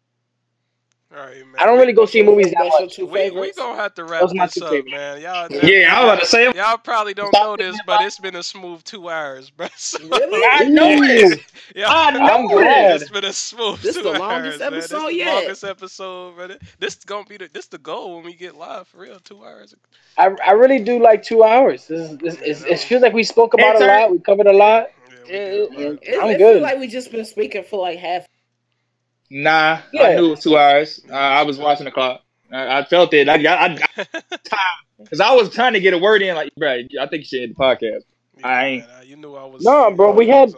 All 1.13 1.27
right, 1.27 1.39
man. 1.39 1.57
I 1.59 1.67
don't 1.67 1.79
really 1.79 1.93
go 1.93 2.07
see 2.07 2.23
movies 2.23 2.47
that 2.53 2.57
That's 2.59 2.71
your 2.71 2.81
much. 2.83 2.95
two 2.97 3.07
We, 3.07 3.31
we 3.33 3.53
gonna 3.53 3.75
have 3.81 3.95
to 3.95 4.05
wrap 4.05 4.21
Those 4.21 4.31
are 4.33 4.35
my 4.37 4.47
this 4.47 4.63
up, 4.63 4.71
favorites. 4.71 4.91
man. 4.93 5.21
Y'all, 5.21 5.49
yeah, 5.69 5.97
I 5.97 6.05
was 6.05 6.13
about 6.13 6.21
to 6.21 6.27
say. 6.27 6.53
y'all 6.55 6.79
probably 6.79 7.15
don't 7.15 7.33
know 7.33 7.57
this, 7.57 7.77
but 7.85 8.01
it's 8.03 8.19
been 8.21 8.37
a 8.37 8.43
smooth 8.45 8.85
two 8.85 9.09
hours, 9.11 9.51
bro. 9.51 9.67
So- 9.77 9.99
Really? 10.07 10.47
I 10.51 10.69
know 10.69 10.89
it. 11.03 11.41
Yeah, 11.75 11.87
I 11.89 12.11
know 12.13 12.21
I'm. 12.53 12.67
It's 12.95 13.11
been 13.11 13.25
a 13.25 13.33
smooth 13.33 13.81
This 13.83 13.97
two 13.97 14.03
the 14.03 14.11
hours, 14.11 14.21
longest 14.21 14.59
man. 14.61 14.73
episode 14.75 14.99
this 14.99 15.07
the 15.07 15.15
yet. 15.17 15.35
longest 15.35 15.65
episode, 15.65 16.37
man. 16.39 16.59
This 16.79 16.97
is 16.97 17.05
gonna 17.05 17.25
be 17.25 17.37
the 17.39 17.49
this 17.53 17.67
the 17.67 17.79
goal 17.79 18.15
when 18.17 18.25
we 18.25 18.35
get 18.35 18.57
live 18.57 18.87
for 18.87 18.99
real. 18.99 19.19
Two 19.21 19.45
hours. 19.45 19.75
I, 20.17 20.31
I 20.47 20.53
really 20.53 20.79
do 20.79 21.03
like 21.03 21.23
two 21.25 21.43
hours. 21.43 21.87
This 21.89 22.11
is, 22.11 22.19
this 22.19 22.35
is, 22.41 22.65
it 22.65 22.79
feels 22.81 23.03
like 23.03 23.13
we 23.15 23.23
spoke 23.25 23.55
about 23.55 23.75
It's 23.77 23.83
a 23.83 23.87
lot. 23.87 24.11
We 24.13 24.19
covered 24.21 24.47
a 24.47 24.53
lot. 24.53 24.89
Yeah, 25.09 25.17
we 25.27 25.37
Yeah, 25.37 25.67
good, 25.77 25.99
It, 26.03 26.19
I'm 26.23 26.31
it 26.31 26.39
good. 26.39 26.55
feel 26.55 26.63
like 26.63 26.79
we 26.79 26.87
just 26.87 27.11
been 27.11 27.25
speaking 27.25 27.65
for 27.65 27.81
like 27.81 27.99
half. 27.99 28.27
Nah, 29.31 29.81
Yeah. 29.93 30.03
I 30.03 30.15
knew 30.17 30.27
it 30.27 30.31
was 30.31 30.41
two 30.41 30.57
hours. 30.59 31.01
Uh, 31.09 31.15
I 31.15 31.43
was 31.43 31.59
watching 31.59 31.85
the 31.85 31.93
clock. 31.93 32.23
I, 32.53 32.79
I 32.81 32.85
felt 32.85 33.15
it. 33.15 33.29
I 33.29 33.39
got 33.41 33.71
I, 33.71 34.05
because 34.99 35.21
I 35.25 35.35
was 35.35 35.51
trying 35.55 35.75
to 35.75 35.81
get 35.81 35.95
a 35.95 35.99
word 35.99 36.21
in. 36.23 36.35
Like, 36.35 36.53
bro, 36.57 36.71
I 37.01 37.07
think 37.07 37.21
you 37.21 37.25
should 37.25 37.43
end 37.43 37.55
the 37.57 37.63
podcast. 37.63 38.03
Yeah, 38.39 38.47
I 38.49 38.65
ain't- 38.67 38.89
man, 38.89 39.07
you 39.07 39.17
knew 39.17 39.35
I 39.37 39.45
was. 39.45 39.63
No, 39.63 39.91
bro, 39.93 40.11
we 40.13 40.29
had- 40.29 40.53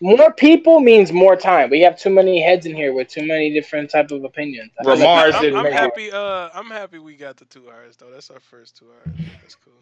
More 0.00 0.32
people 0.32 0.80
means 0.80 1.12
more 1.12 1.34
time. 1.36 1.68
We 1.68 1.80
have 1.80 1.98
too 1.98 2.10
many 2.10 2.40
heads 2.40 2.64
in 2.64 2.74
here 2.74 2.92
with 2.94 3.08
too 3.08 3.26
many 3.26 3.52
different 3.52 3.90
type 3.90 4.10
of 4.12 4.22
opinions. 4.24 4.70
I 4.78 4.84
feel 4.84 4.92
like- 4.92 5.00
Ramars 5.00 5.34
I'm, 5.34 5.42
didn't 5.42 5.58
I'm 5.58 5.72
happy. 5.72 6.10
Uh, 6.12 6.48
I'm 6.54 6.70
happy 6.70 6.98
we 6.98 7.16
got 7.16 7.36
the 7.36 7.44
two 7.46 7.68
hours 7.70 7.96
though. 7.96 8.10
That's 8.10 8.30
our 8.30 8.40
first 8.40 8.76
two 8.76 8.86
hours. 8.86 9.18
That's 9.42 9.56
cool. 9.56 9.74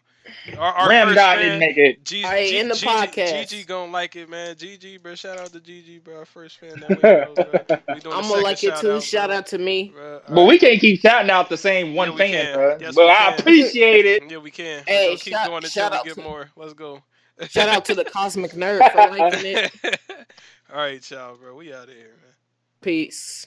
Our, 0.59 0.73
our 0.75 0.89
Ram 0.91 1.07
first 1.09 1.17
God 1.17 1.37
didn't 1.37 1.59
make 1.59 1.77
it. 1.79 2.05
G- 2.05 2.25
Alright, 2.25 2.49
G- 2.49 2.59
in 2.59 2.69
the 2.69 2.75
Gigi- 2.75 2.87
podcast. 2.87 3.49
Gigi 3.49 3.65
gonna 3.65 3.91
like 3.91 4.15
it, 4.17 4.29
man. 4.29 4.55
Gigi, 4.57 4.99
bro. 4.99 5.15
Shout 5.15 5.39
out 5.39 5.53
to 5.53 5.61
Gigi, 5.61 5.99
bro. 5.99 6.19
Our 6.19 6.25
first 6.27 6.59
fan 6.59 6.81
that 6.81 6.89
we 6.91 6.95
know, 6.97 7.35
bro. 7.35 7.95
We 7.95 8.01
doing 8.01 8.15
I'm 8.17 8.23
the 8.25 8.29
gonna 8.29 8.43
like 8.43 8.63
it 8.63 8.77
too. 8.77 8.93
Out, 8.93 9.03
Shout 9.03 9.31
out 9.31 9.47
to 9.49 9.59
me. 9.59 9.93
Bro, 9.95 10.21
But 10.29 10.45
we 10.45 10.59
can't 10.59 10.81
keep 10.81 11.01
shouting 11.01 11.31
out 11.31 11.49
the 11.49 11.57
same 11.57 11.95
one 11.95 12.13
Yeah, 12.13 12.17
fan, 12.19 12.31
can. 12.45 12.55
bro. 12.55 12.79
Yes, 12.81 12.95
but 12.95 13.09
I 13.09 13.35
appreciate 13.37 14.05
it. 14.05 14.23
Yeah, 14.31 14.39
we 14.39 14.51
can. 14.51 14.83
Hey, 14.87 15.09
We'll 15.09 15.19
keep 15.19 15.33
shout- 15.33 15.47
doing 15.49 15.63
it 15.65 15.71
shout 15.71 15.93
till 15.93 15.99
out 16.01 16.05
we 16.05 16.11
get 16.11 16.17
to- 16.17 16.23
more. 16.29 16.51
Let's 16.57 16.75
go. 16.75 17.03
Shout 17.49 17.69
out 17.69 17.85
to 17.87 17.95
the 17.95 18.05
Cosmic 18.05 18.51
Nerd 18.53 18.79
for 18.93 19.17
liking 19.17 19.47
it. 19.57 19.73
All 20.71 20.77
right, 20.77 21.11
y'all, 21.11 21.37
bro. 21.37 21.55
We 21.55 21.73
out 21.73 21.85
of 21.85 21.95
here, 21.95 22.17
man. 22.23 22.35
Peace. 22.83 23.37